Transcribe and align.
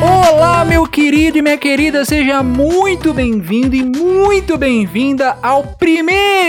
Olá, 0.00 0.64
meu 0.64 0.86
querido 0.86 1.36
e 1.36 1.42
minha 1.42 1.58
querida, 1.58 2.04
seja 2.06 2.42
muito 2.42 3.12
bem-vindo 3.12 3.76
e 3.76 3.84
muito 3.84 4.56
bem-vinda 4.56 5.36
ao 5.42 5.62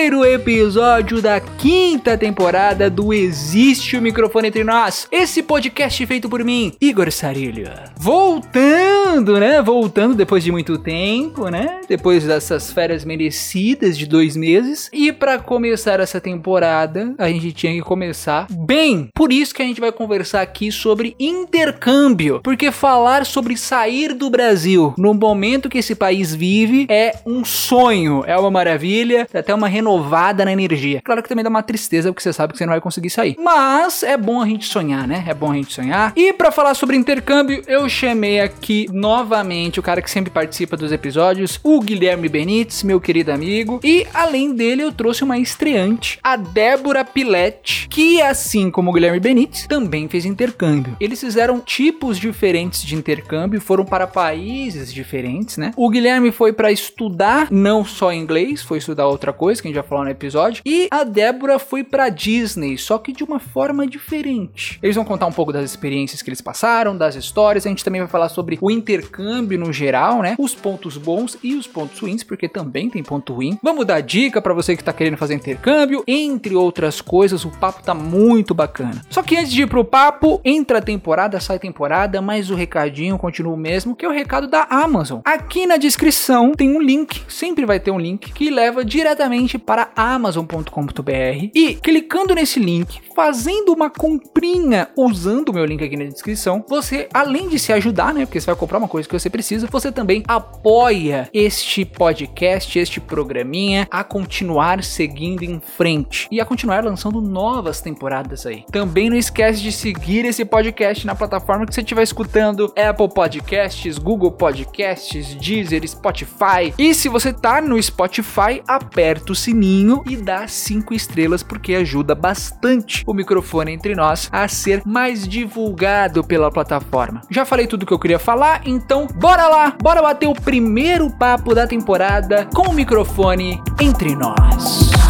primeiro 0.05 0.23
episódio 0.23 1.19
da 1.19 1.39
quinta 1.39 2.15
temporada 2.15 2.91
do 2.91 3.11
Existe 3.11 3.97
o 3.97 4.01
Microfone 4.01 4.49
Entre 4.49 4.63
Nós, 4.63 5.07
esse 5.11 5.41
podcast 5.41 6.05
feito 6.05 6.29
por 6.29 6.43
mim, 6.43 6.73
Igor 6.79 7.11
Sarilho. 7.11 7.67
Voltando, 7.97 9.39
né? 9.39 9.63
Voltando 9.63 10.13
depois 10.13 10.43
de 10.43 10.51
muito 10.51 10.77
tempo, 10.77 11.49
né? 11.49 11.81
Depois 11.89 12.23
dessas 12.23 12.71
férias 12.71 13.03
merecidas 13.03 13.97
de 13.97 14.05
dois 14.05 14.35
meses. 14.35 14.91
E 14.93 15.11
para 15.11 15.39
começar 15.39 15.99
essa 15.99 16.21
temporada, 16.21 17.15
a 17.17 17.27
gente 17.29 17.51
tinha 17.51 17.73
que 17.73 17.81
começar 17.81 18.45
bem. 18.51 19.09
Por 19.15 19.33
isso 19.33 19.55
que 19.55 19.63
a 19.63 19.65
gente 19.65 19.81
vai 19.81 19.91
conversar 19.91 20.41
aqui 20.41 20.71
sobre 20.71 21.15
intercâmbio, 21.19 22.41
porque 22.43 22.71
falar 22.71 23.25
sobre 23.25 23.57
sair 23.57 24.13
do 24.13 24.29
Brasil 24.29 24.93
no 24.99 25.15
momento 25.15 25.67
que 25.67 25.79
esse 25.79 25.95
país 25.95 26.35
vive 26.35 26.85
é 26.89 27.15
um 27.25 27.43
sonho, 27.43 28.23
é 28.27 28.37
uma 28.37 28.51
maravilha, 28.51 29.27
é 29.33 29.39
até 29.39 29.55
uma 29.55 29.67
renovada 29.95 30.43
na 30.45 30.51
energia. 30.51 31.01
Claro 31.03 31.23
que 31.23 31.29
também 31.29 31.43
dá 31.43 31.49
uma 31.49 31.63
tristeza 31.63 32.11
porque 32.11 32.21
você 32.21 32.33
sabe 32.33 32.53
que 32.53 32.59
você 32.59 32.65
não 32.65 32.73
vai 32.73 32.81
conseguir 32.81 33.09
sair. 33.09 33.35
Mas 33.39 34.03
é 34.03 34.17
bom 34.17 34.41
a 34.41 34.45
gente 34.45 34.65
sonhar, 34.65 35.07
né? 35.07 35.23
É 35.27 35.33
bom 35.33 35.51
a 35.51 35.55
gente 35.55 35.73
sonhar. 35.73 36.13
E 36.15 36.33
para 36.33 36.51
falar 36.51 36.73
sobre 36.73 36.97
intercâmbio, 36.97 37.63
eu 37.67 37.87
chamei 37.87 38.39
aqui 38.39 38.87
novamente 38.91 39.79
o 39.79 39.83
cara 39.83 40.01
que 40.01 40.11
sempre 40.11 40.31
participa 40.31 40.75
dos 40.75 40.91
episódios, 40.91 41.59
o 41.63 41.79
Guilherme 41.79 42.27
Benites, 42.27 42.83
meu 42.83 42.99
querido 42.99 43.31
amigo. 43.31 43.79
E 43.83 44.05
além 44.13 44.53
dele, 44.53 44.83
eu 44.83 44.91
trouxe 44.91 45.23
uma 45.23 45.37
estreante, 45.37 46.19
a 46.23 46.35
Débora 46.35 47.05
Piletti, 47.05 47.87
que 47.89 48.21
assim 48.21 48.69
como 48.69 48.91
o 48.91 48.93
Guilherme 48.93 49.19
Benites, 49.19 49.67
também 49.67 50.07
fez 50.07 50.25
intercâmbio. 50.25 50.95
Eles 50.99 51.19
fizeram 51.19 51.59
tipos 51.59 52.17
diferentes 52.17 52.83
de 52.83 52.95
intercâmbio, 52.95 53.61
foram 53.61 53.85
para 53.85 54.07
países 54.07 54.93
diferentes, 54.93 55.57
né? 55.57 55.71
O 55.75 55.89
Guilherme 55.89 56.31
foi 56.31 56.51
para 56.51 56.71
estudar 56.71 57.47
não 57.51 57.85
só 57.85 58.11
inglês, 58.11 58.61
foi 58.61 58.79
estudar 58.79 59.07
outra 59.07 59.31
coisa 59.31 59.61
que 59.61 59.67
a 59.67 59.69
gente 59.69 59.75
já 59.75 59.83
falou 59.85 60.03
no 60.03 60.09
episódio, 60.09 60.61
e 60.65 60.87
a 60.91 61.03
Débora 61.03 61.59
foi 61.59 61.83
para 61.83 62.09
Disney, 62.09 62.77
só 62.77 62.97
que 62.97 63.11
de 63.11 63.23
uma 63.23 63.39
forma 63.39 63.87
diferente. 63.87 64.79
Eles 64.81 64.95
vão 64.95 65.05
contar 65.05 65.25
um 65.25 65.31
pouco 65.31 65.53
das 65.53 65.63
experiências 65.63 66.21
que 66.21 66.29
eles 66.29 66.41
passaram, 66.41 66.97
das 66.97 67.15
histórias, 67.15 67.65
a 67.65 67.69
gente 67.69 67.83
também 67.83 68.01
vai 68.01 68.09
falar 68.09 68.29
sobre 68.29 68.57
o 68.61 68.71
intercâmbio 68.71 69.59
no 69.59 69.71
geral, 69.71 70.21
né? 70.21 70.35
Os 70.37 70.55
pontos 70.55 70.97
bons 70.97 71.37
e 71.43 71.55
os 71.55 71.67
pontos 71.67 71.99
ruins, 71.99 72.23
porque 72.23 72.47
também 72.47 72.89
tem 72.89 73.03
ponto 73.03 73.33
ruim. 73.33 73.57
Vamos 73.61 73.85
dar 73.85 74.01
dica 74.01 74.41
para 74.41 74.53
você 74.53 74.75
que 74.75 74.83
tá 74.83 74.93
querendo 74.93 75.17
fazer 75.17 75.35
intercâmbio, 75.35 76.03
entre 76.07 76.55
outras 76.55 77.01
coisas, 77.01 77.45
o 77.45 77.51
papo 77.51 77.83
tá 77.83 77.93
muito 77.93 78.53
bacana. 78.53 79.01
Só 79.09 79.21
que 79.21 79.37
antes 79.37 79.51
de 79.51 79.63
ir 79.63 79.67
pro 79.67 79.85
papo, 79.85 80.41
entra 80.43 80.79
a 80.79 80.81
temporada, 80.81 81.39
sai 81.39 81.59
temporada, 81.59 82.21
mas 82.21 82.49
o 82.49 82.55
recadinho 82.55 83.17
continua 83.17 83.53
o 83.53 83.57
mesmo, 83.57 83.95
que 83.95 84.05
é 84.05 84.07
o 84.07 84.11
recado 84.11 84.47
da 84.47 84.67
Amazon. 84.69 85.21
Aqui 85.23 85.65
na 85.65 85.77
descrição 85.77 86.53
tem 86.53 86.75
um 86.75 86.81
link, 86.81 87.21
sempre 87.27 87.65
vai 87.65 87.79
ter 87.79 87.91
um 87.91 87.99
link 87.99 88.31
que 88.31 88.49
leva 88.49 88.83
diretamente 88.83 89.57
para 89.57 89.74
amazon.com.br 89.95 91.49
e 91.53 91.75
clicando 91.75 92.33
nesse 92.33 92.59
link, 92.59 93.01
fazendo 93.15 93.73
uma 93.73 93.89
comprinha 93.89 94.89
usando 94.95 95.49
o 95.49 95.53
meu 95.53 95.65
link 95.65 95.83
aqui 95.83 95.97
na 95.97 96.05
descrição, 96.05 96.63
você 96.67 97.09
além 97.13 97.49
de 97.49 97.59
se 97.59 97.73
ajudar, 97.73 98.13
né, 98.13 98.25
porque 98.25 98.39
você 98.39 98.45
vai 98.45 98.55
comprar 98.55 98.77
uma 98.77 98.87
coisa 98.87 99.07
que 99.07 99.17
você 99.17 99.29
precisa, 99.29 99.67
você 99.67 99.91
também 99.91 100.23
apoia 100.27 101.29
este 101.33 101.83
podcast, 101.83 102.77
este 102.77 103.01
programinha 103.01 103.87
a 103.91 104.03
continuar 104.03 104.83
seguindo 104.83 105.43
em 105.43 105.59
frente 105.59 106.27
e 106.31 106.39
a 106.39 106.45
continuar 106.45 106.83
lançando 106.83 107.21
novas 107.21 107.81
temporadas 107.81 108.45
aí. 108.45 108.63
Também 108.71 109.09
não 109.09 109.17
esquece 109.17 109.61
de 109.61 109.71
seguir 109.71 110.25
esse 110.25 110.45
podcast 110.45 111.05
na 111.05 111.15
plataforma 111.15 111.65
que 111.65 111.73
você 111.73 111.81
estiver 111.81 112.03
escutando, 112.03 112.73
Apple 112.77 113.09
Podcasts, 113.13 113.97
Google 113.97 114.31
Podcasts, 114.31 115.35
Deezer, 115.35 115.87
Spotify. 115.87 116.73
E 116.77 116.93
se 116.93 117.09
você 117.09 117.33
tá 117.33 117.61
no 117.61 117.81
Spotify, 117.81 118.61
aperta 118.67 119.31
o 119.31 119.35
sininho 119.35 119.64
e 120.05 120.15
dá 120.15 120.47
cinco 120.47 120.93
estrelas 120.93 121.41
porque 121.41 121.73
ajuda 121.73 122.13
bastante 122.13 123.03
o 123.07 123.13
microfone 123.13 123.71
entre 123.71 123.95
nós 123.95 124.29
a 124.31 124.47
ser 124.47 124.81
mais 124.85 125.27
divulgado 125.27 126.23
pela 126.23 126.51
plataforma. 126.51 127.21
Já 127.29 127.45
falei 127.45 127.65
tudo 127.65 127.85
que 127.85 127.93
eu 127.93 127.99
queria 127.99 128.19
falar, 128.19 128.61
então 128.65 129.07
bora 129.07 129.47
lá, 129.47 129.75
bora 129.81 130.01
bater 130.01 130.27
o 130.27 130.33
primeiro 130.33 131.09
papo 131.09 131.55
da 131.55 131.65
temporada 131.65 132.47
com 132.53 132.69
o 132.69 132.73
microfone 132.73 133.61
entre 133.79 134.15
nós. 134.15 135.04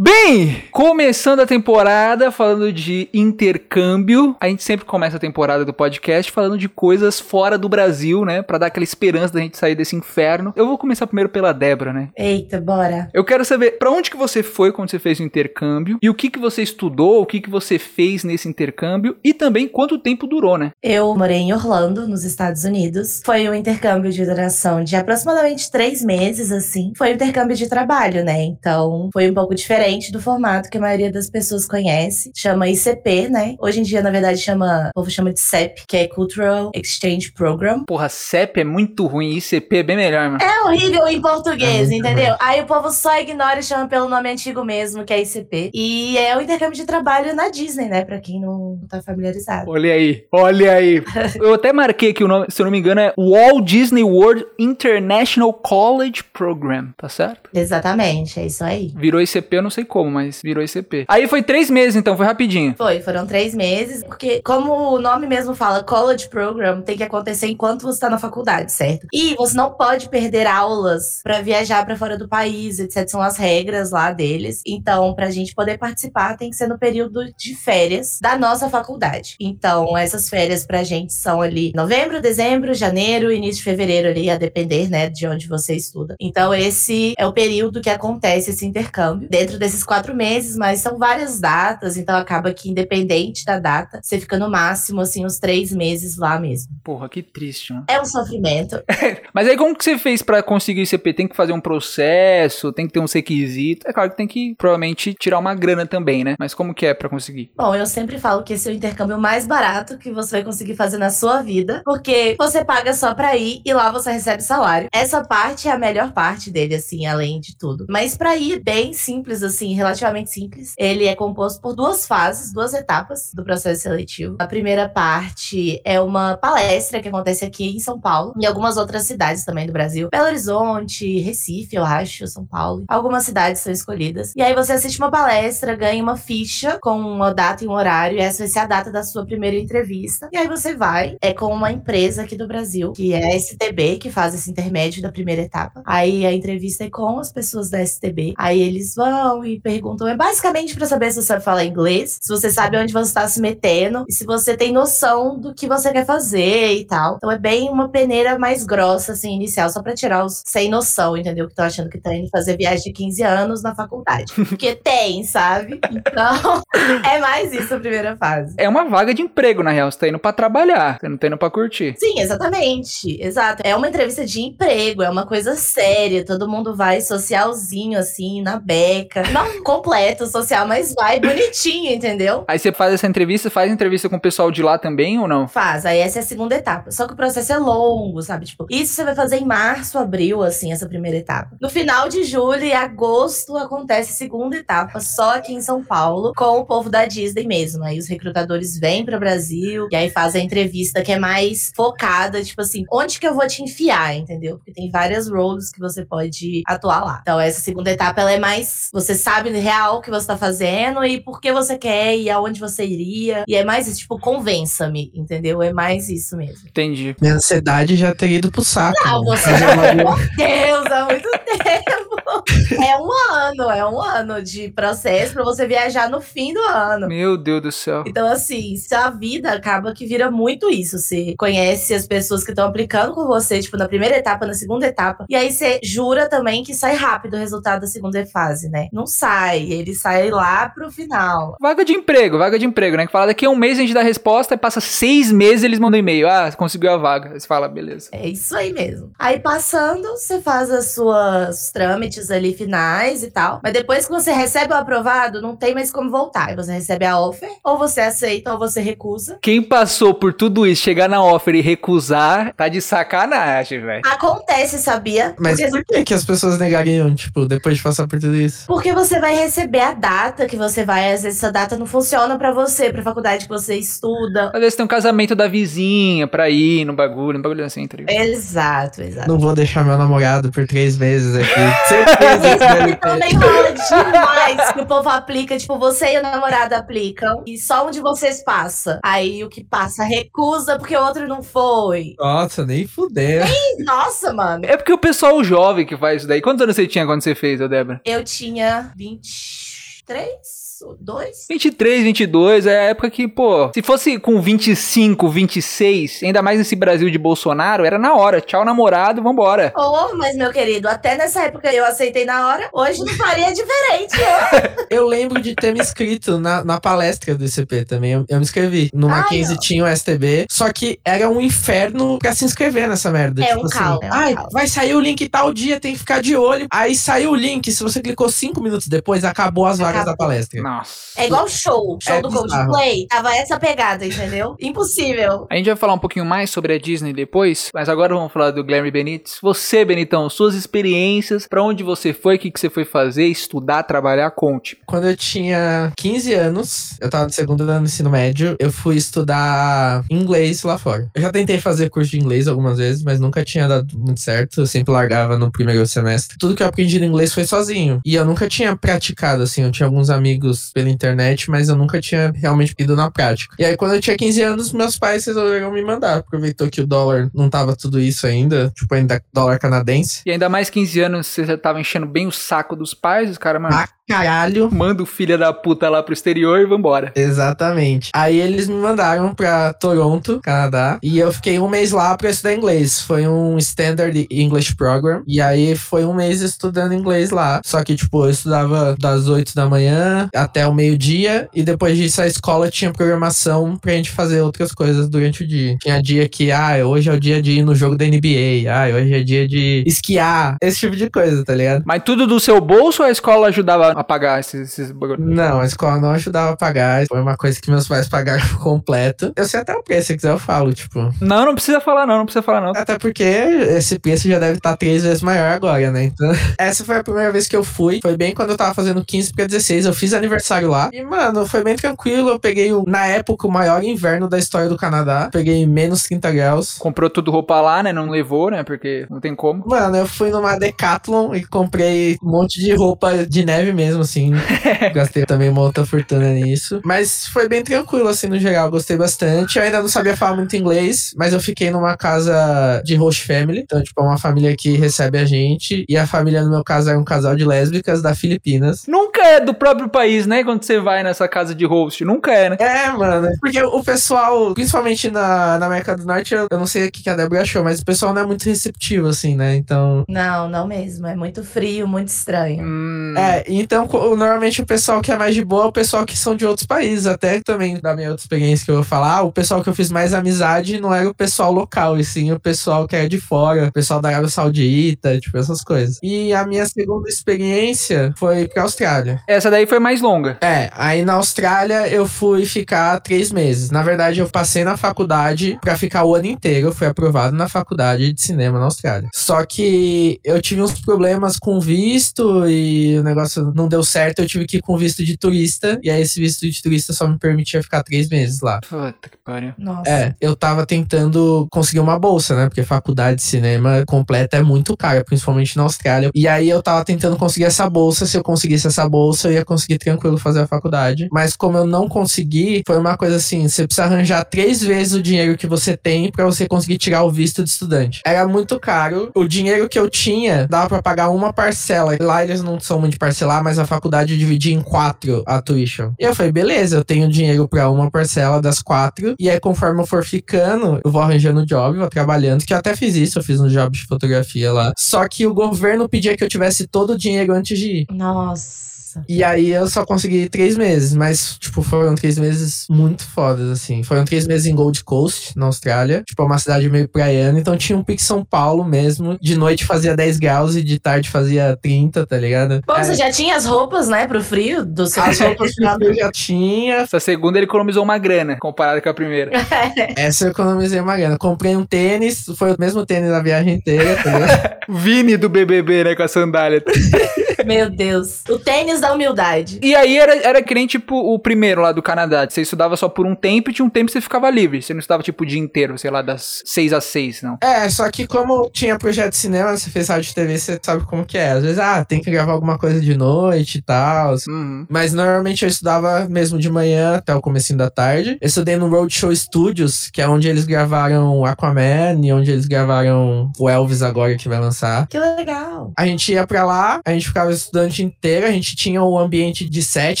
Bem, 0.00 0.62
começando 0.70 1.40
a 1.40 1.46
temporada 1.46 2.30
falando 2.30 2.72
de 2.72 3.08
intercâmbio, 3.12 4.36
a 4.38 4.48
gente 4.48 4.62
sempre 4.62 4.86
começa 4.86 5.16
a 5.16 5.18
temporada 5.18 5.64
do 5.64 5.72
podcast 5.72 6.30
falando 6.30 6.56
de 6.56 6.68
coisas 6.68 7.18
fora 7.18 7.58
do 7.58 7.68
Brasil, 7.68 8.24
né? 8.24 8.40
Pra 8.40 8.58
dar 8.58 8.66
aquela 8.66 8.84
esperança 8.84 9.34
da 9.34 9.40
gente 9.40 9.58
sair 9.58 9.74
desse 9.74 9.96
inferno. 9.96 10.52
Eu 10.54 10.68
vou 10.68 10.78
começar 10.78 11.04
primeiro 11.08 11.28
pela 11.28 11.50
Débora, 11.50 11.92
né? 11.92 12.10
Eita, 12.16 12.60
bora. 12.60 13.08
Eu 13.12 13.24
quero 13.24 13.44
saber 13.44 13.72
pra 13.72 13.90
onde 13.90 14.08
que 14.08 14.16
você 14.16 14.40
foi 14.40 14.70
quando 14.70 14.88
você 14.88 15.00
fez 15.00 15.18
o 15.18 15.24
intercâmbio 15.24 15.98
e 16.00 16.08
o 16.08 16.14
que 16.14 16.30
que 16.30 16.38
você 16.38 16.62
estudou, 16.62 17.20
o 17.20 17.26
que 17.26 17.40
que 17.40 17.50
você 17.50 17.76
fez 17.76 18.22
nesse 18.22 18.48
intercâmbio 18.48 19.16
e 19.24 19.34
também 19.34 19.66
quanto 19.66 19.98
tempo 19.98 20.28
durou, 20.28 20.56
né? 20.56 20.70
Eu 20.80 21.12
morei 21.16 21.38
em 21.38 21.52
Orlando, 21.52 22.06
nos 22.06 22.22
Estados 22.22 22.62
Unidos. 22.62 23.20
Foi 23.26 23.48
um 23.48 23.54
intercâmbio 23.54 24.12
de 24.12 24.24
duração 24.24 24.84
de 24.84 24.94
aproximadamente 24.94 25.68
três 25.72 26.04
meses, 26.04 26.52
assim. 26.52 26.92
Foi 26.96 27.10
um 27.10 27.14
intercâmbio 27.14 27.56
de 27.56 27.68
trabalho, 27.68 28.24
né? 28.24 28.44
Então, 28.44 29.10
foi 29.12 29.28
um 29.28 29.34
pouco 29.34 29.56
diferente 29.56 29.87
do 30.12 30.20
formato 30.20 30.68
que 30.68 30.76
a 30.76 30.80
maioria 30.80 31.10
das 31.10 31.30
pessoas 31.30 31.66
conhece. 31.66 32.30
Chama 32.36 32.68
ICP, 32.68 33.28
né? 33.28 33.56
Hoje 33.58 33.80
em 33.80 33.82
dia, 33.82 34.02
na 34.02 34.10
verdade, 34.10 34.38
chama, 34.38 34.90
o 34.90 35.00
povo 35.00 35.10
chama 35.10 35.32
de 35.32 35.40
CEP, 35.40 35.84
que 35.88 35.96
é 35.96 36.06
Cultural 36.06 36.70
Exchange 36.74 37.32
Program. 37.32 37.84
Porra, 37.84 38.08
CEP 38.08 38.60
é 38.60 38.64
muito 38.64 39.06
ruim, 39.06 39.36
ICP 39.36 39.78
é 39.78 39.82
bem 39.82 39.96
melhor, 39.96 40.30
mano. 40.30 40.42
É 40.42 40.62
horrível 40.64 41.06
em 41.08 41.20
português, 41.20 41.90
é 41.90 41.94
entendeu? 41.94 42.28
Ruim. 42.28 42.38
Aí 42.40 42.60
o 42.60 42.66
povo 42.66 42.90
só 42.90 43.18
ignora 43.18 43.60
e 43.60 43.62
chama 43.62 43.88
pelo 43.88 44.08
nome 44.08 44.30
antigo 44.30 44.64
mesmo, 44.64 45.04
que 45.04 45.12
é 45.12 45.22
ICP. 45.22 45.70
E 45.72 46.18
é 46.18 46.36
o 46.36 46.40
intercâmbio 46.40 46.76
de 46.76 46.84
trabalho 46.84 47.34
na 47.34 47.48
Disney, 47.48 47.88
né? 47.88 48.04
Pra 48.04 48.20
quem 48.20 48.40
não 48.40 48.78
tá 48.88 49.00
familiarizado. 49.00 49.70
Olha 49.70 49.92
aí, 49.92 50.24
olha 50.30 50.72
aí. 50.72 51.02
eu 51.40 51.54
até 51.54 51.72
marquei 51.72 52.12
que 52.12 52.22
o 52.22 52.28
nome, 52.28 52.46
se 52.50 52.60
eu 52.60 52.64
não 52.64 52.70
me 52.70 52.78
engano, 52.78 53.00
é 53.00 53.14
Walt 53.16 53.64
Disney 53.64 54.02
World 54.02 54.44
International 54.58 55.52
College 55.52 56.24
Program, 56.24 56.92
tá 56.96 57.08
certo? 57.08 57.50
Exatamente, 57.54 58.40
é 58.40 58.46
isso 58.46 58.64
aí. 58.64 58.92
Virou 58.96 59.20
ICP, 59.20 59.56
eu 59.56 59.62
não 59.62 59.70
sei 59.70 59.77
como, 59.84 60.10
mas 60.10 60.40
virou 60.42 60.62
ICP. 60.62 61.04
Aí 61.08 61.26
foi 61.28 61.42
três 61.42 61.70
meses, 61.70 61.96
então, 61.96 62.16
foi 62.16 62.26
rapidinho. 62.26 62.74
Foi, 62.76 63.00
foram 63.00 63.26
três 63.26 63.54
meses, 63.54 64.02
porque 64.04 64.40
como 64.42 64.72
o 64.72 64.98
nome 64.98 65.26
mesmo 65.26 65.54
fala, 65.54 65.82
College 65.82 66.28
Program, 66.28 66.82
tem 66.82 66.96
que 66.96 67.02
acontecer 67.02 67.46
enquanto 67.46 67.82
você 67.82 68.00
tá 68.00 68.10
na 68.10 68.18
faculdade, 68.18 68.72
certo? 68.72 69.06
E 69.12 69.34
você 69.34 69.56
não 69.56 69.72
pode 69.72 70.08
perder 70.08 70.46
aulas 70.46 71.20
para 71.22 71.40
viajar 71.40 71.84
para 71.84 71.96
fora 71.96 72.16
do 72.16 72.28
país, 72.28 72.78
etc. 72.78 73.08
São 73.08 73.22
as 73.22 73.36
regras 73.36 73.90
lá 73.90 74.12
deles. 74.12 74.62
Então, 74.66 75.14
pra 75.14 75.30
gente 75.30 75.54
poder 75.54 75.78
participar, 75.78 76.36
tem 76.36 76.50
que 76.50 76.56
ser 76.56 76.68
no 76.68 76.78
período 76.78 77.20
de 77.36 77.54
férias 77.54 78.18
da 78.20 78.36
nossa 78.36 78.68
faculdade. 78.68 79.36
Então, 79.40 79.96
essas 79.96 80.28
férias 80.28 80.66
pra 80.66 80.82
gente 80.82 81.12
são 81.12 81.40
ali 81.40 81.72
novembro, 81.74 82.20
dezembro, 82.20 82.74
janeiro, 82.74 83.32
início 83.32 83.58
de 83.58 83.64
fevereiro 83.64 84.08
ali, 84.08 84.30
a 84.30 84.36
depender, 84.36 84.88
né, 84.88 85.08
de 85.08 85.26
onde 85.26 85.48
você 85.48 85.74
estuda. 85.74 86.16
Então, 86.20 86.54
esse 86.54 87.14
é 87.18 87.26
o 87.26 87.32
período 87.32 87.80
que 87.80 87.90
acontece 87.90 88.50
esse 88.50 88.66
intercâmbio. 88.66 89.28
Dentro 89.28 89.58
desses 89.68 89.84
quatro 89.84 90.14
meses, 90.14 90.56
mas 90.56 90.80
são 90.80 90.98
várias 90.98 91.38
datas, 91.38 91.96
então 91.96 92.16
acaba 92.16 92.52
que 92.52 92.70
independente 92.70 93.44
da 93.44 93.58
data, 93.58 94.00
você 94.02 94.18
fica 94.18 94.38
no 94.38 94.50
máximo, 94.50 95.00
assim, 95.00 95.24
uns 95.24 95.38
três 95.38 95.72
meses 95.72 96.16
lá 96.16 96.40
mesmo. 96.40 96.72
Porra, 96.82 97.08
que 97.08 97.22
triste, 97.22 97.72
mano. 97.72 97.84
É 97.88 98.00
um 98.00 98.04
sofrimento. 98.04 98.82
mas 99.34 99.46
aí 99.46 99.56
como 99.56 99.76
que 99.76 99.84
você 99.84 99.98
fez 99.98 100.22
para 100.22 100.42
conseguir 100.42 100.80
o 100.80 100.84
ICP? 100.84 101.12
Tem 101.12 101.28
que 101.28 101.36
fazer 101.36 101.52
um 101.52 101.60
processo, 101.60 102.72
tem 102.72 102.86
que 102.86 102.92
ter 102.92 103.00
uns 103.00 103.12
requisitos. 103.12 103.84
É 103.86 103.92
claro 103.92 104.10
que 104.10 104.16
tem 104.16 104.26
que, 104.26 104.54
provavelmente, 104.56 105.14
tirar 105.14 105.38
uma 105.38 105.54
grana 105.54 105.86
também, 105.86 106.24
né? 106.24 106.34
Mas 106.38 106.54
como 106.54 106.74
que 106.74 106.86
é 106.86 106.94
para 106.94 107.08
conseguir? 107.08 107.52
Bom, 107.56 107.74
eu 107.74 107.86
sempre 107.86 108.18
falo 108.18 108.42
que 108.42 108.54
esse 108.54 108.68
é 108.68 108.72
o 108.72 108.74
intercâmbio 108.74 109.18
mais 109.18 109.46
barato 109.46 109.98
que 109.98 110.10
você 110.10 110.36
vai 110.36 110.44
conseguir 110.44 110.74
fazer 110.74 110.98
na 110.98 111.10
sua 111.10 111.42
vida, 111.42 111.82
porque 111.84 112.36
você 112.38 112.64
paga 112.64 112.94
só 112.94 113.14
pra 113.14 113.36
ir 113.36 113.60
e 113.64 113.72
lá 113.72 113.90
você 113.90 114.12
recebe 114.12 114.42
salário. 114.42 114.88
Essa 114.92 115.22
parte 115.24 115.68
é 115.68 115.72
a 115.72 115.78
melhor 115.78 116.12
parte 116.12 116.50
dele, 116.50 116.74
assim, 116.74 117.06
além 117.06 117.40
de 117.40 117.56
tudo. 117.56 117.86
Mas 117.88 118.16
pra 118.16 118.36
ir 118.36 118.62
bem 118.62 118.92
simples, 118.92 119.42
assim, 119.42 119.57
assim, 119.58 119.74
relativamente 119.74 120.30
simples. 120.30 120.74
Ele 120.78 121.06
é 121.06 121.14
composto 121.14 121.60
por 121.60 121.74
duas 121.74 122.06
fases, 122.06 122.52
duas 122.52 122.72
etapas 122.72 123.32
do 123.34 123.42
processo 123.42 123.82
seletivo. 123.82 124.36
A 124.38 124.46
primeira 124.46 124.88
parte 124.88 125.80
é 125.84 126.00
uma 126.00 126.36
palestra 126.36 127.00
que 127.00 127.08
acontece 127.08 127.44
aqui 127.44 127.76
em 127.76 127.80
São 127.80 128.00
Paulo 128.00 128.32
e 128.38 128.46
algumas 128.46 128.76
outras 128.76 129.02
cidades 129.02 129.44
também 129.44 129.66
do 129.66 129.72
Brasil. 129.72 130.08
Belo 130.10 130.26
Horizonte, 130.26 131.18
Recife, 131.20 131.74
eu 131.74 131.84
acho, 131.84 132.26
São 132.28 132.46
Paulo. 132.46 132.84
Algumas 132.88 133.24
cidades 133.24 133.60
são 133.60 133.72
escolhidas. 133.72 134.32
E 134.36 134.42
aí 134.42 134.54
você 134.54 134.72
assiste 134.72 134.98
uma 134.98 135.10
palestra, 135.10 135.74
ganha 135.74 136.02
uma 136.02 136.16
ficha 136.16 136.78
com 136.80 136.98
uma 136.98 137.34
data 137.34 137.64
e 137.64 137.68
um 137.68 137.72
horário, 137.72 138.18
e 138.18 138.20
essa 138.20 138.38
vai 138.38 138.48
ser 138.48 138.58
a 138.60 138.66
data 138.66 138.92
da 138.92 139.02
sua 139.02 139.26
primeira 139.26 139.56
entrevista. 139.56 140.28
E 140.32 140.36
aí 140.36 140.46
você 140.46 140.74
vai, 140.74 141.16
é 141.20 141.32
com 141.32 141.52
uma 141.52 141.72
empresa 141.72 142.22
aqui 142.22 142.36
do 142.36 142.46
Brasil, 142.46 142.92
que 142.92 143.12
é 143.12 143.32
a 143.32 143.38
STB, 143.38 143.98
que 143.98 144.10
faz 144.10 144.34
esse 144.34 144.50
intermédio 144.50 145.02
da 145.02 145.10
primeira 145.10 145.42
etapa. 145.42 145.82
Aí 145.84 146.24
a 146.24 146.32
entrevista 146.32 146.84
é 146.84 146.90
com 146.90 147.18
as 147.18 147.32
pessoas 147.32 147.70
da 147.70 147.84
STB. 147.84 148.34
Aí 148.36 148.60
eles 148.60 148.94
vão 148.94 149.37
e 149.44 149.60
perguntam, 149.60 150.06
é 150.06 150.16
basicamente 150.16 150.74
para 150.74 150.86
saber 150.86 151.10
se 151.10 151.20
você 151.20 151.26
sabe 151.26 151.44
falar 151.44 151.64
inglês, 151.64 152.18
se 152.20 152.28
você 152.28 152.50
sabe 152.50 152.76
onde 152.76 152.92
você 152.92 153.08
está 153.08 153.26
se 153.28 153.40
metendo 153.40 154.04
e 154.08 154.12
se 154.12 154.24
você 154.24 154.56
tem 154.56 154.72
noção 154.72 155.38
do 155.38 155.54
que 155.54 155.66
você 155.66 155.92
quer 155.92 156.06
fazer 156.06 156.74
e 156.74 156.84
tal. 156.84 157.16
Então 157.16 157.30
é 157.30 157.38
bem 157.38 157.68
uma 157.68 157.88
peneira 157.88 158.38
mais 158.38 158.64
grossa, 158.64 159.12
assim, 159.12 159.34
inicial, 159.34 159.70
só 159.70 159.82
pra 159.82 159.94
tirar 159.94 160.24
os 160.24 160.42
sem 160.46 160.68
noção, 160.70 161.16
entendeu? 161.16 161.46
Que 161.46 161.52
estão 161.52 161.64
achando 161.64 161.90
que 161.90 161.98
tá 161.98 162.14
indo 162.14 162.28
fazer 162.30 162.56
viagem 162.56 162.84
de 162.84 162.92
15 162.92 163.22
anos 163.22 163.62
na 163.62 163.74
faculdade. 163.74 164.32
Porque 164.48 164.74
tem, 164.74 165.24
sabe? 165.24 165.80
Então, 165.90 166.62
é 167.04 167.18
mais 167.18 167.52
isso 167.52 167.74
a 167.74 167.80
primeira 167.80 168.16
fase. 168.16 168.54
É 168.56 168.68
uma 168.68 168.84
vaga 168.84 169.12
de 169.14 169.22
emprego, 169.22 169.62
na 169.62 169.70
real. 169.70 169.90
Você 169.90 169.98
tá 169.98 170.08
indo 170.08 170.18
pra 170.18 170.32
trabalhar, 170.32 170.98
você 170.98 171.08
não 171.08 171.16
tá 171.16 171.26
indo 171.26 171.38
pra 171.38 171.50
curtir. 171.50 171.94
Sim, 171.98 172.20
exatamente. 172.20 173.20
Exato. 173.20 173.62
É 173.64 173.74
uma 173.74 173.88
entrevista 173.88 174.24
de 174.24 174.40
emprego, 174.40 175.02
é 175.02 175.10
uma 175.10 175.26
coisa 175.26 175.54
séria. 175.56 176.24
Todo 176.24 176.48
mundo 176.48 176.74
vai 176.74 177.00
socialzinho, 177.00 177.98
assim, 177.98 178.42
na 178.42 178.58
beca. 178.58 179.22
Não 179.32 179.62
completo 179.62 180.26
social, 180.26 180.66
mas 180.66 180.94
vai 180.94 181.20
bonitinho, 181.20 181.92
entendeu? 181.92 182.44
Aí 182.48 182.58
você 182.58 182.72
faz 182.72 182.94
essa 182.94 183.06
entrevista, 183.06 183.50
faz 183.50 183.70
entrevista 183.70 184.08
com 184.08 184.16
o 184.16 184.20
pessoal 184.20 184.50
de 184.50 184.62
lá 184.62 184.78
também 184.78 185.18
ou 185.18 185.28
não? 185.28 185.46
Faz. 185.46 185.84
Aí 185.84 185.98
essa 185.98 186.18
é 186.18 186.22
a 186.22 186.24
segunda 186.24 186.54
etapa. 186.54 186.90
Só 186.90 187.06
que 187.06 187.12
o 187.12 187.16
processo 187.16 187.52
é 187.52 187.58
longo, 187.58 188.22
sabe? 188.22 188.46
Tipo, 188.46 188.66
isso 188.70 188.94
você 188.94 189.04
vai 189.04 189.14
fazer 189.14 189.36
em 189.36 189.44
março, 189.44 189.98
abril, 189.98 190.42
assim, 190.42 190.72
essa 190.72 190.88
primeira 190.88 191.18
etapa. 191.18 191.56
No 191.60 191.68
final 191.68 192.08
de 192.08 192.24
julho 192.24 192.64
e 192.64 192.72
agosto 192.72 193.56
acontece 193.56 194.12
a 194.12 194.16
segunda 194.16 194.56
etapa, 194.56 195.00
só 195.00 195.36
aqui 195.36 195.52
em 195.52 195.60
São 195.60 195.84
Paulo, 195.84 196.32
com 196.34 196.58
o 196.58 196.64
povo 196.64 196.88
da 196.88 197.04
Disney 197.04 197.46
mesmo. 197.46 197.84
Aí 197.84 197.98
os 197.98 198.08
recrutadores 198.08 198.78
vêm 198.78 199.04
para 199.04 199.16
o 199.16 199.20
Brasil 199.20 199.88
e 199.90 199.96
aí 199.96 200.08
fazem 200.08 200.40
a 200.40 200.44
entrevista 200.44 201.02
que 201.02 201.12
é 201.12 201.18
mais 201.18 201.70
focada, 201.76 202.42
tipo 202.42 202.62
assim, 202.62 202.84
onde 202.90 203.20
que 203.20 203.26
eu 203.26 203.34
vou 203.34 203.46
te 203.46 203.62
enfiar, 203.62 204.16
entendeu? 204.16 204.56
Porque 204.56 204.72
tem 204.72 204.90
várias 204.90 205.28
roles 205.28 205.70
que 205.70 205.80
você 205.80 206.04
pode 206.04 206.62
atuar 206.66 207.04
lá. 207.04 207.18
Então 207.20 207.38
essa 207.38 207.60
segunda 207.60 207.90
etapa 207.90 208.22
ela 208.22 208.32
é 208.32 208.38
mais, 208.38 208.88
você 208.92 209.17
sabe 209.18 209.50
real 209.50 209.98
o 209.98 210.00
que 210.00 210.10
você 210.10 210.26
tá 210.26 210.36
fazendo 210.36 211.04
e 211.04 211.20
por 211.20 211.40
que 211.40 211.52
você 211.52 211.76
quer 211.76 212.16
e 212.16 212.30
aonde 212.30 212.60
você 212.60 212.84
iria. 212.84 213.44
E 213.46 213.54
é 213.54 213.64
mais 213.64 213.86
isso, 213.86 214.00
tipo, 214.00 214.18
convença-me, 214.18 215.10
entendeu? 215.14 215.62
É 215.62 215.72
mais 215.72 216.08
isso 216.08 216.36
mesmo. 216.36 216.68
Entendi. 216.68 217.14
Minha 217.20 217.34
ansiedade 217.34 217.96
já 217.96 218.14
teria 218.14 218.38
ido 218.38 218.50
pro 218.50 218.64
saco. 218.64 218.98
Não, 219.04 219.22
né? 219.22 219.36
você 219.36 219.50
já 219.58 219.76
meu 219.94 220.06
Deus, 220.36 220.86
há 220.86 221.04
muito 221.04 221.30
tempo. 221.30 222.07
É 222.78 222.96
um 222.96 223.10
ano, 223.32 223.70
é 223.70 223.86
um 223.86 224.00
ano 224.00 224.42
de 224.42 224.68
processo 224.70 225.32
pra 225.32 225.42
você 225.42 225.66
viajar 225.66 226.08
no 226.08 226.20
fim 226.20 226.52
do 226.52 226.60
ano. 226.60 227.08
Meu 227.08 227.36
Deus 227.36 227.62
do 227.62 227.72
céu. 227.72 228.04
Então, 228.06 228.26
assim, 228.28 228.76
se 228.76 228.94
a 228.94 229.10
vida 229.10 229.52
acaba 229.52 229.92
que 229.92 230.06
vira 230.06 230.30
muito 230.30 230.70
isso. 230.70 230.98
Você 230.98 231.34
conhece 231.38 231.94
as 231.94 232.06
pessoas 232.06 232.44
que 232.44 232.50
estão 232.50 232.66
aplicando 232.66 233.14
com 233.14 233.26
você, 233.26 233.60
tipo, 233.60 233.76
na 233.76 233.88
primeira 233.88 234.16
etapa, 234.16 234.46
na 234.46 234.54
segunda 234.54 234.86
etapa. 234.86 235.24
E 235.28 235.34
aí 235.34 235.50
você 235.50 235.80
jura 235.82 236.28
também 236.28 236.62
que 236.62 236.74
sai 236.74 236.94
rápido 236.94 237.34
o 237.34 237.38
resultado 237.38 237.80
da 237.80 237.86
segunda 237.86 238.24
fase, 238.26 238.68
né? 238.68 238.88
Não 238.92 239.06
sai, 239.06 239.62
ele 239.62 239.94
sai 239.94 240.30
lá 240.30 240.68
pro 240.68 240.90
final. 240.90 241.56
Vaga 241.60 241.84
de 241.84 241.92
emprego, 241.92 242.38
vaga 242.38 242.58
de 242.58 242.66
emprego, 242.66 242.96
né? 242.96 243.06
Que 243.06 243.12
fala 243.12 243.26
daqui 243.28 243.46
a 243.46 243.50
um 243.50 243.56
mês 243.56 243.78
a 243.78 243.82
gente 243.82 243.94
dá 243.94 244.00
a 244.00 244.04
resposta 244.04 244.54
e 244.54 244.58
passa 244.58 244.80
seis 244.80 245.30
meses 245.30 245.64
eles 245.64 245.78
mandam 245.78 245.98
e-mail. 245.98 246.28
Ah, 246.28 246.50
conseguiu 246.52 246.90
a 246.90 246.96
vaga. 246.96 247.38
Você 247.38 247.46
fala, 247.46 247.68
beleza. 247.68 248.08
É 248.12 248.28
isso 248.28 248.56
aí 248.56 248.72
mesmo. 248.72 249.10
Aí 249.18 249.38
passando, 249.38 250.08
você 250.08 250.40
faz 250.40 250.70
as 250.70 250.92
suas 250.92 251.70
trâmites 251.70 252.17
ali 252.30 252.54
finais 252.54 253.22
e 253.22 253.30
tal. 253.30 253.60
Mas 253.62 253.72
depois 253.72 254.06
que 254.06 254.12
você 254.12 254.32
recebe 254.32 254.72
o 254.72 254.76
aprovado, 254.76 255.40
não 255.40 255.56
tem 255.56 255.74
mais 255.74 255.90
como 255.90 256.10
voltar. 256.10 256.48
Aí 256.48 256.56
você 256.56 256.72
recebe 256.72 257.04
a 257.04 257.18
offer, 257.18 257.48
ou 257.64 257.78
você 257.78 258.00
aceita 258.00 258.52
ou 258.52 258.58
você 258.58 258.80
recusa. 258.80 259.38
Quem 259.40 259.62
passou 259.62 260.12
por 260.14 260.32
tudo 260.32 260.66
isso, 260.66 260.82
chegar 260.82 261.08
na 261.08 261.22
offer 261.24 261.54
e 261.54 261.60
recusar, 261.60 262.52
tá 262.54 262.68
de 262.68 262.80
sacanagem, 262.80 263.80
velho. 263.80 264.02
Acontece, 264.04 264.78
sabia? 264.78 265.34
Mas 265.38 265.60
Porque- 265.60 265.84
por 265.84 265.84
que, 265.96 266.04
que 266.04 266.14
as 266.14 266.24
pessoas 266.24 266.58
negariam, 266.58 267.14
tipo, 267.14 267.46
depois 267.46 267.76
de 267.76 267.82
passar 267.82 268.06
por 268.06 268.18
tudo 268.20 268.34
isso? 268.36 268.66
Porque 268.66 268.92
você 268.92 269.18
vai 269.20 269.34
receber 269.34 269.80
a 269.80 269.92
data 269.94 270.46
que 270.46 270.56
você 270.56 270.84
vai, 270.84 271.12
às 271.12 271.22
vezes 271.22 271.38
essa 271.38 271.52
data 271.52 271.76
não 271.76 271.86
funciona 271.86 272.36
pra 272.38 272.52
você, 272.52 272.90
pra 272.92 273.02
faculdade 273.02 273.44
que 273.44 273.48
você 273.48 273.76
estuda. 273.76 274.50
Às 274.54 274.60
vezes 274.60 274.74
tem 274.76 274.84
um 274.84 274.88
casamento 274.88 275.34
da 275.34 275.48
vizinha 275.48 276.26
pra 276.26 276.48
ir 276.50 276.84
no 276.84 276.92
bagulho, 276.94 277.38
um 277.38 277.42
bagulho 277.42 277.64
assim, 277.64 277.86
tá 277.86 277.96
ligado? 277.96 278.14
Exato, 278.16 279.02
exato. 279.02 279.28
Não 279.28 279.38
vou 279.38 279.54
deixar 279.54 279.84
meu 279.84 279.96
namorado 279.98 280.50
por 280.50 280.66
três 280.66 280.96
meses 280.96 281.34
aqui. 281.36 281.48
Certeza 282.08 282.56
ter. 282.58 282.96
Também 282.96 283.34
rola 283.34 283.72
demais 283.72 284.72
que 284.72 284.80
o 284.80 284.86
povo 284.86 285.08
aplica, 285.08 285.58
tipo, 285.58 285.78
você 285.78 286.14
e 286.14 286.18
o 286.18 286.22
namorado 286.22 286.74
aplicam, 286.74 287.42
e 287.46 287.58
só 287.58 287.86
um 287.86 287.90
de 287.90 288.00
vocês 288.00 288.42
passa. 288.42 288.98
Aí 289.04 289.44
o 289.44 289.48
que 289.48 289.62
passa 289.64 290.04
recusa 290.04 290.78
porque 290.78 290.96
o 290.96 291.04
outro 291.04 291.26
não 291.26 291.42
foi. 291.42 292.14
Nossa, 292.18 292.64
nem 292.64 292.86
fudeu. 292.86 293.44
Ih, 293.44 293.84
Nossa, 293.84 294.32
mano. 294.32 294.64
É 294.66 294.76
porque 294.76 294.92
o 294.92 294.98
pessoal 294.98 295.42
jovem 295.42 295.86
que 295.86 295.96
faz 295.96 296.18
isso 296.18 296.28
daí. 296.28 296.40
Quantos 296.40 296.62
anos 296.62 296.76
você 296.76 296.86
tinha 296.86 297.06
quando 297.06 297.22
você 297.22 297.34
fez, 297.34 297.60
ô 297.60 297.68
Débora? 297.68 298.00
Eu 298.04 298.24
tinha 298.24 298.92
23 298.96 300.67
ou 300.82 300.96
2? 301.00 301.46
23, 301.50 302.04
22, 302.04 302.66
é 302.66 302.78
a 302.78 302.82
época 302.90 303.10
que, 303.10 303.26
pô, 303.28 303.70
se 303.74 303.82
fosse 303.82 304.18
com 304.18 304.40
25, 304.40 305.28
26, 305.28 306.20
ainda 306.22 306.42
mais 306.42 306.58
nesse 306.58 306.76
Brasil 306.76 307.10
de 307.10 307.18
Bolsonaro, 307.18 307.84
era 307.84 307.98
na 307.98 308.14
hora. 308.14 308.40
Tchau, 308.40 308.64
namorado, 308.64 309.22
vambora. 309.22 309.72
Ô, 309.76 310.14
mas 310.16 310.36
meu 310.36 310.52
querido, 310.52 310.88
até 310.88 311.16
nessa 311.16 311.42
época 311.44 311.72
eu 311.72 311.84
aceitei 311.84 312.24
na 312.24 312.48
hora, 312.48 312.68
hoje 312.72 313.00
não 313.00 313.14
faria 313.14 313.52
diferente. 313.52 314.14
ó. 314.14 314.86
Eu 314.90 315.06
lembro 315.06 315.40
de 315.40 315.54
ter 315.54 315.72
me 315.74 315.80
inscrito 315.80 316.38
na, 316.40 316.64
na 316.64 316.80
palestra 316.80 317.34
do 317.34 317.44
ICP 317.44 317.84
também. 317.84 318.12
Eu, 318.12 318.24
eu 318.28 318.36
me 318.38 318.42
inscrevi. 318.42 318.90
No 318.94 319.06
Ai, 319.08 319.20
Mackenzie 319.20 319.58
tinha 319.58 319.84
o 319.84 319.88
STB. 319.96 320.46
Só 320.50 320.72
que 320.72 320.98
era 321.04 321.28
um 321.28 321.40
inferno 321.40 322.18
pra 322.18 322.34
se 322.34 322.44
inscrever 322.44 322.88
nessa 322.88 323.10
merda. 323.10 323.42
É 323.42 323.48
tipo 323.48 323.62
um 323.62 323.66
assim, 323.66 323.78
caos, 323.78 323.98
é 324.02 324.06
um 324.08 324.12
Ai, 324.12 324.34
caos." 324.34 324.48
vai 324.52 324.66
sair 324.66 324.94
o 324.94 325.00
link 325.00 325.28
tal 325.28 325.52
dia, 325.52 325.78
tem 325.78 325.92
que 325.92 325.98
ficar 325.98 326.22
de 326.22 326.34
olho. 326.36 326.66
Aí 326.72 326.94
saiu 326.96 327.32
o 327.32 327.34
link. 327.34 327.70
Se 327.70 327.82
você 327.82 328.00
clicou 328.00 328.30
cinco 328.30 328.62
minutos 328.62 328.86
depois, 328.88 329.24
acabou 329.24 329.66
as 329.66 329.78
vagas 329.78 330.02
Acabou. 330.02 330.12
da 330.12 330.16
palestra. 330.16 330.62
Nossa. 330.68 330.92
É 331.16 331.26
igual 331.26 331.48
show, 331.48 331.98
show 332.00 332.14
É 332.14 332.20
do 332.20 332.28
bizarro. 332.28 332.70
Coldplay. 332.70 333.06
Tava 333.08 333.34
essa 333.34 333.58
pegada, 333.58 334.04
entendeu? 334.04 334.54
Impossível. 334.60 335.46
A 335.50 335.56
gente 335.56 335.66
vai 335.66 335.76
falar 335.76 335.94
um 335.94 335.98
pouquinho 335.98 336.26
mais 336.26 336.50
sobre 336.50 336.74
a 336.74 336.78
Disney 336.78 337.12
depois, 337.12 337.70
mas 337.72 337.88
agora 337.88 338.14
vamos 338.14 338.32
falar 338.32 338.50
do 338.50 338.62
Guilherme 338.62 338.90
Benites. 338.90 339.38
Você, 339.40 339.84
Benitão, 339.84 340.28
suas 340.28 340.54
experiências, 340.54 341.46
pra 341.46 341.62
onde 341.62 341.82
você 341.82 342.12
foi, 342.12 342.36
o 342.36 342.38
que, 342.38 342.50
que 342.50 342.60
você 342.60 342.68
foi 342.68 342.84
fazer, 342.84 343.26
estudar, 343.26 343.82
trabalhar, 343.84 344.30
conte. 344.32 344.78
Quando 344.86 345.08
eu 345.08 345.16
tinha 345.16 345.92
15 345.96 346.34
anos, 346.34 346.96
eu 347.00 347.08
tava 347.08 347.24
no 347.24 347.32
segundo 347.32 347.62
ano 347.62 347.80
do 347.80 347.86
ensino 347.86 348.10
médio, 348.10 348.56
eu 348.58 348.70
fui 348.70 348.96
estudar 348.96 350.04
inglês 350.10 350.62
lá 350.62 350.76
fora. 350.76 351.08
Eu 351.14 351.22
já 351.22 351.32
tentei 351.32 351.58
fazer 351.58 351.88
curso 351.88 352.10
de 352.10 352.20
inglês 352.20 352.46
algumas 352.46 352.76
vezes, 352.76 353.02
mas 353.02 353.18
nunca 353.18 353.42
tinha 353.44 353.66
dado 353.66 353.98
muito 353.98 354.20
certo. 354.20 354.60
Eu 354.60 354.66
sempre 354.66 354.92
largava 354.92 355.38
no 355.38 355.50
primeiro 355.50 355.86
semestre. 355.86 356.36
Tudo 356.38 356.54
que 356.54 356.62
eu 356.62 356.66
aprendi 356.66 356.98
no 356.98 357.06
inglês 357.06 357.32
foi 357.32 357.44
sozinho. 357.44 358.00
E 358.04 358.14
eu 358.14 358.24
nunca 358.24 358.48
tinha 358.48 358.76
praticado, 358.76 359.42
assim. 359.42 359.62
Eu 359.62 359.72
tinha 359.72 359.86
alguns 359.86 360.10
amigos 360.10 360.57
pela 360.72 360.88
internet, 360.88 361.50
mas 361.50 361.68
eu 361.68 361.76
nunca 361.76 362.00
tinha 362.00 362.32
realmente 362.34 362.74
ido 362.78 362.94
na 362.96 363.10
prática. 363.10 363.54
E 363.58 363.64
aí, 363.64 363.76
quando 363.76 363.94
eu 363.94 364.00
tinha 364.00 364.16
15 364.16 364.42
anos, 364.42 364.72
meus 364.72 364.98
pais 364.98 365.24
resolveram 365.26 365.72
me 365.72 365.82
mandar. 365.82 366.18
Aproveitou 366.18 366.68
que 366.68 366.80
o 366.80 366.86
dólar 366.86 367.30
não 367.34 367.48
tava 367.48 367.76
tudo 367.76 368.00
isso 368.00 368.26
ainda, 368.26 368.70
tipo, 368.74 368.94
ainda 368.94 369.22
dólar 369.32 369.58
canadense. 369.58 370.22
E 370.26 370.30
ainda 370.30 370.48
mais 370.48 370.70
15 370.70 371.00
anos, 371.00 371.26
você 371.26 371.44
já 371.44 371.56
tava 371.56 371.80
enchendo 371.80 372.06
bem 372.06 372.26
o 372.26 372.32
saco 372.32 372.76
dos 372.76 372.94
pais, 372.94 373.30
os 373.30 373.38
caras, 373.38 373.60
mano, 373.60 373.74
Ah, 373.74 373.88
caralho. 374.08 374.70
manda 374.72 375.02
o 375.02 375.06
filho 375.06 375.38
da 375.38 375.52
puta 375.52 375.88
lá 375.88 376.02
pro 376.02 376.14
exterior 376.14 376.60
e 376.60 376.66
vambora. 376.66 377.12
Exatamente. 377.14 378.10
Aí 378.14 378.40
eles 378.40 378.68
me 378.68 378.76
mandaram 378.76 379.34
pra 379.34 379.72
Toronto, 379.72 380.40
Canadá, 380.42 380.98
e 381.02 381.18
eu 381.18 381.32
fiquei 381.32 381.58
um 381.58 381.68
mês 381.68 381.92
lá 381.92 382.16
pra 382.16 382.30
estudar 382.30 382.54
inglês. 382.54 383.00
Foi 383.00 383.26
um 383.26 383.58
Standard 383.58 384.26
English 384.30 384.74
Program, 384.74 385.22
e 385.26 385.40
aí 385.40 385.76
foi 385.76 386.04
um 386.04 386.14
mês 386.14 386.40
estudando 386.40 386.94
inglês 386.94 387.30
lá. 387.30 387.60
Só 387.64 387.82
que, 387.84 387.94
tipo, 387.94 388.24
eu 388.24 388.30
estudava 388.30 388.96
das 388.98 389.28
8 389.28 389.54
da 389.54 389.68
manhã 389.68 390.28
até 390.34 390.66
o 390.66 390.74
meio-dia, 390.74 391.48
e 391.54 391.62
depois 391.62 391.96
disso 391.96 392.22
a 392.22 392.26
escola 392.26 392.70
tinha 392.70 392.92
programação 392.92 393.76
pra 393.76 393.92
gente 393.92 394.10
fazer 394.10 394.40
outras 394.40 394.72
coisas 394.72 395.08
durante 395.08 395.42
o 395.42 395.46
dia. 395.46 395.76
Tinha 395.80 396.02
dia 396.02 396.28
que, 396.28 396.50
ah, 396.50 396.86
hoje 396.86 397.10
é 397.10 397.12
o 397.12 397.20
dia 397.20 397.42
de 397.42 397.58
ir 397.58 397.62
no 397.62 397.74
jogo 397.74 397.96
da 397.96 398.04
NBA, 398.06 398.70
ah, 398.70 398.88
hoje 398.94 399.14
é 399.14 399.22
dia 399.22 399.46
de 399.46 399.82
esquiar, 399.86 400.56
esse 400.62 400.78
tipo 400.78 400.96
de 400.96 401.10
coisa, 401.10 401.44
tá 401.44 401.54
ligado? 401.54 401.82
Mas 401.84 402.02
tudo 402.04 402.26
do 402.26 402.40
seu 402.40 402.60
bolso 402.60 403.02
ou 403.02 403.08
a 403.08 403.10
escola 403.10 403.48
ajudava 403.48 403.97
a 403.98 404.04
pagar 404.04 404.38
esses, 404.38 404.78
esses 404.78 404.92
bagulho. 404.92 405.20
Não, 405.20 405.60
a 405.60 405.66
escola 405.66 405.98
não 405.98 406.10
ajudava 406.10 406.52
a 406.52 406.56
pagar. 406.56 407.04
Foi 407.08 407.20
uma 407.20 407.36
coisa 407.36 407.60
que 407.60 407.68
meus 407.68 407.88
pais 407.88 408.08
pagaram 408.08 408.46
completo. 408.62 409.32
Eu 409.34 409.44
sei 409.44 409.60
até 409.60 409.74
o 409.74 409.82
preço, 409.82 410.08
se 410.08 410.16
quiser 410.16 410.30
eu 410.30 410.38
falo, 410.38 410.72
tipo. 410.72 411.12
Não, 411.20 411.44
não 411.44 411.54
precisa 411.54 411.80
falar 411.80 412.06
não, 412.06 412.18
não 412.18 412.24
precisa 412.24 412.42
falar 412.42 412.60
não. 412.60 412.72
Até 412.76 412.96
porque 412.96 413.24
esse 413.24 413.98
preço 413.98 414.28
já 414.28 414.38
deve 414.38 414.58
estar 414.58 414.76
três 414.76 415.02
vezes 415.02 415.20
maior 415.20 415.50
agora, 415.50 415.90
né? 415.90 416.04
Então, 416.04 416.30
essa 416.56 416.84
foi 416.84 416.98
a 416.98 417.02
primeira 417.02 417.32
vez 417.32 417.48
que 417.48 417.56
eu 417.56 417.64
fui. 417.64 417.98
Foi 418.00 418.16
bem 418.16 418.32
quando 418.32 418.50
eu 418.50 418.56
tava 418.56 418.72
fazendo 418.72 419.04
15 419.04 419.32
pra 419.32 419.46
16. 419.46 419.86
Eu 419.86 419.92
fiz 419.92 420.14
aniversário 420.14 420.68
lá. 420.68 420.90
E, 420.92 421.02
mano, 421.02 421.44
foi 421.44 421.64
bem 421.64 421.74
tranquilo. 421.74 422.30
Eu 422.30 422.38
peguei, 422.38 422.70
na 422.86 423.06
época, 423.06 423.48
o 423.48 423.50
maior 423.50 423.82
inverno 423.82 424.28
da 424.28 424.38
história 424.38 424.68
do 424.68 424.76
Canadá. 424.76 425.28
Peguei 425.32 425.66
menos 425.66 426.04
30 426.04 426.30
graus. 426.30 426.78
Comprou 426.78 427.10
tudo 427.10 427.32
roupa 427.32 427.60
lá, 427.60 427.82
né? 427.82 427.92
Não 427.92 428.08
levou, 428.08 428.50
né? 428.50 428.62
Porque 428.62 429.06
não 429.10 429.20
tem 429.20 429.34
como. 429.34 429.64
Mano, 429.66 429.96
eu 429.96 430.06
fui 430.06 430.30
numa 430.30 430.56
Decathlon 430.56 431.34
e 431.34 431.44
comprei 431.44 432.16
um 432.22 432.30
monte 432.30 432.60
de 432.60 432.72
roupa 432.74 433.26
de 433.26 433.44
neve 433.44 433.72
mesmo, 433.72 433.87
assim. 433.96 434.32
Gastei 434.94 435.24
também 435.24 435.48
uma 435.48 435.62
outra 435.62 435.84
fortuna 435.84 436.30
nisso. 436.32 436.80
Mas 436.84 437.26
foi 437.28 437.48
bem 437.48 437.62
tranquilo, 437.62 438.08
assim, 438.08 438.26
no 438.28 438.38
geral. 438.38 438.70
Gostei 438.70 438.96
bastante. 438.96 439.58
Eu 439.58 439.64
ainda 439.64 439.80
não 439.80 439.88
sabia 439.88 440.16
falar 440.16 440.36
muito 440.36 440.56
inglês, 440.56 441.14
mas 441.16 441.32
eu 441.32 441.40
fiquei 441.40 441.70
numa 441.70 441.96
casa 441.96 442.82
de 442.84 442.94
host 442.96 443.24
family. 443.26 443.60
Então, 443.60 443.82
tipo, 443.82 444.00
é 444.00 444.04
uma 444.04 444.18
família 444.18 444.54
que 444.56 444.76
recebe 444.76 445.18
a 445.18 445.24
gente. 445.24 445.84
E 445.88 445.96
a 445.96 446.06
família, 446.06 446.42
no 446.42 446.50
meu 446.50 446.64
caso, 446.64 446.90
era 446.90 446.98
um 446.98 447.04
casal 447.04 447.34
de 447.36 447.44
lésbicas 447.44 448.02
da 448.02 448.14
Filipinas. 448.14 448.84
Nunca 448.86 449.22
é 449.22 449.40
do 449.40 449.54
próprio 449.54 449.88
país, 449.88 450.26
né? 450.26 450.44
Quando 450.44 450.62
você 450.62 450.78
vai 450.80 451.02
nessa 451.02 451.26
casa 451.28 451.54
de 451.54 451.64
host. 451.64 452.04
Nunca 452.04 452.32
é, 452.32 452.50
né? 452.50 452.56
É, 452.58 452.90
mano. 452.90 453.28
Porque 453.40 453.60
o 453.62 453.82
pessoal, 453.82 454.52
principalmente 454.54 455.10
na, 455.10 455.58
na 455.58 455.66
América 455.66 455.96
do 455.96 456.04
Norte, 456.04 456.34
eu, 456.34 456.46
eu 456.50 456.58
não 456.58 456.66
sei 456.66 456.88
o 456.88 456.92
que 456.92 457.02
que 457.02 457.10
a 457.10 457.16
Débora 457.16 457.42
achou, 457.42 457.62
mas 457.62 457.80
o 457.80 457.84
pessoal 457.84 458.12
não 458.14 458.22
é 458.22 458.26
muito 458.26 458.44
receptivo, 458.44 459.08
assim, 459.08 459.36
né? 459.36 459.54
Então. 459.56 460.04
Não, 460.08 460.48
não 460.48 460.66
mesmo. 460.66 461.06
É 461.06 461.14
muito 461.14 461.44
frio, 461.44 461.86
muito 461.86 462.08
estranho. 462.08 462.62
Hum, 462.64 463.14
É, 463.16 463.44
então 463.46 463.77
co- 463.86 464.16
normalmente 464.16 464.62
o 464.62 464.66
pessoal 464.66 465.00
que 465.00 465.12
é 465.12 465.16
mais 465.18 465.34
de 465.34 465.44
boa 465.44 465.64
é 465.64 465.66
o 465.68 465.72
pessoal 465.72 466.04
que 466.04 466.16
são 466.16 466.34
de 466.34 466.44
outros 466.46 466.66
países. 466.66 467.06
Até 467.06 467.40
também 467.40 467.78
da 467.80 467.94
minha 467.94 468.10
outra 468.10 468.22
experiência 468.22 468.64
que 468.64 468.70
eu 468.70 468.76
vou 468.76 468.84
falar, 468.84 469.22
o 469.22 469.32
pessoal 469.32 469.62
que 469.62 469.68
eu 469.68 469.74
fiz 469.74 469.90
mais 469.90 470.12
amizade 470.14 470.80
não 470.80 470.94
era 470.94 471.08
o 471.08 471.14
pessoal 471.14 471.52
local, 471.52 471.98
e 471.98 472.04
sim 472.04 472.32
o 472.32 472.40
pessoal 472.40 472.86
que 472.88 472.96
era 472.96 473.08
de 473.08 473.20
fora, 473.20 473.66
o 473.68 473.72
pessoal 473.72 474.00
da 474.00 474.08
Arábia 474.08 474.28
Saudita, 474.28 475.18
tipo, 475.20 475.36
essas 475.38 475.62
coisas. 475.62 475.98
E 476.02 476.32
a 476.32 476.46
minha 476.46 476.66
segunda 476.66 477.08
experiência 477.08 478.12
foi 478.16 478.48
pra 478.48 478.62
Austrália. 478.62 479.20
Essa 479.28 479.50
daí 479.50 479.66
foi 479.66 479.78
mais 479.78 480.00
longa. 480.00 480.38
É, 480.40 480.70
aí 480.74 481.04
na 481.04 481.14
Austrália 481.14 481.88
eu 481.88 482.06
fui 482.06 482.44
ficar 482.46 483.00
três 483.00 483.30
meses. 483.30 483.70
Na 483.70 483.82
verdade, 483.82 484.20
eu 484.20 484.28
passei 484.28 484.64
na 484.64 484.76
faculdade 484.76 485.58
pra 485.60 485.76
ficar 485.76 486.04
o 486.04 486.14
ano 486.14 486.26
inteiro. 486.26 486.68
Eu 486.68 486.74
fui 486.74 486.86
aprovado 486.86 487.36
na 487.36 487.48
faculdade 487.48 488.12
de 488.12 488.20
cinema 488.22 488.58
na 488.58 488.64
Austrália. 488.66 489.08
Só 489.14 489.44
que 489.44 490.20
eu 490.24 490.40
tive 490.40 490.62
uns 490.62 490.80
problemas 490.80 491.36
com 491.38 491.60
visto 491.60 492.48
e 492.48 492.98
o 492.98 493.02
negócio 493.02 493.52
não 493.54 493.67
deu 493.68 493.82
certo. 493.82 494.20
Eu 494.20 494.26
tive 494.26 494.46
que 494.46 494.58
ir 494.58 494.60
com 494.60 494.76
visto 494.76 495.04
de 495.04 495.16
turista. 495.16 495.78
E 495.82 495.90
aí 495.90 496.02
esse 496.02 496.20
visto 496.20 496.48
de 496.48 496.62
turista 496.62 496.92
só 496.92 497.06
me 497.06 497.18
permitia 497.18 497.62
ficar 497.62 497.82
três 497.82 498.08
meses 498.08 498.40
lá. 498.40 498.60
Puta 498.60 499.08
que 499.08 499.16
pariu. 499.24 499.52
Nossa. 499.58 499.90
É, 499.90 500.14
eu 500.20 500.34
tava 500.34 500.66
tentando 500.66 501.46
conseguir 501.50 501.80
uma 501.80 501.98
bolsa, 501.98 502.34
né? 502.36 502.48
Porque 502.48 502.62
faculdade 502.62 503.16
de 503.16 503.22
cinema 503.22 503.84
completa 503.86 504.36
é 504.36 504.42
muito 504.42 504.76
cara, 504.76 505.04
principalmente 505.04 505.56
na 505.56 505.64
Austrália. 505.64 506.10
E 506.14 506.26
aí 506.26 506.48
eu 506.48 506.62
tava 506.62 506.84
tentando 506.84 507.16
conseguir 507.16 507.44
essa 507.44 507.68
bolsa. 507.68 508.06
Se 508.06 508.16
eu 508.16 508.22
conseguisse 508.22 508.66
essa 508.66 508.88
bolsa, 508.88 509.28
eu 509.28 509.32
ia 509.32 509.44
conseguir 509.44 509.78
tranquilo 509.78 510.18
fazer 510.18 510.40
a 510.40 510.46
faculdade. 510.46 511.08
Mas 511.12 511.36
como 511.36 511.58
eu 511.58 511.66
não 511.66 511.88
consegui, 511.88 512.62
foi 512.66 512.78
uma 512.78 512.96
coisa 512.96 513.16
assim: 513.16 513.48
você 513.48 513.66
precisa 513.66 513.86
arranjar 513.86 514.24
três 514.24 514.62
vezes 514.62 514.94
o 514.94 515.02
dinheiro 515.02 515.36
que 515.36 515.46
você 515.46 515.76
tem 515.76 516.10
pra 516.10 516.24
você 516.24 516.46
conseguir 516.46 516.78
tirar 516.78 517.02
o 517.04 517.10
visto 517.10 517.42
de 517.42 517.50
estudante. 517.50 518.00
Era 518.04 518.26
muito 518.26 518.58
caro. 518.58 519.10
O 519.14 519.26
dinheiro 519.26 519.68
que 519.68 519.78
eu 519.78 519.88
tinha 519.90 520.46
dava 520.46 520.68
pra 520.68 520.82
pagar 520.82 521.10
uma 521.10 521.32
parcela. 521.32 521.96
Lá 522.00 522.24
eles 522.24 522.42
não 522.42 522.58
são 522.60 522.80
muito 522.80 522.92
de 522.92 522.98
parcelar, 522.98 523.42
mas 523.42 523.57
a 523.58 523.66
faculdade 523.66 524.16
dividia 524.16 524.54
em 524.54 524.62
quatro 524.62 525.22
a 525.26 525.40
tuition. 525.40 525.92
E 525.98 526.04
eu 526.04 526.14
falei, 526.14 526.32
beleza, 526.32 526.76
eu 526.76 526.84
tenho 526.84 527.08
dinheiro 527.08 527.48
pra 527.48 527.70
uma 527.70 527.90
parcela 527.90 528.40
das 528.40 528.62
quatro. 528.62 529.14
E 529.18 529.28
aí, 529.28 529.40
conforme 529.40 529.82
eu 529.82 529.86
for 529.86 530.04
ficando, 530.04 530.80
eu 530.84 530.90
vou 530.90 531.00
arranjando 531.00 531.46
job, 531.46 531.78
vou 531.78 531.88
trabalhando. 531.88 532.44
Que 532.44 532.52
eu 532.52 532.58
até 532.58 532.74
fiz 532.76 532.94
isso, 532.94 533.18
eu 533.18 533.22
fiz 533.22 533.40
um 533.40 533.48
job 533.48 533.76
de 533.76 533.84
fotografia 533.84 534.52
lá. 534.52 534.72
Só 534.76 535.06
que 535.08 535.26
o 535.26 535.34
governo 535.34 535.88
pedia 535.88 536.16
que 536.16 536.24
eu 536.24 536.28
tivesse 536.28 536.66
todo 536.66 536.94
o 536.94 536.98
dinheiro 536.98 537.32
antes 537.32 537.58
de 537.58 537.82
ir. 537.82 537.86
Nossa. 537.90 538.67
E 539.08 539.22
aí 539.22 539.50
eu 539.50 539.68
só 539.68 539.84
consegui 539.84 540.28
três 540.28 540.56
meses, 540.56 540.94
mas, 540.94 541.36
tipo, 541.38 541.62
foram 541.62 541.94
três 541.94 542.18
meses 542.18 542.66
muito 542.68 543.04
fodas, 543.04 543.50
assim. 543.50 543.82
Foram 543.82 544.04
três 544.04 544.26
meses 544.26 544.46
em 544.46 544.54
Gold 544.54 544.82
Coast, 544.84 545.36
na 545.36 545.46
Austrália. 545.46 546.02
Tipo, 546.06 546.22
é 546.22 546.26
uma 546.26 546.38
cidade 546.38 546.68
meio 546.70 546.88
praiana, 546.88 547.38
então 547.38 547.56
tinha 547.56 547.78
um 547.78 547.84
pique 547.84 548.02
São 548.02 548.24
Paulo 548.24 548.64
mesmo. 548.64 549.18
De 549.20 549.36
noite 549.36 549.64
fazia 549.64 549.96
10 549.96 550.18
graus 550.18 550.56
e 550.56 550.62
de 550.62 550.78
tarde 550.78 551.10
fazia 551.10 551.58
30, 551.60 552.06
tá 552.06 552.16
ligado? 552.16 552.60
Bom, 552.66 552.74
É, 552.74 552.84
você 552.84 552.94
já 552.94 553.10
tinha 553.10 553.36
as 553.36 553.44
roupas, 553.44 553.88
né, 553.88 554.06
pro 554.06 554.22
frio 554.22 554.64
do 554.64 554.86
seu 554.86 555.02
As 555.02 555.18
roupas 555.20 555.52
eu 555.80 555.94
já 555.94 556.10
tinha. 556.10 556.76
Essa 556.76 557.00
segunda 557.00 557.38
ele 557.38 557.46
economizou 557.46 557.82
uma 557.82 557.98
grana, 557.98 558.36
comparado 558.40 558.80
com 558.80 558.88
a 558.88 558.94
primeira. 558.94 559.30
Essa 559.96 560.26
eu 560.26 560.30
economizei 560.30 560.80
uma 560.80 560.96
grana. 560.96 561.18
Comprei 561.18 561.56
um 561.56 561.64
tênis, 561.64 562.24
foi 562.36 562.52
o 562.52 562.56
mesmo 562.58 562.84
tênis 562.86 563.10
a 563.10 563.22
viagem 563.22 563.54
inteira, 563.54 563.96
tá 564.02 564.12
ligado? 564.12 564.58
Vini 564.68 565.16
do 565.16 565.28
BBB, 565.28 565.84
né, 565.84 565.94
com 565.94 566.02
a 566.02 566.08
sandália. 566.08 566.62
Meu 567.44 567.70
Deus. 567.70 568.22
O 568.28 568.38
tênis 568.38 568.80
da 568.80 568.92
humildade. 568.92 569.58
E 569.62 569.74
aí 569.74 569.98
era, 569.98 570.16
era 570.16 570.42
que 570.42 570.54
nem, 570.54 570.66
tipo, 570.66 570.94
o 570.94 571.18
primeiro 571.18 571.60
lá 571.60 571.72
do 571.72 571.82
Canadá. 571.82 572.26
Você 572.28 572.42
estudava 572.42 572.76
só 572.76 572.88
por 572.88 573.06
um 573.06 573.14
tempo 573.14 573.50
e 573.50 573.52
tinha 573.52 573.64
um 573.64 573.70
tempo 573.70 573.86
que 573.86 573.92
você 573.92 574.00
ficava 574.00 574.30
livre. 574.30 574.62
Você 574.62 574.72
não 574.72 574.80
estudava, 574.80 575.02
tipo, 575.02 575.24
o 575.24 575.26
dia 575.26 575.38
inteiro, 575.38 575.78
sei 575.78 575.90
lá, 575.90 576.02
das 576.02 576.42
seis 576.44 576.72
às 576.72 576.84
seis, 576.84 577.22
não. 577.22 577.38
É, 577.42 577.68
só 577.68 577.90
que 577.90 578.06
como 578.06 578.50
tinha 578.50 578.78
projeto 578.78 579.10
de 579.10 579.16
cinema, 579.16 579.56
você 579.56 579.70
fez 579.70 579.88
rádio 579.88 580.10
e 580.10 580.14
TV, 580.14 580.38
você 580.38 580.58
sabe 580.62 580.84
como 580.84 581.04
que 581.04 581.18
é. 581.18 581.32
Às 581.32 581.42
vezes, 581.42 581.58
ah, 581.58 581.84
tem 581.84 582.00
que 582.00 582.10
gravar 582.10 582.32
alguma 582.32 582.58
coisa 582.58 582.80
de 582.80 582.96
noite 582.96 583.58
e 583.58 583.62
tal. 583.62 584.14
Uhum. 584.28 584.66
Mas 584.68 584.92
normalmente 584.92 585.44
eu 585.44 585.48
estudava 585.48 586.08
mesmo 586.08 586.38
de 586.38 586.50
manhã 586.50 586.96
até 586.96 587.14
o 587.14 587.20
comecinho 587.20 587.58
da 587.58 587.70
tarde. 587.70 588.18
Eu 588.20 588.26
estudei 588.26 588.56
no 588.56 588.68
Roadshow 588.68 589.14
Studios, 589.14 589.90
que 589.90 590.00
é 590.00 590.08
onde 590.08 590.28
eles 590.28 590.44
gravaram 590.44 591.24
Aquaman 591.24 592.00
e 592.02 592.12
onde 592.12 592.30
eles 592.30 592.46
gravaram 592.46 593.30
o 593.38 593.48
Elvis 593.48 593.82
agora 593.82 594.16
que 594.16 594.28
vai 594.28 594.40
lançar. 594.40 594.86
Que 594.86 594.98
legal. 594.98 595.72
A 595.76 595.86
gente 595.86 596.12
ia 596.12 596.26
pra 596.26 596.44
lá, 596.44 596.80
a 596.84 596.92
gente 596.92 597.06
ficava 597.06 597.27
estudante 597.30 597.82
inteiro, 597.82 598.26
a 598.26 598.30
gente 598.30 598.56
tinha 598.56 598.82
o 598.82 598.98
ambiente 598.98 599.48
de 599.48 599.62
set, 599.62 600.00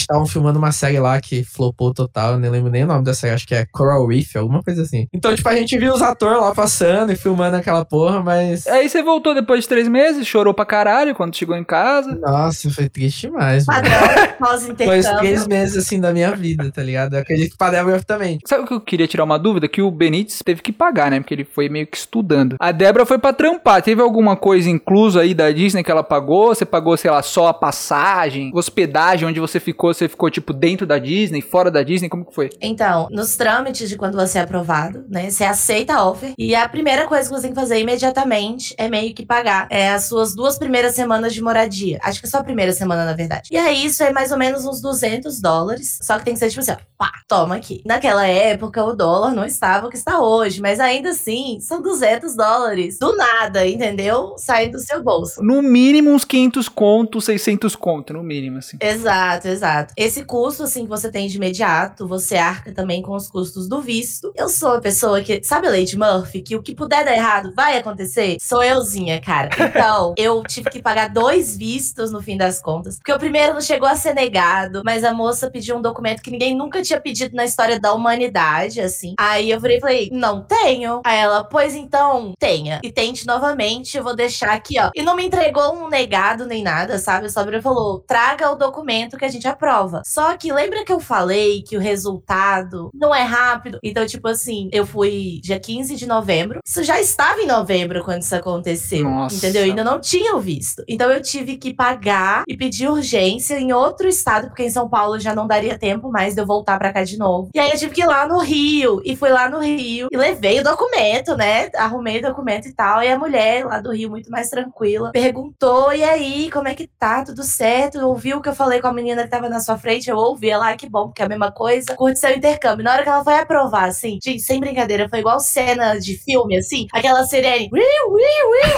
estavam 0.00 0.26
filmando 0.26 0.58
uma 0.58 0.72
série 0.72 0.98
lá 0.98 1.20
que 1.20 1.44
flopou 1.44 1.92
total, 1.92 2.32
eu 2.32 2.38
nem 2.38 2.50
lembro 2.50 2.70
nem 2.70 2.84
o 2.84 2.86
nome 2.86 3.04
da 3.04 3.14
série, 3.14 3.34
acho 3.34 3.46
que 3.46 3.54
é 3.54 3.66
Coral 3.66 4.06
Reef, 4.06 4.36
alguma 4.36 4.62
coisa 4.62 4.82
assim. 4.82 5.06
Então, 5.12 5.34
tipo, 5.34 5.48
a 5.48 5.56
gente 5.56 5.76
viu 5.78 5.92
os 5.92 6.02
atores 6.02 6.40
lá 6.40 6.54
passando 6.54 7.12
e 7.12 7.16
filmando 7.16 7.56
aquela 7.56 7.84
porra, 7.84 8.22
mas. 8.22 8.66
Aí 8.66 8.88
você 8.88 9.02
voltou 9.02 9.34
depois 9.34 9.62
de 9.62 9.68
três 9.68 9.88
meses, 9.88 10.26
chorou 10.26 10.54
pra 10.54 10.64
caralho 10.64 11.14
quando 11.14 11.36
chegou 11.36 11.56
em 11.56 11.64
casa. 11.64 12.14
Nossa, 12.16 12.70
foi 12.70 12.88
triste 12.88 13.28
demais, 13.28 13.66
mano. 13.66 13.82
Padrão, 13.82 14.28
Foi 14.76 14.98
os 14.98 15.06
três 15.06 15.46
meses, 15.46 15.76
assim, 15.76 16.00
da 16.00 16.12
minha 16.12 16.34
vida, 16.34 16.70
tá 16.70 16.82
ligado? 16.82 17.14
Eu 17.14 17.20
acredito 17.20 17.52
que 17.52 17.56
pra 17.58 17.70
Débora 17.70 18.02
também. 18.02 18.38
Sabe 18.46 18.64
o 18.64 18.66
que 18.66 18.72
eu 18.72 18.80
queria 18.80 19.06
tirar 19.06 19.24
uma 19.24 19.38
dúvida? 19.38 19.68
Que 19.68 19.82
o 19.82 19.90
Benítez 19.90 20.40
teve 20.44 20.62
que 20.62 20.72
pagar, 20.72 21.10
né? 21.10 21.20
Porque 21.20 21.34
ele 21.34 21.44
foi 21.44 21.68
meio 21.68 21.86
que 21.86 21.96
estudando. 21.96 22.56
A 22.60 22.72
Débora 22.72 23.04
foi 23.04 23.18
pra 23.18 23.32
trampar. 23.32 23.82
Teve 23.82 24.00
alguma 24.00 24.36
coisa 24.36 24.70
inclusa 24.70 25.20
aí 25.20 25.34
da 25.34 25.50
Disney 25.50 25.82
que 25.82 25.90
ela 25.90 26.02
pagou? 26.02 26.54
Você 26.54 26.64
pagou, 26.64 26.96
sei 26.96 27.10
lá, 27.10 27.17
só 27.22 27.48
a 27.48 27.54
passagem, 27.54 28.50
hospedagem, 28.54 29.28
onde 29.28 29.40
você 29.40 29.60
ficou? 29.60 29.92
Você 29.92 30.08
ficou, 30.08 30.30
tipo, 30.30 30.52
dentro 30.52 30.86
da 30.86 30.98
Disney, 30.98 31.40
fora 31.40 31.70
da 31.70 31.82
Disney? 31.82 32.08
Como 32.08 32.24
que 32.24 32.34
foi? 32.34 32.50
Então, 32.60 33.08
nos 33.10 33.36
trâmites 33.36 33.88
de 33.88 33.96
quando 33.96 34.16
você 34.16 34.38
é 34.38 34.42
aprovado, 34.42 35.04
né? 35.08 35.30
Você 35.30 35.44
aceita 35.44 35.94
a 35.94 36.08
offer. 36.08 36.32
E 36.38 36.54
a 36.54 36.68
primeira 36.68 37.06
coisa 37.06 37.28
que 37.28 37.34
você 37.34 37.42
tem 37.42 37.50
que 37.52 37.60
fazer 37.60 37.80
imediatamente 37.80 38.74
é 38.78 38.88
meio 38.88 39.14
que 39.14 39.24
pagar 39.24 39.66
é, 39.70 39.90
as 39.90 40.04
suas 40.04 40.34
duas 40.34 40.58
primeiras 40.58 40.94
semanas 40.94 41.34
de 41.34 41.42
moradia. 41.42 41.98
Acho 42.02 42.20
que 42.20 42.26
é 42.26 42.30
só 42.30 42.38
a 42.38 42.44
primeira 42.44 42.72
semana, 42.72 43.04
na 43.04 43.12
verdade. 43.12 43.48
E 43.50 43.56
aí, 43.56 43.84
isso 43.84 44.02
é 44.02 44.12
mais 44.12 44.32
ou 44.32 44.38
menos 44.38 44.64
uns 44.64 44.80
200 44.80 45.40
dólares. 45.40 45.98
Só 46.02 46.18
que 46.18 46.24
tem 46.24 46.34
que 46.34 46.40
ser 46.40 46.48
tipo 46.48 46.60
assim, 46.60 46.72
ó, 46.72 46.76
pá, 46.96 47.12
toma 47.28 47.56
aqui. 47.56 47.82
Naquela 47.84 48.26
época, 48.26 48.84
o 48.84 48.94
dólar 48.94 49.32
não 49.34 49.44
estava 49.44 49.86
o 49.86 49.90
que 49.90 49.96
está 49.96 50.20
hoje. 50.20 50.60
Mas 50.60 50.80
ainda 50.80 51.10
assim, 51.10 51.58
são 51.60 51.82
200 51.82 52.34
dólares. 52.34 52.98
Do 52.98 53.16
nada, 53.16 53.66
entendeu? 53.66 54.34
Saindo 54.36 54.72
do 54.72 54.80
seu 54.80 55.02
bolso. 55.02 55.42
No 55.42 55.62
mínimo 55.62 56.10
uns 56.10 56.24
500 56.24 56.68
conto, 56.68 57.07
600 57.20 57.74
conto, 57.76 58.12
no 58.12 58.22
mínimo, 58.22 58.58
assim. 58.58 58.76
Exato, 58.80 59.48
exato. 59.48 59.94
Esse 59.96 60.24
custo, 60.24 60.64
assim, 60.64 60.84
que 60.84 60.88
você 60.88 61.10
tem 61.10 61.28
de 61.28 61.36
imediato, 61.36 62.06
você 62.06 62.36
arca 62.36 62.72
também 62.72 63.02
com 63.02 63.14
os 63.14 63.28
custos 63.28 63.68
do 63.68 63.80
visto. 63.80 64.32
Eu 64.36 64.48
sou 64.48 64.74
a 64.74 64.80
pessoa 64.80 65.20
que. 65.20 65.42
Sabe 65.42 65.66
a 65.66 65.70
Lady 65.70 65.96
Murphy? 65.96 66.42
Que 66.42 66.56
o 66.56 66.62
que 66.62 66.74
puder 66.74 67.04
dar 67.04 67.14
errado 67.14 67.52
vai 67.54 67.76
acontecer? 67.76 68.36
Sou 68.40 68.62
euzinha, 68.62 69.20
cara. 69.20 69.50
Então, 69.58 70.14
eu 70.18 70.42
tive 70.42 70.70
que 70.70 70.82
pagar 70.82 71.08
dois 71.08 71.56
vistos 71.56 72.12
no 72.12 72.22
fim 72.22 72.36
das 72.36 72.60
contas. 72.60 72.96
Porque 72.96 73.12
o 73.12 73.18
primeiro 73.18 73.54
não 73.54 73.60
chegou 73.60 73.88
a 73.88 73.96
ser 73.96 74.14
negado, 74.14 74.82
mas 74.84 75.04
a 75.04 75.12
moça 75.12 75.50
pediu 75.50 75.76
um 75.76 75.82
documento 75.82 76.22
que 76.22 76.30
ninguém 76.30 76.54
nunca 76.54 76.82
tinha 76.82 77.00
pedido 77.00 77.34
na 77.34 77.44
história 77.44 77.78
da 77.78 77.92
humanidade, 77.92 78.80
assim. 78.80 79.14
Aí 79.18 79.50
eu 79.50 79.60
virei 79.60 79.78
e 79.78 79.80
falei, 79.80 80.10
não 80.12 80.42
tenho. 80.42 81.00
Aí 81.04 81.18
ela, 81.18 81.44
pois 81.44 81.74
então, 81.74 82.34
tenha. 82.38 82.80
E 82.82 82.92
tente 82.92 83.26
novamente, 83.26 83.96
eu 83.96 84.04
vou 84.04 84.14
deixar 84.14 84.50
aqui, 84.50 84.78
ó. 84.80 84.90
E 84.94 85.02
não 85.02 85.16
me 85.16 85.24
entregou 85.24 85.74
um 85.74 85.88
negado 85.88 86.46
nem 86.46 86.62
nada. 86.62 86.87
Nada, 86.88 86.98
sabe? 86.98 87.26
A 87.26 87.30
Sobra 87.30 87.60
falou: 87.60 88.00
traga 88.00 88.50
o 88.50 88.56
documento 88.56 89.18
que 89.18 89.24
a 89.24 89.28
gente 89.28 89.46
aprova. 89.46 90.02
Só 90.04 90.36
que 90.36 90.52
lembra 90.52 90.84
que 90.84 90.92
eu 90.92 90.98
falei 90.98 91.62
que 91.62 91.76
o 91.76 91.80
resultado 91.80 92.90
não 92.94 93.14
é 93.14 93.22
rápido? 93.22 93.78
Então, 93.82 94.06
tipo 94.06 94.26
assim, 94.28 94.68
eu 94.72 94.86
fui 94.86 95.40
dia 95.42 95.60
15 95.60 95.94
de 95.94 96.06
novembro. 96.06 96.60
Isso 96.66 96.82
já 96.82 96.98
estava 97.00 97.40
em 97.40 97.46
novembro 97.46 98.02
quando 98.02 98.22
isso 98.22 98.34
aconteceu. 98.34 99.04
Nossa. 99.04 99.36
Entendeu? 99.36 99.62
Eu 99.62 99.70
ainda 99.70 99.84
não 99.84 100.00
tinha 100.00 100.34
o 100.34 100.40
visto. 100.40 100.82
Então 100.88 101.10
eu 101.10 101.20
tive 101.20 101.58
que 101.58 101.74
pagar 101.74 102.44
e 102.48 102.56
pedir 102.56 102.88
urgência 102.88 103.58
em 103.58 103.72
outro 103.72 104.08
estado, 104.08 104.48
porque 104.48 104.64
em 104.64 104.70
São 104.70 104.88
Paulo 104.88 105.18
já 105.18 105.34
não 105.34 105.46
daria 105.46 105.78
tempo 105.78 106.10
mais 106.10 106.34
de 106.34 106.40
eu 106.40 106.46
voltar 106.46 106.78
pra 106.78 106.92
cá 106.92 107.04
de 107.04 107.18
novo. 107.18 107.50
E 107.54 107.58
aí 107.58 107.70
eu 107.70 107.78
tive 107.78 107.94
que 107.94 108.02
ir 108.02 108.06
lá 108.06 108.26
no 108.26 108.38
Rio. 108.38 109.00
E 109.04 109.16
fui 109.16 109.30
lá 109.30 109.48
no 109.48 109.60
Rio 109.60 110.08
e 110.10 110.16
levei 110.16 110.60
o 110.60 110.64
documento, 110.64 111.36
né? 111.36 111.70
Arrumei 111.76 112.18
o 112.18 112.22
documento 112.22 112.66
e 112.68 112.72
tal. 112.72 113.02
E 113.02 113.08
a 113.10 113.18
mulher 113.18 113.64
lá 113.64 113.80
do 113.80 113.92
Rio, 113.92 114.10
muito 114.10 114.30
mais 114.30 114.48
tranquila, 114.48 115.10
perguntou: 115.12 115.92
e 115.92 116.02
aí, 116.02 116.50
como 116.50 116.68
é 116.68 116.74
que 116.74 116.77
tá? 116.86 117.24
Tudo 117.24 117.42
certo? 117.42 117.98
Ouviu 117.98 118.38
o 118.38 118.42
que 118.42 118.48
eu 118.48 118.54
falei 118.54 118.80
com 118.80 118.86
a 118.86 118.92
menina 118.92 119.24
que 119.24 119.30
tava 119.30 119.48
na 119.48 119.60
sua 119.60 119.78
frente? 119.78 120.08
Eu 120.08 120.16
ouvi 120.16 120.50
ela, 120.50 120.70
ah, 120.70 120.76
que 120.76 120.88
bom, 120.88 121.08
porque 121.08 121.22
é 121.22 121.24
a 121.24 121.28
mesma 121.28 121.50
coisa. 121.50 121.94
Curte 121.96 122.18
seu 122.18 122.30
intercâmbio. 122.30 122.84
Na 122.84 122.92
hora 122.92 123.02
que 123.02 123.08
ela 123.08 123.24
foi 123.24 123.34
aprovar, 123.34 123.88
assim, 123.88 124.18
gente, 124.22 124.40
sem 124.40 124.60
brincadeira, 124.60 125.08
foi 125.08 125.20
igual 125.20 125.40
cena 125.40 125.98
de 125.98 126.16
filme, 126.16 126.56
assim, 126.56 126.86
aquela 126.92 127.24
sirene. 127.24 127.70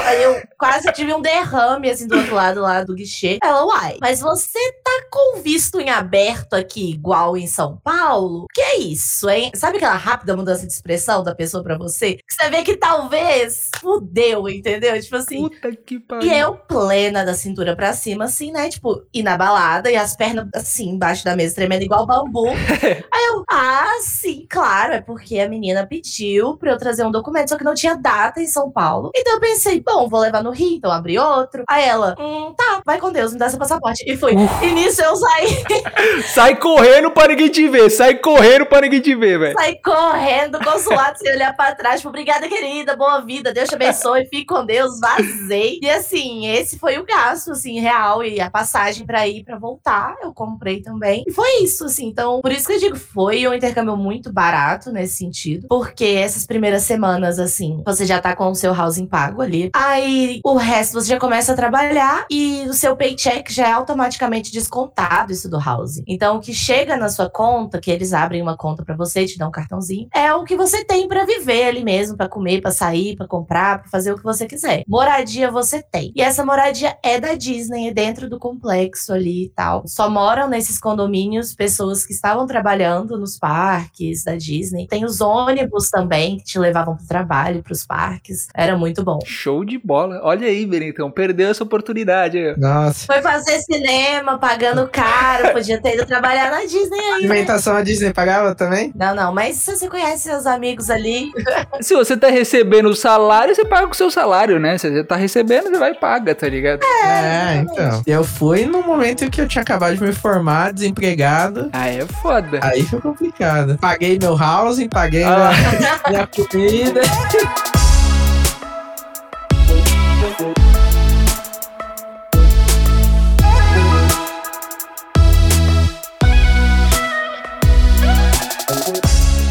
Aí 0.06 0.22
eu 0.22 0.42
quase 0.58 0.90
tive 0.92 1.12
um 1.12 1.20
derrame, 1.20 1.90
assim, 1.90 2.06
do 2.06 2.16
outro 2.16 2.34
lado 2.34 2.60
lá 2.60 2.84
do 2.84 2.94
guichê. 2.94 3.38
Ela, 3.42 3.64
uai, 3.64 3.98
mas 4.00 4.20
você 4.20 4.58
tá 4.82 5.04
com 5.10 5.40
visto 5.40 5.80
em 5.80 5.90
aberto 5.90 6.54
aqui, 6.54 6.90
igual 6.90 7.36
em 7.36 7.46
São 7.46 7.78
Paulo? 7.82 8.46
Que 8.52 8.60
é 8.60 8.78
isso, 8.78 9.28
hein? 9.28 9.50
Sabe 9.54 9.76
aquela 9.76 9.94
rápida 9.96 10.36
mudança 10.36 10.66
de 10.66 10.72
expressão 10.72 11.22
da 11.22 11.34
pessoa 11.34 11.62
pra 11.62 11.76
você? 11.76 12.14
Que 12.14 12.22
você 12.28 12.50
vê 12.50 12.62
que 12.62 12.76
talvez 12.76 13.70
fudeu, 13.80 14.48
entendeu? 14.48 15.00
Tipo 15.00 15.16
assim. 15.16 15.48
Puta 15.48 15.74
que 15.74 15.98
pariu. 15.98 16.30
E 16.30 16.38
eu 16.38 16.54
plena 16.54 17.24
da 17.24 17.34
cintura 17.34 17.74
pra 17.74 17.89
cima, 17.92 18.24
assim, 18.24 18.52
né? 18.52 18.68
Tipo, 18.68 19.02
ir 19.12 19.22
na 19.22 19.36
balada 19.36 19.90
e 19.90 19.96
as 19.96 20.16
pernas 20.16 20.48
assim, 20.54 20.90
embaixo 20.90 21.24
da 21.24 21.36
mesa, 21.36 21.54
tremendo 21.54 21.82
igual 21.82 22.06
bambu. 22.06 22.46
Aí 23.12 23.26
eu, 23.28 23.44
ah, 23.50 23.98
sim, 24.02 24.46
claro, 24.48 24.94
é 24.94 25.00
porque 25.00 25.38
a 25.38 25.48
menina 25.48 25.86
pediu 25.86 26.56
pra 26.56 26.72
eu 26.72 26.78
trazer 26.78 27.04
um 27.04 27.10
documento, 27.10 27.50
só 27.50 27.56
que 27.56 27.64
não 27.64 27.74
tinha 27.74 27.94
data 27.96 28.40
em 28.40 28.46
São 28.46 28.70
Paulo. 28.70 29.10
Então 29.14 29.34
eu 29.34 29.40
pensei, 29.40 29.80
bom, 29.80 30.08
vou 30.08 30.20
levar 30.20 30.42
no 30.42 30.50
Rio, 30.50 30.76
então 30.76 30.90
abri 30.90 31.18
outro. 31.18 31.64
Aí 31.68 31.84
ela, 31.84 32.14
hum, 32.18 32.54
tá, 32.56 32.82
vai 32.84 32.98
com 32.98 33.12
Deus, 33.12 33.32
me 33.32 33.38
dá 33.38 33.48
seu 33.48 33.58
passaporte. 33.58 34.04
E 34.06 34.16
fui. 34.16 34.34
E 34.62 34.70
nisso 34.72 35.02
eu 35.02 35.16
saí, 35.16 35.64
Sai 36.34 36.56
correndo 36.56 37.10
pra 37.10 37.28
ninguém 37.28 37.48
te 37.48 37.68
ver. 37.68 37.90
Sai 37.90 38.14
correndo 38.14 38.66
pra 38.66 38.80
ninguém 38.80 39.00
te 39.00 39.14
ver, 39.14 39.38
velho. 39.38 39.54
saí 39.54 39.80
correndo, 39.82 40.58
consulado, 40.62 41.18
sem 41.18 41.32
olhar 41.32 41.54
pra 41.56 41.74
trás. 41.74 42.00
Tipo, 42.00 42.08
obrigada, 42.08 42.48
querida, 42.48 42.96
boa 42.96 43.20
vida, 43.20 43.52
Deus 43.52 43.68
te 43.68 43.74
abençoe, 43.74 44.26
fique 44.26 44.46
com 44.46 44.64
Deus, 44.64 44.98
vazei. 45.00 45.78
E 45.82 45.90
assim, 45.90 46.46
esse 46.46 46.78
foi 46.78 46.98
o 46.98 47.04
gasto, 47.04 47.52
assim, 47.52 47.79
real. 47.80 48.22
E 48.22 48.40
a 48.40 48.50
passagem 48.50 49.06
pra 49.06 49.26
ir, 49.26 49.44
pra 49.44 49.58
voltar, 49.58 50.16
eu 50.22 50.32
comprei 50.32 50.80
também. 50.80 51.24
E 51.26 51.32
foi 51.32 51.62
isso, 51.62 51.84
assim. 51.84 52.06
Então, 52.06 52.40
por 52.40 52.52
isso 52.52 52.66
que 52.66 52.74
eu 52.74 52.78
digo, 52.78 52.96
foi 52.96 53.46
um 53.46 53.54
intercâmbio 53.54 53.96
muito 53.96 54.32
barato 54.32 54.92
nesse 54.92 55.16
sentido. 55.16 55.66
Porque 55.68 56.04
essas 56.04 56.46
primeiras 56.46 56.82
semanas, 56.82 57.38
assim, 57.38 57.82
você 57.84 58.04
já 58.06 58.20
tá 58.20 58.34
com 58.36 58.50
o 58.50 58.54
seu 58.54 58.74
housing 58.74 59.06
pago 59.06 59.42
ali. 59.42 59.70
Aí 59.74 60.40
o 60.44 60.56
resto 60.56 60.94
você 60.94 61.08
já 61.08 61.18
começa 61.18 61.52
a 61.52 61.56
trabalhar 61.56 62.26
e 62.30 62.66
o 62.68 62.72
seu 62.72 62.96
paycheck 62.96 63.52
já 63.52 63.68
é 63.68 63.72
automaticamente 63.72 64.52
descontado 64.52 65.32
isso 65.32 65.48
do 65.48 65.58
housing. 65.58 66.04
Então, 66.06 66.36
o 66.36 66.40
que 66.40 66.52
chega 66.52 66.96
na 66.96 67.08
sua 67.08 67.30
conta, 67.30 67.80
que 67.80 67.90
eles 67.90 68.12
abrem 68.12 68.42
uma 68.42 68.56
conta 68.56 68.84
pra 68.84 68.96
você, 68.96 69.24
te 69.24 69.38
dão 69.38 69.48
um 69.48 69.52
cartãozinho, 69.52 70.08
é 70.14 70.32
o 70.34 70.44
que 70.44 70.56
você 70.56 70.84
tem 70.84 71.08
pra 71.08 71.24
viver 71.24 71.64
ali 71.64 71.84
mesmo, 71.84 72.16
pra 72.16 72.28
comer, 72.28 72.60
pra 72.60 72.70
sair, 72.70 73.16
pra 73.16 73.26
comprar, 73.26 73.80
pra 73.80 73.90
fazer 73.90 74.12
o 74.12 74.16
que 74.16 74.24
você 74.24 74.46
quiser. 74.46 74.82
Moradia 74.86 75.50
você 75.50 75.82
tem. 75.82 76.12
E 76.14 76.22
essa 76.22 76.44
moradia 76.44 76.96
é 77.02 77.18
da 77.20 77.34
Disney, 77.34 77.69
é 77.74 77.92
dentro 77.92 78.28
do 78.28 78.38
complexo 78.38 79.12
ali 79.12 79.44
e 79.44 79.48
tal. 79.48 79.82
Só 79.86 80.08
moram 80.08 80.48
nesses 80.48 80.78
condomínios 80.78 81.54
pessoas 81.54 82.04
que 82.04 82.12
estavam 82.12 82.46
trabalhando 82.46 83.18
nos 83.18 83.38
parques 83.38 84.24
da 84.24 84.36
Disney. 84.36 84.86
Tem 84.86 85.04
os 85.04 85.20
ônibus 85.20 85.90
também 85.90 86.38
que 86.38 86.44
te 86.44 86.58
levavam 86.58 86.96
pro 86.96 87.06
trabalho, 87.06 87.62
pros 87.62 87.84
parques. 87.84 88.48
Era 88.54 88.76
muito 88.76 89.02
bom. 89.02 89.18
Show 89.24 89.64
de 89.64 89.78
bola. 89.78 90.20
Olha 90.22 90.46
aí, 90.46 90.64
Benitão. 90.66 91.10
Perdeu 91.10 91.50
essa 91.50 91.64
oportunidade. 91.64 92.54
Nossa. 92.56 93.06
Foi 93.06 93.22
fazer 93.22 93.60
cinema, 93.60 94.38
pagando 94.38 94.88
caro, 94.88 95.52
podia 95.54 95.80
ter 95.80 95.94
ido 95.94 96.06
trabalhar 96.06 96.50
na 96.50 96.60
Disney 96.60 96.98
aí. 96.98 97.10
né? 97.10 97.14
Alimentação 97.16 97.76
a 97.76 97.82
Disney 97.82 98.12
pagava 98.12 98.54
também? 98.54 98.92
Não, 98.94 99.14
não, 99.14 99.32
mas 99.32 99.56
se 99.56 99.76
você 99.76 99.88
conhece 99.88 100.24
seus 100.24 100.46
amigos 100.46 100.90
ali, 100.90 101.30
Se 101.80 101.94
você 101.94 102.16
tá 102.16 102.28
recebendo 102.28 102.88
o 102.88 102.94
salário, 102.94 103.54
você 103.54 103.64
paga 103.64 103.86
com 103.86 103.92
o 103.92 103.96
seu 103.96 104.10
salário, 104.10 104.58
né? 104.58 104.78
Se 104.78 104.90
você 104.90 105.04
tá 105.04 105.16
recebendo, 105.16 105.68
você 105.68 105.78
vai 105.78 105.92
e 105.92 105.94
paga, 105.94 106.34
tá 106.34 106.48
ligado? 106.48 106.82
É, 106.82 107.59
então. 107.60 108.02
Eu 108.06 108.24
fui 108.24 108.66
no 108.66 108.82
momento 108.82 109.28
que 109.30 109.40
eu 109.40 109.48
tinha 109.48 109.62
acabado 109.62 109.94
de 109.96 110.02
me 110.02 110.12
formar, 110.12 110.72
desempregado. 110.72 111.68
Aí 111.72 111.98
é 112.00 112.06
foda. 112.06 112.60
Aí 112.62 112.82
foi 112.84 113.00
complicado. 113.00 113.78
Paguei 113.80 114.18
meu 114.18 114.36
housing, 114.36 114.88
paguei 114.88 115.24
Ah. 115.24 115.50
minha, 115.78 116.00
minha 116.08 116.26
comida. 116.26 117.00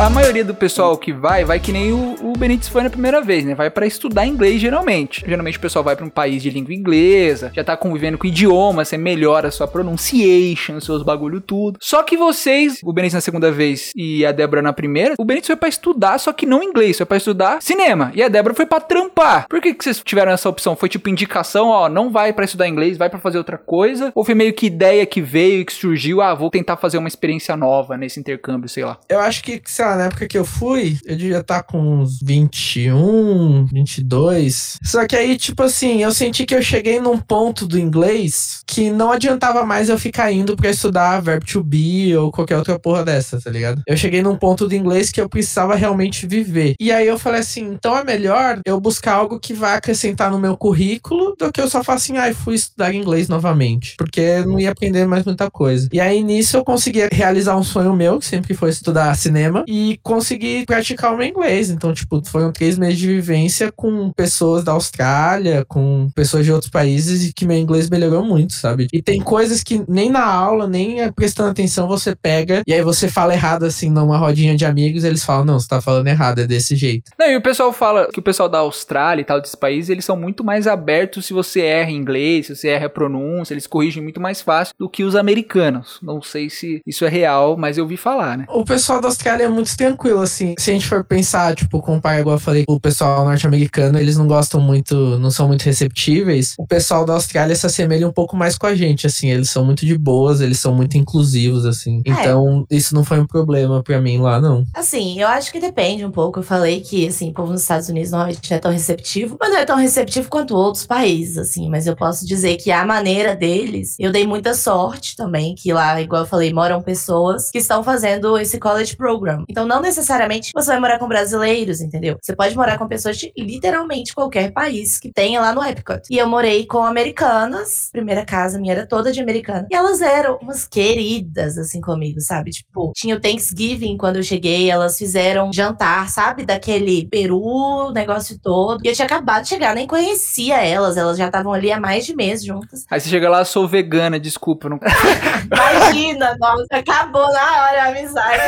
A 0.10 0.12
maioria 0.12 0.44
do 0.44 0.56
pessoal 0.56 0.98
que 0.98 1.14
vai, 1.14 1.46
vai 1.46 1.60
que 1.60 1.72
nem 1.72 1.94
o, 1.94 2.16
o 2.24 2.34
Benítez 2.34 2.68
foi 2.68 2.82
na 2.82 2.90
primeira 2.90 3.22
vez, 3.22 3.46
né? 3.46 3.54
Vai 3.54 3.70
pra 3.70 3.86
estudar 3.86 4.26
inglês 4.26 4.60
geralmente. 4.60 5.24
Geralmente 5.26 5.60
o 5.60 5.62
pessoal 5.62 5.86
vai 5.86 5.96
pra 5.96 6.04
um 6.04 6.10
país 6.10 6.42
de 6.42 6.50
língua 6.50 6.74
inglesa, 6.74 7.52
já 7.54 7.64
tá 7.64 7.78
convivendo 7.78 8.18
com 8.18 8.26
idioma, 8.26 8.84
você 8.84 8.98
melhora 8.98 9.50
a 9.50 9.52
sua 9.52 9.68
pronunciation, 9.68 10.80
seus 10.80 11.04
bagulho 11.04 11.40
tudo. 11.40 11.78
Só 11.80 12.02
que 12.02 12.18
vocês, 12.18 12.80
o 12.84 12.92
Benítez 12.92 13.14
na 13.14 13.22
segunda 13.22 13.52
vez 13.52 13.92
e 13.96 14.26
a 14.26 14.32
Débora 14.32 14.64
na 14.64 14.74
primeira, 14.74 15.14
o 15.18 15.24
Benítez 15.24 15.46
foi 15.46 15.56
pra 15.56 15.70
estudar, 15.70 16.18
só 16.18 16.34
que 16.34 16.48
não 16.48 16.64
inglês, 16.64 16.98
foi 16.98 17.06
pra 17.06 17.18
estudar 17.18 17.62
cinema. 17.62 18.12
E 18.16 18.24
a 18.24 18.28
Débora 18.28 18.56
foi 18.56 18.66
pra 18.66 18.80
trampar. 18.80 19.48
Por 19.48 19.62
que, 19.62 19.76
que 19.76 19.84
vocês 19.84 20.02
tiveram 20.04 20.32
essa 20.32 20.50
opção? 20.50 20.76
Foi 20.76 20.90
tipo 20.90 21.08
indicação, 21.08 21.68
ó, 21.68 21.88
não 21.88 22.10
vai 22.12 22.34
pra 22.34 22.46
estudar 22.46 22.68
inglês, 22.68 22.98
vai 22.98 23.12
pra 23.12 23.20
fazer 23.20 23.38
outra 23.38 23.60
coisa? 23.60 24.12
Ou 24.16 24.26
foi 24.26 24.34
meio 24.34 24.54
que 24.54 24.66
ideia 24.66 25.06
que 25.06 25.22
veio 25.22 25.62
e 25.62 25.66
que 25.66 25.74
surgiu, 25.74 26.20
ah, 26.20 26.34
vou 26.34 26.50
tentar 26.50 26.78
fazer 26.78 26.98
uma 26.98 27.08
experiência 27.08 27.56
nova 27.56 27.96
nesse 27.96 28.20
intercâmbio, 28.20 28.68
sei 28.68 28.84
lá. 28.84 28.98
Eu 29.08 29.20
acho 29.20 29.44
que, 29.44 29.62
sei 29.66 29.86
lá, 29.86 29.99
na 30.00 30.06
época 30.06 30.28
que 30.28 30.38
eu 30.38 30.46
fui, 30.46 30.98
eu 31.06 31.16
devia 31.16 31.40
estar 31.40 31.62
com 31.64 32.00
uns 32.00 32.20
21, 32.22 33.66
22. 33.66 34.78
Só 34.82 35.06
que 35.06 35.16
aí, 35.16 35.38
tipo 35.38 35.62
assim, 35.64 36.02
eu 36.02 36.12
senti 36.14 36.46
que 36.46 36.56
eu 36.56 36.62
cheguei 36.62 37.00
num 37.00 37.18
ponto 37.18 37.68
do 37.68 37.78
inglês 37.78 38.62
que 38.66 38.90
não 38.90 39.12
adiantava 39.12 39.66
mais 39.66 39.90
eu 39.90 40.00
ficar 40.00 40.32
indo 40.32 40.56
pra 40.56 40.70
estudar 40.70 41.20
verb 41.20 41.46
to 41.46 41.62
be 41.64 42.16
ou 42.16 42.32
qualquer 42.32 42.58
outra 42.58 42.80
porra 42.80 43.04
dessa, 43.04 43.42
tá 43.42 43.50
ligado? 43.50 43.82
Eu 43.86 43.98
cheguei 43.98 44.22
num 44.22 44.38
ponto 44.38 44.68
do 44.68 44.76
inglês 44.76 45.12
que 45.12 45.20
eu 45.20 45.28
precisava 45.28 45.76
realmente 45.76 46.26
viver. 46.26 46.76
E 46.80 46.92
aí 46.92 47.08
eu 47.08 47.20
falei 47.20 47.42
assim, 47.42 47.66
então 47.66 47.98
é 47.98 48.04
melhor 48.04 48.62
eu 48.66 48.80
buscar 48.80 49.16
algo 49.16 49.40
que 49.40 49.54
vai 49.54 49.76
acrescentar 49.76 50.32
no 50.32 50.40
meu 50.40 50.56
currículo 50.56 51.36
do 51.38 51.52
que 51.52 51.60
eu 51.60 51.70
só 51.70 51.84
falar 51.84 51.98
assim, 51.98 52.18
ai, 52.18 52.34
fui 52.34 52.56
estudar 52.56 52.94
inglês 52.94 53.28
novamente. 53.28 53.96
Porque 53.98 54.40
não 54.46 54.60
ia 54.60 54.72
aprender 54.72 55.06
mais 55.06 55.26
muita 55.26 55.52
coisa. 55.52 55.90
E 55.92 56.00
aí 56.00 56.24
nisso 56.24 56.56
eu 56.56 56.64
consegui 56.64 57.08
realizar 57.12 57.58
um 57.58 57.64
sonho 57.64 57.94
meu, 57.94 58.20
que 58.20 58.26
sempre 58.26 58.54
foi 58.54 58.70
estudar 58.70 59.14
cinema, 59.16 59.64
e 59.68 59.79
consegui 60.04 60.66
praticar 60.66 61.14
o 61.14 61.18
meu 61.18 61.28
inglês. 61.28 61.70
Então, 61.70 61.94
tipo, 61.94 62.22
foram 62.26 62.52
três 62.52 62.78
meses 62.78 62.98
de 62.98 63.08
vivência 63.08 63.72
com 63.72 64.12
pessoas 64.12 64.64
da 64.64 64.72
Austrália, 64.72 65.66
com 65.68 66.10
pessoas 66.16 66.46
de 66.46 66.52
outros 66.52 66.72
países, 66.72 67.28
e 67.28 67.34
que 67.34 67.46
meu 67.46 67.58
inglês 67.58 67.90
melhorou 67.90 68.24
muito, 68.24 68.54
sabe? 68.54 68.88
E 68.92 69.02
tem 69.02 69.22
coisas 69.22 69.64
que 69.64 69.84
nem 69.88 70.10
na 70.10 70.24
aula, 70.24 70.68
nem 70.68 71.02
eh, 71.02 71.12
prestando 71.12 71.50
atenção, 71.50 71.88
você 71.88 72.16
pega, 72.16 72.62
e 72.66 72.74
aí 72.74 72.82
você 72.82 73.08
fala 73.08 73.34
errado, 73.34 73.64
assim, 73.64 73.90
numa 73.90 74.18
rodinha 74.18 74.56
de 74.56 74.66
amigos, 74.66 75.04
eles 75.04 75.24
falam, 75.24 75.46
não, 75.46 75.60
você 75.60 75.68
tá 75.68 75.82
falando 75.82 76.08
errado, 76.08 76.40
é 76.40 76.48
desse 76.48 76.76
jeito. 76.76 77.12
Não, 77.18 77.28
e 77.30 77.36
o 77.36 77.42
pessoal 77.42 77.72
fala 77.72 78.08
que 78.12 78.20
o 78.20 78.24
pessoal 78.24 78.50
da 78.50 78.60
Austrália 78.60 79.22
e 79.22 79.26
tal, 79.26 79.40
desses 79.40 79.56
países, 79.56 79.90
eles 79.90 80.06
são 80.06 80.16
muito 80.16 80.44
mais 80.44 80.68
abertos 80.68 81.26
se 81.26 81.34
você 81.34 81.62
erra 81.62 81.92
em 81.92 81.96
inglês, 81.96 82.48
se 82.48 82.56
você 82.56 82.70
erra 82.70 82.88
a 82.88 82.90
pronúncia, 82.90 83.54
eles 83.54 83.68
corrigem 83.68 84.02
muito 84.02 84.20
mais 84.20 84.42
fácil 84.42 84.74
do 84.78 84.90
que 84.90 85.04
os 85.04 85.16
americanos. 85.16 86.00
Não 86.02 86.22
sei 86.22 86.50
se 86.50 86.82
isso 86.86 87.06
é 87.06 87.10
real, 87.10 87.58
mas 87.58 87.78
eu 87.78 87.84
ouvi 87.84 87.98
falar, 87.98 88.38
né? 88.38 88.46
O 88.50 88.64
pessoal 88.64 89.02
da 89.02 89.08
Austrália 89.08 89.46
é 89.46 89.50
muito 89.50 89.69
tranquilo, 89.76 90.22
assim. 90.22 90.56
Se 90.58 90.70
a 90.70 90.74
gente 90.74 90.88
for 90.88 91.04
pensar, 91.04 91.56
tipo, 91.56 91.82
comparar, 91.82 92.20
igual 92.20 92.36
eu 92.36 92.40
falei, 92.40 92.64
o 92.68 92.80
pessoal 92.80 93.26
norte-americano, 93.26 94.00
eles 94.00 94.18
não 94.18 94.28
gostam 94.28 94.60
muito, 94.60 94.96
não 95.20 95.32
são 95.32 95.48
muito 95.48 95.64
receptíveis. 95.64 96.56
O 96.58 96.68
pessoal 96.68 97.06
da 97.06 97.14
Austrália 97.14 97.56
se 97.56 97.66
assemelha 97.66 98.08
um 98.08 98.12
pouco 98.12 98.36
mais 98.36 98.58
com 98.58 98.68
a 98.68 98.76
gente, 98.76 99.08
assim. 99.08 99.30
Eles 99.30 99.50
são 99.50 99.66
muito 99.66 99.86
de 99.86 99.98
boas, 99.98 100.42
eles 100.42 100.60
são 100.60 100.74
muito 100.74 100.98
inclusivos, 100.98 101.66
assim. 101.66 102.02
É. 102.06 102.12
Então, 102.12 102.66
isso 102.70 102.94
não 102.94 103.04
foi 103.04 103.20
um 103.20 103.26
problema 103.26 103.84
pra 103.84 104.00
mim 104.02 104.20
lá, 104.20 104.40
não. 104.40 104.66
Assim, 104.74 105.20
eu 105.20 105.28
acho 105.28 105.52
que 105.52 105.60
depende 105.60 106.06
um 106.06 106.12
pouco. 106.12 106.40
Eu 106.40 106.44
falei 106.44 106.82
que, 106.82 107.08
assim, 107.08 107.30
o 107.30 107.34
povo 107.34 107.52
nos 107.52 107.62
Estados 107.62 107.90
Unidos 107.90 108.12
normalmente 108.12 108.50
não 108.50 108.58
é 108.58 108.60
tão 108.60 108.72
receptivo, 108.72 109.38
mas 109.40 109.50
não 109.50 109.58
é 109.58 109.66
tão 109.66 109.78
receptivo 109.78 110.30
quanto 110.30 110.56
outros 110.56 110.86
países, 110.86 111.38
assim. 111.38 111.70
Mas 111.70 111.88
eu 111.88 111.96
posso 111.96 112.26
dizer 112.26 112.58
que 112.58 112.72
a 112.72 112.86
maneira 112.86 113.36
deles, 113.36 113.96
eu 114.00 114.12
dei 114.12 114.26
muita 114.26 114.54
sorte 114.54 115.16
também, 115.16 115.56
que 115.56 115.72
lá, 115.74 116.02
igual 116.02 116.24
eu 116.24 116.28
falei, 116.28 116.54
moram 116.54 116.82
pessoas 116.82 117.50
que 117.52 117.58
estão 117.58 117.84
fazendo 117.84 118.38
esse 118.38 118.58
college 118.58 118.96
program. 118.96 119.44
Então 119.48 119.59
Então, 119.60 119.68
não 119.68 119.82
necessariamente 119.82 120.52
você 120.56 120.72
vai 120.72 120.80
morar 120.80 120.98
com 120.98 121.06
brasileiros, 121.06 121.82
entendeu? 121.82 122.18
Você 122.22 122.34
pode 122.34 122.56
morar 122.56 122.78
com 122.78 122.88
pessoas 122.88 123.18
de 123.18 123.34
literalmente 123.38 124.16
qualquer 124.16 124.54
país 124.54 124.98
que 124.98 125.12
tenha 125.12 125.42
lá 125.42 125.54
no 125.54 125.62
Epcot. 125.62 126.04
E 126.10 126.18
eu 126.18 126.30
morei 126.30 126.66
com 126.66 126.86
americanas. 126.86 127.90
Primeira 127.92 128.24
casa 128.24 128.58
minha 128.58 128.72
era 128.72 128.88
toda 128.88 129.12
de 129.12 129.20
americana. 129.20 129.68
E 129.70 129.76
elas 129.76 130.02
eram 130.02 130.38
umas 130.42 130.66
queridas, 130.66 131.58
assim, 131.58 131.82
comigo, 131.82 132.22
sabe? 132.22 132.52
Tipo, 132.52 132.94
tinha 132.96 133.18
o 133.18 133.20
Thanksgiving 133.20 133.98
quando 133.98 134.16
eu 134.16 134.24
cheguei, 134.24 134.72
elas 134.72 134.98
fizeram 134.98 135.52
jantar, 135.52 136.08
sabe? 136.08 136.46
Daquele 136.46 137.06
peru, 137.10 137.42
o 137.42 137.92
negócio 137.92 138.40
todo. 138.42 138.80
E 138.82 138.88
eu 138.88 138.96
tinha 138.96 139.08
acabado 139.08 139.44
de 139.44 139.50
chegar, 139.50 139.76
nem 139.76 139.86
conhecia 139.86 140.64
elas. 140.64 140.96
Elas 140.96 141.18
já 141.18 141.26
estavam 141.26 141.52
ali 141.52 141.70
há 141.70 141.82
mais 141.82 142.06
de 142.06 142.16
mês 142.16 142.46
juntas. 142.46 142.86
Aí 142.90 143.02
você 143.02 143.10
chega 143.10 143.30
lá, 143.30 143.44
sou 143.44 143.68
vegana, 143.68 144.18
desculpa. 144.18 144.70
Não... 144.70 144.80
Imagina, 145.52 146.38
nossa, 146.40 146.66
acabou 146.72 147.28
na 147.34 147.64
hora 147.64 147.84
a 147.84 147.88
amizade. 147.90 148.42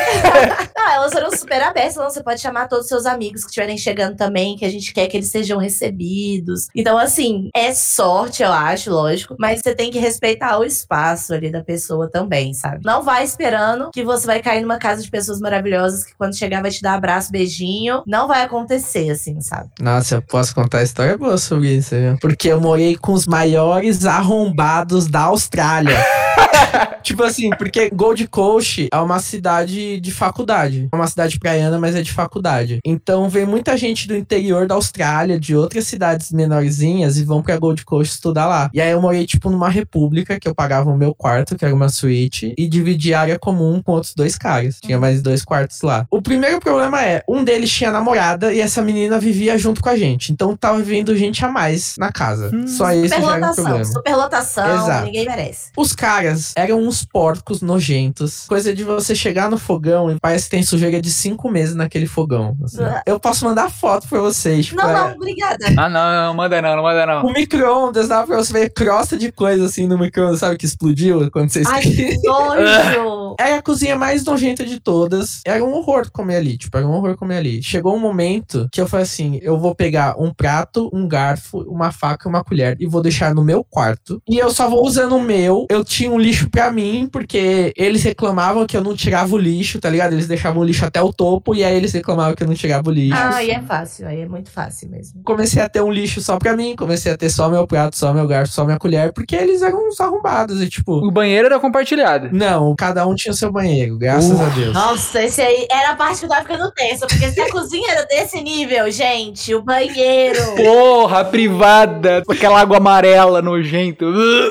não, 0.74 1.00
elas 1.01 1.13
foram 1.13 1.31
super 1.31 1.61
abertas. 1.61 1.93
Então, 1.93 2.09
você 2.09 2.23
pode 2.23 2.41
chamar 2.41 2.67
todos 2.67 2.85
os 2.85 2.89
seus 2.89 3.05
amigos 3.05 3.41
que 3.41 3.49
estiverem 3.49 3.77
chegando 3.77 4.15
também, 4.15 4.55
que 4.55 4.65
a 4.65 4.69
gente 4.69 4.93
quer 4.93 5.07
que 5.07 5.17
eles 5.17 5.29
sejam 5.29 5.57
recebidos. 5.57 6.67
Então, 6.75 6.97
assim, 6.97 7.49
é 7.55 7.73
sorte, 7.73 8.43
eu 8.43 8.51
acho, 8.51 8.91
lógico. 8.91 9.35
Mas 9.39 9.61
você 9.63 9.75
tem 9.75 9.91
que 9.91 9.99
respeitar 9.99 10.57
o 10.59 10.63
espaço 10.63 11.33
ali 11.33 11.51
da 11.51 11.63
pessoa 11.63 12.09
também, 12.09 12.53
sabe? 12.53 12.81
Não 12.85 13.03
vai 13.03 13.23
esperando 13.23 13.91
que 13.91 14.03
você 14.03 14.25
vai 14.25 14.41
cair 14.41 14.61
numa 14.61 14.77
casa 14.77 15.01
de 15.01 15.09
pessoas 15.09 15.39
maravilhosas 15.39 16.03
que 16.03 16.15
quando 16.15 16.37
chegar 16.37 16.61
vai 16.61 16.71
te 16.71 16.81
dar 16.81 16.93
abraço, 16.93 17.31
beijinho. 17.31 18.03
Não 18.05 18.27
vai 18.27 18.43
acontecer, 18.43 19.09
assim, 19.09 19.41
sabe? 19.41 19.69
Nossa, 19.79 20.15
eu 20.15 20.21
posso 20.21 20.53
contar 20.53 20.83
história 20.83 21.17
boa 21.17 21.37
sobre 21.37 21.75
isso, 21.75 21.95
viu? 21.95 22.17
Porque 22.19 22.49
eu 22.49 22.59
morei 22.59 22.95
com 22.95 23.13
os 23.13 23.25
maiores 23.25 24.05
arrombados 24.05 25.07
da 25.07 25.21
Austrália. 25.21 25.97
tipo 27.03 27.23
assim, 27.23 27.49
porque 27.51 27.89
Gold 27.89 28.27
Coast 28.27 28.87
é 28.91 28.97
uma 28.97 29.19
cidade 29.19 29.99
de 29.99 30.11
faculdade. 30.11 30.89
É 30.91 30.95
uma 30.95 31.07
cidade 31.07 31.39
praiana, 31.39 31.79
mas 31.79 31.95
é 31.95 32.01
de 32.01 32.11
faculdade. 32.11 32.79
Então 32.85 33.29
vem 33.29 33.45
muita 33.45 33.75
gente 33.77 34.07
do 34.07 34.15
interior 34.15 34.67
da 34.67 34.75
Austrália, 34.75 35.39
de 35.39 35.55
outras 35.55 35.87
cidades 35.87 36.31
menorzinhas, 36.31 37.17
e 37.17 37.23
vão 37.23 37.41
pra 37.41 37.57
Gold 37.57 37.83
Coast 37.85 38.13
estudar 38.15 38.45
lá. 38.47 38.69
E 38.73 38.81
aí 38.81 38.91
eu 38.91 39.01
morei, 39.01 39.25
tipo, 39.25 39.49
numa 39.49 39.69
república, 39.69 40.39
que 40.39 40.47
eu 40.47 40.55
pagava 40.55 40.89
o 40.89 40.97
meu 40.97 41.13
quarto, 41.13 41.55
que 41.55 41.65
era 41.65 41.73
uma 41.73 41.89
suíte, 41.89 42.53
e 42.57 42.67
dividi 42.67 43.13
área 43.13 43.37
comum 43.39 43.81
com 43.81 43.93
outros 43.93 44.13
dois 44.15 44.37
caras. 44.37 44.79
Tinha 44.81 44.99
mais 44.99 45.21
dois 45.21 45.43
quartos 45.43 45.81
lá. 45.81 46.05
O 46.09 46.21
primeiro 46.21 46.59
problema 46.59 47.03
é, 47.03 47.23
um 47.27 47.43
deles 47.43 47.71
tinha 47.71 47.91
namorada 47.91 48.53
e 48.53 48.59
essa 48.59 48.81
menina 48.81 49.19
vivia 49.19 49.57
junto 49.57 49.81
com 49.81 49.89
a 49.89 49.97
gente. 49.97 50.31
Então 50.31 50.55
tava 50.55 50.77
vivendo 50.79 51.15
gente 51.15 51.43
a 51.43 51.49
mais 51.49 51.95
na 51.97 52.11
casa. 52.11 52.51
Hum. 52.53 52.67
Só 52.67 52.91
esse 52.91 53.09
já 53.09 53.15
era 53.15 53.21
um 53.23 53.29
Superlotação, 53.31 53.63
problema. 53.63 53.85
superlotação, 53.85 54.83
Exato. 54.83 55.05
ninguém 55.05 55.25
merece. 55.25 55.71
Os 55.77 55.93
caras 55.93 56.40
eram 56.56 56.80
uns 56.80 57.04
porcos 57.06 57.62
nojentos. 57.62 58.45
Coisa 58.47 58.73
de 58.73 58.84
você 58.84 59.13
chegar 59.15 59.49
no 59.49 59.58
fogão 59.58 60.12
e 60.12 60.19
parece 60.19 60.45
que 60.45 60.51
tem 60.51 60.63
sujeira 60.63 61.01
de 61.01 61.12
cinco 61.12 61.49
meses 61.49 61.75
naquele 61.75 62.08
fogão. 62.08 62.56
assim. 62.63 62.82
Ah. 62.84 63.01
Eu 63.06 63.19
posso 63.19 63.45
mandar 63.45 63.69
foto 63.69 64.08
pra 64.08 64.19
vocês. 64.19 64.67
tipo, 64.67 64.82
Não, 64.82 64.89
é- 64.89 64.93
não, 64.93 65.15
obrigada. 65.15 65.65
Ah, 65.77 65.89
não, 65.89 66.27
não 66.27 66.34
manda 66.36 66.62
não, 66.62 66.75
não 66.75 66.84
manda 66.84 67.06
não. 67.06 67.25
O 67.25 67.34
micro-ondas 67.34 68.08
dava 68.08 68.27
pra 68.27 68.38
você 68.38 68.54
ver 68.54 68.69
crosta 68.73 69.17
de 69.17 69.32
coisa 69.32 69.65
assim 69.65 69.88
no 69.88 69.97
micro-ondas, 69.97 70.39
sabe? 70.39 70.58
Que 70.58 70.65
explodiu 70.65 71.30
quando 71.32 71.49
você 71.49 71.63
Ai, 71.65 71.82
que 71.82 72.17
nojo. 72.23 73.36
Era 73.39 73.58
a 73.58 73.62
cozinha 73.62 73.95
mais 73.95 74.23
nojenta 74.23 74.65
de 74.65 74.80
todas. 74.80 75.41
Era 75.45 75.63
um 75.63 75.73
horror 75.73 76.10
comer 76.12 76.38
ali. 76.38 76.58
Tipo, 76.58 76.77
era 76.77 76.88
um 76.88 76.91
horror 76.91 77.15
comer 77.17 77.38
ali. 77.38 77.63
Chegou 77.63 77.95
um 77.95 77.99
momento 77.99 78.67
que 78.71 78.80
eu 78.82 78.88
falei 78.88 79.04
assim: 79.04 79.39
eu 79.41 79.60
vou 79.60 79.73
pegar 79.75 80.15
um 80.19 80.34
prato, 80.34 80.89
um 80.93 81.08
garfo, 81.08 81.60
uma 81.67 81.91
faca 81.91 82.27
e 82.27 82.30
uma 82.30 82.43
colher 82.43 82.75
e 82.80 82.86
vou 82.86 83.01
deixar 83.01 83.34
no 83.34 83.43
meu 83.43 83.63
quarto. 83.63 84.21
E 84.27 84.38
eu 84.38 84.51
só 84.51 84.69
vou 84.69 84.86
usando 84.86 85.15
o 85.15 85.21
meu. 85.21 85.65
Eu 85.69 85.84
tinha 85.84 86.10
um 86.12 86.17
lixo 86.32 86.50
pra 86.50 86.72
mim, 86.72 87.08
porque 87.12 87.74
eles 87.76 88.04
reclamavam 88.04 88.65
que 88.65 88.76
eu 88.78 88.84
não 88.84 88.96
tirava 88.96 89.34
o 89.36 89.38
lixo, 89.38 89.80
tá 89.80 89.89
ligado? 89.89 90.13
Eles 90.13 90.28
deixavam 90.28 90.62
o 90.62 90.65
lixo 90.65 90.86
até 90.86 91.02
o 91.02 91.12
topo 91.12 91.54
e 91.54 91.63
aí 91.63 91.76
eles 91.76 91.91
reclamavam 91.91 92.34
que 92.36 92.44
eu 92.44 92.48
não 92.48 92.54
tirava 92.56 92.89
o 92.89 92.94
lixo. 92.94 93.17
Ah, 93.17 93.36
aí 93.36 93.52
é 93.52 93.62
fácil, 93.62 94.08
aí 94.08 94.22
é 94.22 94.28
muito 94.28 94.50
fácil 94.50 94.89
mesmo. 94.89 95.22
Comecei 95.24 95.62
a 95.62 95.67
ter 95.70 95.82
um 95.82 95.91
lixo 95.91 96.22
só 96.22 96.38
pra 96.38 96.56
mim, 96.56 96.76
comecei 96.76 97.12
a 97.12 97.17
ter 97.17 97.30
só 97.30 97.50
meu 97.50 97.67
prato, 97.67 97.98
só 97.98 98.13
meu 98.13 98.28
garfo, 98.28 98.54
só 98.54 98.63
minha 98.65 98.78
colher, 98.78 99.12
porque 99.13 99.36
eles 99.36 99.62
eram 99.62 99.88
uns 99.88 100.00
arrombados. 100.00 100.62
E 100.62 100.70
tipo, 100.70 100.94
O 101.06 101.12
banheiro 101.12 101.48
era 101.48 101.60
compartilhado. 101.60 102.30
não, 102.32 102.74
cada 102.76 103.06
um 103.06 103.13
tinha 103.15 103.32
o 103.34 103.36
seu 103.36 103.52
banheiro, 103.52 103.98
graças 103.98 104.32
Uh. 104.39 104.41
a 104.44 104.50
Deus. 104.50 104.74
Nossa, 104.74 105.24
esse 105.24 105.41
aí 105.41 105.67
era 105.70 105.91
a 105.91 105.96
parte 105.96 106.20
que 106.20 106.26
eu 106.26 106.30
tava 106.30 106.41
ficando 106.41 106.72
tensa, 106.72 107.06
porque 107.08 107.30
se 107.30 107.41
a 107.41 107.50
cozinha 107.52 107.91
era 107.91 108.06
desse 108.06 108.41
nível, 108.41 108.89
gente, 108.91 109.54
o 109.54 109.62
banheiro. 109.62 110.39
Porra, 110.56 111.26
privada, 111.26 112.24
com 112.26 112.32
aquela 112.34 112.60
água 112.62 112.78
amarela 112.78 113.41
nojento. 113.41 114.06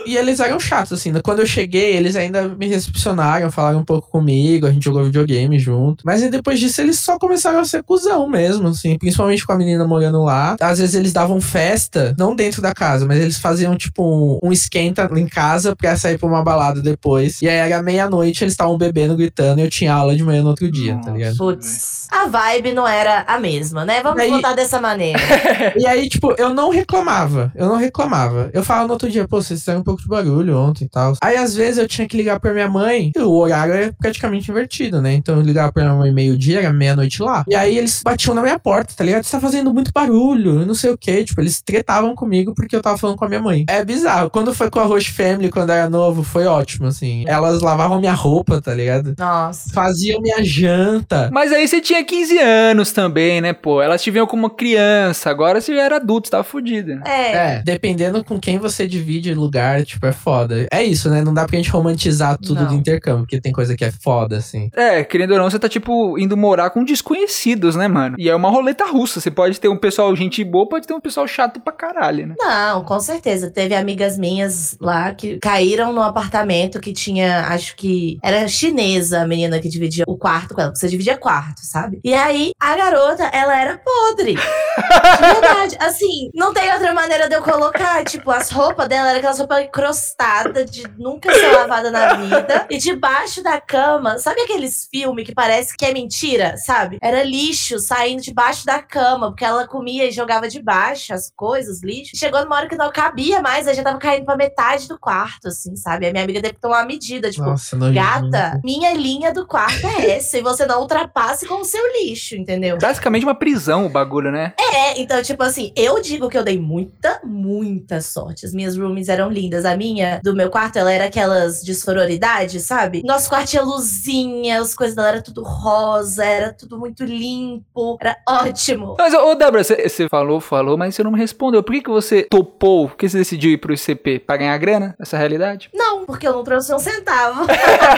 E 0.07 0.17
eles 0.17 0.41
eram 0.41 0.59
chatos, 0.61 0.93
assim. 0.99 1.13
né? 1.13 1.21
Quando 1.23 1.41
eu 1.41 1.47
cheguei, 1.47 1.70
eles 1.79 2.17
ainda 2.17 2.49
me 2.49 2.67
recepcionaram, 2.69 3.51
falaram 3.51 3.79
um 3.81 3.85
pouco 3.85 4.11
comigo, 4.11 4.67
a 4.67 4.71
gente 4.71 4.85
jogou 4.85 5.05
videogame 5.05 5.59
junto. 5.59 6.03
Mas 6.05 6.23
aí 6.23 6.31
depois 6.31 6.59
disso, 6.59 6.81
eles 6.81 6.99
só 6.99 7.19
começaram 7.19 7.61
a 7.61 7.65
ser 7.65 7.83
cuzão 7.83 8.29
mesmo, 8.29 8.69
assim. 8.69 8.99
Principalmente 8.99 9.47
com 9.47 9.53
a 9.53 9.57
menina 9.57 9.87
morando 9.87 10.23
lá. 10.23 10.57
Às 10.61 10.79
vezes 10.79 10.95
eles 10.95 11.13
davam 11.13 11.41
festa, 11.41 12.15
não 12.19 12.35
dentro 12.35 12.61
da 12.63 12.73
casa, 12.73 13.07
mas 13.07 13.19
eles 13.21 13.39
faziam, 13.39 13.77
tipo, 13.77 14.03
um, 14.03 14.49
um 14.49 14.53
esquenta 14.53 15.09
em 15.17 15.27
casa 15.27 15.75
pra 15.77 15.97
sair 15.97 16.19
pra 16.19 16.29
uma 16.29 16.43
balada 16.43 16.81
depois. 16.81 17.41
E 17.43 17.49
aí 17.49 17.57
era 17.71 17.83
meia-noite, 17.83 18.45
eles 18.45 18.53
estavam 18.53 18.77
bebendo, 18.79 19.17
gritando, 19.17 19.61
e 19.61 19.65
eu 19.65 19.71
tinha 19.71 19.93
aula 19.93 20.15
de 20.17 20.23
manhã 20.23 20.43
no 20.43 20.49
outro 20.49 20.71
dia, 20.71 20.93
tá 20.95 20.99
Nossa. 20.99 21.11
ligado? 21.13 21.37
Putz, 21.37 22.07
a 22.11 22.27
vibe 22.27 22.73
não 22.73 22.87
era 22.87 23.25
a 23.27 23.39
mesma, 23.39 23.85
né? 23.85 24.03
Vamos 24.03 24.21
Aí- 24.21 24.31
botar 24.31 24.53
dessa 24.55 24.81
maneira. 24.81 25.19
E 25.77 25.87
aí, 25.87 26.09
tipo, 26.09 26.35
eu 26.39 26.53
não 26.55 26.71
reclamava. 26.71 27.53
Eu 27.55 27.67
não 27.67 27.77
reclamava. 27.77 28.51
Eu 28.53 28.63
falava 28.63 28.87
no 28.87 28.93
outro 28.95 29.09
dia, 29.11 29.27
pô, 29.27 29.41
vocês 29.41 29.61
fizeram 29.61 29.81
um 29.81 29.85
pouco 29.85 30.03
de 30.03 30.09
barulho 30.09 30.57
ontem 30.59 30.85
e 30.85 30.89
tal. 30.89 31.15
Aí, 31.23 31.37
às 31.37 31.55
vezes, 31.55 31.60
eu 31.61 31.89
tinha 31.89 32.07
que 32.07 32.17
ligar 32.17 32.39
pra 32.41 32.53
minha 32.53 32.69
mãe. 32.69 33.13
E 33.17 33.21
o 33.21 33.33
horário 33.33 33.75
é 33.75 33.93
praticamente 33.93 34.51
invertido, 34.51 35.01
né? 35.01 35.13
Então, 35.15 35.37
eu 35.37 35.43
ligava 35.43 35.73
pra 35.73 35.85
minha 35.85 35.95
mãe 35.95 36.13
meio-dia, 36.13 36.61
era 36.61 36.73
meia-noite 36.73 37.23
lá. 37.23 37.45
E 37.49 37.55
aí, 37.55 37.77
eles 37.77 38.03
batiam 38.05 38.35
na 38.35 38.43
minha 38.43 38.59
porta, 38.59 38.95
tá 38.97 39.05
ligado? 39.05 39.25
Você 39.25 39.33
tá 39.33 39.41
fazendo 39.41 39.73
muito 39.73 39.93
barulho, 39.93 40.61
eu 40.61 40.67
não 40.67 40.75
sei 40.75 40.91
o 40.91 40.99
quê. 40.99 41.25
Tipo, 41.25 41.41
eles 41.41 41.61
tretavam 41.61 42.15
comigo 42.15 42.55
porque 42.55 42.75
eu 42.75 42.83
tava 42.83 42.99
falando 42.99 43.17
com 43.17 43.25
a 43.25 43.29
minha 43.29 43.41
mãe. 43.41 43.65
É 43.69 43.85
bizarro. 43.85 44.31
Quando 44.31 44.55
foi 44.55 44.71
com 44.71 44.81
a 44.81 44.85
Roche 44.85 45.13
Family, 45.13 45.51
quando 45.51 45.71
era 45.71 45.89
novo, 45.89 46.23
foi 46.23 46.47
ótimo, 46.47 46.87
assim. 46.87 47.25
Elas 47.27 47.61
lavavam 47.61 48.01
minha 48.01 48.13
roupa, 48.13 48.61
tá 48.61 48.75
ligado? 48.75 49.15
Nossa. 49.19 49.71
Faziam 49.73 50.21
minha 50.21 50.43
janta. 50.45 51.31
Mas 51.33 51.53
aí 51.53 51.67
você 51.67 51.81
tinha 51.81 52.05
15 52.05 52.39
anos 52.39 52.93
também, 52.93 53.41
né, 53.41 53.53
pô? 53.53 53.83
Elas 53.83 54.03
te 54.03 54.11
viam 54.11 54.27
como 54.27 54.51
criança, 54.51 55.31
agora 55.31 55.61
você 55.61 55.75
já 55.75 55.83
era 55.83 55.97
adulto, 55.97 56.29
você 56.29 56.33
tava 56.33 56.45
fudida. 56.45 57.01
É. 57.07 57.33
É, 57.33 57.63
dependendo 57.63 58.25
com 58.25 58.39
quem 58.39 58.59
você 58.59 58.87
divide 58.87 59.33
lugar, 59.35 59.85
tipo, 59.85 60.07
é 60.07 60.13
foda. 60.13 60.67
É 60.71 60.83
isso, 60.83 61.11
né? 61.11 61.23
Não 61.23 61.33
dá 61.35 61.47
pra 61.51 61.59
gente 61.59 61.71
romantizar 61.71 62.39
tudo 62.39 62.63
Não. 62.63 62.69
do 62.69 62.75
intercâmbio, 62.75 63.25
porque 63.25 63.41
tem 63.41 63.53
coisa 63.53 63.77
que 63.77 63.85
é 63.85 63.91
foda, 63.91 64.39
assim. 64.39 64.71
É, 64.75 65.05
querendo 65.05 65.33
ou 65.33 65.39
não, 65.39 65.51
você 65.51 65.59
tá, 65.59 65.69
tipo, 65.69 66.19
indo 66.19 66.37
morar 66.37 66.71
com 66.71 66.85
desconhecidos, 66.85 67.77
né, 67.77 67.89
mano? 67.89 68.17
E 68.19 68.29
é 68.29 68.35
uma 68.35 68.49
roleta 68.49 68.87
russa. 68.87 69.21
Você 69.21 69.31
pode 69.31 69.61
ter 69.61 69.69
um 69.69 69.77
pessoal 69.77 70.15
gente 70.15 70.43
boa, 70.45 70.69
pode 70.69 70.87
ter 70.87 70.95
um 70.95 71.01
pessoal 71.01 71.27
chato 71.27 71.61
pra 71.61 71.73
caralho, 71.73 72.29
né? 72.29 72.35
Não, 72.39 72.85
com 72.85 73.01
certeza. 73.01 73.51
Teve 73.51 73.75
amigas 73.75 74.19
minhas 74.19 74.77
lá 74.81 75.13
que 75.13 75.39
caíram 75.39 75.93
no 75.93 76.03
apartamento 76.03 76.81
que 76.81 76.93
tinha, 76.93 77.47
acho 77.49 77.75
que 77.77 78.19
era 78.23 78.47
chinesa 78.49 79.23
a 79.23 79.27
menina 79.27 79.59
que 79.61 79.69
dividia 79.69 80.05
o 80.07 80.17
quarto 80.17 80.55
com 80.55 80.61
ela, 80.61 80.71
porque 80.71 80.81
você 80.81 80.89
dividia 80.89 81.17
quarto, 81.17 81.61
sabe? 81.65 82.01
E 82.05 82.15
aí 82.15 82.53
a 82.61 82.77
garota, 82.77 83.25
ela 83.25 83.61
era 83.61 83.79
podre. 83.79 84.35
De 84.35 85.41
verdade. 85.41 85.77
Assim, 85.81 86.31
não 86.35 86.53
tem 86.53 86.73
outra 86.73 86.93
maneira 86.93 87.29
de 87.29 87.35
eu 87.35 87.43
colocar. 87.43 88.05
Tipo, 88.05 88.31
as 88.31 88.51
roupas 88.51 88.89
dela 88.89 89.09
eram 89.09 89.19
aquelas 89.19 89.39
roupas 89.39 89.65
encrostadas, 89.65 90.71
de 90.71 90.85
nunca 90.99 91.33
ser 91.41 91.57
lavada 91.57 91.91
na 91.91 92.15
vida. 92.15 92.67
E 92.71 92.79
debaixo 92.79 93.43
da 93.43 93.61
cama, 93.61 94.19
sabe 94.19 94.41
aqueles 94.43 94.89
filmes 94.91 95.27
que 95.27 95.35
parece 95.35 95.77
que 95.77 95.85
é 95.85 95.93
mentira, 95.93 96.57
sabe? 96.57 96.99
Era 97.03 97.23
lixo 97.23 97.79
saindo 97.79 98.23
debaixo 98.23 98.65
da 98.65 98.81
cama, 98.83 99.31
porque 99.31 99.45
ela 99.45 99.67
comia 99.67 100.09
e 100.09 100.13
jogava 100.13 100.49
debaixo 100.49 101.13
as 101.13 101.31
coisas, 101.35 101.83
lixo. 101.83 102.17
Chegou 102.17 102.41
numa 102.43 102.57
hora 102.57 102.69
que 102.69 102.77
não 102.77 102.91
cabia 102.93 103.41
mais, 103.41 103.67
aí 103.67 103.75
já 103.75 103.83
tava 103.83 103.99
caindo 103.99 104.25
pra 104.25 104.37
metade 104.37 104.89
do 104.89 104.99
quarto, 104.99 105.49
assim, 105.49 105.75
sabe? 105.77 106.07
A 106.07 106.13
minha 106.13 106.25
amiga 106.25 106.41
teve 106.41 106.55
que 106.55 106.61
tomar 106.61 106.79
uma 106.79 106.87
medida, 106.87 107.31
tipo, 107.31 107.45
Nossa. 107.45 107.77
Gata, 107.91 108.61
minha 108.63 108.93
linha 108.93 109.33
do 109.33 109.47
quarto 109.47 109.87
é 109.87 110.17
essa. 110.17 110.39
E 110.39 110.43
você 110.43 110.67
não 110.67 110.81
ultrapasse 110.81 111.47
com 111.47 111.61
o 111.61 111.65
seu 111.65 111.83
lixo, 112.01 112.37
entendeu? 112.37 112.79
Basicamente 112.79 113.25
uma 113.25 113.35
prisão 113.35 113.87
o 113.87 113.89
bagulho, 113.89 114.31
né? 114.31 114.53
É, 114.59 115.01
então, 115.01 115.23
tipo 115.23 115.43
assim, 115.43 115.73
eu 115.77 116.01
digo 116.01 116.29
que 116.29 116.37
eu 116.37 116.45
dei 116.45 116.59
muita, 116.59 117.21
muita 117.25 118.01
sorte. 118.01 118.47
As 118.47 118.53
minhas 118.53 118.77
roomies 118.77 119.09
eram 119.09 119.31
lindas. 119.31 119.65
A 119.65 119.77
minha, 119.77 120.21
do 120.23 120.35
meu 120.35 120.51
quarto, 120.51 120.79
ela 120.79 120.93
era 120.93 121.11
aquelas 121.31 121.63
de 121.63 121.75
sororidade, 121.75 122.61
sabe? 122.61 123.03
Nosso 123.05 123.29
quarto 123.29 123.51
tinha 123.51 123.63
luzinha, 123.63 124.61
as 124.61 124.75
coisas 124.75 124.97
dela 124.97 125.09
era 125.09 125.23
tudo 125.23 125.43
rosa, 125.43 126.25
era 126.25 126.53
tudo 126.53 126.79
muito 126.79 127.05
limpo, 127.05 127.97
era 128.01 128.17
ótimo. 128.29 128.97
Mas, 128.99 129.15
ô, 129.15 129.35
Débora, 129.35 129.63
você 129.63 130.09
falou, 130.09 130.41
falou, 130.41 130.77
mas 130.77 130.95
você 130.95 131.03
não 131.03 131.13
me 131.13 131.19
respondeu. 131.19 131.63
Por 131.63 131.73
que, 131.73 131.83
que 131.83 131.91
você 131.91 132.23
topou? 132.25 132.89
Por 132.89 132.97
que 132.97 133.09
você 133.09 133.19
decidiu 133.19 133.53
ir 133.53 133.59
pro 133.59 133.73
ICP? 133.73 134.21
Pra 134.21 134.37
ganhar 134.37 134.59
grana? 134.59 134.95
Essa 135.01 135.17
realidade? 135.17 135.71
Não, 135.73 136.05
porque 136.05 136.27
eu 136.27 136.33
não 136.33 136.45
trouxe 136.45 136.75
um 136.75 136.79
centavo. 136.79 137.47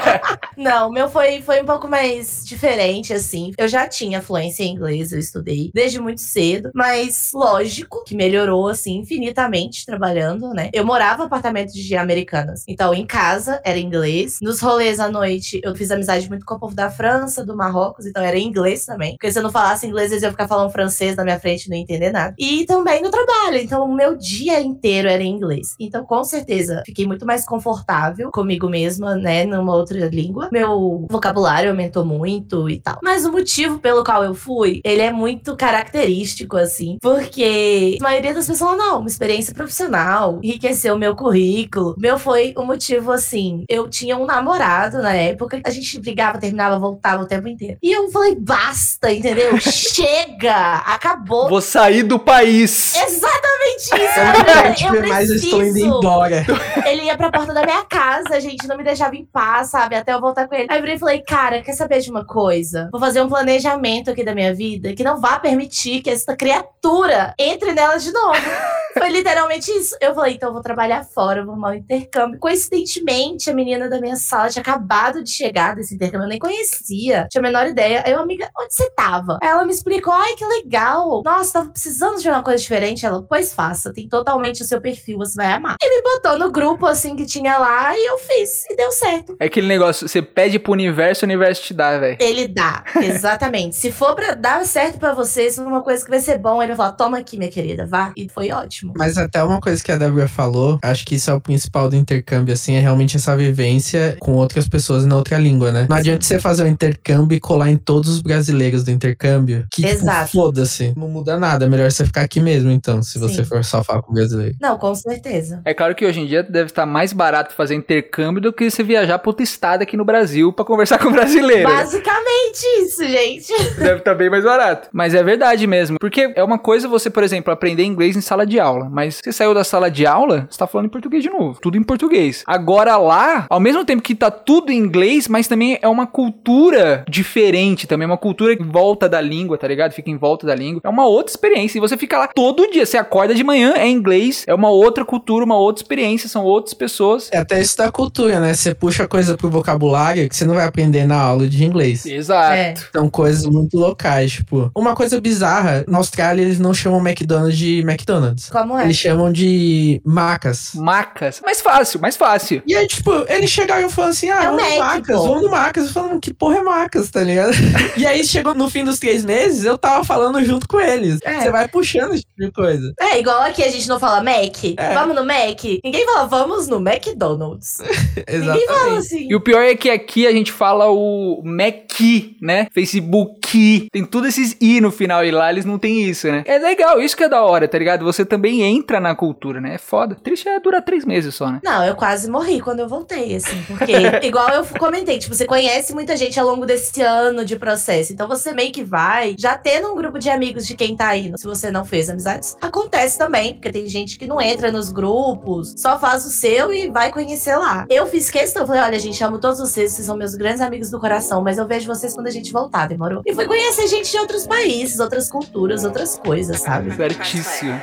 não, 0.56 0.90
meu 0.90 1.08
foi, 1.08 1.40
foi 1.42 1.62
um 1.62 1.66
pouco 1.66 1.88
mais 1.88 2.44
diferente, 2.44 3.12
assim. 3.12 3.52
Eu 3.56 3.68
já 3.68 3.88
tinha 3.88 4.22
fluência 4.22 4.62
em 4.62 4.74
inglês, 4.74 5.12
eu 5.12 5.18
estudei 5.18 5.70
desde 5.74 6.00
muito 6.00 6.20
cedo. 6.20 6.70
mas 6.74 7.30
lógico 7.34 8.04
que 8.04 8.14
melhorou, 8.14 8.68
assim, 8.68 8.98
infinitamente 8.98 9.86
trabalhando, 9.86 10.50
né? 10.50 10.70
Eu 10.72 10.84
morava 10.84 11.22
em 11.22 11.26
apartamento 11.26 11.72
de 11.72 11.96
americanas. 11.96 12.64
Então, 12.68 12.92
em 12.94 13.06
casa 13.12 13.60
era 13.62 13.78
inglês. 13.78 14.38
Nos 14.40 14.58
rolês 14.58 14.98
à 14.98 15.06
noite, 15.06 15.60
eu 15.62 15.76
fiz 15.76 15.90
amizade 15.90 16.26
muito 16.30 16.46
com 16.46 16.54
o 16.54 16.58
povo 16.58 16.74
da 16.74 16.90
França, 16.90 17.44
do 17.44 17.54
Marrocos, 17.54 18.06
então 18.06 18.22
era 18.22 18.38
inglês 18.38 18.86
também. 18.86 19.12
Porque 19.12 19.30
se 19.30 19.38
eu 19.38 19.42
não 19.42 19.52
falasse 19.52 19.86
inglês, 19.86 20.10
eles 20.10 20.22
iam 20.22 20.30
ficar 20.30 20.48
falando 20.48 20.72
francês 20.72 21.14
na 21.14 21.22
minha 21.22 21.38
frente 21.38 21.66
e 21.66 21.68
não 21.70 21.76
entender 21.76 22.10
nada. 22.10 22.34
E 22.38 22.64
também 22.64 23.02
no 23.02 23.10
trabalho. 23.10 23.58
Então, 23.58 23.84
o 23.84 23.94
meu 23.94 24.16
dia 24.16 24.62
inteiro 24.62 25.08
era 25.08 25.22
em 25.22 25.30
inglês. 25.30 25.74
Então, 25.78 26.06
com 26.06 26.24
certeza, 26.24 26.82
fiquei 26.86 27.06
muito 27.06 27.26
mais 27.26 27.44
confortável 27.44 28.30
comigo 28.30 28.66
mesma, 28.66 29.14
né? 29.14 29.44
Numa 29.44 29.76
outra 29.76 30.08
língua. 30.08 30.48
Meu 30.50 31.06
vocabulário 31.10 31.68
aumentou 31.68 32.06
muito 32.06 32.70
e 32.70 32.80
tal. 32.80 32.98
Mas 33.02 33.26
o 33.26 33.32
motivo 33.32 33.78
pelo 33.78 34.02
qual 34.02 34.24
eu 34.24 34.34
fui, 34.34 34.80
ele 34.82 35.02
é 35.02 35.12
muito 35.12 35.54
característico, 35.54 36.56
assim. 36.56 36.96
Porque 37.02 37.98
a 38.00 38.02
maioria 38.02 38.32
das 38.32 38.46
pessoas 38.46 38.78
não, 38.78 39.00
uma 39.00 39.08
experiência 39.08 39.52
profissional, 39.52 40.40
enriqueceu 40.42 40.94
o 40.94 40.98
meu 40.98 41.14
currículo. 41.14 41.94
Meu 41.98 42.18
foi 42.18 42.54
o 42.56 42.64
motivo, 42.64 43.01
assim. 43.10 43.64
Eu 43.68 43.88
tinha 43.88 44.16
um 44.16 44.26
namorado 44.26 45.02
na 45.02 45.14
época, 45.14 45.60
a 45.64 45.70
gente 45.70 45.98
brigava, 45.98 46.38
terminava, 46.38 46.78
voltava 46.78 47.22
o 47.22 47.26
tempo 47.26 47.48
inteiro. 47.48 47.78
E 47.82 47.90
eu 47.90 48.10
falei, 48.10 48.34
basta, 48.34 49.12
entendeu? 49.12 49.58
Chega! 49.60 50.76
Acabou. 50.86 51.48
Vou 51.48 51.60
sair 51.60 52.02
do 52.02 52.18
país. 52.18 52.94
Exatamente 52.94 53.82
isso. 53.82 54.86
Eu, 54.86 54.94
eu, 54.94 55.08
mas 55.08 55.30
eu 55.30 55.36
estou 55.36 55.62
indo 55.62 55.78
embora. 55.78 56.44
Ele 56.86 57.04
ia 57.04 57.16
pra 57.16 57.30
porta 57.30 57.52
da 57.52 57.62
minha 57.62 57.84
casa, 57.84 58.40
gente, 58.40 58.66
não 58.66 58.76
me 58.76 58.84
deixava 58.84 59.16
em 59.16 59.24
paz, 59.24 59.70
sabe? 59.70 59.96
Até 59.96 60.12
eu 60.12 60.20
voltar 60.20 60.46
com 60.46 60.54
ele. 60.54 60.66
Aí 60.68 60.78
eu 60.78 60.82
virei 60.82 60.96
e 60.96 60.98
falei, 60.98 61.20
cara, 61.22 61.62
quer 61.62 61.72
saber 61.72 62.00
de 62.00 62.10
uma 62.10 62.24
coisa? 62.24 62.88
Vou 62.92 63.00
fazer 63.00 63.22
um 63.22 63.28
planejamento 63.28 64.10
aqui 64.10 64.24
da 64.24 64.34
minha 64.34 64.54
vida 64.54 64.92
que 64.92 65.04
não 65.04 65.20
vá 65.20 65.38
permitir 65.38 66.02
que 66.02 66.10
essa 66.10 66.36
criatura 66.36 67.34
entre 67.38 67.72
nela 67.72 67.96
de 67.96 68.12
novo. 68.12 68.38
Foi 68.98 69.08
literalmente 69.08 69.70
isso. 69.70 69.96
Eu 70.00 70.14
falei, 70.14 70.34
então 70.34 70.50
eu 70.50 70.52
vou 70.52 70.62
trabalhar 70.62 71.04
fora, 71.04 71.40
eu 71.40 71.44
vou 71.44 71.52
arrumar 71.52 71.70
um 71.70 71.74
intercâmbio. 71.74 72.38
Coincidentemente, 72.38 72.91
a 73.00 73.54
menina 73.54 73.88
da 73.88 74.00
minha 74.00 74.16
sala 74.16 74.48
tinha 74.48 74.62
acabado 74.62 75.22
de 75.22 75.30
chegar 75.30 75.74
desse 75.76 75.94
intercâmbio, 75.94 76.24
eu 76.24 76.28
nem 76.28 76.38
conhecia, 76.38 77.26
tinha 77.30 77.40
a 77.40 77.42
menor 77.42 77.66
ideia. 77.66 78.02
Aí, 78.04 78.12
uma 78.12 78.22
amiga, 78.22 78.50
onde 78.58 78.74
você 78.74 78.90
tava? 78.90 79.38
Aí 79.42 79.48
ela 79.48 79.64
me 79.64 79.72
explicou, 79.72 80.12
ai, 80.12 80.34
que 80.34 80.44
legal. 80.44 81.22
Nossa, 81.24 81.52
tava 81.54 81.70
precisando 81.70 82.20
de 82.20 82.28
uma 82.28 82.42
coisa 82.42 82.62
diferente. 82.62 83.04
Ela, 83.06 83.22
pois 83.22 83.54
faça, 83.54 83.92
tem 83.92 84.08
totalmente 84.08 84.62
o 84.62 84.66
seu 84.66 84.80
perfil, 84.80 85.18
você 85.18 85.36
vai 85.36 85.52
amar. 85.52 85.76
E 85.82 85.88
me 85.88 86.02
botou 86.02 86.38
no 86.38 86.50
grupo, 86.50 86.86
assim, 86.86 87.16
que 87.16 87.26
tinha 87.26 87.58
lá, 87.58 87.96
e 87.96 88.06
eu 88.06 88.18
fiz, 88.18 88.64
e 88.70 88.76
deu 88.76 88.90
certo. 88.92 89.36
É 89.38 89.46
aquele 89.46 89.66
negócio, 89.66 90.08
você 90.08 90.22
pede 90.22 90.58
pro 90.58 90.72
universo, 90.72 91.24
o 91.24 91.26
universo 91.26 91.62
te 91.62 91.74
dá, 91.74 91.98
velho. 91.98 92.16
Ele 92.20 92.48
dá, 92.48 92.84
exatamente. 93.02 93.76
Se 93.76 93.92
for 93.92 94.14
pra 94.14 94.34
dar 94.34 94.64
certo 94.64 94.98
pra 94.98 95.14
vocês, 95.14 95.58
uma 95.58 95.82
coisa 95.82 96.04
que 96.04 96.10
vai 96.10 96.20
ser 96.20 96.38
bom, 96.38 96.62
ele 96.62 96.74
vai 96.74 96.76
falar, 96.76 96.92
toma 96.92 97.18
aqui, 97.18 97.36
minha 97.36 97.50
querida, 97.50 97.86
vá. 97.86 98.12
E 98.16 98.28
foi 98.28 98.50
ótimo. 98.50 98.94
Mas 98.96 99.18
até 99.18 99.42
uma 99.42 99.60
coisa 99.60 99.82
que 99.82 99.92
a 99.92 99.96
Débora 99.96 100.28
falou, 100.28 100.78
acho 100.82 101.04
que 101.04 101.14
isso 101.14 101.30
é 101.30 101.34
o 101.34 101.40
principal 101.40 101.88
do 101.88 101.96
intercâmbio, 101.96 102.54
assim, 102.54 102.74
é 102.74 102.80
realmente 102.82 103.16
essa 103.16 103.36
vivência 103.36 104.16
com 104.20 104.32
outras 104.32 104.68
pessoas 104.68 105.06
na 105.06 105.16
outra 105.16 105.38
língua, 105.38 105.72
né? 105.72 105.86
Não 105.88 105.96
adianta 105.96 106.24
você 106.24 106.38
fazer 106.38 106.64
um 106.64 106.66
intercâmbio 106.66 107.36
e 107.36 107.40
colar 107.40 107.70
em 107.70 107.76
todos 107.76 108.10
os 108.10 108.20
brasileiros 108.20 108.84
do 108.84 108.90
intercâmbio. 108.90 109.66
Que, 109.72 109.82
tipo, 109.82 109.94
Exato. 109.94 110.30
foda-se. 110.32 110.92
Não 110.96 111.08
muda 111.08 111.38
nada. 111.38 111.64
É 111.64 111.68
melhor 111.68 111.90
você 111.90 112.04
ficar 112.04 112.22
aqui 112.22 112.40
mesmo, 112.40 112.70
então, 112.70 113.02
se 113.02 113.18
você 113.18 113.36
Sim. 113.36 113.44
for 113.44 113.64
só 113.64 113.82
falar 113.82 114.02
com 114.02 114.12
brasileiro. 114.12 114.54
Não, 114.60 114.76
com 114.78 114.94
certeza. 114.94 115.60
É 115.64 115.72
claro 115.72 115.94
que 115.94 116.04
hoje 116.04 116.20
em 116.20 116.26
dia 116.26 116.42
deve 116.42 116.70
estar 116.70 116.86
mais 116.86 117.12
barato 117.12 117.54
fazer 117.54 117.74
intercâmbio 117.74 118.40
do 118.40 118.52
que 118.52 118.70
você 118.70 118.82
viajar 118.82 119.18
pro 119.18 119.30
outro 119.30 119.42
estado 119.42 119.82
aqui 119.82 119.96
no 119.96 120.04
Brasil 120.04 120.52
pra 120.52 120.64
conversar 120.64 120.98
com 121.00 121.10
brasileiro. 121.10 121.68
Basicamente 121.68 122.64
isso, 122.82 123.06
gente. 123.06 123.52
Deve 123.78 123.98
estar 123.98 124.14
bem 124.14 124.30
mais 124.30 124.44
barato. 124.44 124.88
Mas 124.92 125.14
é 125.14 125.22
verdade 125.22 125.66
mesmo. 125.66 125.98
Porque 125.98 126.32
é 126.34 126.42
uma 126.42 126.58
coisa 126.58 126.88
você, 126.88 127.08
por 127.08 127.22
exemplo, 127.22 127.52
aprender 127.52 127.84
inglês 127.84 128.16
em 128.16 128.20
sala 128.20 128.46
de 128.46 128.58
aula. 128.58 128.88
Mas 128.90 129.20
você 129.22 129.32
saiu 129.32 129.54
da 129.54 129.64
sala 129.64 129.90
de 129.90 130.06
aula, 130.06 130.46
você 130.50 130.58
tá 130.58 130.66
falando 130.66 130.86
em 130.86 130.90
português 130.90 131.22
de 131.22 131.30
novo. 131.30 131.58
Tudo 131.60 131.76
em 131.76 131.82
português. 131.82 132.42
Agora 132.46 132.71
lá, 132.96 133.46
ao 133.48 133.60
mesmo 133.60 133.84
tempo 133.84 134.02
que 134.02 134.14
tá 134.14 134.30
tudo 134.30 134.72
em 134.72 134.76
inglês, 134.76 135.28
mas 135.28 135.48
também 135.48 135.78
é 135.80 135.88
uma 135.88 136.06
cultura 136.06 137.04
diferente. 137.08 137.86
Também 137.86 138.04
é 138.04 138.06
uma 138.10 138.18
cultura 138.18 138.52
em 138.52 138.64
volta 138.64 139.08
da 139.08 139.20
língua, 139.20 139.58
tá 139.58 139.68
ligado? 139.68 139.92
Fica 139.92 140.10
em 140.10 140.16
volta 140.16 140.46
da 140.46 140.54
língua. 140.54 140.80
É 140.84 140.88
uma 140.88 141.06
outra 141.06 141.32
experiência. 141.32 141.78
E 141.78 141.80
você 141.80 141.96
fica 141.96 142.18
lá 142.18 142.28
todo 142.28 142.70
dia. 142.70 142.86
Você 142.86 142.96
acorda 142.96 143.34
de 143.34 143.44
manhã, 143.44 143.74
é 143.76 143.88
inglês. 143.88 144.44
É 144.46 144.54
uma 144.54 144.70
outra 144.70 145.04
cultura, 145.04 145.44
uma 145.44 145.56
outra 145.56 145.82
experiência. 145.82 146.28
São 146.28 146.44
outras 146.44 146.74
pessoas. 146.74 147.28
É 147.32 147.38
até 147.38 147.60
isso 147.60 147.76
da 147.76 147.90
cultura, 147.90 148.40
né? 148.40 148.54
Você 148.54 148.74
puxa 148.74 149.06
coisa 149.06 149.36
pro 149.36 149.50
vocabulário 149.50 150.28
que 150.28 150.36
você 150.36 150.44
não 150.44 150.54
vai 150.54 150.64
aprender 150.64 151.06
na 151.06 151.20
aula 151.20 151.46
de 151.48 151.64
inglês. 151.64 152.06
Exato. 152.06 152.54
É. 152.54 152.74
São 152.92 153.08
coisas 153.08 153.46
muito 153.46 153.76
locais, 153.78 154.32
tipo. 154.32 154.70
Uma 154.74 154.94
coisa 154.94 155.20
bizarra, 155.20 155.84
na 155.86 155.98
Austrália 155.98 156.42
eles 156.42 156.58
não 156.58 156.72
chamam 156.72 157.00
McDonald's 157.06 157.56
de 157.56 157.80
McDonald's. 157.80 158.48
Como 158.50 158.78
é? 158.78 158.84
Eles 158.84 158.96
chamam 158.96 159.32
de 159.32 160.00
Macas. 160.04 160.72
Macas. 160.74 161.40
Mais 161.44 161.60
fácil, 161.60 162.00
mais 162.00 162.16
fácil. 162.16 162.61
E 162.66 162.74
aí, 162.74 162.86
tipo, 162.86 163.10
eles 163.28 163.50
chegaram 163.50 163.86
e 163.86 163.90
falaram 163.90 164.12
assim: 164.12 164.30
ah, 164.30 164.42
É 164.42 164.46
vamos 164.46 164.62
no 164.62 164.78
Mac, 164.78 164.78
Macas, 164.78 165.16
vamos 165.16 165.42
no 165.42 165.50
Macas. 165.50 165.86
Eu 165.86 165.92
falando, 165.92 166.20
que 166.20 166.32
porra 166.32 166.58
é 166.58 166.62
Macas, 166.62 167.10
tá 167.10 167.22
ligado? 167.22 167.52
e 167.96 168.06
aí 168.06 168.24
chegou 168.24 168.54
no 168.54 168.70
fim 168.70 168.84
dos 168.84 168.98
três 168.98 169.24
meses, 169.24 169.64
eu 169.64 169.76
tava 169.76 170.04
falando 170.04 170.42
junto 170.44 170.68
com 170.68 170.80
eles. 170.80 171.18
É. 171.24 171.40
Você 171.40 171.50
vai 171.50 171.68
puxando 171.68 172.14
esse 172.14 172.22
tipo 172.22 172.46
de 172.46 172.52
coisa. 172.52 172.92
É, 173.00 173.18
igual 173.18 173.42
aqui 173.42 173.62
a 173.62 173.70
gente 173.70 173.88
não 173.88 173.98
fala 173.98 174.22
Mac. 174.22 174.64
É. 174.76 174.94
Vamos 174.94 175.16
no 175.16 175.24
Mac. 175.24 175.62
Ninguém 175.84 176.04
fala 176.06 176.26
vamos 176.26 176.68
no 176.68 176.76
McDonald's. 176.76 177.78
Ninguém 178.28 178.66
fala 178.66 178.98
assim. 178.98 179.28
E 179.28 179.34
o 179.34 179.40
pior 179.40 179.62
é 179.62 179.74
que 179.74 179.90
aqui 179.90 180.26
a 180.26 180.32
gente 180.32 180.52
fala 180.52 180.90
o 180.90 181.42
Mac, 181.44 182.00
né? 182.40 182.68
Facebook. 182.72 183.88
Tem 183.92 184.04
tudo 184.04 184.26
esses 184.26 184.56
i 184.60 184.80
no 184.80 184.90
final 184.90 185.24
e 185.24 185.30
lá 185.30 185.50
eles 185.50 185.64
não 185.64 185.78
tem 185.78 186.02
isso, 186.04 186.28
né? 186.28 186.42
É 186.46 186.58
legal, 186.58 187.00
isso 187.00 187.16
que 187.16 187.24
é 187.24 187.28
da 187.28 187.42
hora, 187.42 187.66
tá 187.66 187.78
ligado? 187.78 188.04
Você 188.04 188.24
também 188.24 188.62
entra 188.62 189.00
na 189.00 189.14
cultura, 189.14 189.60
né? 189.60 189.74
É 189.74 189.78
foda. 189.78 190.14
Triste 190.14 190.48
é 190.48 190.60
durar 190.60 190.82
três 190.82 191.04
meses 191.04 191.34
só, 191.34 191.50
né? 191.50 191.60
Não, 191.62 191.84
eu 191.84 191.94
quase 191.94 192.30
morri 192.30 192.51
quando 192.60 192.80
eu 192.80 192.88
voltei, 192.88 193.36
assim, 193.36 193.62
porque, 193.66 193.92
igual 194.26 194.48
eu 194.50 194.66
comentei, 194.78 195.18
tipo, 195.18 195.34
você 195.34 195.46
conhece 195.46 195.92
muita 195.94 196.16
gente 196.16 196.38
ao 196.38 196.46
longo 196.46 196.66
desse 196.66 197.00
ano 197.02 197.44
de 197.44 197.56
processo, 197.56 198.12
então 198.12 198.28
você 198.28 198.52
meio 198.52 198.72
que 198.72 198.84
vai 198.84 199.34
já 199.38 199.56
tendo 199.56 199.92
um 199.92 199.96
grupo 199.96 200.18
de 200.18 200.28
amigos 200.28 200.66
de 200.66 200.74
quem 200.74 200.96
tá 200.96 201.16
indo, 201.16 201.38
se 201.38 201.44
você 201.44 201.70
não 201.70 201.84
fez 201.84 202.08
amizades. 202.08 202.56
Acontece 202.60 203.18
também, 203.18 203.54
porque 203.54 203.70
tem 203.70 203.86
gente 203.86 204.18
que 204.18 204.26
não 204.26 204.40
entra 204.40 204.70
nos 204.70 204.90
grupos, 204.90 205.74
só 205.76 205.98
faz 205.98 206.24
o 206.26 206.30
seu 206.30 206.72
e 206.72 206.90
vai 206.90 207.12
conhecer 207.12 207.56
lá. 207.56 207.86
Eu 207.88 208.06
fiz 208.06 208.30
questão, 208.30 208.66
falei, 208.66 208.82
olha, 208.82 208.98
gente, 208.98 209.22
amo 209.22 209.38
todos 209.38 209.58
vocês, 209.58 209.92
vocês 209.92 210.06
são 210.06 210.16
meus 210.16 210.34
grandes 210.34 210.60
amigos 210.60 210.90
do 210.90 211.00
coração, 211.00 211.42
mas 211.42 211.58
eu 211.58 211.66
vejo 211.66 211.86
vocês 211.86 212.14
quando 212.14 212.26
a 212.26 212.30
gente 212.30 212.52
voltar, 212.52 212.88
demorou? 212.88 213.22
E 213.24 213.34
fui 213.34 213.46
conhecer 213.46 213.86
gente 213.88 214.10
de 214.10 214.18
outros 214.18 214.46
países, 214.46 214.98
outras 214.98 215.30
culturas, 215.30 215.84
outras 215.84 216.18
coisas, 216.18 216.60
sabe? 216.60 216.94
Certíssimo. 216.94 217.80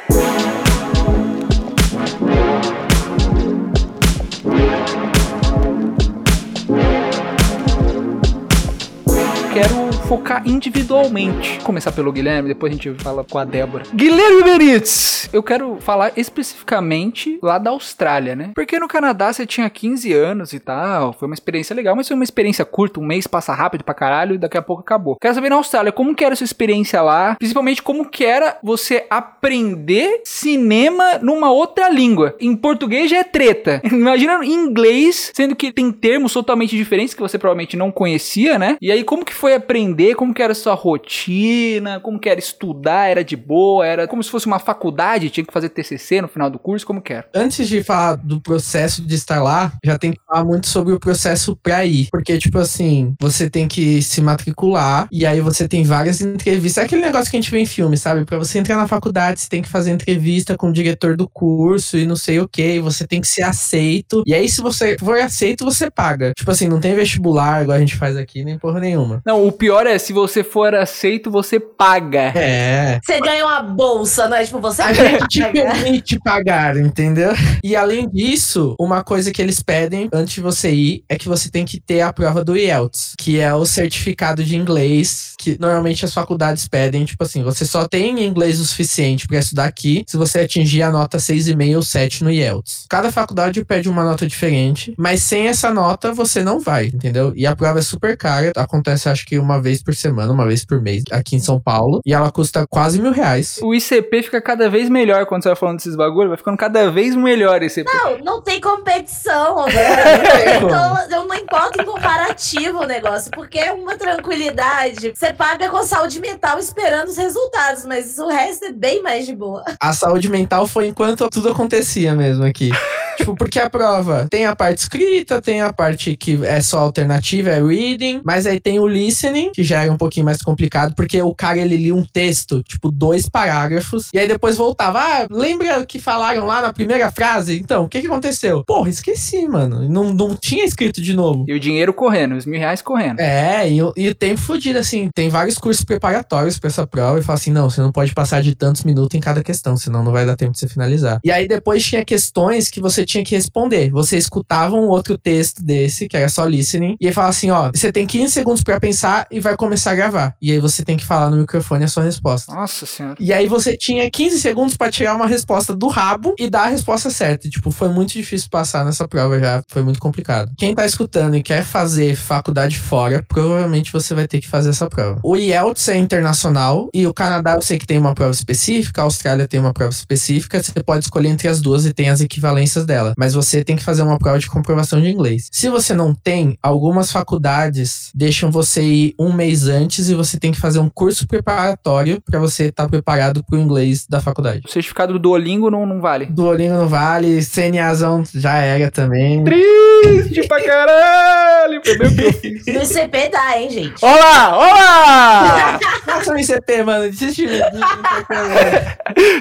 Quero 9.60 9.88
focar 10.10 10.41
individualmente. 10.43 11.60
Começar 11.60 11.91
pelo 11.91 12.12
Guilherme, 12.12 12.48
depois 12.48 12.72
a 12.72 12.76
gente 12.76 12.91
fala 12.95 13.24
com 13.24 13.38
a 13.38 13.45
Débora. 13.45 13.84
Guilherme 13.93 14.41
Benítez! 14.41 15.30
Eu 15.32 15.43
quero 15.43 15.78
falar 15.80 16.13
especificamente 16.17 17.38
lá 17.43 17.60
da 17.60 17.69
Austrália, 17.69 18.36
né? 18.36 18.50
Porque 18.56 18.80
no 18.80 18.88
Canadá 18.88 19.32
você 19.32 19.45
tinha 19.45 19.69
15 19.69 20.12
anos 20.12 20.52
e 20.52 20.60
tal, 20.60 21.13
foi 21.13 21.28
uma 21.28 21.36
experiência 21.36 21.76
legal, 21.76 21.95
mas 21.95 22.08
foi 22.08 22.15
uma 22.15 22.24
experiência 22.24 22.65
curta, 22.65 23.00
um 23.00 23.06
mês 23.06 23.28
passa 23.28 23.54
rápido 23.54 23.84
pra 23.84 23.93
caralho 23.93 24.34
e 24.34 24.39
daqui 24.39 24.58
a 24.58 24.63
pouco 24.63 24.82
acabou. 24.82 25.15
Quero 25.22 25.36
saber 25.36 25.50
na 25.50 25.58
Austrália, 25.58 25.91
como 25.91 26.15
que 26.15 26.26
era 26.26 26.34
a 26.34 26.36
sua 26.36 26.45
experiência 26.45 27.04
lá, 27.04 27.36
principalmente 27.36 27.84
como 27.84 28.10
que 28.10 28.26
era 28.26 28.58
você 28.63 29.06
aprender 29.12 30.22
cinema 30.26 31.19
numa 31.22 31.52
outra 31.52 31.88
língua. 31.88 32.36
Em 32.39 32.56
português 32.56 33.12
já 33.12 33.17
é 33.17 33.24
treta. 33.24 33.80
Imagina 33.86 34.43
em 34.43 34.54
inglês, 34.54 35.32
sendo 35.36 35.56
que 35.56 35.72
tem 35.72 35.91
termos 35.91 36.34
totalmente 36.34 36.76
diferentes 36.76 37.13
que 37.13 37.22
você 37.22 37.38
provavelmente 37.38 37.78
não 37.78 37.91
conhecia, 37.91 38.58
né? 38.58 38.76
E 38.82 38.91
aí 38.91 39.04
como 39.04 39.24
que 39.24 39.36
foi 39.36 39.54
aprender, 39.54 39.99
como 40.16 40.34
que 40.34 40.42
era 40.42 40.54
a 40.54 40.56
sua 40.56 40.74
rotina, 40.74 42.00
como 42.00 42.20
que 42.20 42.30
era 42.30 42.40
estudar, 42.40 43.08
era 43.08 43.24
de 43.24 43.36
boa, 43.36 43.86
era 43.86 44.08
como 44.08 44.24
se 44.24 44.30
fosse 44.30 44.46
uma 44.46 44.60
faculdade, 44.60 45.30
tinha 45.30 45.46
que 45.46 45.54
fazer 45.54 45.70
TCC 45.70 46.22
no 46.22 46.28
final 46.28 46.50
do 46.50 46.60
curso, 46.60 46.86
como 46.86 47.02
que 47.02 47.14
era? 47.14 47.28
Antes 47.34 47.68
de 47.68 47.84
falar 47.84 48.16
do 48.16 48.42
processo 48.42 49.02
de 49.02 49.16
estar 49.16 49.42
lá, 49.42 49.74
já 49.84 49.98
tem 49.98 50.12
que 50.12 50.20
falar 50.26 50.44
muito 50.44 50.68
sobre 50.68 50.94
o 50.94 51.00
processo 51.00 51.56
pra 51.56 51.86
ir. 51.86 52.08
Porque, 52.12 52.38
tipo 52.38 52.58
assim, 52.58 53.14
você 53.20 53.50
tem 53.50 53.68
que 53.68 54.02
se 54.02 54.22
matricular 54.22 55.08
e 55.12 55.26
aí 55.26 55.42
você 55.42 55.68
tem 55.68 55.84
várias 55.84 56.22
entrevistas. 56.22 56.84
É 56.84 56.86
aquele 56.86 57.02
negócio 57.02 57.30
que 57.30 57.38
a 57.38 57.42
gente 57.42 57.52
vê 57.52 57.60
em 57.60 57.66
filme, 57.66 57.98
sabe? 57.98 58.26
Pra 58.26 58.38
você 58.38 58.60
entrar 58.60 58.76
na 58.76 58.88
faculdade, 58.88 59.42
você 59.42 59.50
tem 59.50 59.62
que 59.62 59.70
fazer 59.70 59.92
entrevista 59.92 60.56
com 60.56 60.70
o 60.70 60.74
diretor 60.74 61.16
do 61.16 61.28
curso 61.28 61.98
e 61.98 62.06
não 62.06 62.16
sei 62.16 62.40
o 62.40 62.48
que. 62.48 62.80
Você 62.80 63.08
tem 63.08 63.22
que 63.22 63.28
ser 63.28 63.44
aceito. 63.44 64.24
E 64.26 64.34
aí, 64.34 64.48
se 64.48 64.62
você 64.62 64.98
for 64.98 65.20
aceito, 65.20 65.66
você 65.66 65.90
paga. 65.90 66.34
Tipo 66.36 66.52
assim, 66.52 66.68
não 66.68 66.80
tem 66.80 66.96
vestibular 66.96 67.64
igual 67.64 67.78
a 67.78 67.80
gente 67.80 67.96
faz 67.96 68.16
aqui, 68.16 68.44
nem 68.44 68.58
porra 68.58 68.80
nenhuma. 68.80 69.22
Não, 69.26 69.46
o 69.46 69.52
pior 69.52 69.86
é, 69.88 69.88
se 69.97 70.13
você 70.13 70.43
for 70.43 70.75
aceito, 70.75 71.32
você 71.32 71.60
paga. 71.60 72.34
É. 72.36 72.99
Você 73.04 73.19
ganha 73.19 73.45
uma 73.45 73.62
bolsa, 73.62 74.28
não 74.28 74.38
é? 74.38 74.45
Tipo, 74.45 74.60
você 74.60 74.82
A 74.82 74.91
gente 74.93 75.28
te 75.28 75.45
permite 75.45 76.19
pagar, 76.19 76.78
entendeu? 76.78 77.32
E 77.63 77.75
além 77.75 78.08
disso, 78.10 78.75
uma 78.80 79.04
coisa 79.04 79.32
que 79.32 79.41
eles 79.41 79.62
pedem 79.62 80.10
antes 80.13 80.36
de 80.36 80.41
você 80.41 80.71
ir 80.71 81.04
é 81.10 81.17
que 81.17 81.28
você 81.28 81.49
tem 81.49 81.65
que 81.65 81.80
ter 81.80 82.02
a 82.02 82.13
prova 82.13 82.43
do 82.43 82.56
IELTS, 82.56 83.13
que 83.17 83.39
é 83.39 83.54
o 83.54 83.65
certificado 83.65 84.43
de 84.43 84.56
inglês 84.56 85.30
que 85.39 85.58
normalmente 85.58 86.04
as 86.04 86.13
faculdades 86.13 86.67
pedem, 86.67 87.06
tipo 87.06 87.23
assim, 87.23 87.41
você 87.41 87.65
só 87.65 87.88
tem 87.88 88.25
inglês 88.25 88.60
o 88.60 88.65
suficiente 88.65 89.25
pra 89.25 89.39
estudar 89.39 89.65
aqui 89.65 90.04
se 90.06 90.17
você 90.17 90.39
atingir 90.39 90.84
a 90.84 90.91
nota 90.91 91.17
6,5 91.17 91.75
ou 91.78 91.82
7 91.82 92.23
no 92.25 92.32
IELTS. 92.32 92.86
Cada 92.89 93.10
faculdade 93.10 93.63
pede 93.63 93.88
uma 93.88 94.04
nota 94.04 94.28
diferente, 94.28 94.93
mas 94.97 95.23
sem 95.23 95.47
essa 95.47 95.73
nota 95.73 96.12
você 96.12 96.43
não 96.43 96.60
vai, 96.60 96.88
entendeu? 96.88 97.32
E 97.36 97.47
a 97.47 97.56
prova 97.56 97.80
é 97.80 97.82
super 97.82 98.17
cara, 98.17 98.52
acontece 98.56 99.08
acho 99.08 99.25
que 99.25 99.39
uma 99.39 99.62
vez 99.62 99.79
por 99.82 99.96
semana, 99.96 100.32
uma 100.32 100.46
vez 100.46 100.65
por 100.65 100.82
mês 100.82 101.04
aqui 101.12 101.36
em 101.36 101.39
São 101.39 101.60
Paulo, 101.60 102.02
e 102.06 102.13
ela 102.13 102.32
custa 102.32 102.65
quase 102.68 103.02
mil 103.02 103.12
reais. 103.12 103.60
O 103.62 103.74
ICP 103.74 104.24
fica 104.24 104.42
cada 104.42 104.70
vez 104.70 104.89
melhor 104.89 105.26
quando 105.26 105.44
você 105.44 105.50
vai 105.50 105.56
falando 105.56 105.78
desses 105.78 105.96
bagulho, 105.96 106.30
vai 106.30 106.38
ficando 106.38 106.58
cada 106.58 106.89
vez 106.92 107.15
melhor 107.15 107.62
esse 107.63 107.82
ICP. 107.82 107.98
Não, 107.98 108.18
não 108.20 108.42
tem 108.42 108.60
competição, 108.62 109.56
como. 109.56 109.70
Então, 109.70 110.98
eu 111.10 111.28
não 111.28 111.36
importa 111.36 111.82
em 111.82 111.86
comparativo 111.86 112.80
o 112.80 112.86
negócio, 112.86 113.32
porque 113.32 113.60
é 113.60 113.72
uma 113.72 113.98
tranquilidade. 113.98 115.13
Você 115.15 115.34
paga 115.34 115.70
com 115.70 115.84
saúde 115.84 116.20
mental 116.20 116.60
esperando 116.60 117.10
os 117.10 117.18
resultados, 117.18 117.86
mas 117.86 118.18
o 118.18 118.28
resto 118.28 118.65
é 118.65 118.72
bem 118.72 119.02
mais 119.02 119.26
de 119.26 119.36
boa. 119.36 119.63
A 119.80 119.94
saúde 119.94 120.30
mental 120.30 120.68
foi 120.68 120.88
enquanto 120.88 121.30
tudo 121.30 121.50
acontecia 121.50 122.15
mesmo 122.15 122.44
aqui. 122.44 122.72
tipo, 123.20 123.36
porque 123.36 123.60
a 123.60 123.70
prova 123.70 124.28
tem 124.30 124.46
a 124.46 124.56
parte 124.56 124.80
escrita, 124.80 125.42
tem 125.42 125.62
a 125.62 125.72
parte 125.72 126.15
que 126.15 126.39
é 126.46 126.62
só 126.62 126.80
alternativa, 126.80 127.50
é 127.50 127.62
reading, 127.62 128.22
mas 128.24 128.46
aí 128.46 128.60
tem 128.60 128.80
o 128.80 128.88
listening, 128.88 129.52
que 129.52 129.63
já 129.69 129.84
é 129.86 129.91
um 129.91 129.97
pouquinho 129.97 130.25
mais 130.25 130.41
complicado, 130.41 130.93
porque 130.95 131.21
o 131.21 131.34
cara 131.34 131.58
ele 131.60 131.77
lia 131.77 131.95
um 131.95 132.03
texto, 132.05 132.62
tipo, 132.63 132.91
dois 132.91 133.27
parágrafos, 133.29 134.10
e 134.13 134.19
aí 134.19 134.27
depois 134.27 134.58
voltava. 134.58 134.99
Ah, 134.99 135.27
lembra 135.29 135.86
que 135.86 135.99
falaram 135.99 136.45
lá 136.45 136.62
na 136.62 136.73
primeira 136.73 137.12
frase? 137.12 137.60
Então, 137.60 137.84
o 137.86 137.89
que 137.89 138.01
que 138.01 138.08
aconteceu? 138.08 138.63
Porra, 138.65 138.89
esqueci, 138.89 139.47
mano. 139.47 139.88
Não, 139.89 140.13
não 140.13 140.36
tinha 140.36 140.63
escrito 140.65 141.01
de 141.01 141.13
novo. 141.13 141.45
E 141.47 141.53
o 141.53 141.60
dinheiro 141.60 141.93
correndo, 141.93 142.36
os 142.36 142.45
mil 142.45 142.60
reais 142.60 142.82
correndo. 142.82 143.19
É, 143.19 143.69
e, 143.69 143.82
o- 143.82 143.93
e 143.95 144.08
o 144.10 144.15
tempo 144.15 144.39
fudido, 144.39 144.79
assim, 144.79 145.10
tem 145.13 145.29
vários 145.29 145.58
cursos 145.58 145.84
preparatórios 145.84 146.58
pra 146.60 146.69
essa 146.69 146.86
prova 146.88 147.19
e 147.19 147.23
fala 147.23 147.38
assim: 147.38 147.51
não, 147.51 147.69
você 147.69 147.82
não 147.82 147.91
pode 147.91 148.13
passar 148.13 148.41
de 148.41 148.55
tantos 148.55 148.84
minutos 148.84 149.15
em 149.15 149.19
cada 149.21 149.43
questão, 149.43 149.75
senão 149.77 150.03
não 150.03 150.12
vai 150.12 150.25
dar 150.25 150.36
tempo 150.36 150.51
de 150.53 150.60
você 150.60 150.67
finalizar. 150.67 151.19
E 151.23 151.32
aí 151.32 151.47
depois 151.47 151.84
tinha 151.84 152.03
questões 152.05 152.69
que 152.69 152.79
você 152.82 153.05
tinha 153.05 153.23
que 153.23 153.36
responder. 153.36 153.89
Você 153.91 154.17
escutava 154.17 154.75
um 154.75 154.88
outro 154.88 155.17
texto 155.17 155.63
desse, 155.63 156.08
que 156.08 156.17
era 156.17 156.29
só 156.29 156.45
listening, 156.45 156.95
e 156.99 157.08
aí 157.08 157.13
falava 157.13 157.32
assim: 157.32 157.51
ó, 157.51 157.71
você 157.73 157.91
tem 157.91 158.05
15 158.05 158.32
segundos 158.34 158.63
pra 158.63 158.79
pensar 158.79 159.27
e 159.32 159.39
vai 159.39 159.49
começar 159.58 159.92
a 159.92 159.96
gravar. 159.96 160.36
E 160.42 160.52
aí 160.52 160.60
você 160.60 160.84
tem 160.84 160.98
que 160.98 161.06
falar 161.06 161.30
no 161.30 161.38
microfone 161.38 161.84
a 161.84 161.88
sua 161.88 162.04
resposta. 162.04 162.54
Nossa 162.54 162.86
senhora. 162.86 163.16
E 163.20 163.32
aí 163.32 163.48
você 163.48 163.78
tinha 163.78 164.10
15 164.10 164.40
segundos 164.40 164.76
pra 164.76 164.92
tirar 164.92 165.16
uma 165.16 165.28
resposta 165.28 165.76
do 165.76 165.88
rabo 165.88 166.34
e 166.38 166.50
dar 166.50 166.64
a 166.64 166.68
resposta 166.68 167.10
certa. 167.10 167.48
E, 167.48 167.50
Tipo, 167.60 167.72
foi 167.72 167.90
muito 167.90 168.14
difícil 168.14 168.48
passar 168.50 168.86
nessa 168.86 169.06
prova 169.06 169.38
já, 169.38 169.62
foi 169.68 169.84
muito 169.84 170.00
complicado. 170.00 170.52
Quem 170.58 170.74
tá 170.74 170.86
escutando 170.86 171.36
e 171.36 171.44
quer 171.44 171.66
fazer 171.66 172.16
faculdade 172.16 172.80
fora, 172.80 173.22
provavelmente 173.28 173.92
você 173.92 174.16
vai 174.16 174.28
ter 174.30 174.40
que 174.40 174.48
fazer 174.48 174.70
essa 174.70 174.88
prova. 174.88 175.20
O 175.22 175.36
IELTS 175.36 175.90
é 175.90 175.98
internacional 175.98 176.90
e 176.94 177.06
o 177.06 177.14
Canadá 177.14 177.56
eu 177.56 177.62
sei 177.62 177.78
que 177.78 177.86
tem 177.86 177.98
uma 177.98 178.16
prova 178.16 178.32
específica, 178.32 179.02
a 179.02 179.04
Austrália 179.04 179.46
tem 179.46 179.60
uma 179.60 179.74
prova 179.74 179.92
específica, 179.92 180.64
você 180.64 180.82
pode 180.82 181.04
escolher 181.04 181.28
entre 181.28 181.50
as 181.50 181.60
duas 181.60 181.86
e 181.86 181.94
tem 181.94 182.10
as 182.10 182.22
equivalências 182.22 182.86
dela, 182.86 183.14
mas 183.18 183.34
você 183.34 183.62
tem 183.62 183.76
que 183.76 183.84
fazer 183.84 184.04
uma 184.04 184.18
prova 184.18 184.40
de 184.40 184.48
comprovação 184.48 185.02
de 185.02 185.10
inglês. 185.10 185.50
Se 185.52 185.68
você 185.68 185.94
não 185.94 186.16
tem, 186.16 186.58
algumas 186.64 187.12
faculdades 187.12 188.10
deixam 188.16 188.50
você 188.50 188.82
ir 188.82 189.16
um 189.20 189.34
mês 189.39 189.69
antes 189.69 190.10
e 190.10 190.13
você 190.13 190.38
tem 190.38 190.52
que 190.52 190.60
fazer 190.60 190.80
um 190.80 190.89
curso 190.89 191.25
preparatório 191.25 192.21
pra 192.21 192.39
você 192.39 192.65
estar 192.65 192.89
preparado 192.89 193.41
pro 193.41 193.58
inglês 193.58 194.06
da 194.06 194.19
faculdade. 194.19 194.63
O 194.65 194.69
certificado 194.69 195.13
do 195.13 195.19
Duolingo 195.19 195.71
não, 195.71 195.86
não 195.86 196.02
vale. 196.02 196.25
Duolingo 196.25 196.73
não 196.73 196.89
vale, 196.89 197.41
CNAzão 197.41 198.23
já 198.36 198.58
era 198.58 198.91
também. 198.91 199.41
Triste 199.45 200.45
pra 200.45 200.62
caralho! 200.62 201.82
Foi 201.86 201.97
bem 201.97 202.08
o 202.10 202.15
que 202.15 202.23
eu 202.25 202.34
fiz. 202.34 202.60
No 202.69 202.84
ICP 202.84 203.30
dá, 203.30 203.58
hein, 203.58 203.69
gente? 203.69 204.04
Olá! 204.04 204.58
Olá! 204.58 205.80
Faça 206.06 206.34
um 206.34 206.38
ICP, 206.38 206.84
mano. 206.84 207.10
Desiste. 207.10 207.47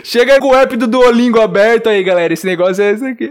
Chega 0.04 0.38
com 0.38 0.48
o 0.48 0.54
app 0.54 0.76
do 0.76 0.86
Duolingo 0.86 1.40
aberto 1.40 1.88
aí, 1.88 2.02
galera. 2.04 2.32
Esse 2.32 2.46
negócio 2.46 2.82
é 2.82 2.92
esse 2.92 3.04
aqui. 3.04 3.28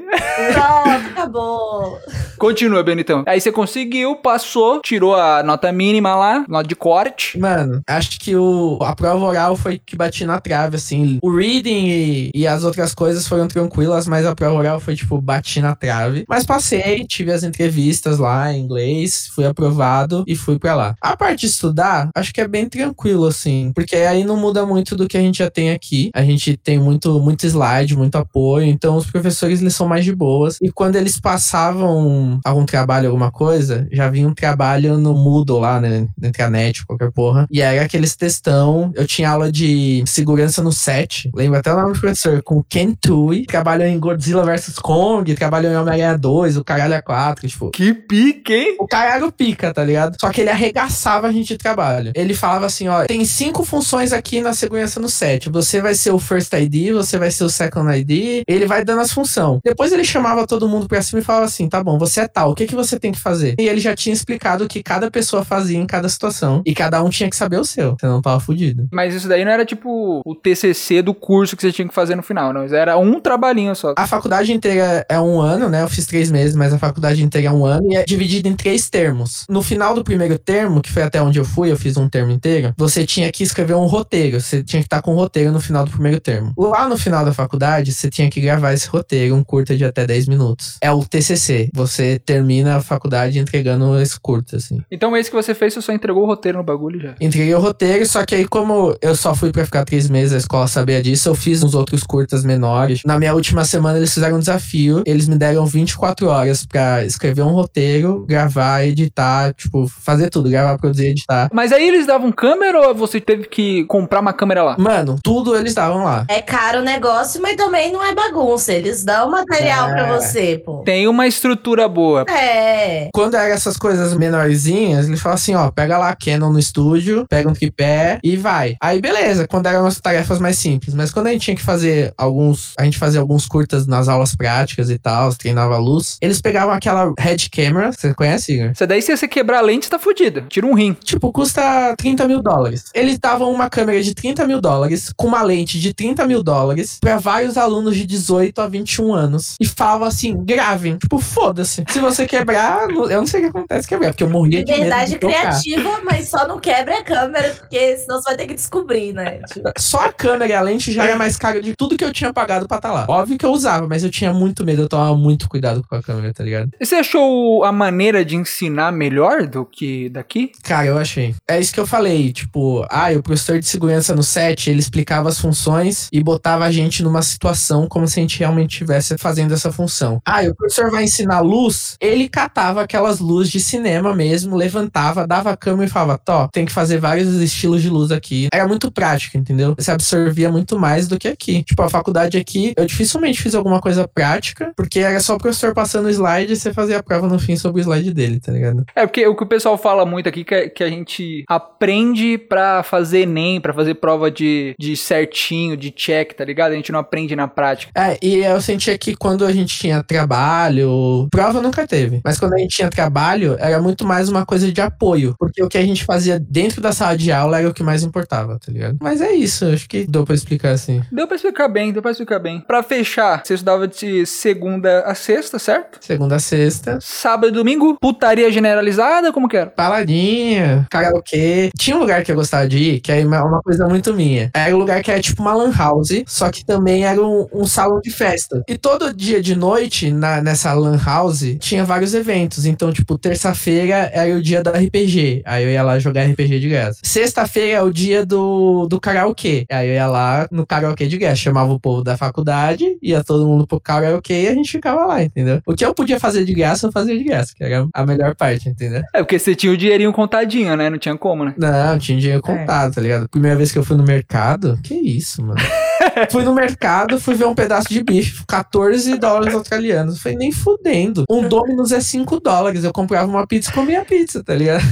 Pronto, 0.54 1.08
acabou. 1.12 2.00
Continua, 2.38 2.84
Benitão. 2.84 3.24
Aí 3.26 3.42
você 3.42 3.52
conseguiu, 3.52 4.16
passou, 4.18 4.80
tirou 4.82 5.16
a 5.16 5.42
nota 5.42 5.72
mínima 5.72 6.16
lá, 6.16 6.46
nota 6.58 6.68
de 6.68 6.76
corte. 6.76 7.40
Mano, 7.40 7.82
acho 7.88 8.20
que 8.20 8.36
o, 8.36 8.78
a 8.82 8.96
prova 8.96 9.26
oral 9.26 9.56
foi 9.56 9.80
que 9.84 9.96
bati 9.96 10.26
na 10.26 10.40
trave, 10.40 10.76
assim. 10.76 11.20
O 11.22 11.36
reading 11.36 11.88
e, 11.88 12.32
e 12.34 12.48
as 12.48 12.64
outras 12.64 12.94
coisas 12.94 13.28
foram 13.28 13.48
tranquilas, 13.48 14.08
mas 14.08 14.26
a 14.26 14.36
prova 14.36 14.56
oral 14.56 14.80
foi, 14.80 14.96
tipo, 14.96 15.20
bati 15.22 15.62
na 15.62 15.76
trave. 15.76 16.26
Mas 16.28 16.46
passei, 16.46 17.06
tive 17.06 17.32
as 17.32 17.44
entrevistas 17.44 18.18
lá 18.18 18.52
em 18.52 18.62
inglês, 18.62 19.28
fui 19.34 19.46
aprovado 19.46 20.24
e 20.28 20.36
fui 20.36 20.60
pra 20.60 20.76
lá. 20.76 20.96
A 21.02 21.16
parte 21.16 21.42
de 21.42 21.48
estudar, 21.48 22.10
acho 22.16 22.34
que 22.34 22.42
é 22.42 22.48
bem 22.48 22.68
tranquilo, 22.68 23.28
assim. 23.28 23.72
Porque 23.74 23.96
aí 23.96 24.24
não 24.24 24.38
muda 24.38 24.66
muito 24.66 24.96
do 24.96 25.08
que 25.08 25.18
a 25.18 25.22
gente 25.22 25.40
já 25.40 25.50
tem 25.50 25.72
aqui. 25.72 26.10
A 26.14 26.24
gente 26.24 26.58
tem 26.58 26.80
muito, 26.80 27.20
muito 27.20 27.46
slide, 27.46 27.96
muito 27.96 28.18
apoio. 28.18 28.66
Então 28.66 28.96
os 28.96 29.10
professores, 29.10 29.62
eles 29.62 29.76
são 29.76 29.88
mais 29.88 30.04
de 30.04 30.16
boas. 30.16 30.58
E 30.62 30.72
quando 30.72 30.96
eles 30.96 31.20
passavam 31.20 32.40
algum 32.44 32.66
trabalho, 32.66 33.08
alguma 33.08 33.32
coisa, 33.32 33.88
já 33.92 34.10
vinha 34.10 34.28
um 34.28 34.34
trabalho 34.34 34.98
no 34.98 35.14
Moodle 35.14 35.60
lá, 35.60 35.80
né? 35.80 36.08
Na 36.20 36.32
intranet, 36.48 36.86
qualquer 36.86 37.12
porra. 37.12 37.48
E 37.52 37.62
era 37.62 37.84
aqueles 37.84 38.16
textão. 38.16 38.92
Eu 38.96 39.06
tinha 39.06 39.30
aula 39.30 39.52
de 39.52 40.04
segurança 40.08 40.64
no 40.64 40.72
set. 40.72 41.30
Lembro 41.34 41.60
até 41.60 41.74
o 41.74 41.78
nome 41.78 41.94
do 41.94 42.00
professor, 42.00 42.42
com 42.42 42.64
Ken 42.64 42.94
Tui. 42.94 43.46
Trabalhou 43.46 43.88
em 43.88 44.00
Godzilla 44.00 44.44
vs 44.44 44.80
Kong, 44.80 45.34
trabalhou 45.36 45.72
em 45.72 45.76
Homem-Aranha 45.76 46.18
2, 46.18 46.58
o 46.58 46.64
Caralho 46.64 46.94
é 46.94 47.02
4, 47.02 47.48
tipo. 47.48 47.70
Que 47.72 47.94
pique, 47.94 48.54
hein? 48.54 48.78
O 48.80 48.88
cara 48.88 49.16
era 49.16 49.26
o 49.26 49.32
pica, 49.32 49.74
tá 49.74 49.84
ligado? 49.84 50.18
Só 50.20 50.30
que 50.30 50.42
ele 50.42 50.50
arregaçava 50.50 51.28
a 51.28 51.32
gente 51.32 51.48
de 51.50 51.58
trabalho. 51.58 52.12
Ele 52.16 52.34
falava 52.34 52.66
assim, 52.66 52.88
ó, 52.88 53.06
tem 53.06 53.24
cinco 53.26 53.64
funções 53.64 54.14
aqui 54.14 54.42
na 54.42 54.54
segurança 54.54 55.00
no 55.00 55.10
set. 55.10 55.50
Você 55.50 55.82
vai 55.82 55.96
ser 55.96 56.12
o 56.12 56.20
first 56.20 56.52
ID, 56.54 56.94
você 56.94 57.18
vai 57.18 57.32
ser 57.32 57.44
o 57.44 57.50
second 57.50 57.92
ID. 57.96 58.44
Ele 58.48 58.66
vai 58.66 58.84
dando 58.84 59.02
as 59.02 59.12
funções. 59.12 59.28
Depois 59.64 59.92
ele 59.92 60.04
chamava 60.04 60.48
todo 60.48 60.68
mundo 60.68 60.88
pra 60.88 61.02
cima 61.02 61.20
e 61.20 61.24
falava 61.24 61.46
assim, 61.46 61.68
tá 61.68 61.84
bom, 61.84 61.98
você 61.98 62.22
é 62.22 62.28
tal, 62.28 62.52
o 62.52 62.56
que 62.56 62.66
que 62.66 62.76
você 62.76 63.00
tem 63.00 63.12
que 63.12 63.20
fazer? 63.20 63.56
E 63.60 63.68
ele 63.68 63.80
já 63.80 63.96
tinha 63.96 64.14
explicado 64.14 64.64
o 64.64 64.68
que 64.68 64.82
cada 64.82 65.12
pessoa 65.12 65.44
fazia 65.44 65.78
em 65.78 65.86
cada 65.86 66.08
situação. 66.10 66.37
E 66.66 66.74
cada 66.74 67.04
um 67.04 67.10
tinha 67.10 67.30
que 67.30 67.36
saber 67.36 67.60
o 67.60 67.66
seu, 67.66 67.96
senão 68.00 68.22
tava 68.22 68.40
fudido. 68.40 68.88
Mas 68.92 69.14
isso 69.14 69.28
daí 69.28 69.44
não 69.44 69.52
era 69.52 69.66
tipo 69.66 70.22
o 70.26 70.36
TCC 70.36 71.02
do 71.02 71.14
curso 71.14 71.56
que 71.56 71.62
você 71.62 71.72
tinha 71.72 71.88
que 71.88 71.94
fazer 71.94 72.16
no 72.16 72.24
final, 72.24 72.54
não. 72.54 72.66
Isso 72.66 72.76
era 72.76 72.98
um 72.98 73.20
trabalhinho 73.20 73.76
só. 73.76 73.94
A 73.98 74.08
faculdade 74.08 74.52
inteira 74.52 75.06
é 75.10 75.20
um 75.20 75.40
ano, 75.40 75.70
né? 75.70 75.84
Eu 75.84 75.90
fiz 75.90 76.06
três 76.06 76.32
meses, 76.32 76.56
mas 76.56 76.74
a 76.74 76.80
faculdade 76.80 77.24
inteira 77.24 77.48
é 77.48 77.52
um 77.52 77.66
ano 77.66 77.92
e 77.92 77.96
é 77.96 78.04
dividida 78.04 78.48
em 78.48 78.56
três 78.56 78.90
termos. 78.90 79.46
No 79.50 79.62
final 79.62 79.94
do 79.94 80.04
primeiro 80.04 80.38
termo, 80.38 80.82
que 80.82 80.92
foi 80.92 81.04
até 81.04 81.22
onde 81.22 81.40
eu 81.40 81.46
fui, 81.46 81.72
eu 81.72 81.78
fiz 81.78 81.98
um 81.98 82.10
termo 82.10 82.32
inteiro, 82.32 82.74
você 82.78 83.06
tinha 83.06 83.32
que 83.32 83.44
escrever 83.44 83.76
um 83.76 83.86
roteiro. 83.86 84.40
Você 84.40 84.64
tinha 84.64 84.82
que 84.82 84.88
estar 84.88 85.02
com 85.02 85.14
um 85.14 85.16
roteiro 85.16 85.52
no 85.52 85.60
final 85.60 85.86
do 85.86 85.92
primeiro 85.92 86.20
termo. 86.20 86.54
Lá 86.58 86.88
no 86.88 86.98
final 86.98 87.26
da 87.26 87.34
faculdade, 87.34 87.92
você 87.92 88.10
tinha 88.10 88.30
que 88.30 88.42
gravar 88.42 88.74
esse 88.74 88.88
roteiro, 88.88 89.36
um 89.36 89.44
curta 89.44 89.76
de 89.76 89.86
até 89.86 90.06
10 90.06 90.28
minutos. 90.28 90.78
É 90.82 90.92
o 90.92 91.04
TCC. 91.04 91.70
Você 91.74 92.20
termina 92.20 92.78
a 92.78 92.82
faculdade 92.82 93.40
entregando 93.40 94.00
esse 94.00 94.20
curta, 94.20 94.58
assim. 94.58 94.82
Então 94.92 95.16
esse 95.16 95.30
que 95.30 95.36
você 95.36 95.54
fez, 95.54 95.74
você 95.74 95.82
só 95.82 95.94
entregou 95.94 96.26
roteiro 96.28 96.58
no 96.58 96.64
bagulho 96.64 97.00
já. 97.00 97.16
Entreguei 97.20 97.54
o 97.56 97.60
roteiro, 97.60 98.06
só 98.06 98.26
que 98.26 98.36
aí, 98.36 98.48
como 98.48 98.96
eu 99.02 99.16
só 99.16 99.34
fui 99.34 99.52
pra 99.52 99.66
ficar 99.66 99.84
três 99.86 100.10
meses, 100.10 100.34
a 100.34 100.38
escola 100.38 100.68
sabia 100.68 101.02
disso, 101.02 101.30
eu 101.30 101.36
fiz 101.36 101.64
uns 101.64 101.74
outros 101.74 102.04
curtas 102.04 102.44
menores. 102.44 103.02
Na 103.06 103.18
minha 103.18 103.34
última 103.34 103.64
semana, 103.66 103.98
eles 103.98 104.14
fizeram 104.14 104.38
um 104.38 104.40
desafio. 104.40 105.02
Eles 105.06 105.28
me 105.28 105.36
deram 105.38 105.66
24 105.66 106.28
horas 106.28 106.66
pra 106.66 107.04
escrever 107.06 107.42
um 107.44 107.52
roteiro, 107.52 108.26
gravar, 108.28 108.86
editar, 108.86 109.54
tipo, 109.54 109.88
fazer 109.88 110.30
tudo, 110.30 110.50
gravar, 110.50 110.78
produzir, 110.78 111.08
editar. 111.08 111.50
Mas 111.54 111.72
aí 111.72 111.88
eles 111.88 112.06
davam 112.06 112.32
câmera 112.32 112.80
ou 112.90 112.96
você 112.96 113.20
teve 113.20 113.46
que 113.48 113.84
comprar 113.86 114.20
uma 114.20 114.34
câmera 114.34 114.64
lá? 114.64 114.76
Mano, 114.78 115.18
tudo 115.24 115.56
eles 115.56 115.74
davam 115.74 116.04
lá. 116.04 116.26
É 116.28 116.42
caro 116.42 116.80
o 116.80 116.84
negócio, 116.84 117.42
mas 117.42 117.56
também 117.56 117.92
não 117.92 118.04
é 118.04 118.14
bagunça. 118.14 118.74
Eles 118.74 119.04
dão 119.04 119.30
material 119.32 119.90
É. 119.90 119.94
pra 119.94 120.18
você, 120.18 120.62
pô. 120.64 120.84
Tem 120.84 121.08
uma 121.08 121.28
estrutura 121.28 121.88
boa. 121.88 122.26
É. 122.30 123.10
Quando 123.14 123.36
eram 123.36 123.54
essas 123.54 123.78
coisas 123.78 124.14
menorzinhas, 124.14 125.08
eles 125.08 125.20
falavam 125.22 125.36
assim, 125.36 125.56
ó, 125.56 125.72
pega 125.72 125.98
lá 125.98 126.10
a 126.10 126.16
Canon 126.24 126.52
no 126.52 126.60
estúdio, 126.60 127.26
pega 127.30 127.50
um 127.50 127.54
tripé 127.54 128.20
e 128.24 128.36
vai. 128.36 128.76
Aí 128.82 129.02
beleza, 129.02 129.48
quando 129.48 129.68
eram 129.68 129.86
as 129.86 130.00
tarefas 130.00 130.40
mais 130.40 130.58
simples. 130.58 130.94
Mas 130.94 131.12
quando 131.12 131.28
a 131.28 131.32
gente 131.32 131.44
tinha 131.44 131.56
que 131.56 131.64
fazer 131.64 132.14
alguns, 132.18 132.74
a 132.78 132.84
gente 132.84 132.98
fazia 132.98 133.20
alguns 133.20 133.46
curtas 133.46 133.88
nas 133.88 134.08
aulas 134.08 134.36
práticas 134.36 134.90
e 134.90 134.98
tal, 134.98 135.34
treinava 135.36 135.76
a 135.76 135.80
luz, 135.80 136.18
eles 136.22 136.42
pegavam 136.42 136.74
aquela 136.74 137.14
head 137.20 137.50
camera, 137.50 137.92
você 137.92 138.14
conhece, 138.14 138.54
Igor? 138.54 138.72
Isso 138.72 138.88
daí, 138.88 139.02
se 139.02 139.16
você 139.16 139.28
quebrar 139.28 139.60
a 139.60 139.62
lente, 139.62 139.86
você 139.86 139.92
tá 139.92 140.00
fudido. 140.00 140.42
Tira 140.50 140.66
um 140.66 140.74
rim. 140.74 140.96
Tipo, 141.04 141.32
custa 141.32 141.96
30 141.98 142.28
mil 142.28 142.42
dólares. 142.42 142.86
Eles 142.94 143.20
davam 143.20 143.52
uma 143.52 143.70
câmera 143.70 144.02
de 144.02 144.14
30 144.14 144.46
mil 144.48 144.62
dólares, 144.62 145.12
com 145.16 145.28
uma 145.28 145.42
lente 145.42 145.80
de 145.80 145.94
30 145.94 146.26
mil 146.26 146.44
dólares, 146.44 146.98
pra 147.00 147.18
vários 147.18 147.58
alunos 147.58 147.96
de 147.96 148.06
18 148.06 148.60
a 148.62 148.68
21 148.68 149.14
anos. 149.14 149.56
E 149.60 149.66
falavam 149.66 150.08
assim, 150.08 150.36
gravem. 150.44 150.98
Tipo, 150.98 151.20
foda-se. 151.20 151.84
Se 151.90 152.00
você 152.00 152.26
quebrar, 152.26 152.90
eu 152.90 153.20
não 153.20 153.28
sei 153.28 153.42
o 153.42 153.44
que 153.44 153.50
acontece 153.50 153.88
quebrar, 153.88 154.10
porque 154.10 154.24
eu 154.24 154.30
morria 154.30 154.64
de 154.64 154.72
Liberdade 154.72 155.12
medo 155.12 155.14
de 155.14 155.20
tocar. 155.20 155.62
criativa, 155.62 156.02
mas 156.10 156.30
só 156.30 156.48
não 156.48 156.60
quebra 156.60 157.00
a 157.00 157.04
câmera, 157.04 157.54
porque 157.60 157.98
senão 157.98 158.22
você 158.22 158.30
vai 158.30 158.38
ter 158.38 158.48
que 158.48 158.54
descobrir, 158.54 159.14
né? 159.14 159.40
Tipo, 159.52 159.72
Só 159.78 160.00
a 160.06 160.14
câmera 160.14 160.48
e 160.48 160.54
a 160.54 160.62
lente 160.62 160.92
já 160.92 161.06
era 161.06 161.16
mais 161.16 161.38
caro 161.38 161.62
de 161.62 161.76
tudo 161.76 161.98
que 161.98 162.04
eu 162.04 162.14
tinha 162.14 162.34
pagado 162.34 162.68
pra 162.68 162.78
estar 162.78 162.92
lá. 162.92 163.06
Óbvio 163.08 163.38
que 163.38 163.46
eu 163.46 163.52
usava, 163.52 163.88
mas 163.88 164.04
eu 164.04 164.10
tinha 164.10 164.34
muito 164.34 164.66
medo, 164.66 164.84
eu 164.84 164.90
tomava 164.90 165.16
muito 165.16 165.48
cuidado 165.50 165.84
com 165.88 165.96
a 165.96 166.02
câmera, 166.02 166.34
tá 166.34 166.44
ligado? 166.44 166.72
E 166.80 166.86
Você 166.86 166.96
achou 166.96 167.64
a 167.64 167.72
maneira 167.72 168.24
de 168.24 168.36
ensinar 168.36 168.92
melhor 168.92 169.46
do 169.48 169.66
que 169.66 170.10
daqui? 170.10 170.52
Cara, 170.64 170.88
eu 170.88 170.98
achei. 170.98 171.36
É 171.48 171.60
isso 171.60 171.74
que 171.74 171.80
eu 171.80 171.88
falei, 171.88 172.32
tipo, 172.32 172.86
ah, 172.90 173.12
o 173.12 173.24
professor 173.24 173.60
de 173.60 173.66
segurança 173.68 174.16
no 174.16 174.24
set, 174.24 174.70
ele 174.70 174.80
explicava 174.80 175.30
as 175.30 175.40
funções 175.40 176.08
e 176.12 176.24
botava 176.24 176.66
a 176.66 176.72
gente 176.72 177.04
numa 177.04 177.22
situação 177.22 177.88
como 177.88 178.08
se 178.08 178.20
a 178.20 178.22
gente 178.22 178.40
realmente 178.40 178.72
estivesse 178.72 179.18
fazendo 179.18 179.54
essa 179.54 179.72
função. 179.72 180.22
Ah, 180.26 180.44
e 180.44 180.50
o 180.50 180.56
professor 180.56 180.90
vai 180.92 181.04
ensinar 181.04 181.42
luz, 181.42 181.96
ele 182.00 182.30
catava 182.30 182.82
aquelas 182.82 183.20
luzes 183.20 183.52
de 183.52 183.60
cinema 183.60 184.16
mesmo, 184.16 184.56
levantava, 184.56 185.28
dava 185.28 185.52
a 185.52 185.58
câmera 185.58 185.87
e 185.88 185.92
falava, 185.92 186.18
Tó, 186.18 186.48
tem 186.52 186.66
que 186.66 186.72
fazer 186.72 186.98
vários 187.00 187.34
estilos 187.42 187.82
de 187.82 187.90
luz 187.90 188.12
aqui. 188.12 188.48
Era 188.54 188.68
muito 188.68 188.92
prático, 188.92 189.38
entendeu? 189.38 189.76
Você 189.78 189.92
absorvia 189.92 190.52
muito 190.52 190.78
mais 190.80 191.08
do 191.08 191.18
que 191.18 191.28
aqui. 191.28 191.64
Tipo, 191.64 191.82
a 191.84 191.90
faculdade 191.90 192.38
aqui, 192.38 192.74
eu 192.78 192.86
dificilmente 192.86 193.42
fiz 193.42 193.56
alguma 193.56 193.80
coisa 193.82 194.08
prática, 194.08 194.72
porque 194.76 195.00
era 195.00 195.20
só 195.20 195.36
o 195.36 195.40
professor 195.40 195.74
passando 195.74 196.06
o 196.06 196.10
slide 196.10 196.54
e 196.54 196.56
você 196.56 196.74
fazia 196.74 196.98
a 197.00 197.04
prova 197.04 197.28
no 197.28 197.40
fim 197.40 197.56
sobre 197.56 197.82
o 197.82 197.84
slide 197.84 198.14
dele, 198.14 198.40
tá 198.40 198.52
ligado? 198.52 198.86
É 198.96 199.06
porque 199.06 199.26
o 199.28 199.36
que 199.36 199.44
o 199.44 199.48
pessoal 199.48 199.78
fala 199.78 200.06
muito 200.06 200.28
aqui 200.30 200.44
que, 200.44 200.54
é- 200.54 200.70
que 200.70 200.84
a 200.84 200.90
gente 200.90 201.44
aprende 201.48 202.38
pra 202.38 202.84
fazer 202.84 203.22
Enem, 203.22 203.60
pra 203.62 203.74
fazer 203.74 203.96
prova 203.96 204.30
de, 204.32 204.76
de 204.80 204.96
certinho, 204.96 205.76
de 205.78 205.92
check, 205.92 206.34
tá 206.34 206.44
ligado? 206.46 206.72
A 206.72 206.76
gente 206.76 206.92
não 206.92 207.00
aprende 207.00 207.36
na 207.36 207.48
prática. 207.48 207.92
É, 207.96 208.18
e 208.22 208.38
eu 208.44 208.62
sentia 208.62 208.98
que 208.98 209.16
quando 209.16 209.46
a 209.46 209.52
gente 209.52 209.78
tinha 209.78 210.04
trabalho, 210.04 211.28
prova 211.32 211.62
nunca 211.62 211.86
teve, 211.88 212.22
mas 212.24 212.40
quando 212.40 212.54
a 212.54 212.58
gente 212.58 212.76
tinha 212.76 212.90
trabalho, 212.90 213.56
era 213.60 213.82
muito 213.82 214.06
mais 214.06 214.30
uma 214.30 214.46
coisa 214.46 214.72
de 214.72 214.82
apoio, 214.82 215.36
porque 215.40 215.62
o 215.64 215.68
que 215.70 215.77
a 215.78 215.86
gente 215.86 216.04
fazia 216.04 216.40
dentro 216.40 216.82
da 216.82 216.92
sala 216.92 217.18
de 217.18 217.32
aula 217.32 217.60
era 217.60 217.70
o 217.70 217.74
que 217.74 217.84
mais 217.84 218.04
importava, 218.04 218.60
tá 218.60 218.72
ligado? 218.72 218.98
Mas 219.02 219.22
é 219.22 219.32
isso, 219.34 219.66
acho 219.66 219.88
que 219.88 220.06
deu 220.06 220.26
pra 220.26 220.36
explicar 220.36 220.72
assim. 220.72 221.02
Deu 221.12 221.28
pra 221.28 221.36
explicar 221.36 221.68
bem, 221.68 221.92
deu 221.92 222.02
pra 222.02 222.12
explicar 222.12 222.40
bem. 222.40 222.62
Pra 222.62 222.84
fechar, 222.84 223.42
você 223.44 223.54
estudava 223.54 223.88
de 223.88 224.26
segunda 224.26 225.02
a 225.02 225.16
sexta, 225.16 225.60
certo? 225.60 226.00
Segunda 226.02 226.36
a 226.36 226.40
sexta, 226.40 226.98
Sábado 227.02 227.50
e 227.50 227.52
domingo, 227.52 227.98
putaria 228.00 228.52
generalizada, 228.52 229.32
como 229.32 229.48
que 229.48 229.58
era? 229.58 229.70
Paladinha, 229.70 230.86
karaokê. 230.90 231.70
Tinha 231.78 231.96
um 231.96 232.00
lugar 232.00 232.24
que 232.24 232.32
eu 232.32 232.36
gostava 232.36 232.68
de 232.68 232.78
ir, 232.78 233.00
que 233.00 233.12
é 233.12 233.26
uma 233.26 233.62
coisa 233.62 233.88
muito 233.88 234.14
minha. 234.14 234.50
Era 234.54 234.76
um 234.76 234.80
lugar 234.80 235.02
que 235.02 235.12
era 235.12 235.22
tipo 235.22 235.42
uma 235.42 235.54
lan 235.54 235.72
house, 235.72 236.24
só 236.26 236.50
que 236.50 236.66
também 236.66 237.06
era 237.06 237.22
um, 237.22 237.48
um 237.54 237.66
salão 237.66 238.00
de 238.02 238.12
festa. 238.12 238.64
E 238.68 238.78
todo 238.78 239.14
dia 239.14 239.42
de 239.42 239.56
noite, 239.56 240.12
na, 240.12 240.42
nessa 240.42 240.74
lan 240.74 240.98
house, 240.98 241.56
tinha 241.60 241.84
vários 241.84 242.14
eventos. 242.14 242.66
Então, 242.66 242.92
tipo, 242.92 243.18
terça-feira 243.18 244.10
era 244.14 244.36
o 244.36 244.42
dia 244.42 244.62
do 244.62 244.70
RPG. 244.70 245.44
Aí 245.46 245.66
eu 245.68 245.74
ia 245.74 245.84
lá 245.84 246.00
jogar 246.00 246.24
RPG 246.24 246.60
de 246.60 246.70
graça. 246.70 247.00
Sexta-feira 247.04 247.80
é 247.80 247.82
o 247.82 247.92
dia 247.92 248.26
do, 248.26 248.88
do 248.88 249.00
karaokê. 249.00 249.66
Aí 249.70 249.90
eu 249.90 249.94
ia 249.94 250.08
lá 250.08 250.48
no 250.52 250.66
karaokê 250.66 251.08
de 251.08 251.18
graça. 251.18 251.36
Chamava 251.36 251.72
o 251.72 251.80
povo 251.80 252.04
da 252.04 252.18
faculdade, 252.18 252.98
ia 253.02 253.24
todo 253.24 253.48
mundo 253.48 253.68
pro 253.68 253.80
karaokê 253.80 254.44
e 254.44 254.48
a 254.48 254.54
gente 254.54 254.72
ficava 254.72 255.06
lá, 255.06 255.24
entendeu? 255.24 255.62
O 255.66 255.76
que 255.76 255.86
eu 255.86 255.94
podia 255.94 256.20
fazer 256.20 256.46
de 256.46 256.54
graça, 256.54 256.88
eu 256.88 256.92
fazia 256.92 257.18
de 257.18 257.24
graça, 257.24 257.54
que 257.56 257.64
era 257.64 257.88
a 257.94 258.06
melhor 258.06 258.36
parte, 258.36 258.70
entendeu? 258.70 259.04
É 259.14 259.20
porque 259.20 259.38
você 259.38 259.56
tinha 259.56 259.72
o 259.72 259.78
dinheirinho 259.78 260.14
contadinho, 260.14 260.76
né? 260.76 260.90
Não 260.90 260.98
tinha 260.98 261.18
como, 261.18 261.46
né? 261.46 261.54
Não, 261.58 261.98
tinha 262.00 262.18
dinheiro 262.18 262.42
contado, 262.42 262.96
tá 262.96 263.02
ligado? 263.02 263.30
Primeira 263.30 263.58
vez 263.58 263.72
que 263.72 263.78
eu 263.78 263.84
fui 263.84 263.98
no 263.98 264.04
mercado, 264.04 264.80
que 264.84 264.94
isso, 264.94 265.44
mano. 265.44 265.60
fui 266.32 266.44
no 266.44 266.54
mercado, 266.54 267.20
fui 267.20 267.36
ver 267.36 267.46
um 267.46 267.56
pedaço 267.56 267.90
de 267.90 268.04
bife, 268.04 268.44
14 268.48 269.18
dólares 269.18 269.54
australianos. 269.54 270.22
Falei, 270.22 270.38
nem 270.38 270.52
fudendo. 270.52 271.24
Um 271.30 271.48
Domino's 271.48 271.92
é 271.92 272.00
5 272.00 272.40
dólares. 272.40 272.84
Eu 272.84 272.94
comprava 272.94 273.28
uma 273.28 273.46
pizza 273.46 273.70
e 273.70 273.74
comia 273.74 274.04
pizza, 274.06 274.44
tá 274.44 274.54
ligado? 274.54 274.84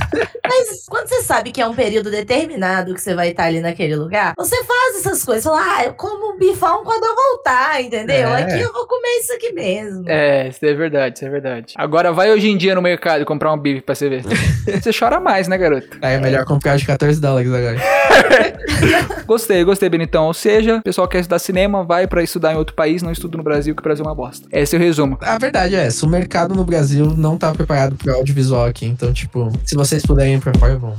Mas 0.48 0.86
quando 0.88 1.08
você 1.08 1.22
sabe 1.22 1.52
que 1.52 1.62
é 1.62 1.68
um 1.68 1.74
período 1.74 2.12
determinado 2.12 2.94
que 2.94 3.02
você 3.02 3.16
vai 3.16 3.30
estar 3.30 3.46
ali 3.46 3.60
naquele 3.60 3.96
lugar, 3.96 4.34
você 4.38 4.56
faz 4.64 4.98
essas 4.98 5.24
coisas. 5.24 5.44
Fala, 5.44 5.62
ah, 5.62 5.86
eu 5.86 5.94
como 5.94 6.34
um 6.34 6.38
bifão 6.38 6.84
quando 6.84 7.04
eu 7.04 7.16
voltar, 7.16 7.82
entendeu? 7.82 8.30
É. 8.30 8.44
Aqui 8.44 8.62
eu 8.62 8.72
vou 8.72 8.88
comer 8.88 9.20
isso 9.20 9.34
aqui 9.34 9.54
mesmo. 9.54 10.04
É, 10.08 10.48
isso 10.48 10.66
é 10.66 10.74
verdade, 10.74 11.16
isso 11.16 11.26
é 11.26 11.30
verdade. 11.30 11.74
Agora 11.78 12.12
vai 12.12 12.32
hoje 12.32 12.48
em 12.50 12.58
dia 12.58 12.76
no 12.76 12.82
mercado 12.82 13.22
e 13.22 13.26
comprar 13.26 13.52
um 13.54 13.58
bife 13.58 13.82
pra 13.82 13.96
você 13.96 14.10
ver. 14.10 14.24
você 14.82 14.92
chora 14.98 15.20
mais, 15.20 15.48
né, 15.48 15.58
garoto? 15.58 15.98
Aí 16.02 16.16
é 16.16 16.20
melhor 16.20 16.46
comprar 16.46 16.78
de 16.78 16.86
14 16.86 17.20
dólares 17.20 17.52
agora. 17.52 17.76
Gostei, 19.26 19.64
gostei, 19.64 19.90
Benitão. 19.90 20.26
Ou 20.26 20.34
seja, 20.34 20.78
o 20.78 20.84
pessoal 20.84 21.08
quer 21.16 21.22
estudar 21.22 21.40
cinema, 21.40 21.84
vai 21.84 22.08
pra 22.08 22.22
estudar 22.22 22.54
em 22.54 22.58
outro 22.58 22.76
país, 22.76 23.02
não 23.02 23.12
estuda 23.12 23.38
no 23.38 23.44
Brasil, 23.44 23.74
que 23.74 23.82
o 23.82 23.84
Brasil 23.84 24.04
é 24.04 24.08
uma 24.08 24.16
bosta. 24.16 24.48
Esse 24.52 24.76
é 24.76 24.80
o 24.80 24.82
resumo. 24.82 25.18
A 25.22 25.38
verdade 25.38 25.76
é 25.76 25.86
essa, 25.86 26.06
o 26.06 26.10
mercado 26.10 26.54
no 26.54 26.66
Brasil 26.66 27.14
não 27.16 27.38
tá 27.38 27.54
preparado 27.54 27.96
pro 27.96 28.14
audiovisual 28.14 28.66
aqui. 28.66 28.86
Então, 28.86 29.14
tipo, 29.14 29.50
se 29.64 29.76
vocês 29.76 30.06
puderem 30.06 30.36
ir 30.36 30.42
pra 30.42 30.54
fora, 30.60 30.78
vão. 30.78 30.96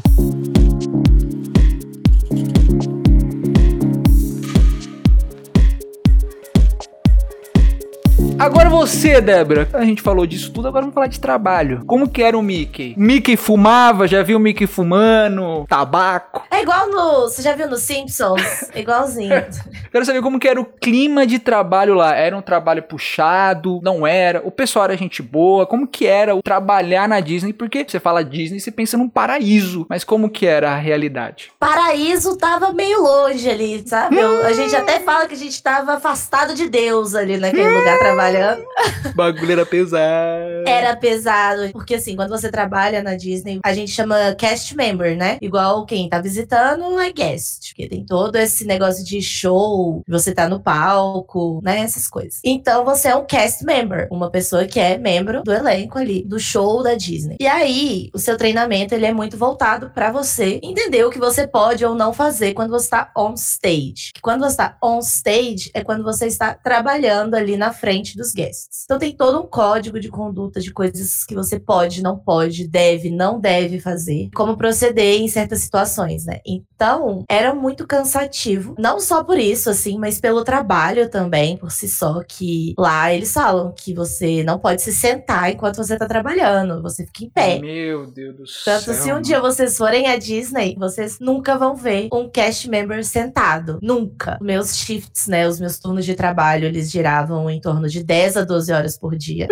Agora 8.38 8.68
você, 8.68 9.20
Débora. 9.20 9.66
A 9.72 9.84
gente 9.84 10.02
falou 10.02 10.26
disso 10.26 10.52
tudo, 10.52 10.68
agora 10.68 10.82
vamos 10.82 10.94
falar 10.94 11.06
de 11.06 11.18
trabalho. 11.18 11.82
Como 11.86 12.08
que 12.08 12.22
era 12.22 12.36
o 12.36 12.42
Mickey? 12.42 12.94
Mickey 12.96 13.36
fumava, 13.36 14.06
já 14.06 14.22
viu 14.22 14.36
o 14.36 14.40
Mickey 14.40 14.66
fumando? 14.66 15.64
Tabaco? 15.66 16.44
É 16.50 16.60
igual 16.62 16.88
no. 16.90 17.22
Você 17.22 17.40
já 17.42 17.54
viu 17.54 17.66
no 17.68 17.76
Simpsons? 17.76 18.42
Igualzinho. 18.76 19.44
Quero 19.90 20.04
saber 20.04 20.20
como 20.22 20.38
que 20.38 20.46
era 20.48 20.60
o 20.60 20.64
clima 20.64 21.26
de 21.26 21.38
trabalho 21.38 21.94
lá. 21.94 22.14
Era 22.14 22.36
um 22.36 22.42
trabalho 22.42 22.82
puxado? 22.82 23.80
Não 23.82 24.06
era? 24.06 24.42
O 24.44 24.50
pessoal 24.50 24.84
era 24.84 24.96
gente 24.96 25.22
boa? 25.22 25.66
Como 25.66 25.86
que 25.86 26.06
era 26.06 26.34
o 26.34 26.42
trabalhar 26.42 27.08
na 27.08 27.20
Disney? 27.20 27.52
Porque 27.54 27.84
você 27.88 27.98
fala 27.98 28.22
Disney, 28.22 28.60
você 28.60 28.70
pensa 28.70 28.98
num 28.98 29.08
paraíso. 29.08 29.86
Mas 29.88 30.04
como 30.04 30.28
que 30.28 30.46
era 30.46 30.72
a 30.72 30.76
realidade? 30.76 31.50
Paraíso 31.58 32.36
tava 32.36 32.70
meio 32.72 33.00
longe 33.02 33.48
ali, 33.48 33.82
sabe? 33.86 34.16
Eu- 34.18 34.44
a 34.46 34.52
gente 34.52 34.76
até 34.76 35.00
fala 35.00 35.26
que 35.26 35.34
a 35.34 35.38
gente 35.38 35.60
tava 35.62 35.94
afastado 35.94 36.54
de 36.54 36.68
Deus 36.68 37.14
ali 37.14 37.38
naquele 37.38 37.68
lugar 37.78 37.98
trabalhando. 38.26 38.64
O 39.04 39.14
bagulho 39.14 39.52
era 39.52 39.66
pesado. 39.66 40.64
Era 40.66 40.96
pesado, 40.96 41.70
porque 41.72 41.94
assim, 41.94 42.16
quando 42.16 42.30
você 42.30 42.50
trabalha 42.50 43.02
na 43.02 43.14
Disney, 43.14 43.60
a 43.64 43.72
gente 43.72 43.90
chama 43.90 44.34
cast 44.34 44.76
member, 44.76 45.16
né? 45.16 45.38
Igual 45.40 45.86
quem 45.86 46.08
tá 46.08 46.20
visitando 46.20 46.98
é 46.98 47.12
guest, 47.12 47.68
porque 47.68 47.88
tem 47.88 48.04
todo 48.04 48.36
esse 48.36 48.64
negócio 48.64 49.04
de 49.04 49.22
show, 49.22 50.02
você 50.08 50.32
tá 50.32 50.48
no 50.48 50.60
palco, 50.60 51.60
né? 51.62 51.80
Essas 51.80 52.08
coisas. 52.08 52.40
Então 52.44 52.84
você 52.84 53.08
é 53.08 53.16
um 53.16 53.24
cast 53.24 53.64
member, 53.64 54.08
uma 54.10 54.30
pessoa 54.30 54.64
que 54.64 54.80
é 54.80 54.98
membro 54.98 55.42
do 55.42 55.52
elenco 55.52 55.98
ali, 55.98 56.22
do 56.24 56.38
show 56.38 56.82
da 56.82 56.94
Disney. 56.94 57.36
E 57.40 57.46
aí, 57.46 58.10
o 58.12 58.18
seu 58.18 58.36
treinamento, 58.36 58.94
ele 58.94 59.06
é 59.06 59.12
muito 59.12 59.36
voltado 59.36 59.90
pra 59.90 60.10
você 60.10 60.58
entender 60.62 61.04
o 61.04 61.10
que 61.10 61.18
você 61.18 61.46
pode 61.46 61.84
ou 61.84 61.94
não 61.94 62.12
fazer 62.12 62.54
quando 62.54 62.70
você 62.70 62.90
tá 62.90 63.10
on 63.16 63.34
stage. 63.34 64.12
Que 64.14 64.20
Quando 64.20 64.40
você 64.40 64.56
tá 64.56 64.76
on 64.82 64.98
stage 64.98 65.70
é 65.72 65.82
quando 65.82 66.02
você 66.02 66.26
está 66.26 66.54
trabalhando 66.54 67.34
ali 67.34 67.56
na 67.56 67.72
frente 67.72 68.15
dos 68.16 68.32
guests. 68.32 68.84
Então 68.84 68.98
tem 68.98 69.14
todo 69.14 69.40
um 69.40 69.46
código 69.46 70.00
de 70.00 70.08
conduta 70.08 70.60
de 70.60 70.72
coisas 70.72 71.24
que 71.24 71.34
você 71.34 71.58
pode, 71.58 72.02
não 72.02 72.18
pode, 72.18 72.66
deve, 72.66 73.10
não 73.10 73.40
deve 73.40 73.80
fazer, 73.80 74.30
como 74.34 74.56
proceder 74.56 75.20
em 75.20 75.28
certas 75.28 75.60
situações, 75.60 76.24
né? 76.24 76.40
Então, 76.46 77.24
era 77.28 77.54
muito 77.54 77.86
cansativo, 77.86 78.74
não 78.78 79.00
só 79.00 79.22
por 79.22 79.38
isso 79.38 79.70
assim, 79.70 79.98
mas 79.98 80.20
pelo 80.20 80.44
trabalho 80.44 81.08
também 81.10 81.56
por 81.56 81.70
si 81.70 81.88
só 81.88 82.22
que 82.22 82.74
lá 82.78 83.12
eles 83.12 83.32
falam 83.32 83.72
que 83.72 83.94
você 83.94 84.42
não 84.44 84.58
pode 84.58 84.82
se 84.82 84.92
sentar 84.92 85.50
enquanto 85.50 85.76
você 85.76 85.96
tá 85.96 86.06
trabalhando, 86.06 86.82
você 86.82 87.04
fica 87.06 87.24
em 87.24 87.30
pé. 87.30 87.58
Meu 87.58 88.06
Deus 88.06 88.36
do 88.36 88.46
céu. 88.46 88.80
Tanto 88.80 88.94
se 88.94 89.12
um 89.12 89.20
dia 89.20 89.40
vocês 89.40 89.76
forem 89.76 90.06
à 90.06 90.16
Disney, 90.16 90.76
vocês 90.78 91.18
nunca 91.20 91.56
vão 91.56 91.74
ver 91.74 92.08
um 92.12 92.28
cast 92.28 92.68
member 92.68 93.04
sentado. 93.04 93.78
Nunca. 93.82 94.38
Meus 94.40 94.76
shifts, 94.76 95.26
né? 95.26 95.46
Os 95.46 95.60
meus 95.60 95.78
turnos 95.78 96.04
de 96.04 96.14
trabalho, 96.14 96.66
eles 96.66 96.90
giravam 96.90 97.48
em 97.50 97.60
torno 97.60 97.88
de 97.88 98.02
10 98.06 98.36
a 98.36 98.44
12 98.44 98.72
horas 98.72 98.96
por 98.96 99.16
dia. 99.16 99.48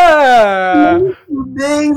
Ah! 0.00 0.98
Bem, 1.46 1.92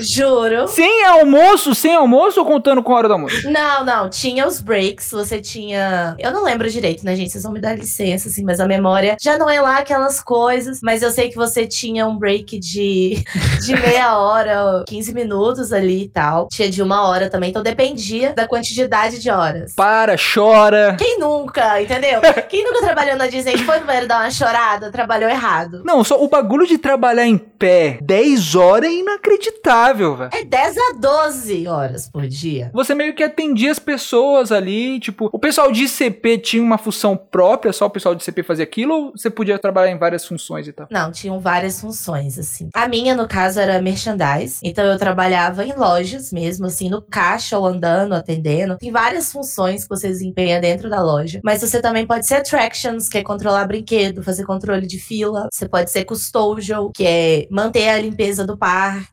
Juro. 0.00 0.66
Sem 0.68 1.04
almoço, 1.04 1.74
sem 1.74 1.94
almoço 1.94 2.40
ou 2.40 2.46
contando 2.46 2.82
com 2.82 2.92
a 2.92 2.96
hora 2.96 3.08
do 3.08 3.14
almoço? 3.14 3.50
Não, 3.50 3.84
não. 3.84 4.08
Tinha 4.08 4.46
os 4.46 4.60
breaks. 4.60 5.10
Você 5.10 5.40
tinha. 5.40 6.16
Eu 6.18 6.32
não 6.32 6.44
lembro 6.44 6.70
direito, 6.70 7.04
né, 7.04 7.14
gente? 7.14 7.30
Vocês 7.30 7.44
vão 7.44 7.52
me 7.52 7.60
dar 7.60 7.76
licença, 7.76 8.28
assim, 8.28 8.44
mas 8.44 8.60
a 8.60 8.66
memória 8.66 9.16
já 9.20 9.36
não 9.36 9.48
é 9.48 9.60
lá 9.60 9.78
aquelas 9.78 10.20
coisas. 10.22 10.80
Mas 10.82 11.02
eu 11.02 11.10
sei 11.10 11.28
que 11.28 11.36
você 11.36 11.66
tinha 11.66 12.06
um 12.06 12.16
break 12.16 12.58
de, 12.58 13.22
de 13.64 13.76
meia 13.76 14.16
hora, 14.18 14.84
15 14.86 15.12
minutos 15.12 15.72
ali 15.72 16.04
e 16.04 16.08
tal. 16.08 16.48
Tinha 16.48 16.70
de 16.70 16.82
uma 16.82 17.08
hora 17.08 17.28
também. 17.28 17.50
Então 17.50 17.62
dependia 17.62 18.32
da 18.32 18.46
quantidade 18.46 19.18
de 19.18 19.30
horas. 19.30 19.74
Para, 19.74 20.16
chora. 20.16 20.96
Quem 20.98 21.18
nunca, 21.18 21.80
entendeu? 21.82 22.20
Quem 22.48 22.64
nunca 22.64 22.80
trabalhou 22.80 23.16
na 23.16 23.26
Disney 23.26 23.58
foi 23.58 23.80
no 23.80 23.86
banheiro 23.86 24.08
dar 24.08 24.20
uma 24.20 24.30
chorada, 24.30 24.90
trabalhou 24.90 25.28
errado. 25.28 25.82
Não, 25.84 26.02
só 26.02 26.22
o 26.22 26.28
bagulho 26.28 26.66
de 26.66 26.78
trabalhar 26.78 27.26
em 27.26 27.36
pé 27.36 27.98
10 28.00 28.54
horas 28.54 28.77
é 28.86 28.92
inacreditável, 28.92 30.16
velho. 30.16 30.30
É 30.32 30.44
10 30.44 30.76
a 30.76 30.92
12 30.98 31.66
horas 31.66 32.08
por 32.08 32.26
dia. 32.26 32.70
Você 32.72 32.94
meio 32.94 33.14
que 33.14 33.22
atendia 33.22 33.70
as 33.70 33.78
pessoas 33.78 34.52
ali, 34.52 35.00
tipo, 35.00 35.28
o 35.32 35.38
pessoal 35.38 35.70
de 35.70 35.88
CP 35.88 36.38
tinha 36.38 36.62
uma 36.62 36.78
função 36.78 37.16
própria, 37.16 37.72
só 37.72 37.86
o 37.86 37.90
pessoal 37.90 38.14
de 38.14 38.24
CP 38.24 38.42
fazia 38.42 38.64
aquilo, 38.64 38.94
ou 38.94 39.10
você 39.12 39.30
podia 39.30 39.58
trabalhar 39.58 39.90
em 39.90 39.98
várias 39.98 40.26
funções 40.26 40.66
e 40.68 40.72
tal? 40.72 40.86
Não, 40.90 41.10
tinham 41.10 41.40
várias 41.40 41.80
funções, 41.80 42.38
assim. 42.38 42.70
A 42.74 42.88
minha, 42.88 43.14
no 43.14 43.26
caso, 43.26 43.60
era 43.60 43.80
merchandise. 43.80 44.60
Então 44.62 44.84
eu 44.84 44.98
trabalhava 44.98 45.64
em 45.64 45.74
lojas 45.74 46.32
mesmo, 46.32 46.66
assim, 46.66 46.88
no 46.88 47.02
caixa 47.02 47.58
ou 47.58 47.66
andando, 47.66 48.14
atendendo. 48.14 48.76
Tem 48.78 48.90
várias 48.90 49.32
funções 49.32 49.82
que 49.82 49.88
você 49.88 50.08
desempenha 50.08 50.60
dentro 50.60 50.88
da 50.88 51.02
loja. 51.02 51.40
Mas 51.44 51.60
você 51.60 51.80
também 51.80 52.06
pode 52.06 52.26
ser 52.26 52.36
attractions, 52.36 53.08
que 53.08 53.18
é 53.18 53.22
controlar 53.22 53.66
brinquedo, 53.66 54.22
fazer 54.22 54.44
controle 54.44 54.86
de 54.86 54.98
fila. 54.98 55.48
Você 55.52 55.68
pode 55.68 55.90
ser 55.90 56.04
custodial, 56.04 56.90
que 56.92 57.06
é 57.06 57.46
manter 57.50 57.88
a 57.88 57.98
limpeza 58.00 58.46
do 58.46 58.56
parque. 58.56 58.67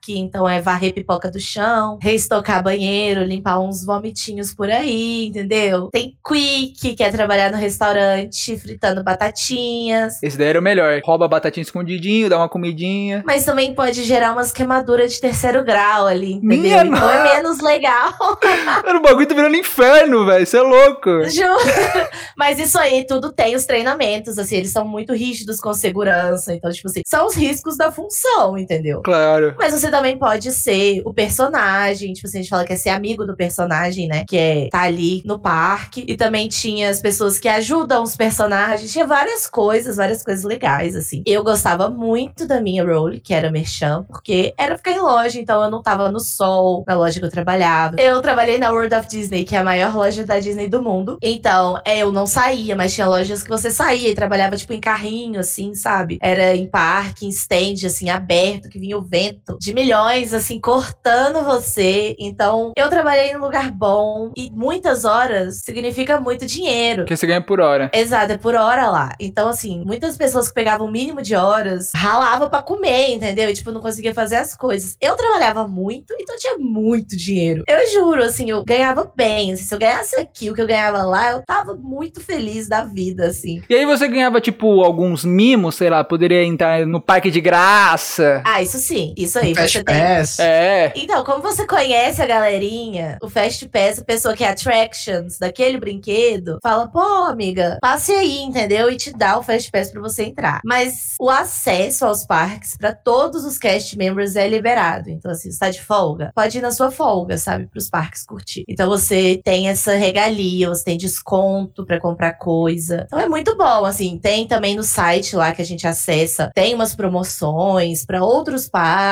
Então 0.08 0.48
é 0.48 0.62
varrer 0.62 0.94
pipoca 0.94 1.30
do 1.32 1.40
chão, 1.40 1.98
reestocar 2.02 2.64
banheiro, 2.64 3.24
limpar 3.24 3.60
uns 3.60 3.86
vomitinhos 3.86 4.54
por 4.54 4.70
aí, 4.70 5.28
entendeu? 5.28 5.90
Tem 5.92 6.16
quick, 6.26 6.96
que 6.96 7.04
é 7.04 7.12
trabalhar 7.12 7.52
no 7.52 7.58
restaurante, 7.58 8.58
fritando 8.58 9.04
batatinhas. 9.04 10.22
Esse 10.22 10.38
daí 10.38 10.48
era 10.48 10.60
o 10.60 10.64
melhor. 10.64 11.02
Rouba 11.04 11.28
batatinha 11.28 11.62
escondidinho, 11.62 12.30
dá 12.30 12.38
uma 12.38 12.50
comidinha. 12.50 13.24
Mas 13.26 13.46
também 13.46 13.74
pode 13.74 14.04
gerar 14.04 14.34
umas 14.34 14.52
queimaduras 14.52 15.14
de 15.14 15.22
terceiro 15.22 15.64
grau 15.64 16.08
ali, 16.08 16.34
entendeu? 16.34 16.60
Minha 16.60 16.86
então 16.86 17.10
é 17.10 17.36
menos 17.36 17.60
legal. 17.60 18.14
Mano, 18.86 19.00
o 19.00 19.02
bagulho 19.02 19.28
tá 19.28 19.36
virando 19.36 19.56
inferno, 19.56 20.26
velho. 20.26 20.44
Isso 20.44 20.58
é 20.58 20.62
louco. 20.62 21.30
Juro. 21.30 21.56
Mas 22.38 22.60
isso 22.60 22.78
aí, 22.78 23.06
tudo 23.06 23.32
tem 23.32 23.56
os 23.56 23.66
treinamentos, 23.66 24.38
assim, 24.38 24.58
eles 24.58 24.72
são 24.72 24.88
muito 24.88 25.14
rígidos 25.14 25.60
com 25.60 25.74
segurança. 25.74 26.54
Então, 26.54 26.72
tipo 26.72 26.88
assim, 26.88 27.02
são 27.06 27.28
os 27.28 27.36
riscos 27.36 27.78
da 27.78 27.92
função, 27.92 28.58
entendeu? 28.58 29.02
Claro. 29.04 29.35
Mas 29.58 29.74
você 29.74 29.90
também 29.90 30.18
pode 30.18 30.52
ser 30.52 31.02
o 31.06 31.14
personagem, 31.14 32.14
tipo 32.14 32.28
a 32.28 32.32
gente 32.32 32.50
fala 32.50 32.66
que 32.66 32.74
é 32.74 32.76
ser 32.76 32.90
amigo 32.90 33.26
do 33.26 33.36
personagem, 33.36 34.08
né? 34.08 34.26
Que 34.28 34.38
é 34.38 34.70
tá 34.70 34.82
ali 34.82 35.22
no 35.26 35.40
parque. 35.40 36.04
E 36.08 36.16
também 36.16 36.48
tinha 36.48 36.90
as 36.90 37.00
pessoas 37.00 37.40
que 37.40 37.48
ajudam 37.48 38.04
os 38.04 38.16
personagens. 38.16 38.92
Tinha 38.92 39.06
várias 39.06 39.48
coisas, 39.48 39.98
várias 39.98 40.24
coisas 40.24 40.44
legais, 40.44 40.96
assim. 40.96 41.24
Eu 41.26 41.44
gostava 41.44 41.90
muito 41.90 42.48
da 42.48 42.62
minha 42.62 42.84
role, 42.84 43.20
que 43.20 43.34
era 43.34 43.52
merchan, 43.52 44.04
porque 44.04 44.54
era 44.58 44.78
ficar 44.78 44.92
em 44.92 45.00
loja, 45.00 45.40
então 45.40 45.64
eu 45.64 45.72
não 45.72 45.82
tava 45.82 46.12
no 46.12 46.20
sol, 46.20 46.84
na 46.88 46.96
loja 46.96 47.20
que 47.20 47.26
eu 47.26 47.32
trabalhava. 47.32 47.96
Eu 48.00 48.22
trabalhei 48.22 48.58
na 48.58 48.72
World 48.72 48.96
of 48.96 49.08
Disney, 49.08 49.44
que 49.44 49.56
é 49.56 49.60
a 49.60 49.64
maior 49.64 49.96
loja 49.96 50.26
da 50.26 50.40
Disney 50.40 50.68
do 50.68 50.82
mundo. 50.82 51.18
Então, 51.22 51.80
é, 51.86 52.00
eu 52.00 52.12
não 52.12 52.26
saía, 52.26 52.76
mas 52.76 52.94
tinha 52.94 53.08
lojas 53.08 53.44
que 53.44 53.50
você 53.50 53.72
saía 53.72 54.10
e 54.10 54.16
trabalhava, 54.16 54.58
tipo, 54.58 54.74
em 54.74 54.80
carrinho, 54.80 55.40
assim, 55.40 55.74
sabe? 55.74 56.18
Era 56.22 56.56
em 56.56 56.68
parque, 56.68 57.26
em 57.26 57.30
stand, 57.30 57.86
assim, 57.86 58.10
aberto, 58.10 58.70
que 58.70 58.80
vinha 58.80 58.98
o 58.98 59.02
vento 59.02 59.25
de 59.60 59.74
milhões, 59.74 60.34
assim, 60.34 60.60
cortando 60.60 61.44
você. 61.44 62.16
Então, 62.20 62.72
eu 62.76 62.90
trabalhei 62.90 63.32
em 63.32 63.38
um 63.38 63.42
lugar 63.42 63.72
bom 63.72 64.32
e 64.36 64.50
muitas 64.52 65.06
horas 65.06 65.62
significa 65.64 66.20
muito 66.20 66.46
dinheiro. 66.46 67.04
Porque 67.04 67.18
você 67.18 67.28
ganha 67.28 67.42
por 67.42 67.60
hora. 67.60 67.90
Exato, 67.94 68.34
é 68.34 68.38
por 68.38 68.56
hora 68.56 68.90
lá. 68.90 69.14
Então, 69.20 69.50
assim, 69.50 69.84
muitas 69.86 70.18
pessoas 70.18 70.48
que 70.48 70.54
pegavam 70.54 70.88
o 70.88 70.92
mínimo 70.92 71.22
de 71.22 71.36
horas 71.36 71.92
ralavam 71.96 72.50
pra 72.50 72.62
comer, 72.62 73.12
entendeu? 73.12 73.50
E, 73.50 73.54
tipo, 73.54 73.72
não 73.72 73.82
conseguia 73.82 74.14
fazer 74.14 74.38
as 74.38 74.56
coisas. 74.56 74.98
Eu 75.02 75.16
trabalhava 75.16 75.68
muito, 75.68 76.14
então 76.20 76.36
tinha 76.38 76.58
muito 76.58 77.16
dinheiro. 77.18 77.64
Eu 77.68 77.92
juro, 77.92 78.24
assim, 78.24 78.50
eu 78.50 78.64
ganhava 78.64 79.12
bem. 79.16 79.54
Assim, 79.54 79.64
se 79.64 79.74
eu 79.74 79.80
ganhasse 79.80 80.16
aqui 80.16 80.50
o 80.50 80.54
que 80.54 80.62
eu 80.62 80.68
ganhava 80.68 81.04
lá, 81.04 81.32
eu 81.32 81.42
tava 81.46 81.74
muito 81.74 82.22
feliz 82.22 82.68
da 82.68 82.84
vida, 82.84 83.28
assim. 83.28 83.62
E 83.70 83.76
aí 83.76 83.86
você 83.86 84.08
ganhava, 84.08 84.42
tipo, 84.42 84.84
alguns 84.84 85.24
mimos, 85.26 85.76
sei 85.76 85.90
lá, 85.90 86.04
poderia 86.04 86.44
entrar 86.44 86.86
no 86.86 87.02
parque 87.02 87.32
de 87.32 87.42
graça. 87.42 88.42
Ah, 88.46 88.62
isso 88.62 88.78
sim. 88.78 89.14
Isso 89.18 89.40
aí. 89.40 89.56
Fast 89.56 89.78
você 89.78 89.84
tem. 89.84 90.00
Pass. 90.00 90.40
É. 90.40 90.94
Então, 90.96 91.24
como 91.24 91.42
você 91.42 91.66
conhece 91.66 92.22
a 92.22 92.26
galerinha, 92.26 93.18
o 93.22 93.30
Fast 93.30 93.68
Pass, 93.70 94.00
a 94.00 94.04
pessoa 94.04 94.36
que 94.36 94.44
é 94.44 94.50
attractions 94.50 95.38
daquele 95.38 95.80
brinquedo, 95.80 96.60
fala, 96.62 96.88
pô, 96.88 97.00
amiga, 97.00 97.78
passe 97.82 98.12
aí, 98.12 98.42
entendeu? 98.42 98.90
E 98.90 98.98
te 98.98 99.12
dá 99.12 99.38
o 99.38 99.44
Fast 99.44 99.72
Pass 99.72 99.92
pra 99.92 100.02
você 100.02 100.24
entrar. 100.24 100.62
Mas 100.64 101.16
o 101.20 101.30
acesso 101.30 102.06
aos 102.06 102.26
parques 102.26 102.78
pra 102.78 102.94
todos 102.94 103.46
os 103.46 103.58
cast 103.58 103.98
members 103.98 104.36
é 104.36 104.48
liberado. 104.48 105.10
Então, 105.10 105.32
assim, 105.32 105.52
você 105.52 105.60
tá 105.60 105.70
de 105.70 105.82
folga, 105.82 106.32
pode 106.36 106.58
ir 106.58 106.62
na 106.62 106.72
sua 106.72 106.92
folga, 106.92 107.38
sabe? 107.38 107.68
Pros 107.68 107.90
parques 107.90 108.26
curtir. 108.26 108.64
Então, 108.68 108.90
você 108.90 109.40
tem 109.44 109.70
essa 109.70 109.94
regalia, 109.94 110.70
você 110.70 110.84
tem 110.84 110.98
desconto 110.98 111.86
pra 111.86 112.00
comprar 112.00 112.34
coisa. 112.34 113.04
Então, 113.06 113.20
é 113.20 113.28
muito 113.30 113.56
bom, 113.56 113.86
assim. 113.86 114.18
Tem 114.18 114.48
também 114.48 114.76
no 114.76 114.84
site 114.84 115.36
lá 115.36 115.54
que 115.54 115.62
a 115.62 115.66
gente 115.66 115.88
acessa, 115.88 116.52
tem 116.54 116.74
umas 116.74 116.96
promoções 116.96 118.06
pra 118.06 118.24
outros 118.24 118.68
parques, 118.68 119.05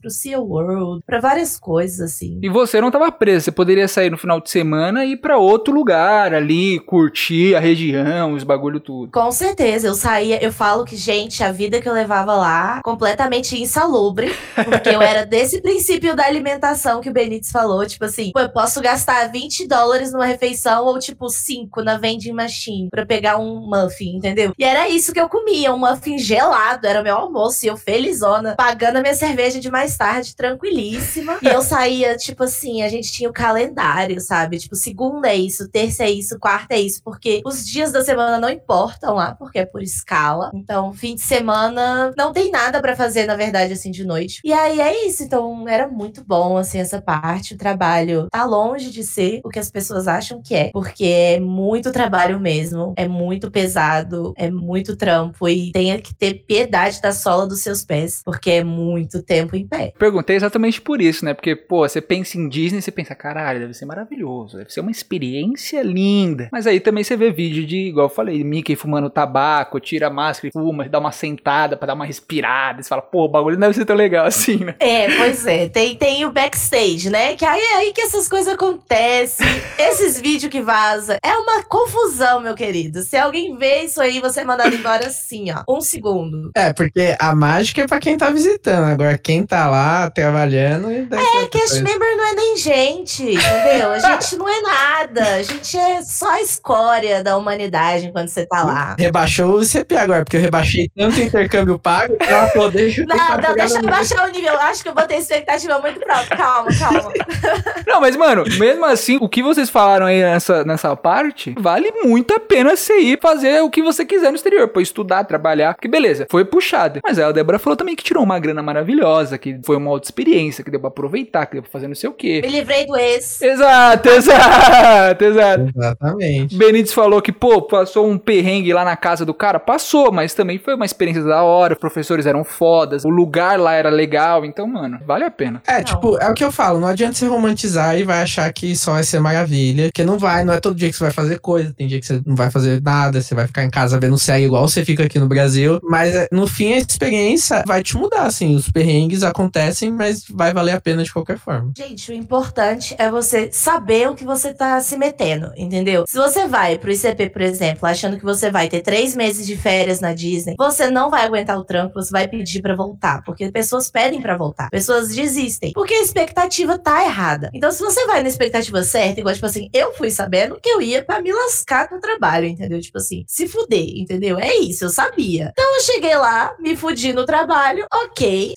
pro 0.00 0.10
Sea 0.10 0.40
World, 0.40 1.02
pra 1.06 1.20
várias 1.20 1.58
coisas, 1.58 2.00
assim. 2.00 2.38
E 2.42 2.48
você 2.48 2.80
não 2.80 2.90
tava 2.90 3.10
preso, 3.12 3.44
você 3.44 3.52
poderia 3.52 3.88
sair 3.88 4.10
no 4.10 4.18
final 4.18 4.40
de 4.40 4.50
semana 4.50 5.04
e 5.04 5.12
ir 5.12 5.16
pra 5.16 5.38
outro 5.38 5.72
lugar 5.74 6.34
ali, 6.34 6.78
curtir 6.80 7.54
a 7.54 7.60
região, 7.60 8.34
os 8.34 8.44
bagulho 8.44 8.80
tudo. 8.80 9.12
Com 9.12 9.30
certeza, 9.30 9.88
eu 9.88 9.94
saía, 9.94 10.42
eu 10.42 10.52
falo 10.52 10.84
que, 10.84 10.96
gente, 10.96 11.42
a 11.42 11.52
vida 11.52 11.80
que 11.80 11.88
eu 11.88 11.92
levava 11.92 12.34
lá, 12.34 12.80
completamente 12.82 13.60
insalubre, 13.60 14.32
porque 14.64 14.88
eu 14.88 15.02
era 15.02 15.24
desse 15.24 15.60
princípio 15.60 16.14
da 16.14 16.26
alimentação 16.26 17.00
que 17.00 17.10
o 17.10 17.12
Benítez 17.12 17.50
falou, 17.50 17.86
tipo 17.86 18.04
assim, 18.04 18.30
pô, 18.32 18.40
eu 18.40 18.50
posso 18.50 18.80
gastar 18.80 19.30
20 19.30 19.66
dólares 19.66 20.12
numa 20.12 20.26
refeição 20.26 20.84
ou 20.84 20.98
tipo 20.98 21.28
5 21.28 21.82
na 21.82 21.98
vending 21.98 22.32
machine 22.32 22.88
pra 22.90 23.06
pegar 23.06 23.38
um 23.38 23.60
muffin, 23.66 24.16
entendeu? 24.16 24.52
E 24.58 24.64
era 24.64 24.88
isso 24.88 25.12
que 25.12 25.20
eu 25.20 25.28
comia, 25.28 25.72
um 25.72 25.78
muffin 25.78 26.18
gelado, 26.18 26.86
era 26.86 27.00
o 27.00 27.04
meu 27.04 27.16
almoço, 27.16 27.64
e 27.64 27.68
eu 27.68 27.76
felizona, 27.76 28.54
pagando 28.56 28.96
a 28.96 29.00
minha 29.00 29.14
cerveja 29.14 29.39
de 29.48 29.70
mais 29.70 29.96
tarde, 29.96 30.36
tranquilíssima. 30.36 31.38
E 31.42 31.46
eu 31.46 31.62
saía, 31.62 32.16
tipo 32.16 32.44
assim, 32.44 32.82
a 32.82 32.88
gente 32.88 33.10
tinha 33.10 33.30
o 33.30 33.32
calendário, 33.32 34.20
sabe? 34.20 34.58
Tipo, 34.58 34.76
segunda 34.76 35.28
é 35.28 35.36
isso, 35.36 35.68
terça 35.68 36.04
é 36.04 36.10
isso, 36.10 36.38
quarta 36.38 36.74
é 36.74 36.80
isso, 36.80 37.00
porque 37.02 37.40
os 37.44 37.66
dias 37.66 37.92
da 37.92 38.04
semana 38.04 38.38
não 38.38 38.50
importam 38.50 39.14
lá, 39.14 39.34
porque 39.34 39.58
é 39.58 39.66
por 39.66 39.82
escala. 39.82 40.50
Então, 40.54 40.92
fim 40.92 41.14
de 41.14 41.22
semana 41.22 42.12
não 42.16 42.32
tem 42.32 42.50
nada 42.50 42.80
pra 42.80 42.94
fazer, 42.94 43.26
na 43.26 43.36
verdade, 43.36 43.72
assim, 43.72 43.90
de 43.90 44.04
noite. 44.04 44.40
E 44.44 44.52
aí 44.52 44.80
é 44.80 45.06
isso. 45.06 45.22
Então, 45.22 45.66
era 45.68 45.88
muito 45.88 46.22
bom, 46.24 46.56
assim, 46.56 46.78
essa 46.78 47.00
parte. 47.00 47.54
O 47.54 47.58
trabalho 47.58 48.28
tá 48.30 48.44
longe 48.44 48.90
de 48.90 49.02
ser 49.02 49.40
o 49.44 49.48
que 49.48 49.58
as 49.58 49.70
pessoas 49.70 50.06
acham 50.06 50.42
que 50.42 50.54
é, 50.54 50.70
porque 50.72 51.04
é 51.04 51.40
muito 51.40 51.92
trabalho 51.92 52.38
mesmo, 52.38 52.94
é 52.96 53.08
muito 53.08 53.50
pesado, 53.50 54.34
é 54.36 54.50
muito 54.50 54.96
trampo 54.96 55.48
e 55.48 55.72
tem 55.72 55.98
que 56.00 56.14
ter 56.14 56.44
piedade 56.46 57.00
da 57.00 57.12
sola 57.12 57.46
dos 57.46 57.60
seus 57.60 57.84
pés, 57.84 58.22
porque 58.24 58.50
é 58.50 58.64
muito 58.64 59.22
tempo 59.30 59.54
em 59.54 59.64
pé. 59.64 59.92
Perguntei 59.96 60.34
exatamente 60.34 60.80
por 60.80 61.00
isso, 61.00 61.24
né? 61.24 61.32
Porque, 61.32 61.54
pô, 61.54 61.88
você 61.88 62.00
pensa 62.00 62.36
em 62.36 62.48
Disney, 62.48 62.82
você 62.82 62.90
pensa, 62.90 63.14
caralho, 63.14 63.60
deve 63.60 63.74
ser 63.74 63.86
maravilhoso, 63.86 64.56
deve 64.56 64.72
ser 64.72 64.80
uma 64.80 64.90
experiência 64.90 65.80
linda. 65.82 66.48
Mas 66.50 66.66
aí 66.66 66.80
também 66.80 67.04
você 67.04 67.16
vê 67.16 67.30
vídeo 67.30 67.64
de, 67.64 67.76
igual 67.76 68.06
eu 68.06 68.10
falei, 68.10 68.42
Mickey 68.42 68.74
fumando 68.74 69.08
tabaco, 69.08 69.78
tira 69.78 70.08
a 70.08 70.10
máscara 70.10 70.48
e 70.48 70.52
fuma, 70.52 70.88
dá 70.88 70.98
uma 70.98 71.12
sentada 71.12 71.76
pra 71.76 71.86
dar 71.86 71.94
uma 71.94 72.04
respirada. 72.04 72.82
Você 72.82 72.88
fala, 72.88 73.02
pô, 73.02 73.26
o 73.26 73.28
bagulho 73.28 73.54
não 73.54 73.68
deve 73.68 73.74
ser 73.74 73.84
tão 73.84 73.94
legal 73.94 74.26
assim, 74.26 74.56
né? 74.56 74.74
É, 74.80 75.08
pois 75.16 75.46
é. 75.46 75.68
Tem, 75.68 75.94
tem 75.94 76.24
o 76.24 76.32
backstage, 76.32 77.08
né? 77.08 77.36
Que 77.36 77.44
aí 77.44 77.60
é 77.60 77.74
aí 77.76 77.92
que 77.92 78.00
essas 78.00 78.28
coisas 78.28 78.52
acontecem. 78.52 79.46
Esses 79.78 80.20
vídeos 80.20 80.50
que 80.50 80.60
vaza. 80.60 81.18
É 81.22 81.36
uma 81.36 81.62
confusão, 81.62 82.40
meu 82.40 82.54
querido. 82.54 83.02
Se 83.02 83.16
alguém 83.16 83.56
vê 83.56 83.82
isso 83.82 84.00
aí, 84.00 84.20
você 84.20 84.40
é 84.40 84.44
mandado 84.44 84.74
embora 84.74 85.06
assim, 85.06 85.46
ó. 85.52 85.62
Um 85.68 85.80
segundo. 85.80 86.50
É, 86.56 86.72
porque 86.72 87.16
a 87.18 87.34
mágica 87.34 87.82
é 87.82 87.86
pra 87.86 88.00
quem 88.00 88.18
tá 88.18 88.30
visitando. 88.30 88.84
Agora, 88.84 89.19
quem 89.22 89.44
tá 89.44 89.68
lá 89.68 90.10
trabalhando. 90.10 90.90
É, 90.90 91.46
cast 91.48 91.82
member 91.82 92.16
não 92.16 92.28
é 92.28 92.34
nem 92.34 92.56
gente, 92.56 93.22
entendeu? 93.22 93.92
A 93.92 93.98
gente 93.98 94.36
não 94.36 94.48
é 94.48 94.60
nada. 94.60 95.34
A 95.36 95.42
gente 95.42 95.76
é 95.76 96.02
só 96.02 96.30
a 96.30 96.40
escória 96.40 97.22
da 97.22 97.36
humanidade 97.36 98.10
quando 98.12 98.28
você 98.28 98.46
tá 98.46 98.62
lá. 98.62 98.96
Rebaixou 98.98 99.54
o 99.54 99.64
CP 99.64 99.96
agora, 99.96 100.24
porque 100.24 100.36
eu 100.36 100.40
rebaixei 100.40 100.90
tanto 100.96 101.20
intercâmbio 101.20 101.78
pago 101.78 102.16
que 102.16 102.24
ela 102.24 102.48
poder 102.48 103.06
Não, 103.06 103.16
não, 103.16 103.54
deixa 103.54 103.78
eu 103.78 103.82
baixar 103.82 104.28
o 104.28 104.32
nível. 104.32 104.52
Eu 104.52 104.60
acho 104.60 104.82
que 104.82 104.88
eu 104.88 104.94
botei 104.94 105.18
expectativa 105.18 105.78
muito 105.78 106.00
própria. 106.00 106.36
Calma, 106.36 106.70
calma. 106.78 107.12
Não, 107.86 108.00
mas, 108.00 108.16
mano, 108.16 108.44
mesmo 108.58 108.84
assim, 108.84 109.18
o 109.20 109.28
que 109.28 109.42
vocês 109.42 109.68
falaram 109.68 110.06
aí 110.06 110.20
nessa, 110.20 110.64
nessa 110.64 110.94
parte, 110.94 111.54
vale 111.58 111.92
muito 112.04 112.32
a 112.34 112.38
pena 112.38 112.76
você 112.76 112.98
ir 112.98 113.18
fazer 113.20 113.62
o 113.62 113.70
que 113.70 113.82
você 113.82 114.04
quiser 114.04 114.30
no 114.30 114.36
exterior. 114.36 114.68
Pô, 114.68 114.80
estudar, 114.80 115.24
trabalhar. 115.24 115.74
Que 115.74 115.88
beleza, 115.88 116.26
foi 116.30 116.44
puxado. 116.44 117.00
Mas 117.02 117.18
aí 117.18 117.24
a 117.24 117.32
Débora 117.32 117.58
falou 117.58 117.76
também 117.76 117.96
que 117.96 118.04
tirou 118.04 118.22
uma 118.22 118.38
grana 118.38 118.62
maravilhosa, 118.62 119.09
que 119.38 119.58
foi 119.64 119.76
uma 119.76 119.90
outra 119.90 120.06
experiência, 120.06 120.62
que 120.64 120.70
deu 120.70 120.80
pra 120.80 120.88
aproveitar, 120.88 121.46
que 121.46 121.54
deu 121.54 121.62
pra 121.62 121.70
fazer 121.70 121.88
não 121.88 121.94
sei 121.94 122.08
o 122.08 122.12
quê. 122.12 122.40
Me 122.44 122.50
livrei 122.50 122.86
do 122.86 122.96
ex. 122.96 123.40
Exato, 123.42 124.08
exato, 124.10 125.24
exato. 125.24 125.72
Exatamente. 125.74 126.56
Benítez 126.56 126.92
falou 126.92 127.20
que, 127.22 127.32
pô, 127.32 127.62
passou 127.62 128.08
um 128.08 128.18
perrengue 128.18 128.72
lá 128.72 128.84
na 128.84 128.96
casa 128.96 129.24
do 129.24 129.34
cara. 129.34 129.58
Passou, 129.58 130.12
mas 130.12 130.34
também 130.34 130.58
foi 130.58 130.74
uma 130.74 130.84
experiência 130.84 131.22
da 131.22 131.42
hora. 131.42 131.74
Os 131.74 131.78
professores 131.78 132.26
eram 132.26 132.44
fodas, 132.44 133.04
o 133.04 133.08
lugar 133.08 133.58
lá 133.58 133.74
era 133.74 133.90
legal. 133.90 134.44
Então, 134.44 134.66
mano, 134.66 134.98
vale 135.06 135.24
a 135.24 135.30
pena. 135.30 135.62
É, 135.66 135.78
Não. 135.78 135.84
tipo, 135.84 136.18
é 136.18 136.28
o 136.28 136.34
que 136.34 136.44
eu 136.44 136.52
falo, 136.52 136.80
não 136.80 136.88
adianta 136.88 137.14
você 137.14 137.26
romantizar 137.26 137.98
e 137.98 138.02
vai 138.04 138.22
achar 138.22 138.50
que 138.52 138.74
só 138.76 138.92
vai 138.92 139.04
ser 139.04 139.20
maravilha, 139.20 139.84
porque 139.84 140.04
não 140.04 140.18
vai, 140.18 140.44
não 140.44 140.52
é 140.54 140.60
todo 140.60 140.74
dia 140.74 140.88
que 140.90 140.96
você 140.96 141.04
vai 141.04 141.12
fazer 141.12 141.38
coisa, 141.38 141.72
tem 141.76 141.86
dia 141.86 142.00
que 142.00 142.06
você 142.06 142.20
não 142.24 142.36
vai 142.36 142.50
fazer 142.50 142.80
nada, 142.82 143.20
você 143.20 143.34
vai 143.34 143.46
ficar 143.46 143.64
em 143.64 143.70
casa 143.70 143.98
vendo 143.98 144.18
série 144.18 144.44
igual 144.44 144.68
você 144.68 144.84
fica 144.84 145.04
aqui 145.04 145.18
no 145.18 145.26
Brasil, 145.26 145.80
mas 145.82 146.14
é, 146.14 146.28
no 146.32 146.46
fim 146.46 146.72
a 146.74 146.78
experiência 146.78 147.62
vai 147.66 147.82
te 147.82 147.96
mudar, 147.96 148.24
assim, 148.24 148.54
os 148.54 148.70
perrengues 148.70 148.89
perrengues 148.90 149.22
acontecem, 149.22 149.92
mas 149.92 150.24
vai 150.28 150.52
valer 150.52 150.72
a 150.72 150.80
pena 150.80 151.04
de 151.04 151.12
qualquer 151.12 151.38
forma. 151.38 151.72
Gente, 151.76 152.10
o 152.10 152.14
importante 152.14 152.94
é 152.98 153.08
você 153.08 153.48
saber 153.52 154.08
o 154.08 154.16
que 154.16 154.24
você 154.24 154.52
tá 154.52 154.80
se 154.80 154.96
metendo, 154.96 155.52
entendeu? 155.56 156.04
Se 156.08 156.16
você 156.16 156.48
vai 156.48 156.76
pro 156.76 156.90
ICP, 156.90 157.30
por 157.30 157.42
exemplo, 157.42 157.86
achando 157.86 158.18
que 158.18 158.24
você 158.24 158.50
vai 158.50 158.68
ter 158.68 158.80
três 158.80 159.14
meses 159.14 159.46
de 159.46 159.56
férias 159.56 160.00
na 160.00 160.12
Disney, 160.12 160.56
você 160.58 160.90
não 160.90 161.08
vai 161.08 161.24
aguentar 161.24 161.56
o 161.56 161.64
trampo, 161.64 161.94
você 161.94 162.10
vai 162.10 162.26
pedir 162.26 162.60
para 162.60 162.74
voltar, 162.74 163.22
porque 163.22 163.50
pessoas 163.52 163.88
pedem 163.88 164.20
para 164.20 164.36
voltar, 164.36 164.68
pessoas 164.70 165.14
desistem, 165.14 165.72
porque 165.72 165.94
a 165.94 166.02
expectativa 166.02 166.76
tá 166.76 167.04
errada. 167.04 167.50
Então, 167.54 167.70
se 167.70 167.80
você 167.80 168.04
vai 168.06 168.22
na 168.22 168.28
expectativa 168.28 168.82
certa, 168.82 169.20
igual, 169.20 169.34
tipo 169.34 169.46
assim, 169.46 169.68
eu 169.72 169.92
fui 169.94 170.10
sabendo 170.10 170.58
que 170.60 170.68
eu 170.68 170.82
ia 170.82 171.04
para 171.04 171.22
me 171.22 171.32
lascar 171.32 171.88
no 171.92 172.00
trabalho, 172.00 172.46
entendeu? 172.46 172.80
Tipo 172.80 172.98
assim, 172.98 173.24
se 173.26 173.46
fuder, 173.46 173.96
entendeu? 173.96 174.36
É 174.38 174.56
isso, 174.56 174.84
eu 174.84 174.90
sabia. 174.90 175.52
Então, 175.52 175.76
eu 175.76 175.80
cheguei 175.82 176.16
lá, 176.16 176.54
me 176.58 176.76
fudi 176.76 177.12
no 177.12 177.24
trabalho, 177.24 177.86
ok, 177.92 178.54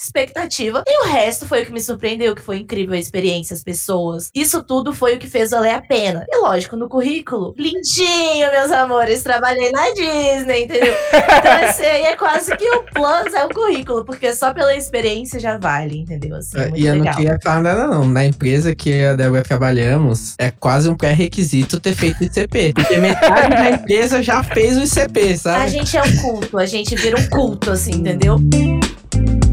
e 0.88 1.04
o 1.04 1.12
resto 1.12 1.48
foi 1.48 1.64
o 1.64 1.66
que 1.66 1.72
me 1.72 1.82
surpreendeu, 1.82 2.36
que 2.36 2.42
foi 2.42 2.58
incrível 2.58 2.96
a 2.96 3.00
experiência, 3.00 3.54
as 3.54 3.64
pessoas. 3.64 4.30
Isso 4.34 4.64
tudo 4.64 4.94
foi 4.94 5.16
o 5.16 5.20
que 5.20 5.28
fez 5.28 5.52
valer 5.52 5.74
a 5.74 5.82
pena. 5.82 6.26
E 6.30 6.38
lógico, 6.38 6.76
no 6.76 6.88
currículo, 6.88 7.54
lindinho, 7.58 8.52
meus 8.52 8.72
amores, 8.72 9.24
trabalhei 9.24 9.72
na 9.72 9.90
Disney, 9.90 10.64
entendeu? 10.64 10.94
Então, 10.94 11.70
esse 11.70 11.84
aí 11.86 12.04
é 12.04 12.16
quase 12.16 12.56
que 12.56 12.70
o 12.70 12.84
plus, 12.84 13.34
é 13.34 13.46
o 13.46 13.50
currículo, 13.50 14.06
porque 14.06 14.34
só 14.34 14.54
pela 14.54 14.76
experiência 14.76 15.40
já 15.40 15.58
vale, 15.58 16.00
entendeu? 16.00 16.36
Assim, 16.36 16.58
é, 16.58 16.72
e 16.76 16.86
eu 16.86 16.94
legal. 16.94 16.98
não 16.98 17.14
queria 17.14 17.40
falar 17.42 17.62
nada, 17.62 17.88
não. 17.88 18.08
Na 18.08 18.26
empresa 18.26 18.76
que 18.76 18.90
eu 18.90 18.96
e 18.96 19.06
a 19.06 19.16
Débora 19.16 19.44
trabalhamos, 19.44 20.36
é 20.38 20.52
quase 20.52 20.90
um 20.90 20.96
pré-requisito 20.96 21.80
ter 21.80 21.96
feito 21.96 22.24
ICP. 22.24 22.74
Porque 22.74 22.98
metade 22.98 23.50
da 23.50 23.72
empresa 23.72 24.22
já 24.22 24.44
fez 24.44 24.78
o 24.78 24.84
ICP, 24.84 25.38
sabe? 25.38 25.64
A 25.64 25.68
gente 25.68 25.98
é 25.98 26.04
um 26.04 26.18
culto, 26.18 26.58
a 26.58 26.66
gente 26.66 26.96
vira 26.96 27.20
um 27.20 27.30
culto, 27.30 27.72
assim, 27.72 27.92
entendeu? 27.92 28.38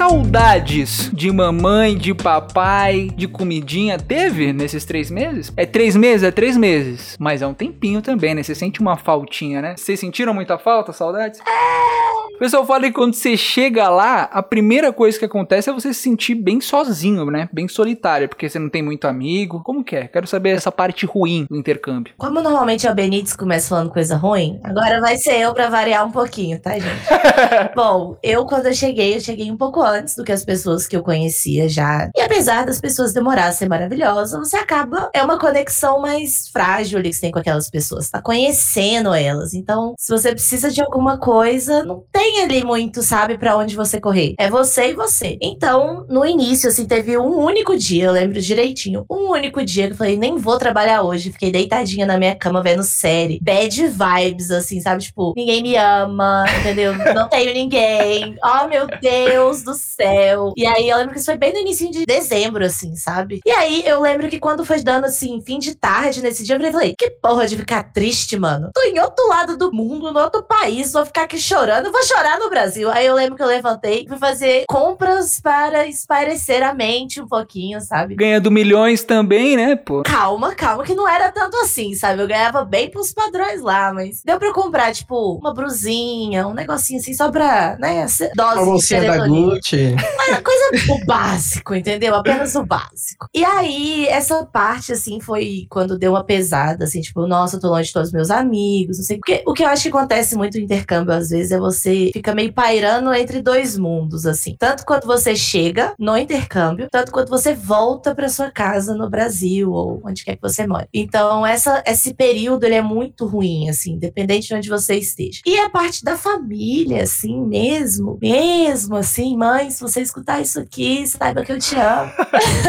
saudades 0.00 1.10
de 1.12 1.30
mamãe, 1.30 1.94
de 1.94 2.14
papai, 2.14 3.10
de 3.14 3.28
comidinha 3.28 3.98
teve 3.98 4.50
nesses 4.50 4.86
três 4.86 5.10
meses? 5.10 5.52
É 5.58 5.66
três 5.66 5.94
meses? 5.94 6.22
É 6.22 6.30
três 6.30 6.56
meses. 6.56 7.18
Mas 7.20 7.42
é 7.42 7.46
um 7.46 7.52
tempinho 7.52 8.00
também, 8.00 8.34
né? 8.34 8.42
Você 8.42 8.54
sente 8.54 8.80
uma 8.80 8.96
faltinha, 8.96 9.60
né? 9.60 9.74
Vocês 9.76 10.00
sentiram 10.00 10.32
muita 10.32 10.56
falta, 10.56 10.90
saudades? 10.90 11.38
É. 11.40 12.30
O 12.34 12.38
pessoal 12.38 12.64
fala 12.64 12.84
que 12.84 12.92
quando 12.92 13.12
você 13.12 13.36
chega 13.36 13.90
lá, 13.90 14.22
a 14.32 14.42
primeira 14.42 14.90
coisa 14.94 15.18
que 15.18 15.26
acontece 15.26 15.68
é 15.68 15.72
você 15.74 15.92
se 15.92 16.00
sentir 16.00 16.34
bem 16.34 16.58
sozinho, 16.58 17.26
né? 17.26 17.46
Bem 17.52 17.68
solitário, 17.68 18.30
porque 18.30 18.48
você 18.48 18.58
não 18.58 18.70
tem 18.70 18.82
muito 18.82 19.06
amigo. 19.06 19.60
Como 19.62 19.84
que 19.84 19.94
é? 19.94 20.08
Quero 20.08 20.26
saber 20.26 20.56
essa 20.56 20.72
parte 20.72 21.04
ruim 21.04 21.44
do 21.50 21.54
intercâmbio. 21.54 22.14
Como 22.16 22.40
normalmente 22.40 22.88
a 22.88 22.94
Benítez 22.94 23.36
começa 23.36 23.68
falando 23.68 23.92
coisa 23.92 24.16
ruim, 24.16 24.58
agora 24.64 25.02
vai 25.02 25.18
ser 25.18 25.38
eu 25.38 25.52
pra 25.52 25.68
variar 25.68 26.06
um 26.06 26.10
pouquinho, 26.10 26.58
tá, 26.58 26.78
gente? 26.78 27.04
Bom, 27.76 28.16
eu 28.22 28.46
quando 28.46 28.64
eu 28.64 28.74
cheguei, 28.74 29.16
eu 29.16 29.20
cheguei 29.20 29.50
um 29.50 29.56
pouco 29.58 29.82
antes 29.82 29.89
do 30.16 30.24
que 30.24 30.32
as 30.32 30.44
pessoas 30.44 30.86
que 30.86 30.96
eu 30.96 31.02
conhecia 31.02 31.68
já. 31.68 32.10
E 32.16 32.20
apesar 32.20 32.66
das 32.66 32.80
pessoas 32.80 33.12
demorarem 33.12 33.50
a 33.50 33.52
ser 33.52 33.68
maravilhosas, 33.68 34.38
você 34.38 34.56
acaba. 34.56 35.10
É 35.14 35.22
uma 35.22 35.38
conexão 35.38 36.00
mais 36.00 36.48
frágil 36.52 36.98
ali 36.98 37.10
que 37.10 37.16
você 37.16 37.22
tem 37.22 37.30
com 37.30 37.38
aquelas 37.38 37.68
pessoas. 37.68 38.10
Tá 38.10 38.20
conhecendo 38.22 39.12
elas. 39.12 39.54
Então, 39.54 39.94
se 39.98 40.10
você 40.10 40.32
precisa 40.32 40.70
de 40.70 40.80
alguma 40.80 41.18
coisa, 41.18 41.84
não 41.84 42.04
tem 42.12 42.42
ali 42.42 42.64
muito, 42.64 43.02
sabe, 43.02 43.38
para 43.38 43.56
onde 43.56 43.76
você 43.76 44.00
correr. 44.00 44.34
É 44.38 44.48
você 44.48 44.90
e 44.90 44.94
você. 44.94 45.38
Então, 45.40 46.06
no 46.08 46.24
início, 46.24 46.68
assim, 46.68 46.86
teve 46.86 47.16
um 47.18 47.38
único 47.38 47.76
dia, 47.76 48.06
eu 48.06 48.12
lembro 48.12 48.40
direitinho, 48.40 49.04
um 49.10 49.30
único 49.30 49.64
dia 49.64 49.86
que 49.86 49.92
eu 49.92 49.96
falei, 49.96 50.16
nem 50.16 50.36
vou 50.36 50.58
trabalhar 50.58 51.02
hoje. 51.02 51.32
Fiquei 51.32 51.50
deitadinha 51.50 52.06
na 52.06 52.18
minha 52.18 52.34
cama 52.34 52.62
vendo 52.62 52.82
série. 52.82 53.38
Bad 53.40 53.88
vibes, 53.88 54.50
assim, 54.50 54.80
sabe? 54.80 55.02
Tipo, 55.02 55.32
ninguém 55.36 55.62
me 55.62 55.76
ama, 55.76 56.44
entendeu? 56.60 56.94
Não 57.14 57.28
tenho 57.28 57.52
ninguém. 57.52 58.36
Oh, 58.44 58.66
meu 58.66 58.86
Deus 59.00 59.62
do 59.62 59.69
céu. 59.74 60.52
E 60.56 60.66
aí 60.66 60.88
eu 60.88 60.96
lembro 60.96 61.12
que 61.12 61.18
isso 61.18 61.26
foi 61.26 61.36
bem 61.36 61.52
no 61.52 61.58
início 61.58 61.90
de 61.90 62.04
dezembro, 62.04 62.64
assim, 62.64 62.94
sabe? 62.96 63.40
E 63.44 63.50
aí 63.50 63.82
eu 63.86 64.00
lembro 64.00 64.28
que 64.28 64.38
quando 64.38 64.64
foi 64.64 64.82
dando, 64.82 65.06
assim, 65.06 65.40
fim 65.44 65.58
de 65.58 65.74
tarde 65.74 66.22
nesse 66.22 66.44
dia, 66.44 66.56
eu 66.56 66.72
falei, 66.72 66.94
que 66.96 67.10
porra 67.10 67.46
de 67.46 67.56
ficar 67.56 67.92
triste, 67.92 68.38
mano. 68.38 68.70
Tô 68.74 68.80
em 68.82 68.98
outro 69.00 69.26
lado 69.28 69.56
do 69.56 69.72
mundo, 69.72 70.12
no 70.12 70.20
outro 70.20 70.42
país, 70.42 70.92
vou 70.92 71.04
ficar 71.06 71.22
aqui 71.22 71.38
chorando, 71.38 71.92
vou 71.92 72.02
chorar 72.04 72.38
no 72.38 72.50
Brasil. 72.50 72.90
Aí 72.90 73.06
eu 73.06 73.14
lembro 73.14 73.36
que 73.36 73.42
eu 73.42 73.46
levantei 73.46 74.04
e 74.04 74.08
fui 74.08 74.18
fazer 74.18 74.64
compras 74.68 75.40
para 75.40 75.86
espairecer 75.86 76.62
a 76.62 76.74
mente 76.74 77.20
um 77.20 77.26
pouquinho, 77.26 77.80
sabe? 77.80 78.14
Ganhando 78.14 78.50
milhões 78.50 79.02
também, 79.02 79.56
né, 79.56 79.76
pô? 79.76 80.02
Calma, 80.02 80.54
calma, 80.54 80.84
que 80.84 80.94
não 80.94 81.08
era 81.08 81.30
tanto 81.30 81.56
assim, 81.58 81.94
sabe? 81.94 82.22
Eu 82.22 82.28
ganhava 82.28 82.64
bem 82.64 82.90
pros 82.90 83.12
padrões 83.12 83.60
lá, 83.60 83.92
mas 83.92 84.22
deu 84.24 84.38
pra 84.38 84.52
comprar, 84.52 84.92
tipo, 84.92 85.34
uma 85.36 85.52
brusinha, 85.52 86.46
um 86.46 86.54
negocinho 86.54 87.00
assim, 87.00 87.14
só 87.14 87.30
pra, 87.30 87.76
né, 87.78 88.06
dose 88.34 88.94
a 88.94 89.00
da 89.00 89.26
Gucci. 89.26 89.59
Uma 89.92 90.42
coisa, 90.42 90.92
o 90.92 91.04
básico, 91.04 91.74
entendeu? 91.74 92.14
Apenas 92.14 92.54
o 92.54 92.64
básico. 92.64 93.28
E 93.34 93.44
aí, 93.44 94.06
essa 94.08 94.44
parte, 94.44 94.92
assim, 94.92 95.20
foi 95.20 95.66
quando 95.68 95.98
deu 95.98 96.12
uma 96.12 96.24
pesada, 96.24 96.84
assim, 96.84 97.00
tipo, 97.00 97.26
nossa, 97.26 97.56
eu 97.56 97.60
tô 97.60 97.68
longe 97.68 97.88
de 97.88 97.92
todos 97.92 98.08
os 98.08 98.14
meus 98.14 98.30
amigos, 98.30 98.98
não 98.98 99.04
sei. 99.04 99.16
Porque 99.16 99.42
o 99.46 99.52
que 99.52 99.64
eu 99.64 99.68
acho 99.68 99.82
que 99.82 99.88
acontece 99.88 100.36
muito 100.36 100.56
no 100.58 100.64
intercâmbio, 100.64 101.14
às 101.14 101.30
vezes, 101.30 101.52
é 101.52 101.58
você 101.58 102.10
fica 102.12 102.34
meio 102.34 102.52
pairando 102.52 103.12
entre 103.12 103.42
dois 103.42 103.76
mundos, 103.76 104.26
assim. 104.26 104.56
Tanto 104.58 104.84
quando 104.84 105.06
você 105.06 105.34
chega 105.34 105.94
no 105.98 106.16
intercâmbio, 106.16 106.88
tanto 106.90 107.12
quando 107.12 107.28
você 107.28 107.54
volta 107.54 108.14
para 108.14 108.28
sua 108.28 108.50
casa 108.50 108.94
no 108.94 109.08
Brasil 109.08 109.72
ou 109.72 110.00
onde 110.04 110.24
quer 110.24 110.36
que 110.36 110.42
você 110.42 110.66
mora. 110.66 110.88
Então, 110.92 111.46
essa, 111.46 111.82
esse 111.86 112.14
período, 112.14 112.64
ele 112.64 112.74
é 112.74 112.82
muito 112.82 113.26
ruim, 113.26 113.68
assim, 113.68 113.92
independente 113.92 114.48
de 114.48 114.54
onde 114.54 114.68
você 114.68 114.94
esteja. 114.96 115.40
E 115.46 115.58
a 115.58 115.70
parte 115.70 116.04
da 116.04 116.16
família, 116.16 117.02
assim, 117.02 117.40
mesmo, 117.40 118.18
mesmo, 118.20 118.96
assim, 118.96 119.36
mãe, 119.50 119.70
se 119.70 119.80
você 119.80 120.00
escutar 120.00 120.40
isso 120.40 120.60
aqui, 120.60 121.04
saiba 121.06 121.44
que 121.44 121.50
eu 121.50 121.58
te 121.58 121.74
amo. 121.74 122.12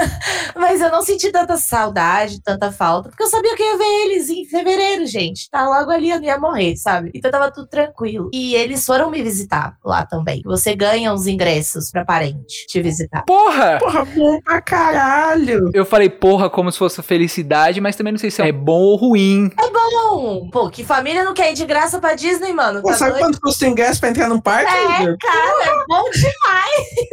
Mas 0.58 0.82
eu 0.82 0.90
não 0.90 1.04
senti 1.04 1.32
tanta 1.32 1.56
saudade, 1.58 2.42
tanta 2.42 2.72
falta, 2.72 3.10
porque 3.10 3.24
eu 3.24 3.28
sabia 3.28 3.56
que 3.56 3.62
eu 3.62 3.68
ia 3.68 3.78
ver 3.78 4.06
eles 4.06 4.30
em 4.30 4.46
fevereiro, 4.46 5.06
gente. 5.06 5.50
Tá 5.50 5.68
logo 5.68 5.92
ali, 5.92 6.10
eu 6.10 6.18
não 6.18 6.26
ia 6.26 6.40
morrer, 6.40 6.76
sabe? 6.76 7.12
Então 7.14 7.30
tava 7.30 7.52
tudo 7.52 7.68
tranquilo. 7.68 8.30
E 8.34 8.56
eles 8.56 8.86
foram 8.86 9.12
me 9.12 9.22
visitar 9.22 9.78
lá 9.84 10.06
também. 10.06 10.42
Você 10.44 10.76
ganha 10.76 11.14
uns 11.14 11.28
ingressos 11.28 11.92
pra 11.92 12.04
parente 12.04 12.66
te 12.68 12.82
visitar. 12.82 13.24
Porra! 13.26 13.78
Porra, 13.80 14.06
bom 14.06 14.42
pra 14.42 14.62
caralho! 14.62 15.70
Eu 15.74 15.86
falei 15.86 16.10
porra 16.10 16.50
como 16.50 16.72
se 16.72 16.80
fosse 16.80 17.02
felicidade, 17.04 17.80
mas 17.80 17.96
também 17.96 18.14
não 18.14 18.20
sei 18.20 18.32
se 18.32 18.42
é 18.42 18.52
bom 18.52 18.82
ou 18.82 18.96
ruim. 18.96 19.52
É 19.60 19.70
bom! 19.70 20.50
Pô, 20.52 20.70
que 20.70 20.84
família 20.84 21.24
não 21.24 21.34
quer 21.34 21.52
ir 21.52 21.56
de 21.56 21.66
graça 21.66 22.00
pra 22.00 22.16
Disney, 22.16 22.54
mano? 22.54 22.82
Tá 22.82 22.94
sabe 22.94 23.12
doido? 23.12 23.26
quanto 23.26 23.42
custa 23.42 23.66
o 23.66 23.68
ingresso 23.68 24.00
pra 24.00 24.10
entrar 24.10 24.28
no 24.28 24.42
parque? 24.42 24.72
É, 24.72 25.18
cara, 25.18 25.66
é 25.66 25.86
bom 25.88 26.10
demais! 26.10 26.71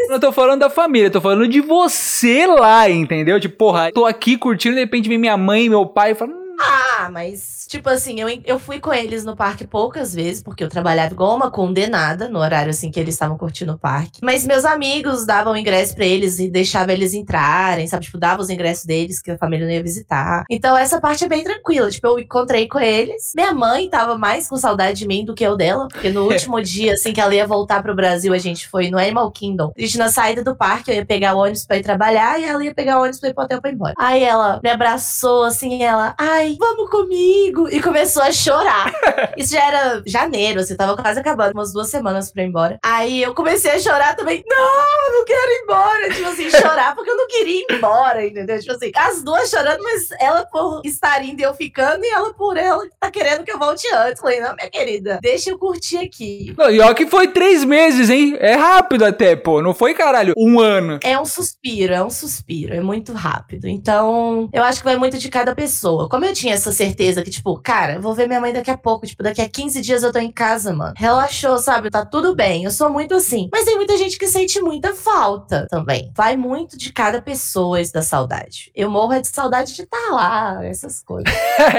Não 0.09 0.19
tô 0.19 0.33
falando 0.33 0.61
da 0.61 0.71
família, 0.71 1.11
tô 1.11 1.21
falando 1.21 1.47
de 1.47 1.61
você 1.61 2.47
lá, 2.47 2.89
entendeu? 2.89 3.39
Tipo, 3.39 3.57
porra, 3.57 3.93
tô 3.93 4.07
aqui 4.07 4.37
curtindo, 4.37 4.75
de 4.75 4.81
repente 4.81 5.09
vem 5.09 5.19
minha 5.19 5.37
mãe 5.37 5.69
meu 5.69 5.85
pai 5.87 6.13
e 6.13 6.15
fala. 6.15 6.48
Ah, 6.59 7.09
mas 7.11 7.59
Tipo 7.69 7.91
assim, 7.91 8.19
eu, 8.19 8.29
eu 8.47 8.59
fui 8.59 8.81
com 8.81 8.95
eles 8.95 9.27
no 9.27 9.37
parque 9.37 9.67
poucas 9.67 10.15
vezes, 10.15 10.43
porque 10.43 10.65
eu 10.65 10.71
trabalhava 10.71 11.13
igual 11.13 11.37
uma 11.37 11.51
condenada 11.51 12.27
no 12.27 12.39
horário 12.39 12.71
assim 12.71 12.91
que 12.91 12.99
eles 12.99 13.15
estavam 13.15 13.37
curtindo 13.37 13.75
o 13.75 13.79
parque. 13.79 14.21
Mas 14.23 14.47
meus 14.47 14.65
amigos 14.65 15.27
davam 15.27 15.55
ingresso 15.55 15.95
para 15.95 16.07
eles 16.07 16.39
e 16.39 16.49
deixavam 16.49 16.95
eles 16.95 17.13
entrarem, 17.13 17.87
sabe? 17.87 18.07
Tipo, 18.07 18.17
davam 18.17 18.41
os 18.43 18.49
ingressos 18.49 18.87
deles 18.87 19.21
que 19.21 19.33
a 19.33 19.37
família 19.37 19.67
não 19.67 19.73
ia 19.73 19.83
visitar. 19.83 20.45
Então 20.49 20.77
essa 20.79 20.99
parte 20.99 21.25
é 21.25 21.29
bem 21.29 21.45
tranquila. 21.45 21.91
Tipo, 21.91 22.07
eu 22.07 22.19
encontrei 22.19 22.67
com 22.67 22.81
eles. 22.81 23.33
Minha 23.37 23.53
mãe 23.53 23.91
tava 23.91 24.17
mais 24.17 24.49
com 24.49 24.57
saudade 24.57 24.99
de 24.99 25.07
mim 25.07 25.27
do 25.27 25.35
que 25.35 25.45
eu 25.45 25.55
dela, 25.55 25.89
porque 25.89 26.09
no 26.09 26.25
último 26.33 26.63
dia, 26.63 26.95
assim, 26.95 27.13
que 27.13 27.21
ela 27.21 27.35
ia 27.35 27.47
voltar 27.47 27.83
pro 27.83 27.95
Brasil, 27.95 28.33
a 28.33 28.39
gente 28.39 28.67
foi 28.67 28.89
no 28.91 28.99
Animal 28.99 29.31
Kingdom. 29.31 29.73
A 29.77 29.81
gente 29.83 29.99
na 29.99 30.09
saída 30.09 30.43
do 30.43 30.57
parque, 30.57 30.91
eu 30.91 30.95
ia 30.95 31.05
pegar 31.05 31.35
o 31.35 31.39
ônibus 31.39 31.67
pra 31.67 31.77
ir 31.77 31.83
trabalhar 31.83 32.41
e 32.41 32.45
ela 32.45 32.65
ia 32.65 32.75
pegar 32.75 32.97
o 32.97 33.03
ônibus 33.03 33.21
pra 33.21 33.29
ir 33.29 33.35
pro 33.35 33.45
hotel 33.45 33.61
pra 33.61 33.71
ir 33.71 33.75
embora. 33.75 33.95
Aí 33.99 34.25
ela 34.25 34.59
me 34.63 34.71
abraçou 34.71 35.45
assim, 35.45 35.83
ela, 35.83 36.15
ai, 36.17 36.48
vamos 36.59 36.89
comigo 36.89 37.09
comigo 37.09 37.69
e 37.71 37.81
começou 37.81 38.23
a 38.23 38.33
chorar. 38.33 38.93
Isso 39.37 39.53
já 39.53 39.67
era 39.67 40.03
janeiro, 40.07 40.61
assim, 40.61 40.77
tava 40.77 40.97
quase 40.97 41.19
acabando, 41.19 41.53
umas 41.53 41.73
duas 41.73 41.89
semanas 41.89 42.31
pra 42.31 42.43
ir 42.43 42.47
embora. 42.47 42.79
Aí 42.85 43.23
eu 43.23 43.35
comecei 43.35 43.71
a 43.71 43.79
chorar 43.79 44.15
também. 44.15 44.45
Não, 44.47 45.13
não 45.13 45.25
quero 45.25 45.51
ir 45.51 45.63
embora. 45.63 46.11
Tipo 46.15 46.29
assim, 46.29 46.51
chorar 46.51 46.95
porque 46.95 47.11
eu 47.11 47.17
não 47.17 47.27
queria 47.27 47.61
ir 47.61 47.67
embora, 47.71 48.27
entendeu? 48.27 48.59
Tipo 48.61 48.73
assim, 48.73 48.93
as 48.95 49.23
duas 49.23 49.49
chorando, 49.51 49.83
mas 49.83 50.09
ela 50.21 50.45
por 50.47 50.83
estar 50.85 51.25
indo 51.25 51.41
e 51.41 51.45
eu 51.45 51.55
ficando, 51.55 52.05
e 52.05 52.09
ela 52.09 52.33
por 52.35 52.57
ela 52.57 52.85
tá 53.01 53.11
querendo 53.11 53.45
que 53.45 53.53
eu 53.53 53.59
volte 53.59 53.87
antes. 53.95 54.21
Falei, 54.21 54.41
não, 54.41 54.55
minha 54.55 54.71
querida, 54.71 55.19
deixa 55.23 55.51
eu 55.51 55.59
curtir 55.59 55.99
aqui. 55.99 56.55
Não, 56.57 56.71
e 56.71 56.81
ó 56.81 56.93
que 56.95 57.07
foi 57.07 57.29
três 57.29 57.65
meses, 57.65 58.11
hein? 58.11 58.37
É 58.39 58.55
rápido 58.55 59.05
até, 59.05 59.35
pô. 59.35 59.63
Não 59.63 59.75
foi, 59.75 59.95
caralho, 59.95 60.35
um 60.37 60.61
ano. 60.61 60.99
É 61.03 61.19
um 61.19 61.25
suspiro, 61.25 61.95
é 61.95 62.03
um 62.03 62.11
suspiro. 62.11 62.75
É 62.75 62.81
muito 62.81 63.13
rápido. 63.13 63.67
Então, 63.67 64.49
eu 64.53 64.63
acho 64.63 64.81
que 64.81 64.85
vai 64.85 64.97
muito 64.97 65.19
de 65.19 65.29
cada 65.29 65.55
pessoa. 65.55 66.09
Como 66.09 66.25
eu 66.25 66.33
tinha 66.41 66.55
essa 66.55 66.73
certeza 66.73 67.23
que, 67.23 67.31
tipo, 67.31 67.59
cara, 67.59 68.01
vou 68.01 68.15
ver 68.15 68.27
minha 68.27 68.41
mãe 68.41 68.53
daqui 68.53 68.71
a 68.71 68.79
pouco. 68.79 69.07
Tipo, 69.07 69.23
daqui 69.23 69.41
a 69.41 69.49
15 69.49 69.81
dias 69.81 70.03
eu 70.03 70.13
tô 70.13 70.19
em 70.19 70.33
casa, 70.33 70.73
mano. 70.73 70.95
Relaxou, 70.97 71.59
sabe? 71.59 71.91
Tá 71.91 72.05
tudo 72.05 72.35
bem. 72.35 72.65
Eu 72.65 72.71
sou 72.71 72.91
muito 72.91 73.15
assim. 73.15 73.49
Mas 73.53 73.65
tem 73.65 73.77
muita 73.77 73.97
gente 73.97 74.19
que 74.19 74.27
sente 74.27 74.61
muita 74.61 74.95
falta 74.95 75.29
alta 75.29 75.67
também. 75.69 76.11
Vai 76.15 76.37
muito 76.37 76.77
de 76.79 76.93
cada 76.93 77.21
pessoa 77.21 77.81
isso 77.81 77.93
da 77.93 78.03
saudade. 78.03 78.71
Eu 78.75 78.91
morro 78.91 79.13
é 79.13 79.21
de 79.21 79.29
saudade 79.29 79.75
de 79.75 79.83
estar 79.83 80.11
lá, 80.11 80.65
essas 80.65 81.03
coisas. 81.03 81.33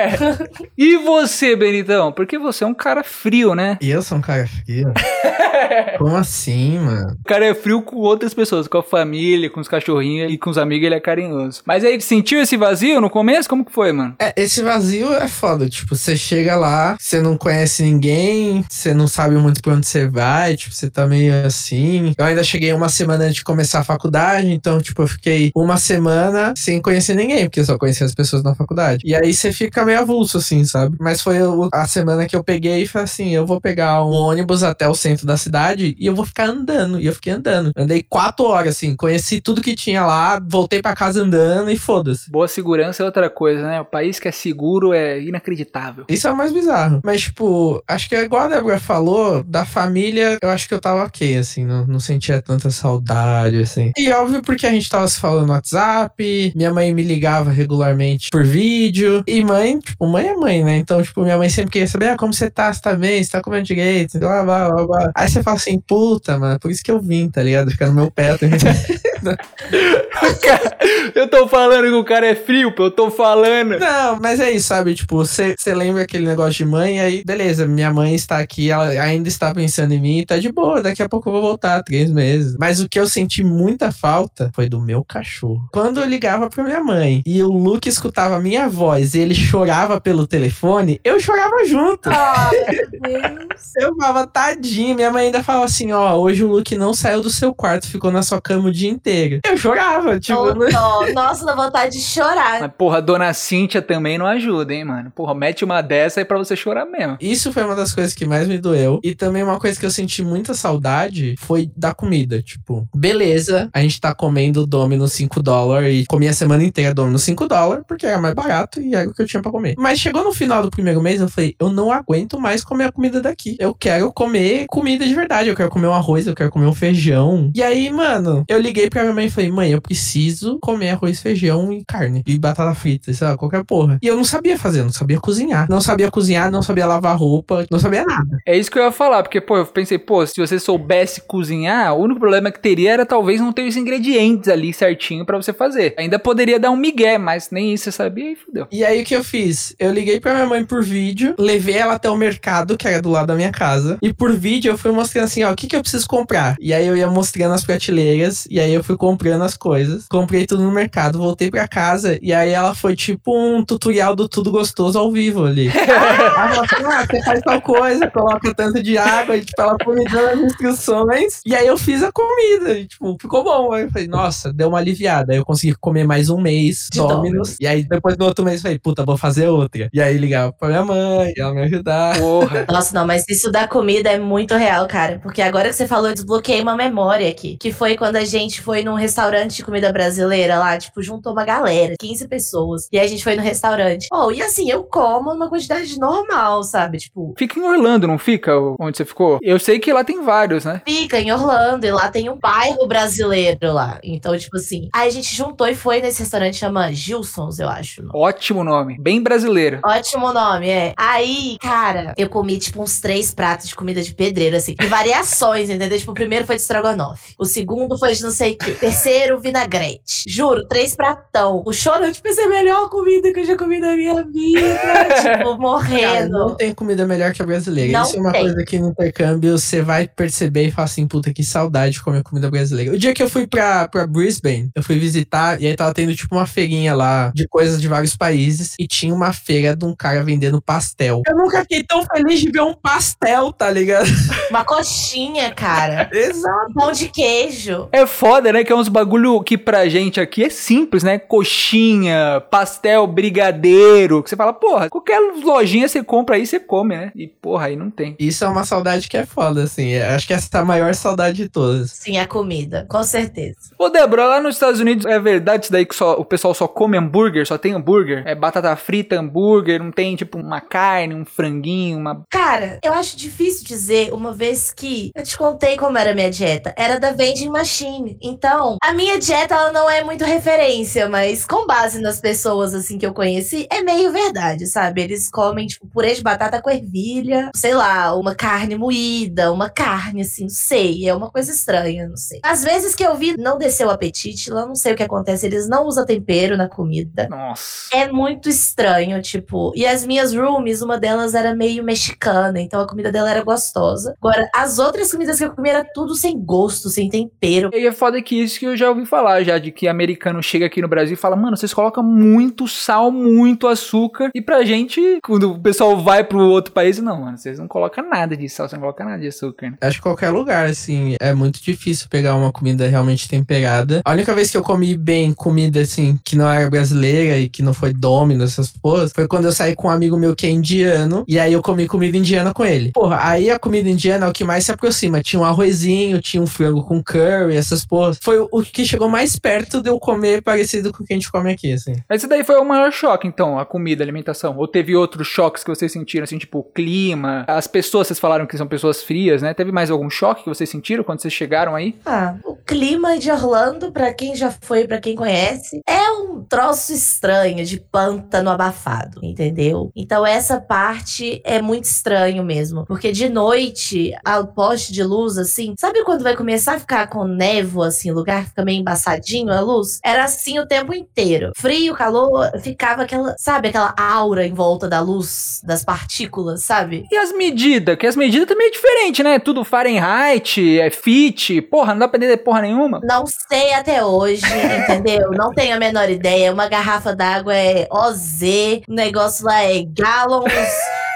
e 0.77 0.97
você, 0.97 1.55
Benitão? 1.55 2.11
Porque 2.11 2.37
você 2.37 2.63
é 2.63 2.67
um 2.67 2.73
cara 2.73 3.03
frio, 3.03 3.55
né? 3.55 3.77
E 3.81 3.89
eu 3.89 4.01
sou 4.01 4.17
um 4.17 4.21
cara 4.21 4.47
frio? 4.47 4.93
Como 5.97 6.15
assim, 6.15 6.79
mano? 6.79 7.17
O 7.19 7.23
cara 7.23 7.45
é 7.45 7.53
frio 7.53 7.81
com 7.81 7.97
outras 7.97 8.33
pessoas, 8.33 8.67
com 8.67 8.77
a 8.77 8.83
família, 8.83 9.49
com 9.49 9.59
os 9.59 9.67
cachorrinhos 9.67 10.31
e 10.31 10.37
com 10.37 10.49
os 10.49 10.57
amigos 10.57 10.85
ele 10.85 10.95
é 10.95 10.99
carinhoso. 10.99 11.61
Mas 11.65 11.83
aí, 11.83 11.99
sentiu 12.01 12.41
esse 12.41 12.57
vazio 12.57 13.01
no 13.01 13.09
começo? 13.09 13.49
Como 13.49 13.65
que 13.65 13.71
foi, 13.71 13.91
mano? 13.91 14.15
É, 14.19 14.33
esse 14.49 14.63
vazio 14.63 15.13
é 15.13 15.27
foda. 15.27 15.69
Tipo, 15.69 15.95
você 15.95 16.17
chega 16.17 16.55
lá, 16.55 16.97
você 16.99 17.21
não 17.21 17.37
conhece 17.37 17.83
ninguém, 17.83 18.65
você 18.67 18.95
não 18.95 19.07
sabe 19.07 19.35
muito 19.35 19.61
pra 19.61 19.73
onde 19.73 19.85
você 19.85 20.07
vai, 20.07 20.57
tipo, 20.57 20.73
você 20.73 20.89
tá 20.89 21.05
meio 21.05 21.45
assim. 21.45 22.13
Eu 22.17 22.25
ainda 22.25 22.43
cheguei 22.43 22.73
uma 22.73 22.89
semana 22.89 23.25
antes 23.25 23.35
de 23.35 23.43
começar 23.43 23.79
a 23.79 23.83
faculdade, 23.83 24.51
então, 24.51 24.81
tipo, 24.81 25.03
eu 25.03 25.07
fiquei 25.07 25.51
uma 25.55 25.77
semana 25.77 26.53
sem 26.57 26.81
conhecer 26.81 27.13
ninguém, 27.13 27.45
porque 27.45 27.59
eu 27.59 27.65
só 27.65 27.77
conhecia 27.77 28.07
as 28.07 28.15
pessoas 28.15 28.41
na 28.41 28.55
faculdade. 28.55 29.03
E 29.05 29.15
aí 29.15 29.31
você 29.31 29.53
fica 29.53 29.85
meio 29.85 29.99
avulso, 29.99 30.39
assim, 30.39 30.65
sabe? 30.65 30.97
Mas 30.99 31.21
foi 31.21 31.37
a 31.71 31.85
semana 31.85 32.27
que 32.27 32.35
eu 32.35 32.43
peguei 32.43 32.81
e 32.81 32.87
falei 32.87 33.05
assim: 33.05 33.29
eu 33.29 33.45
vou 33.45 33.61
pegar 33.61 34.03
um 34.03 34.11
ônibus 34.11 34.63
até 34.63 34.89
o 34.89 34.95
centro 34.95 35.27
da 35.27 35.37
cidade 35.37 35.95
e 35.99 36.07
eu 36.07 36.15
vou 36.15 36.25
ficar 36.25 36.49
andando. 36.49 36.99
E 36.99 37.05
eu 37.05 37.13
fiquei 37.13 37.33
andando. 37.33 37.71
Andei 37.77 38.03
quatro 38.07 38.45
horas, 38.45 38.75
assim, 38.75 38.95
conheci 38.95 39.39
tudo 39.39 39.61
que 39.61 39.75
tinha 39.75 40.03
lá, 40.03 40.41
voltei 40.43 40.81
para 40.81 40.95
casa 40.95 41.21
andando 41.21 41.69
e 41.69 41.77
foda-se. 41.77 42.31
Boa 42.31 42.47
segurança 42.47 43.03
é 43.03 43.05
outra 43.05 43.29
coisa, 43.29 43.61
né? 43.61 43.79
O 43.79 43.85
país 43.85 44.19
que 44.19 44.27
é 44.27 44.31
seguro 44.39 44.93
é 44.93 45.19
inacreditável. 45.21 46.05
Isso 46.09 46.27
é 46.27 46.31
o 46.31 46.37
mais 46.37 46.51
bizarro. 46.51 47.01
Mas, 47.03 47.21
tipo, 47.21 47.83
acho 47.87 48.09
que 48.09 48.15
é 48.15 48.23
igual 48.23 48.43
a 48.43 48.47
Débora 48.47 48.79
falou, 48.79 49.43
da 49.43 49.65
família, 49.65 50.37
eu 50.41 50.49
acho 50.49 50.67
que 50.67 50.73
eu 50.73 50.79
tava 50.79 51.03
ok, 51.03 51.37
assim, 51.37 51.65
não, 51.65 51.85
não 51.85 51.99
sentia 51.99 52.41
tanta 52.41 52.69
saudade, 52.71 53.61
assim. 53.61 53.91
E 53.97 54.09
óbvio 54.11 54.41
porque 54.41 54.65
a 54.65 54.71
gente 54.71 54.89
tava 54.89 55.07
se 55.07 55.19
falando 55.19 55.47
no 55.47 55.53
WhatsApp, 55.53 56.53
minha 56.55 56.73
mãe 56.73 56.93
me 56.93 57.03
ligava 57.03 57.51
regularmente 57.51 58.29
por 58.31 58.43
vídeo. 58.43 59.23
E 59.27 59.43
mãe, 59.43 59.79
tipo, 59.79 60.07
mãe 60.07 60.27
é 60.27 60.35
mãe, 60.35 60.63
né? 60.63 60.77
Então, 60.77 61.01
tipo, 61.01 61.21
minha 61.21 61.37
mãe 61.37 61.49
sempre 61.49 61.71
queria 61.71 61.87
saber 61.87 62.09
ah, 62.09 62.17
como 62.17 62.33
você 62.33 62.49
tá, 62.49 62.71
você 62.71 62.81
tá 62.81 62.95
bem, 62.95 63.23
você 63.23 63.31
tá 63.31 63.41
comendo 63.41 63.65
direito, 63.65 64.19
blá, 64.19 64.43
blá, 64.43 64.71
blá, 64.71 64.87
blá. 64.87 65.11
Aí 65.15 65.29
você 65.29 65.43
fala 65.43 65.57
assim, 65.57 65.79
puta, 65.79 66.37
mano, 66.37 66.59
por 66.59 66.71
isso 66.71 66.83
que 66.83 66.91
eu 66.91 67.01
vim, 67.01 67.29
tá 67.29 67.41
ligado? 67.43 67.71
Ficar 67.71 67.87
no 67.87 67.93
meu 67.93 68.11
pé. 68.11 68.37
Tá 68.37 68.47
eu 71.15 71.27
tô 71.27 71.47
falando 71.47 71.85
que 71.85 71.93
o 71.93 72.03
cara 72.03 72.25
é 72.27 72.35
frio, 72.35 72.73
pô, 72.73 72.85
eu 72.85 72.91
tô 72.91 73.11
falando. 73.11 73.77
Não, 73.79 74.19
mas 74.21 74.39
é 74.39 74.51
isso, 74.51 74.67
sabe? 74.67 74.93
Tipo, 74.95 75.17
você 75.17 75.55
lembra 75.67 76.03
aquele 76.03 76.25
negócio 76.25 76.53
de 76.53 76.65
mãe, 76.65 76.99
aí, 76.99 77.23
beleza, 77.23 77.65
minha 77.65 77.91
mãe 77.93 78.15
está 78.15 78.39
aqui, 78.39 78.71
ela 78.71 78.87
ainda 78.89 79.27
está 79.27 79.53
pensando 79.53 79.93
em 79.93 79.99
mim, 80.01 80.25
tá 80.25 80.37
de 80.37 80.51
boa, 80.51 80.81
daqui 80.81 81.03
a 81.03 81.09
pouco 81.09 81.29
eu 81.29 81.33
vou 81.33 81.41
voltar, 81.41 81.83
três 81.83 82.11
meses. 82.11 82.55
Mas 82.57 82.79
o 82.79 82.89
que 82.89 82.99
eu 82.99 83.07
senti 83.07 83.43
muita 83.43 83.91
falta 83.91 84.51
foi 84.53 84.67
do 84.69 84.79
meu 84.79 85.03
cachorro. 85.03 85.67
Quando 85.71 85.99
eu 85.99 86.05
ligava 86.07 86.49
pra 86.49 86.63
minha 86.63 86.83
mãe 86.83 87.21
e 87.25 87.41
o 87.43 87.51
Luke 87.51 87.89
escutava 87.89 88.35
a 88.37 88.39
minha 88.39 88.67
voz 88.67 89.13
e 89.13 89.19
ele 89.19 89.35
chorava 89.35 89.99
pelo 89.99 90.27
telefone, 90.27 90.99
eu 91.03 91.19
chorava 91.19 91.65
junto. 91.65 92.09
Ah, 92.09 92.49
meu 92.51 92.89
Deus. 92.99 93.75
eu 93.77 93.95
falava, 93.95 94.27
tadinho. 94.27 94.95
Minha 94.95 95.11
mãe 95.11 95.25
ainda 95.25 95.43
falava 95.43 95.65
assim: 95.65 95.91
ó, 95.91 96.15
hoje 96.15 96.43
o 96.43 96.47
Luke 96.47 96.77
não 96.77 96.93
saiu 96.93 97.21
do 97.21 97.29
seu 97.29 97.53
quarto, 97.53 97.87
ficou 97.87 98.11
na 98.11 98.23
sua 98.23 98.41
cama 98.41 98.69
o 98.69 98.71
dia 98.71 98.89
inteiro. 98.89 99.08
Eu 99.45 99.57
chorava, 99.57 100.19
tipo. 100.19 100.39
Oh, 100.39 100.53
não. 100.53 101.13
Nossa, 101.13 101.45
dá 101.45 101.55
vontade 101.55 101.97
de 101.97 102.03
chorar. 102.03 102.61
Mas, 102.61 102.71
porra, 102.77 102.97
a 102.97 103.01
dona 103.01 103.33
Cíntia 103.33 103.81
também 103.81 104.17
não 104.17 104.25
ajuda, 104.25 104.73
hein, 104.73 104.85
mano? 104.85 105.11
Porra, 105.11 105.33
mete 105.33 105.63
uma 105.63 105.81
dessa 105.81 106.19
aí 106.19 106.25
pra 106.25 106.37
você 106.37 106.55
chorar 106.55 106.85
mesmo. 106.85 107.17
Isso 107.19 107.51
foi 107.51 107.63
uma 107.63 107.75
das 107.75 107.93
coisas 107.93 108.13
que 108.13 108.25
mais 108.25 108.47
me 108.47 108.57
doeu. 108.57 108.99
E 109.03 109.15
também 109.15 109.43
uma 109.43 109.59
coisa 109.59 109.79
que 109.79 109.85
eu 109.85 109.91
senti 109.91 110.23
muita 110.23 110.53
saudade 110.53 111.35
foi 111.37 111.71
da 111.75 111.93
comida. 111.93 112.41
Tipo, 112.41 112.87
beleza, 112.95 113.69
a 113.73 113.81
gente 113.81 113.99
tá 113.99 114.13
comendo 114.13 114.65
Domino 114.65 115.07
5 115.07 115.41
dólares 115.41 116.03
e 116.03 116.05
comi 116.05 116.27
a 116.27 116.33
semana 116.33 116.63
inteira 116.63 116.93
Domino 116.93 117.19
5 117.19 117.47
dólares, 117.47 117.83
porque 117.87 118.05
era 118.05 118.19
mais 118.19 118.33
barato 118.33 118.81
e 118.81 118.95
era 118.95 119.09
o 119.09 119.13
que 119.13 119.21
eu 119.21 119.27
tinha 119.27 119.41
pra 119.41 119.51
comer. 119.51 119.75
Mas 119.77 119.99
chegou 119.99 120.23
no 120.23 120.33
final 120.33 120.61
do 120.61 120.69
primeiro 120.69 121.01
mês, 121.01 121.21
eu 121.21 121.29
falei, 121.29 121.55
eu 121.59 121.69
não 121.69 121.91
aguento 121.91 122.39
mais 122.39 122.63
comer 122.63 122.85
a 122.85 122.91
comida 122.91 123.21
daqui. 123.21 123.55
Eu 123.59 123.73
quero 123.73 124.11
comer 124.11 124.65
comida 124.67 125.05
de 125.05 125.13
verdade. 125.13 125.49
Eu 125.49 125.55
quero 125.55 125.69
comer 125.69 125.87
um 125.87 125.93
arroz, 125.93 126.27
eu 126.27 126.35
quero 126.35 126.51
comer 126.51 126.65
um 126.65 126.73
feijão. 126.73 127.51
E 127.55 127.63
aí, 127.63 127.91
mano, 127.91 128.43
eu 128.47 128.59
liguei 128.59 128.89
pra 128.89 128.98
minha 129.03 129.15
mãe 129.15 129.25
e 129.25 129.29
falei, 129.29 129.51
mãe, 129.51 129.71
eu 129.71 129.81
preciso 129.81 130.57
comer 130.59 130.91
arroz, 130.91 131.19
feijão 131.21 131.71
e 131.71 131.83
carne. 131.85 132.23
E 132.25 132.37
batata 132.37 132.73
frita, 132.75 133.13
sei 133.13 133.27
lá, 133.27 133.37
qualquer 133.37 133.63
porra. 133.63 133.97
E 134.01 134.07
eu 134.07 134.15
não 134.15 134.23
sabia 134.23 134.57
fazer, 134.57 134.83
não 134.83 134.91
sabia 134.91 135.19
cozinhar. 135.19 135.67
Não 135.69 135.81
sabia 135.81 136.09
cozinhar, 136.09 136.51
não 136.51 136.61
sabia 136.61 136.85
lavar 136.85 137.17
roupa, 137.17 137.65
não 137.69 137.79
sabia 137.79 138.03
nada. 138.03 138.39
É 138.45 138.57
isso 138.57 138.71
que 138.71 138.77
eu 138.77 138.83
ia 138.83 138.91
falar, 138.91 139.23
porque, 139.23 139.41
pô, 139.41 139.57
eu 139.57 139.65
pensei, 139.65 139.97
pô, 139.97 140.25
se 140.25 140.39
você 140.39 140.59
soubesse 140.59 141.21
cozinhar, 141.21 141.93
o 141.93 142.01
único 142.01 142.19
problema 142.19 142.51
que 142.51 142.59
teria 142.59 142.93
era 142.93 143.05
talvez 143.05 143.39
não 143.39 143.51
ter 143.51 143.67
os 143.67 143.75
ingredientes 143.75 144.49
ali 144.49 144.73
certinho 144.73 145.25
para 145.25 145.37
você 145.37 145.53
fazer. 145.53 145.93
Ainda 145.97 146.19
poderia 146.19 146.59
dar 146.59 146.71
um 146.71 146.75
migué, 146.75 147.17
mas 147.17 147.49
nem 147.51 147.73
isso 147.73 147.85
você 147.85 147.91
sabia 147.91 148.31
e 148.31 148.35
fudeu. 148.35 148.67
E 148.71 148.83
aí 148.83 149.01
o 149.01 149.05
que 149.05 149.15
eu 149.15 149.23
fiz? 149.23 149.75
Eu 149.79 149.91
liguei 149.91 150.19
pra 150.19 150.33
minha 150.33 150.45
mãe 150.45 150.65
por 150.65 150.83
vídeo, 150.83 151.35
levei 151.37 151.75
ela 151.75 151.93
até 151.93 152.09
o 152.09 152.17
mercado, 152.17 152.77
que 152.77 152.87
era 152.87 153.01
do 153.01 153.09
lado 153.09 153.27
da 153.27 153.35
minha 153.35 153.51
casa, 153.51 153.97
e 154.01 154.13
por 154.13 154.33
vídeo 154.33 154.71
eu 154.71 154.77
fui 154.77 154.91
mostrando 154.91 155.25
assim, 155.25 155.43
ó, 155.43 155.51
o 155.51 155.55
que 155.55 155.67
que 155.67 155.75
eu 155.75 155.81
preciso 155.81 156.07
comprar? 156.07 156.55
E 156.59 156.73
aí 156.73 156.85
eu 156.85 156.95
ia 156.95 157.09
mostrando 157.09 157.53
as 157.53 157.63
prateleiras, 157.63 158.47
e 158.49 158.59
aí 158.59 158.73
eu 158.73 158.83
fui 158.83 158.88
comprando 158.97 159.43
as 159.43 159.55
coisas. 159.55 160.05
Comprei 160.09 160.45
tudo 160.45 160.63
no 160.63 160.71
mercado, 160.71 161.19
voltei 161.19 161.49
pra 161.49 161.67
casa, 161.67 162.17
e 162.21 162.33
aí 162.33 162.51
ela 162.51 162.73
foi 162.73 162.95
tipo 162.95 163.35
um 163.35 163.63
tutorial 163.63 164.15
do 164.15 164.27
Tudo 164.27 164.51
Gostoso 164.51 164.97
ao 164.97 165.11
vivo 165.11 165.45
ali. 165.45 165.69
ela 165.75 166.49
falou 166.49 166.63
assim, 166.63 166.85
ah, 166.85 167.05
você 167.09 167.23
faz 167.23 167.41
tal 167.41 167.61
coisa, 167.61 168.09
coloca 168.09 168.53
tanto 168.53 168.81
de 168.81 168.97
água, 168.97 169.37
e 169.37 169.45
tipo, 169.45 169.61
ela 169.61 169.75
foi 169.83 169.95
me 169.95 170.05
dando 170.05 170.29
as 170.29 170.51
instruções, 170.51 171.41
e 171.45 171.55
aí 171.55 171.67
eu 171.67 171.77
fiz 171.77 172.03
a 172.03 172.11
comida, 172.11 172.77
e 172.77 172.87
tipo, 172.87 173.17
ficou 173.21 173.43
bom. 173.43 173.73
Aí 173.73 173.83
eu 173.83 173.91
falei, 173.91 174.07
nossa, 174.07 174.51
deu 174.51 174.69
uma 174.69 174.79
aliviada. 174.79 175.33
Aí 175.33 175.37
eu 175.37 175.45
consegui 175.45 175.75
comer 175.75 176.05
mais 176.05 176.29
um 176.29 176.39
mês, 176.39 176.87
De 176.91 176.99
Dominus. 176.99 177.55
E 177.59 177.67
aí 177.67 177.83
depois 177.83 178.17
no 178.17 178.25
outro 178.25 178.45
mês 178.45 178.57
eu 178.57 178.63
falei, 178.63 178.79
puta, 178.79 179.05
vou 179.05 179.17
fazer 179.17 179.47
outra. 179.47 179.89
E 179.93 180.01
aí 180.01 180.17
ligava 180.17 180.51
pra 180.51 180.67
minha 180.67 180.85
mãe, 180.85 181.33
ela 181.37 181.53
me 181.53 181.61
ajudar. 181.61 182.17
Porra. 182.17 182.65
Nossa, 182.69 182.93
não, 182.93 183.05
mas 183.05 183.25
isso 183.29 183.51
da 183.51 183.67
comida 183.67 184.09
é 184.09 184.19
muito 184.19 184.55
real, 184.55 184.87
cara. 184.87 185.19
Porque 185.19 185.41
agora 185.41 185.69
que 185.69 185.75
você 185.75 185.87
falou, 185.87 186.09
eu 186.09 186.13
desbloqueei 186.13 186.61
uma 186.61 186.75
memória 186.75 187.29
aqui. 187.29 187.57
Que 187.57 187.71
foi 187.71 187.95
quando 187.95 188.15
a 188.15 188.25
gente 188.25 188.61
foi 188.61 188.78
num 188.83 188.95
restaurante 188.95 189.55
de 189.55 189.63
comida 189.63 189.91
brasileira 189.91 190.57
lá, 190.59 190.77
tipo, 190.77 191.01
juntou 191.01 191.33
uma 191.33 191.45
galera, 191.45 191.95
15 191.99 192.27
pessoas. 192.27 192.87
E 192.91 192.99
a 192.99 193.07
gente 193.07 193.23
foi 193.23 193.35
no 193.35 193.41
restaurante. 193.41 194.07
Oh, 194.11 194.31
e 194.31 194.41
assim, 194.41 194.69
eu 194.69 194.83
como 194.83 195.33
numa 195.33 195.49
quantidade 195.49 195.99
normal, 195.99 196.63
sabe? 196.63 196.97
Tipo, 196.97 197.33
Fica 197.37 197.59
em 197.59 197.63
Orlando, 197.63 198.07
não 198.07 198.17
fica? 198.17 198.53
Onde 198.79 198.97
você 198.97 199.05
ficou? 199.05 199.39
Eu 199.41 199.59
sei 199.59 199.79
que 199.79 199.91
lá 199.93 200.03
tem 200.03 200.23
vários, 200.23 200.65
né? 200.65 200.81
fica 200.85 201.19
em 201.19 201.31
Orlando 201.31 201.85
e 201.85 201.91
lá 201.91 202.09
tem 202.09 202.29
um 202.29 202.37
bairro 202.37 202.85
brasileiro 202.87 203.73
lá. 203.73 203.99
Então, 204.03 204.37
tipo 204.37 204.57
assim. 204.57 204.89
Aí 204.93 205.07
a 205.07 205.11
gente 205.11 205.35
juntou 205.35 205.67
e 205.67 205.75
foi 205.75 206.01
nesse 206.01 206.19
restaurante 206.19 206.57
chama 206.57 206.91
Gilsons, 206.91 207.59
eu 207.59 207.69
acho. 207.69 208.03
Ótimo 208.13 208.63
nome. 208.63 208.97
Bem 208.99 209.21
brasileiro. 209.21 209.79
Ótimo 209.83 210.33
nome, 210.33 210.69
é. 210.69 210.93
Aí, 210.97 211.57
cara, 211.61 212.13
eu 212.17 212.29
comi, 212.29 212.57
tipo, 212.57 212.81
uns 212.81 212.99
três 212.99 213.33
pratos 213.33 213.67
de 213.69 213.75
comida 213.75 214.01
de 214.01 214.13
pedreiro, 214.13 214.55
assim. 214.55 214.75
E 214.81 214.85
variações, 214.87 215.69
entendeu? 215.69 215.97
Tipo, 215.97 216.11
o 216.11 216.15
primeiro 216.15 216.45
foi 216.45 216.55
de 216.55 216.61
estrogonofe. 216.61 217.33
O 217.37 217.45
segundo 217.45 217.97
foi 217.97 218.13
de 218.13 218.23
não 218.23 218.31
sei 218.31 218.53
o 218.53 218.57
quê. 218.57 218.68
Terceiro, 218.75 219.39
vinagrete. 219.39 220.23
Juro, 220.27 220.67
três 220.67 220.95
pratão. 220.95 221.63
O 221.65 221.73
chorando, 221.73 222.13
tipo, 222.13 222.27
essa 222.27 222.41
é 222.41 222.45
a 222.45 222.49
melhor 222.49 222.89
comida 222.89 223.31
que 223.33 223.39
eu 223.41 223.45
já 223.45 223.57
comi 223.57 223.79
na 223.79 223.95
minha 223.95 224.23
vida. 224.23 224.59
tipo, 225.21 225.23
Cara, 225.23 225.57
morrendo. 225.57 226.31
não 226.31 226.55
tem 226.55 226.73
comida 226.73 227.05
melhor 227.05 227.33
que 227.33 227.41
a 227.41 227.45
brasileira. 227.45 227.91
Não 227.91 228.03
Isso 228.03 228.17
é 228.17 228.19
uma 228.19 228.31
tem. 228.31 228.41
coisa 228.41 228.63
que 228.65 228.79
no 228.79 228.89
intercâmbio 228.89 229.57
você 229.57 229.81
vai 229.81 230.07
perceber 230.07 230.67
e 230.67 230.71
falar 230.71 230.85
assim, 230.85 231.07
puta, 231.07 231.33
que 231.33 231.43
saudade 231.43 231.93
de 231.93 232.03
comer 232.03 232.23
comida 232.23 232.49
brasileira. 232.49 232.93
O 232.93 232.97
dia 232.97 233.13
que 233.13 233.21
eu 233.23 233.29
fui 233.29 233.47
pra, 233.47 233.87
pra 233.87 234.05
Brisbane, 234.07 234.69
eu 234.75 234.83
fui 234.83 234.97
visitar 234.99 235.61
e 235.61 235.67
aí 235.67 235.75
tava 235.75 235.93
tendo 235.93 236.15
tipo 236.15 236.35
uma 236.35 236.45
feirinha 236.47 236.93
lá 236.95 237.31
de 237.33 237.47
coisas 237.47 237.81
de 237.81 237.87
vários 237.87 238.15
países 238.15 238.75
e 238.79 238.87
tinha 238.87 239.13
uma 239.13 239.33
feira 239.33 239.75
de 239.75 239.85
um 239.85 239.95
cara 239.95 240.23
vendendo 240.23 240.61
pastel. 240.61 241.21
Eu 241.27 241.35
nunca 241.35 241.61
fiquei 241.61 241.83
tão 241.83 242.03
feliz 242.05 242.39
de 242.39 242.51
ver 242.51 242.61
um 242.61 242.73
pastel, 242.73 243.51
tá 243.53 243.69
ligado? 243.69 244.07
Uma 244.49 244.63
coxinha, 244.65 245.51
cara. 245.51 246.09
Exato. 246.13 246.73
Pão 246.73 246.91
de 246.91 247.07
queijo. 247.09 247.87
É 247.91 248.05
foda, 248.05 248.51
né? 248.51 248.58
Que 248.63 248.71
é 248.71 248.75
uns 248.75 248.87
bagulho 248.87 249.41
que 249.43 249.57
pra 249.57 249.87
gente 249.87 250.19
aqui 250.19 250.43
é 250.43 250.49
simples, 250.49 251.03
né? 251.03 251.17
Coxinha, 251.17 252.41
pastel, 252.51 253.07
brigadeiro. 253.07 254.21
Que 254.21 254.29
você 254.29 254.35
fala, 254.35 254.53
porra, 254.53 254.89
qualquer 254.89 255.19
lojinha 255.43 255.87
você 255.87 256.03
compra 256.03 256.35
aí, 256.35 256.45
você 256.45 256.59
come, 256.59 256.95
né? 256.95 257.11
E 257.15 257.27
porra, 257.27 257.67
aí 257.67 257.75
não 257.75 257.89
tem. 257.89 258.15
Isso 258.19 258.43
é 258.43 258.47
uma 258.47 258.63
saudade 258.63 259.07
que 259.07 259.17
é 259.17 259.25
foda, 259.25 259.63
assim. 259.63 259.89
Eu 259.89 260.09
Acho 260.09 260.27
que 260.27 260.33
essa 260.33 260.49
é 260.57 260.59
a 260.59 260.65
maior 260.65 260.93
saudade 260.93 261.37
de 261.37 261.49
todas. 261.49 261.91
Sim, 261.91 262.17
a 262.17 262.27
comida. 262.27 262.85
Com 262.89 263.03
certeza. 263.03 263.57
Ô, 263.77 263.89
Débora, 263.89 264.25
lá 264.25 264.41
nos 264.41 264.55
Estados 264.55 264.79
Unidos 264.79 265.05
é 265.05 265.19
verdade 265.19 265.65
isso 265.65 265.71
daí 265.71 265.85
que 265.85 265.95
só, 265.95 266.13
o 266.13 266.25
pessoal 266.25 266.53
só 266.53 266.67
come 266.67 266.97
hambúrguer, 266.97 267.45
só 267.45 267.57
tem 267.57 267.73
hambúrguer? 267.73 268.23
É 268.25 268.35
batata 268.35 268.75
frita, 268.75 269.19
hambúrguer, 269.19 269.81
não 269.81 269.91
tem 269.91 270.15
tipo 270.15 270.37
uma 270.37 270.59
carne, 270.59 271.15
um 271.15 271.25
franguinho, 271.25 271.97
uma. 271.97 272.25
Cara, 272.29 272.79
eu 272.83 272.93
acho 272.93 273.17
difícil 273.17 273.65
dizer, 273.65 274.13
uma 274.13 274.33
vez 274.33 274.73
que 274.73 275.11
eu 275.15 275.23
te 275.23 275.37
contei 275.37 275.77
como 275.77 275.97
era 275.97 276.11
a 276.11 276.15
minha 276.15 276.29
dieta. 276.29 276.73
Era 276.77 276.99
da 276.99 277.11
vending 277.11 277.49
machine. 277.49 278.17
Então, 278.21 278.48
Então, 278.49 278.77
a 278.81 278.93
minha 278.93 279.19
dieta 279.19 279.53
ela 279.53 279.71
não 279.71 279.87
é 279.87 280.03
muito 280.03 280.25
referência, 280.25 281.07
mas 281.07 281.45
com 281.45 281.67
base 281.67 282.01
nas 282.01 282.19
pessoas 282.19 282.73
assim 282.73 282.97
que 282.97 283.05
eu 283.05 283.13
conheci, 283.13 283.67
é 283.71 283.83
meio 283.83 284.11
verdade, 284.11 284.65
sabe? 284.65 285.03
Eles 285.03 285.29
comem 285.29 285.67
tipo 285.67 285.85
purê 285.87 286.15
de 286.15 286.23
batata 286.23 286.59
com 286.59 286.67
ervilha, 286.67 287.51
sei 287.55 287.75
lá, 287.75 288.15
uma 288.15 288.33
carne 288.33 288.75
moída, 288.75 289.51
uma 289.53 289.69
carne 289.69 290.21
assim, 290.21 290.43
não 290.43 290.49
sei, 290.49 291.07
é 291.07 291.13
uma 291.13 291.29
coisa 291.29 291.51
estranha, 291.51 292.09
não 292.09 292.17
sei. 292.17 292.39
Às 292.41 292.63
vezes 292.63 292.95
que 292.95 293.03
eu 293.03 293.15
vi 293.15 293.37
não 293.37 293.59
desceu 293.59 293.87
o 293.87 293.91
apetite, 293.91 294.49
lá 294.49 294.65
não 294.65 294.73
sei 294.73 294.93
o 294.93 294.95
que 294.95 295.03
acontece, 295.03 295.45
eles 295.45 295.69
não 295.69 295.85
usam 295.85 296.03
tempero 296.03 296.57
na 296.57 296.67
comida. 296.67 297.27
Nossa. 297.29 297.89
É 297.93 298.11
muito 298.11 298.49
estranho, 298.49 299.21
tipo. 299.21 299.71
E 299.75 299.85
as 299.85 300.03
minhas 300.03 300.33
roomies, 300.33 300.81
uma 300.81 300.97
delas 300.97 301.35
era 301.35 301.53
meio 301.53 301.83
mexicana, 301.83 302.59
então 302.59 302.81
a 302.81 302.87
comida 302.87 303.11
dela 303.11 303.29
era 303.29 303.43
gostosa. 303.43 304.15
Agora, 304.19 304.49
as 304.55 304.79
outras 304.79 305.11
comidas 305.11 305.37
que 305.37 305.45
eu 305.45 305.53
comi 305.53 305.69
era 305.69 305.85
tudo 305.93 306.15
sem 306.15 306.43
gosto, 306.43 306.89
sem 306.89 307.09
tempero. 307.09 307.69
E 307.75 307.85
é 307.85 307.91
foda 307.91 308.19
que 308.19 308.28
isso 308.35 308.59
que 308.59 308.65
eu 308.65 308.75
já 308.75 308.89
ouvi 308.89 309.05
falar, 309.05 309.43
já, 309.43 309.57
de 309.57 309.71
que 309.71 309.87
americano 309.87 310.41
chega 310.41 310.65
aqui 310.65 310.81
no 310.81 310.87
Brasil 310.87 311.13
e 311.13 311.17
fala, 311.17 311.35
mano, 311.35 311.55
vocês 311.55 311.73
colocam 311.73 312.03
muito 312.03 312.67
sal, 312.67 313.11
muito 313.11 313.67
açúcar. 313.67 314.29
E 314.33 314.41
pra 314.41 314.63
gente, 314.63 315.19
quando 315.23 315.51
o 315.51 315.59
pessoal 315.59 315.97
vai 316.01 316.23
pro 316.23 316.39
outro 316.39 316.73
país, 316.73 316.99
não, 316.99 317.21
mano, 317.21 317.37
vocês 317.37 317.59
não 317.59 317.67
colocam 317.67 318.07
nada 318.09 318.35
de 318.35 318.49
sal, 318.49 318.67
você 318.67 318.75
não 318.75 318.81
coloca 318.81 319.03
nada 319.03 319.19
de 319.19 319.27
açúcar. 319.27 319.71
né? 319.71 319.77
Acho 319.81 319.97
que 319.97 320.03
qualquer 320.03 320.29
lugar, 320.29 320.65
assim, 320.67 321.15
é 321.19 321.33
muito 321.33 321.61
difícil 321.61 322.07
pegar 322.09 322.35
uma 322.35 322.51
comida 322.51 322.87
realmente 322.87 323.27
temperada. 323.27 324.01
A 324.05 324.11
única 324.11 324.33
vez 324.33 324.51
que 324.51 324.57
eu 324.57 324.63
comi 324.63 324.95
bem 324.97 325.33
comida, 325.33 325.81
assim, 325.81 326.19
que 326.23 326.35
não 326.35 326.49
era 326.49 326.69
brasileira 326.69 327.37
e 327.37 327.49
que 327.49 327.61
não 327.63 327.73
foi 327.73 327.93
Domino, 327.93 328.43
essas 328.43 328.69
porras, 328.71 329.11
foi 329.13 329.27
quando 329.27 329.45
eu 329.45 329.51
saí 329.51 329.75
com 329.75 329.87
um 329.87 329.91
amigo 329.91 330.17
meu 330.17 330.35
que 330.35 330.45
é 330.47 330.49
indiano, 330.49 331.23
e 331.27 331.39
aí 331.39 331.53
eu 331.53 331.61
comi 331.61 331.87
comida 331.87 332.17
indiana 332.17 332.53
com 332.53 332.65
ele. 332.65 332.91
Porra, 332.91 333.19
aí 333.21 333.49
a 333.49 333.59
comida 333.59 333.89
indiana 333.89 334.25
é 334.25 334.29
o 334.29 334.33
que 334.33 334.43
mais 334.43 334.65
se 334.65 334.71
aproxima. 334.71 335.21
Tinha 335.21 335.41
um 335.41 335.45
arrozinho, 335.45 336.21
tinha 336.21 336.41
um 336.41 336.47
frango 336.47 336.83
com 336.83 337.03
curry, 337.03 337.55
essas 337.55 337.85
porras. 337.85 338.18
Foi 338.21 338.39
o 338.39 338.61
que 338.61 338.85
chegou 338.85 339.09
mais 339.09 339.37
perto 339.37 339.81
de 339.81 339.89
eu 339.89 339.99
comer 339.99 340.41
parecido 340.41 340.91
com 340.91 341.03
o 341.03 341.05
que 341.05 341.13
a 341.13 341.15
gente 341.15 341.31
come 341.31 341.51
aqui, 341.51 341.73
assim. 341.73 341.95
Esse 342.09 342.27
daí 342.27 342.43
foi 342.43 342.55
o 342.55 342.65
maior 342.65 342.91
choque, 342.91 343.27
então, 343.27 343.57
a 343.57 343.65
comida, 343.65 344.03
a 344.03 344.05
alimentação. 344.05 344.57
Ou 344.57 344.67
teve 344.67 344.95
outros 344.95 345.27
choques 345.27 345.63
que 345.63 345.69
vocês 345.69 345.91
sentiram, 345.91 346.23
assim, 346.23 346.37
tipo, 346.37 346.59
o 346.59 346.63
clima, 346.63 347.45
as 347.47 347.67
pessoas, 347.67 348.07
vocês 348.07 348.19
falaram 348.19 348.45
que 348.45 348.57
são 348.57 348.67
pessoas 348.67 349.03
frias, 349.03 349.41
né? 349.41 349.53
Teve 349.53 349.71
mais 349.71 349.89
algum 349.89 350.09
choque 350.09 350.43
que 350.43 350.49
vocês 350.49 350.69
sentiram 350.69 351.03
quando 351.03 351.21
vocês 351.21 351.33
chegaram 351.33 351.75
aí? 351.75 351.95
Ah, 352.05 352.35
o 352.43 352.55
clima 352.55 353.17
de 353.17 353.31
Orlando, 353.31 353.91
pra 353.91 354.13
quem 354.13 354.35
já 354.35 354.51
foi, 354.51 354.87
pra 354.87 354.99
quem 354.99 355.15
conhece, 355.15 355.81
é 355.87 356.11
um 356.11 356.43
troço 356.43 356.93
estranho 356.93 357.65
de 357.65 357.79
pântano 357.79 358.49
abafado, 358.49 359.19
entendeu? 359.23 359.91
Então 359.95 360.25
essa 360.25 360.59
parte 360.59 361.41
é 361.43 361.61
muito 361.61 361.85
estranho 361.85 362.43
mesmo, 362.43 362.85
porque 362.85 363.11
de 363.11 363.29
noite, 363.29 364.13
ao 364.23 364.47
poste 364.47 364.91
de 364.93 365.03
luz 365.03 365.37
assim, 365.37 365.75
sabe 365.77 366.03
quando 366.03 366.23
vai 366.23 366.35
começar 366.35 366.75
a 366.75 366.79
ficar 366.79 367.07
com 367.07 367.23
névoa 367.25 367.87
assim, 367.87 368.08
o 368.11 368.15
lugar 368.15 368.45
fica 368.45 368.63
meio 368.63 368.79
embaçadinho 368.79 369.51
a 369.51 369.59
luz? 369.59 369.99
Era 370.03 370.23
assim 370.23 370.59
o 370.59 370.67
tempo 370.67 370.93
inteiro. 370.93 371.51
Frio, 371.55 371.93
calor, 371.95 372.51
ficava 372.61 373.03
aquela, 373.03 373.35
sabe, 373.37 373.69
aquela 373.69 373.93
aura 373.97 374.45
em 374.45 374.53
volta 374.53 374.87
da 374.87 374.99
luz, 374.99 375.61
das 375.63 375.83
partículas, 375.83 376.63
sabe? 376.63 377.05
E 377.11 377.17
as 377.17 377.31
medidas? 377.31 377.97
Que 377.97 378.07
as 378.07 378.15
medidas 378.15 378.47
também 378.47 378.67
é 378.67 378.71
diferente, 378.71 379.23
né? 379.23 379.39
Tudo 379.39 379.63
Fahrenheit, 379.63 380.79
é 380.79 380.89
fit, 380.89 381.61
porra, 381.63 381.93
não 381.93 381.99
dá 381.99 382.07
pra 382.07 382.17
entender 382.17 382.37
porra 382.37 382.61
nenhuma. 382.61 382.99
Não 383.03 383.25
sei 383.49 383.73
até 383.73 384.03
hoje, 384.03 384.43
entendeu? 384.83 385.31
Não 385.31 385.53
tenho 385.53 385.75
a 385.75 385.79
menor 385.79 386.09
ideia. 386.09 386.53
Uma 386.53 386.67
garrafa 386.67 387.15
d'água 387.15 387.55
é 387.55 387.87
OZ, 387.91 388.41
o 388.87 388.93
negócio 388.93 389.45
lá 389.45 389.63
é 389.63 389.83
gallons. 389.83 390.49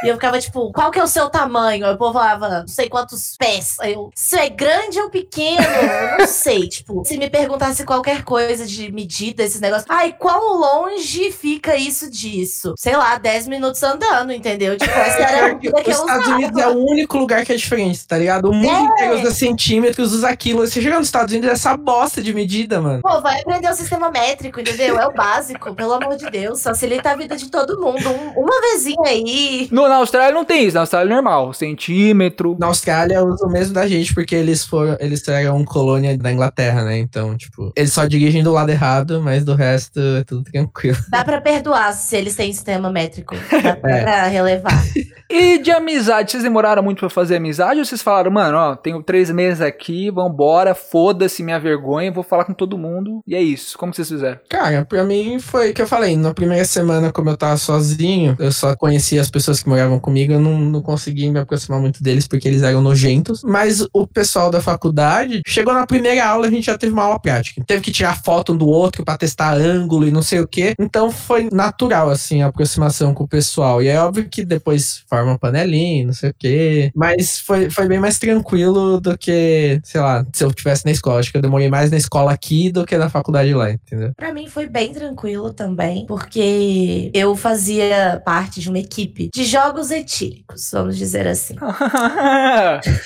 E 0.04 0.08
eu 0.10 0.16
ficava 0.16 0.40
tipo, 0.40 0.72
qual 0.72 0.92
que 0.92 1.00
é 1.00 1.04
o 1.04 1.08
seu 1.08 1.30
tamanho? 1.30 1.86
Aí 1.86 1.94
o 1.94 1.98
povo 1.98 2.14
falava, 2.14 2.60
não 2.62 2.68
sei 2.68 2.90
quantos 2.90 3.36
pés. 3.38 3.76
Aí 3.80 3.94
eu, 3.94 4.10
isso 4.16 4.36
é 4.36 4.50
grande 4.50 5.00
ou 5.00 5.10
pequeno? 5.10 5.62
Eu 5.64 6.18
não 6.20 6.28
sei. 6.28 6.68
Tipo, 6.74 7.04
se 7.06 7.18
me 7.18 7.30
perguntasse 7.30 7.84
qualquer 7.86 8.24
coisa 8.24 8.66
de 8.66 8.92
medida, 8.92 9.44
esses 9.44 9.62
negócios. 9.62 9.86
Ai, 9.90 10.14
quão 10.14 10.58
longe 10.60 11.32
fica 11.32 11.76
isso 11.76 12.10
disso? 12.10 12.74
Sei 12.78 12.96
lá, 12.96 13.18
10 13.18 13.48
minutos 13.48 13.82
andando, 13.84 14.32
entendeu? 14.34 14.78
Tipo, 14.78 14.92
essa 14.92 15.22
era 15.22 15.46
a 15.46 15.54
medida 15.56 15.82
que 15.84 15.92
Os 15.92 15.98
eu 15.98 16.02
Estados 16.06 16.26
usava. 16.26 16.38
Unidos 16.42 16.62
é 16.62 16.68
o 16.68 16.78
único 16.78 17.18
lugar 17.18 17.46
que 17.46 17.54
é 17.54 17.56
diferente, 17.56 18.06
tá 18.08 18.18
ligado? 18.18 18.50
O 18.50 18.54
mundo 18.54 18.70
É. 18.76 18.82
inteiro 18.82 19.20
usa 19.20 19.32
centímetros, 19.32 20.14
usa 20.14 20.36
quilos. 20.36 20.72
Você 20.74 20.82
chega 20.82 20.98
nos 20.98 21.08
Estados 21.08 21.32
Unidos, 21.32 21.50
é 21.50 21.54
essa 21.54 21.78
bosta 21.78 22.22
de 22.22 22.34
medida, 22.34 22.82
mano. 22.82 23.02
Pô, 23.02 23.22
vai 23.22 23.40
aprender 23.42 23.70
o 23.70 23.76
sistema 23.76 24.10
métrico, 24.10 24.60
entendeu? 24.60 24.98
É 25.00 25.08
o 25.08 25.14
básico, 25.14 25.74
pelo 25.76 25.94
amor 25.94 26.16
de 26.16 26.30
Deus. 26.30 26.62
Facilita 26.64 27.12
a 27.12 27.16
vida 27.16 27.36
de 27.36 27.50
todo 27.50 27.80
mundo. 27.80 28.10
Um- 28.10 28.42
uma 28.44 28.62
vezinha 28.62 28.98
aí. 29.08 29.68
No, 29.72 29.88
na 29.94 30.00
Austrália 30.00 30.34
não 30.34 30.44
tem 30.44 30.66
isso, 30.66 30.76
na 30.76 30.82
Austrália 30.82 31.12
é 31.12 31.14
normal, 31.14 31.54
centímetro. 31.54 32.58
Na 32.60 32.68
Austrália 32.68 33.24
usa 33.24 33.46
o 33.46 33.50
mesmo 33.50 33.74
da 33.74 33.88
gente, 33.88 34.14
porque 34.14 34.36
eles 34.36 34.66
foram, 34.66 34.98
eles 35.00 35.26
eram 35.28 35.64
colônia 35.64 36.18
da 36.18 36.32
Inglaterra, 36.32 36.84
né? 36.84 36.98
Então, 36.98 37.38
tipo, 37.38 37.72
eles 37.76 37.94
só 37.94 38.06
dirigem 38.06 38.44
do 38.44 38.52
lado 38.52 38.70
errado, 38.70 39.22
mas 39.22 39.46
do 39.46 39.54
resto 39.54 40.00
é 40.00 40.24
tudo 40.24 40.44
tranquilo. 40.44 40.98
Dá 41.10 41.24
pra 41.24 41.40
perdoar 41.40 41.94
se 41.94 42.16
eles 42.16 42.36
têm 42.36 42.52
sistema 42.52 42.92
métrico. 42.92 43.36
Dá 43.62 43.76
pra 43.78 44.28
relevar. 44.28 44.84
E 45.30 45.58
de 45.60 45.72
amizade, 45.72 46.32
vocês 46.32 46.44
demoraram 46.44 46.84
muito 46.84 47.00
pra 47.00 47.10
fazer 47.10 47.38
amizade 47.38 47.80
ou 47.80 47.86
vocês 47.86 48.02
falaram, 48.02 48.32
mano, 48.32 48.58
ó, 48.58 48.76
tenho 48.76 49.02
três 49.02 49.30
meses 49.32 49.62
aqui, 49.62 50.12
vambora, 50.12 50.76
foda-se 50.76 51.44
minha 51.44 51.60
vergonha, 51.60 52.12
vou 52.12 52.24
falar 52.24 52.46
com 52.46 52.54
todo 52.54 52.78
mundo. 52.78 53.22
E 53.28 53.36
é 53.36 53.42
isso. 53.42 53.78
Como 53.78 53.94
vocês 53.94 54.10
fizeram? 54.10 54.40
Cara, 54.50 54.86
pra 54.86 55.04
mim 55.04 55.40
foi 55.40 55.72
o 55.72 55.74
que 55.74 55.82
eu 55.82 55.88
falei. 55.88 56.16
Na 56.16 56.34
primeira 56.34 56.66
semana, 56.66 57.12
como 57.12 57.30
eu 57.30 57.38
tava 57.38 57.58
sozinho, 57.58 58.36
eu 58.40 58.52
só 58.52 58.76
conhecia 58.76 59.22
as 59.22 59.30
pessoas 59.30 59.62
que 59.62 59.70
moravam 59.70 59.83
comigo, 60.00 60.34
eu 60.34 60.40
não, 60.40 60.60
não 60.60 60.82
consegui 60.82 61.30
me 61.30 61.40
aproximar 61.40 61.80
muito 61.80 62.02
deles 62.02 62.28
porque 62.28 62.48
eles 62.48 62.62
eram 62.62 62.82
nojentos. 62.82 63.44
Mas 63.44 63.86
o 63.94 64.08
pessoal 64.08 64.50
da 64.50 64.62
faculdade, 64.62 65.42
chegou 65.48 65.74
na 65.74 65.88
primeira 65.88 66.26
aula, 66.26 66.48
a 66.48 66.50
gente 66.50 66.66
já 66.66 66.78
teve 66.78 66.94
uma 66.94 67.04
aula 67.04 67.20
prática. 67.20 67.64
Teve 67.66 67.82
que 67.82 67.92
tirar 67.92 68.22
foto 68.22 68.54
um 68.54 68.58
do 68.58 68.68
outro 68.68 69.04
pra 69.04 69.18
testar 69.18 69.54
ângulo 69.54 70.08
e 70.08 70.12
não 70.12 70.22
sei 70.22 70.40
o 70.40 70.48
quê. 70.48 70.74
Então 70.80 71.12
foi 71.12 71.50
natural, 71.52 72.10
assim, 72.10 72.42
a 72.42 72.48
aproximação 72.48 73.14
com 73.14 73.24
o 73.24 73.28
pessoal. 73.28 73.82
E 73.82 73.88
é 73.88 74.00
óbvio 74.00 74.28
que 74.30 74.44
depois 74.44 75.04
forma 75.10 75.38
panelinha, 75.38 76.06
não 76.06 76.14
sei 76.14 76.30
o 76.30 76.36
quê. 76.38 76.92
Mas 76.96 77.40
foi, 77.40 77.70
foi 77.70 77.88
bem 77.88 78.00
mais 78.00 78.20
tranquilo 78.20 79.00
do 79.00 79.18
que, 79.18 79.80
sei 79.84 80.02
lá, 80.02 80.26
se 80.32 80.44
eu 80.44 80.54
tivesse 80.54 80.86
na 80.86 80.92
escola. 80.92 81.20
Acho 81.20 81.32
que 81.32 81.38
eu 81.38 81.42
demorei 81.42 81.70
mais 81.70 81.92
na 81.92 81.98
escola 81.98 82.32
aqui 82.32 82.72
do 82.72 82.86
que 82.86 82.98
na 82.98 83.10
faculdade 83.10 83.54
lá, 83.54 83.72
entendeu? 83.72 84.12
Pra 84.16 84.34
mim 84.34 84.48
foi 84.48 84.68
bem 84.68 84.94
tranquilo 84.94 85.54
também, 85.54 86.06
porque 86.06 87.12
eu 87.14 87.36
fazia 87.36 88.22
parte 88.26 88.60
de 88.60 88.70
uma 88.70 88.80
equipe 88.80 89.30
de 89.34 89.44
jogos 89.46 89.73
etílicos, 89.92 90.70
vamos 90.72 90.98
dizer 90.98 91.28
assim. 91.28 91.56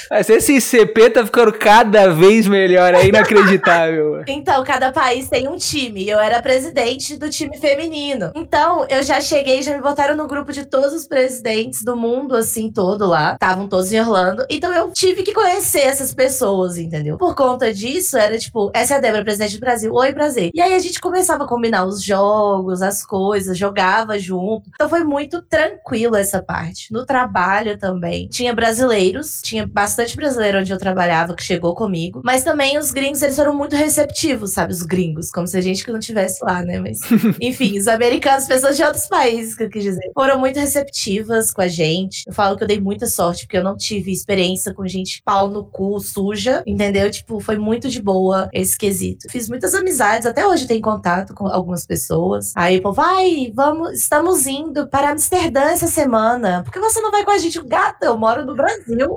Mas 0.09 0.30
Esse 0.38 0.61
CP 0.61 1.09
tá 1.09 1.26
ficando 1.26 1.51
cada 1.51 2.09
vez 2.13 2.47
melhor, 2.47 2.93
é 2.93 3.07
inacreditável. 3.07 4.18
Então, 4.28 4.63
cada 4.63 4.91
país 4.91 5.30
tem 5.30 5.47
um 5.47 5.57
time. 5.57 6.07
Eu 6.07 6.20
era 6.20 6.41
presidente 6.41 7.18
do 7.18 7.30
time 7.30 7.57
feminino. 7.57 8.32
Então, 8.36 8.86
eu 8.89 9.01
já 9.01 9.22
cheguei, 9.22 9.61
já 9.61 9.74
me 9.74 9.82
botaram 9.82 10.15
no 10.15 10.28
grupo 10.28 10.51
de 10.51 10.65
todos 10.65 10.93
os 10.93 11.07
presidentes 11.07 11.84
do 11.84 11.95
mundo, 11.95 12.36
assim, 12.36 12.72
todo 12.72 13.05
lá. 13.07 13.34
Estavam 13.34 13.68
todos 13.68 13.91
em 13.91 13.99
Orlando. 13.99 14.45
Então, 14.49 14.72
eu 14.74 14.91
tive 14.91 15.24
que 15.24 15.34
conhecer 15.34 15.82
essas 15.82 16.13
pessoas, 16.13 16.78
entendeu? 16.78 17.18
Por 17.18 17.36
conta 17.36 17.74
disso, 17.74 18.18
era 18.18 18.38
tipo, 18.38 18.70
essa 18.74 18.95
é 18.95 18.97
a 18.97 18.99
Débora, 18.99 19.24
presidente 19.24 19.57
do 19.57 19.61
Brasil. 19.61 19.93
Oi, 19.93 20.13
prazer. 20.13 20.51
E 20.53 20.61
aí, 20.61 20.74
a 20.74 20.80
gente 20.80 20.99
começava 20.99 21.45
a 21.45 21.47
combinar 21.47 21.86
os 21.86 22.03
jogos, 22.03 22.82
as 22.82 23.05
coisas, 23.05 23.57
jogava 23.57 24.20
junto. 24.20 24.70
Então, 24.74 24.89
foi 24.89 25.03
muito 25.03 25.41
tranquilo 25.41 26.15
essa 26.15 26.41
parte. 26.48 26.91
No 26.91 27.06
trabalho 27.06 27.78
também. 27.78 28.28
Tinha 28.30 28.56
brasileiros, 28.56 29.41
tinha 29.43 29.68
bastante 29.68 30.16
brasileiro 30.16 30.60
onde 30.60 30.72
eu 30.72 30.78
trabalhava 30.78 31.36
que 31.36 31.43
chegou 31.43 31.76
comigo. 31.76 32.22
Mas 32.24 32.43
também 32.43 32.78
os 32.78 32.91
gringos, 32.91 33.22
eles 33.22 33.36
foram 33.36 33.54
muito 33.54 33.76
receptivos, 33.76 34.54
sabe? 34.54 34.72
Os 34.72 34.82
gringos, 34.82 35.30
como 35.30 35.45
se 35.45 35.58
a 35.58 35.62
gente 35.62 35.84
que 35.84 35.91
não 35.91 36.00
tivesse 36.00 36.43
lá, 36.43 36.64
né? 36.64 36.80
Mas, 36.80 37.00
enfim, 37.41 37.78
os 37.78 37.88
americanos, 37.88 38.48
pessoas 38.48 38.78
de 38.78 38.84
outros 38.84 39.08
países, 39.08 39.56
que 39.56 39.64
eu 39.64 39.70
quis 39.70 39.84
dizer, 39.84 40.10
foram 40.14 40.39
muito 40.39 40.60
receptivas 40.60 41.52
com 41.52 41.62
a 41.62 41.68
gente. 41.68 42.24
Eu 42.26 42.34
falo 42.34 42.58
que 42.58 42.64
eu 42.64 42.68
dei 42.68 42.80
muita 42.80 43.06
sorte, 43.08 43.45
porque 43.45 43.58
eu 43.58 43.64
não 43.64 43.76
tive 43.76 44.12
experiência 44.12 44.74
com 44.74 44.88
gente 44.88 45.22
pau 45.24 45.50
no 45.50 45.66
cu, 45.66 46.00
suja, 46.00 46.64
entendeu? 46.66 47.12
Tipo, 47.12 47.39
foi 47.39 47.58
muito 47.58 47.89
de 47.89 48.02
boa 48.02 48.50
esse 48.54 48.78
quesito. 48.78 49.30
Fiz 49.30 49.50
muitas 49.50 49.76
amizades, 49.76 50.26
até 50.26 50.48
hoje 50.48 50.66
tenho 50.66 50.82
contato 50.82 51.34
com 51.34 51.48
algumas 51.48 51.86
pessoas. 51.86 52.54
Aí 52.56 52.80
povo, 52.82 52.95
vai, 52.95 53.52
vamos, 53.54 54.00
estamos 54.00 54.48
indo 54.48 54.88
para 54.88 55.12
Amsterdã 55.12 55.62
essa 55.62 55.88
semana. 55.88 56.37
Por 56.64 56.72
que 56.72 56.80
você 56.80 57.02
não 57.02 57.12
vai 57.12 57.24
com 57.24 57.32
a 57.32 57.38
gente? 57.38 57.62
Gata, 57.62 58.06
eu 58.06 58.18
moro 58.18 58.46
no 58.46 58.56
Brasil. 58.56 59.16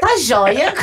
Tá 0.00 0.16
joia? 0.20 0.72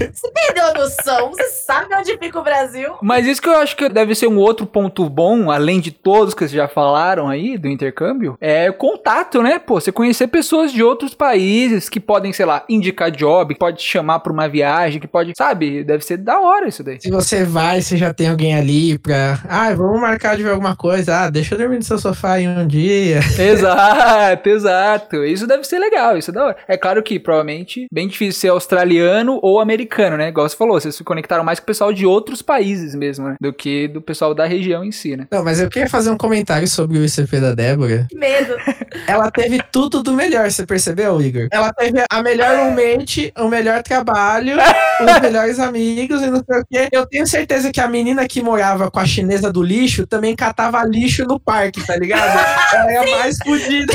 Você 0.00 0.30
perdeu 0.30 0.64
a 0.66 0.72
noção? 0.72 1.30
Você 1.30 1.44
sabe 1.66 1.94
onde 1.94 2.16
fica 2.16 2.38
o 2.38 2.42
Brasil? 2.42 2.94
Mas 3.02 3.26
isso 3.26 3.42
que 3.42 3.48
eu 3.48 3.56
acho 3.56 3.76
que 3.76 3.86
deve 3.88 4.14
ser 4.14 4.28
um 4.28 4.38
outro 4.38 4.64
ponto 4.64 5.06
bom, 5.10 5.50
além 5.50 5.78
de 5.78 5.90
todos 5.90 6.32
que 6.32 6.40
vocês 6.40 6.52
já 6.52 6.66
falaram 6.66 7.28
aí 7.28 7.58
do 7.58 7.68
intercâmbio, 7.68 8.36
é 8.40 8.70
o 8.70 8.74
contato, 8.74 9.42
né? 9.42 9.58
Pô, 9.58 9.78
você 9.78 9.92
conhecer 9.92 10.28
pessoas 10.28 10.72
de 10.72 10.82
outros 10.82 11.12
países 11.14 11.88
que 11.90 12.00
podem, 12.00 12.32
sei 12.32 12.46
lá, 12.46 12.64
indicar 12.68 13.10
job, 13.10 13.52
que 13.52 13.60
pode 13.60 13.78
te 13.78 13.86
chamar 13.86 14.20
pra 14.20 14.32
uma 14.32 14.48
viagem, 14.48 15.00
que 15.00 15.06
pode, 15.06 15.34
sabe? 15.36 15.84
Deve 15.84 16.02
ser 16.02 16.16
da 16.16 16.40
hora 16.40 16.68
isso 16.68 16.82
daí. 16.82 16.98
Se 17.00 17.10
você 17.10 17.44
vai, 17.44 17.82
você 17.82 17.98
já 17.98 18.14
tem 18.14 18.28
alguém 18.28 18.54
ali 18.54 18.98
pra. 18.98 19.38
Ah, 19.48 19.74
vamos 19.74 20.00
marcar 20.00 20.34
de 20.36 20.42
ver 20.42 20.50
alguma 20.50 20.74
coisa. 20.74 21.24
Ah, 21.24 21.30
deixa 21.30 21.54
eu 21.54 21.58
dormir 21.58 21.76
no 21.76 21.82
seu 21.84 21.98
sofá 21.98 22.40
em 22.40 22.48
um 22.48 22.66
dia. 22.66 23.20
exato, 23.38 24.48
exato. 24.48 24.79
Exato, 24.80 25.24
isso 25.24 25.46
deve 25.46 25.64
ser 25.64 25.78
legal, 25.78 26.16
isso 26.16 26.30
é 26.30 26.34
da 26.34 26.44
hora. 26.44 26.56
É 26.66 26.76
claro 26.76 27.02
que 27.02 27.18
provavelmente 27.18 27.86
bem 27.92 28.08
difícil 28.08 28.40
ser 28.40 28.48
australiano 28.48 29.38
ou 29.42 29.60
americano, 29.60 30.16
né? 30.16 30.28
Igual 30.28 30.48
você 30.48 30.56
falou, 30.56 30.80
vocês 30.80 30.94
se 30.94 31.04
conectaram 31.04 31.44
mais 31.44 31.60
com 31.60 31.64
o 31.64 31.66
pessoal 31.66 31.92
de 31.92 32.06
outros 32.06 32.40
países 32.40 32.94
mesmo, 32.94 33.28
né? 33.28 33.36
Do 33.40 33.52
que 33.52 33.88
do 33.88 34.00
pessoal 34.00 34.34
da 34.34 34.46
região 34.46 34.82
em 34.82 34.90
si, 34.90 35.16
né? 35.16 35.26
Não, 35.30 35.44
mas 35.44 35.60
eu 35.60 35.68
queria 35.68 35.88
fazer 35.88 36.10
um 36.10 36.16
comentário 36.16 36.66
sobre 36.66 36.98
o 36.98 37.04
ICP 37.04 37.40
da 37.40 37.54
Débora. 37.54 38.06
Que 38.08 38.16
medo. 38.16 38.56
Ela 39.06 39.30
teve 39.30 39.60
tudo 39.70 40.02
do 40.02 40.12
melhor, 40.12 40.50
você 40.50 40.64
percebeu, 40.64 41.20
Igor? 41.20 41.48
Ela 41.52 41.72
teve 41.72 42.02
a 42.10 42.22
melhor 42.22 42.56
roommate, 42.56 43.32
o 43.38 43.48
melhor 43.48 43.82
trabalho, 43.82 44.56
os 45.00 45.20
melhores 45.20 45.58
amigos 45.58 46.22
e 46.22 46.26
não 46.26 46.42
sei 46.44 46.60
o 46.60 46.66
quê. 46.70 46.88
Eu 46.90 47.06
tenho 47.06 47.26
certeza 47.26 47.70
que 47.70 47.80
a 47.80 47.88
menina 47.88 48.26
que 48.26 48.42
morava 48.42 48.90
com 48.90 48.98
a 48.98 49.06
chinesa 49.06 49.52
do 49.52 49.62
lixo 49.62 50.06
também 50.06 50.34
catava 50.34 50.82
lixo 50.84 51.24
no 51.24 51.38
parque, 51.38 51.84
tá 51.84 51.96
ligado? 51.96 52.20
Ela 52.74 52.92
é 52.92 52.96
a 52.96 53.18
mais 53.18 53.36
fodida. 53.38 53.92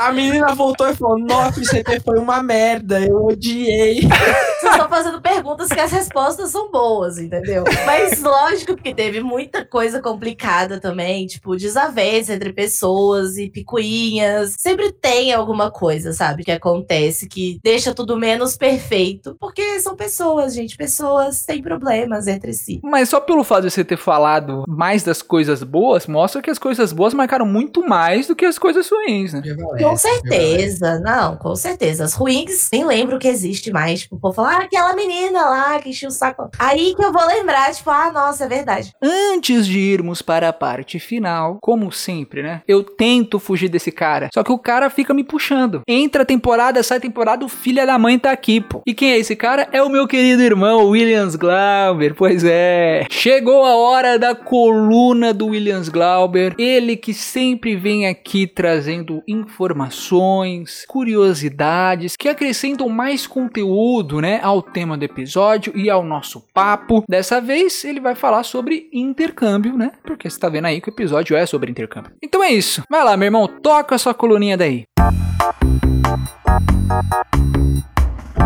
A 0.00 0.10
menina 0.12 0.54
voltou 0.54 0.88
e 0.88 0.96
falou: 0.96 1.18
Nossa, 1.18 1.60
o 1.60 1.62
ICP 1.62 2.00
foi 2.00 2.18
uma 2.18 2.42
merda, 2.42 2.98
eu 3.00 3.22
odiei. 3.26 4.00
Fazendo 4.90 5.22
perguntas 5.22 5.68
que 5.68 5.78
as 5.78 5.92
respostas 5.92 6.50
são 6.50 6.70
boas, 6.70 7.16
entendeu? 7.16 7.64
Mas 7.86 8.20
lógico 8.20 8.76
que 8.76 8.92
teve 8.92 9.22
muita 9.22 9.64
coisa 9.64 10.02
complicada 10.02 10.80
também, 10.80 11.26
tipo, 11.26 11.56
desavença 11.56 12.34
entre 12.34 12.52
pessoas 12.52 13.38
e 13.38 13.48
picuinhas. 13.48 14.56
Sempre 14.58 14.92
tem 14.92 15.32
alguma 15.32 15.70
coisa, 15.70 16.12
sabe, 16.12 16.42
que 16.42 16.50
acontece 16.50 17.28
que 17.28 17.60
deixa 17.62 17.94
tudo 17.94 18.16
menos 18.16 18.56
perfeito. 18.56 19.36
Porque 19.38 19.78
são 19.80 19.94
pessoas, 19.94 20.54
gente. 20.54 20.76
Pessoas 20.76 21.44
têm 21.44 21.62
problemas 21.62 22.26
entre 22.26 22.52
si. 22.52 22.80
Mas 22.82 23.08
só 23.08 23.20
pelo 23.20 23.44
fato 23.44 23.62
de 23.62 23.70
você 23.70 23.84
ter 23.84 23.96
falado 23.96 24.64
mais 24.66 25.02
das 25.02 25.22
coisas 25.22 25.62
boas, 25.62 26.06
mostra 26.06 26.42
que 26.42 26.50
as 26.50 26.58
coisas 26.58 26.92
boas 26.92 27.14
marcaram 27.14 27.46
muito 27.46 27.86
mais 27.86 28.26
do 28.26 28.34
que 28.34 28.44
as 28.44 28.58
coisas 28.58 28.90
ruins, 28.90 29.32
né? 29.32 29.42
Com 29.78 29.96
certeza, 29.96 30.98
não, 30.98 31.36
com 31.36 31.54
certeza. 31.54 32.04
As 32.04 32.14
ruins, 32.14 32.68
nem 32.72 32.84
lembro 32.84 33.18
que 33.18 33.28
existe 33.28 33.70
mais. 33.70 34.00
Tipo, 34.00 34.16
o 34.16 34.20
povo 34.20 34.34
fala, 34.34 34.58
ah, 34.58 34.68
aquela 34.80 34.94
menina 34.94 35.44
lá 35.44 35.78
que 35.78 35.90
enchia 35.90 36.08
o 36.08 36.12
saco. 36.12 36.50
Aí 36.58 36.94
que 36.94 37.04
eu 37.04 37.12
vou 37.12 37.26
lembrar, 37.26 37.72
tipo, 37.72 37.90
ah, 37.90 38.10
nossa, 38.10 38.44
é 38.44 38.48
verdade. 38.48 38.92
Antes 39.02 39.66
de 39.66 39.78
irmos 39.78 40.22
para 40.22 40.48
a 40.48 40.52
parte 40.52 40.98
final, 40.98 41.58
como 41.60 41.92
sempre, 41.92 42.42
né? 42.42 42.62
Eu 42.66 42.82
tento 42.82 43.38
fugir 43.38 43.68
desse 43.68 43.92
cara. 43.92 44.30
Só 44.32 44.42
que 44.42 44.52
o 44.52 44.58
cara 44.58 44.88
fica 44.88 45.12
me 45.12 45.22
puxando. 45.22 45.82
Entra 45.86 46.22
a 46.22 46.26
temporada, 46.26 46.82
sai 46.82 46.96
a 46.96 47.00
temporada, 47.00 47.44
o 47.44 47.48
filho 47.48 47.84
da 47.84 47.98
mãe 47.98 48.18
tá 48.18 48.30
aqui, 48.30 48.60
pô. 48.60 48.80
E 48.86 48.94
quem 48.94 49.12
é 49.12 49.18
esse 49.18 49.36
cara? 49.36 49.68
É 49.70 49.82
o 49.82 49.90
meu 49.90 50.06
querido 50.06 50.42
irmão, 50.42 50.88
Williams 50.88 51.36
Glauber. 51.36 52.14
Pois 52.14 52.42
é. 52.44 53.04
Chegou 53.10 53.64
a 53.64 53.76
hora 53.76 54.18
da 54.18 54.34
coluna 54.34 55.34
do 55.34 55.48
Williams 55.48 55.88
Glauber. 55.88 56.54
Ele 56.58 56.96
que 56.96 57.12
sempre 57.12 57.76
vem 57.76 58.06
aqui 58.06 58.46
trazendo 58.46 59.22
informações, 59.28 60.84
curiosidades 60.88 62.16
que 62.16 62.28
acrescentam 62.28 62.88
mais 62.88 63.26
conteúdo, 63.26 64.20
né, 64.20 64.40
ao 64.42 64.62
tema 64.72 64.96
do 64.96 65.04
episódio 65.04 65.72
e 65.76 65.90
ao 65.90 66.02
nosso 66.02 66.40
papo. 66.54 67.04
Dessa 67.08 67.40
vez 67.40 67.84
ele 67.84 68.00
vai 68.00 68.14
falar 68.14 68.42
sobre 68.42 68.88
intercâmbio, 68.92 69.76
né? 69.76 69.92
Porque 70.04 70.28
você 70.28 70.38
tá 70.38 70.48
vendo 70.48 70.66
aí 70.66 70.80
que 70.80 70.88
o 70.88 70.92
episódio 70.92 71.36
é 71.36 71.44
sobre 71.44 71.70
intercâmbio. 71.70 72.12
Então 72.22 72.42
é 72.42 72.50
isso. 72.50 72.82
Vai 72.90 73.04
lá, 73.04 73.16
meu 73.16 73.26
irmão, 73.26 73.46
toca 73.46 73.94
a 73.94 73.98
sua 73.98 74.14
coluninha 74.14 74.56
daí. 74.56 74.84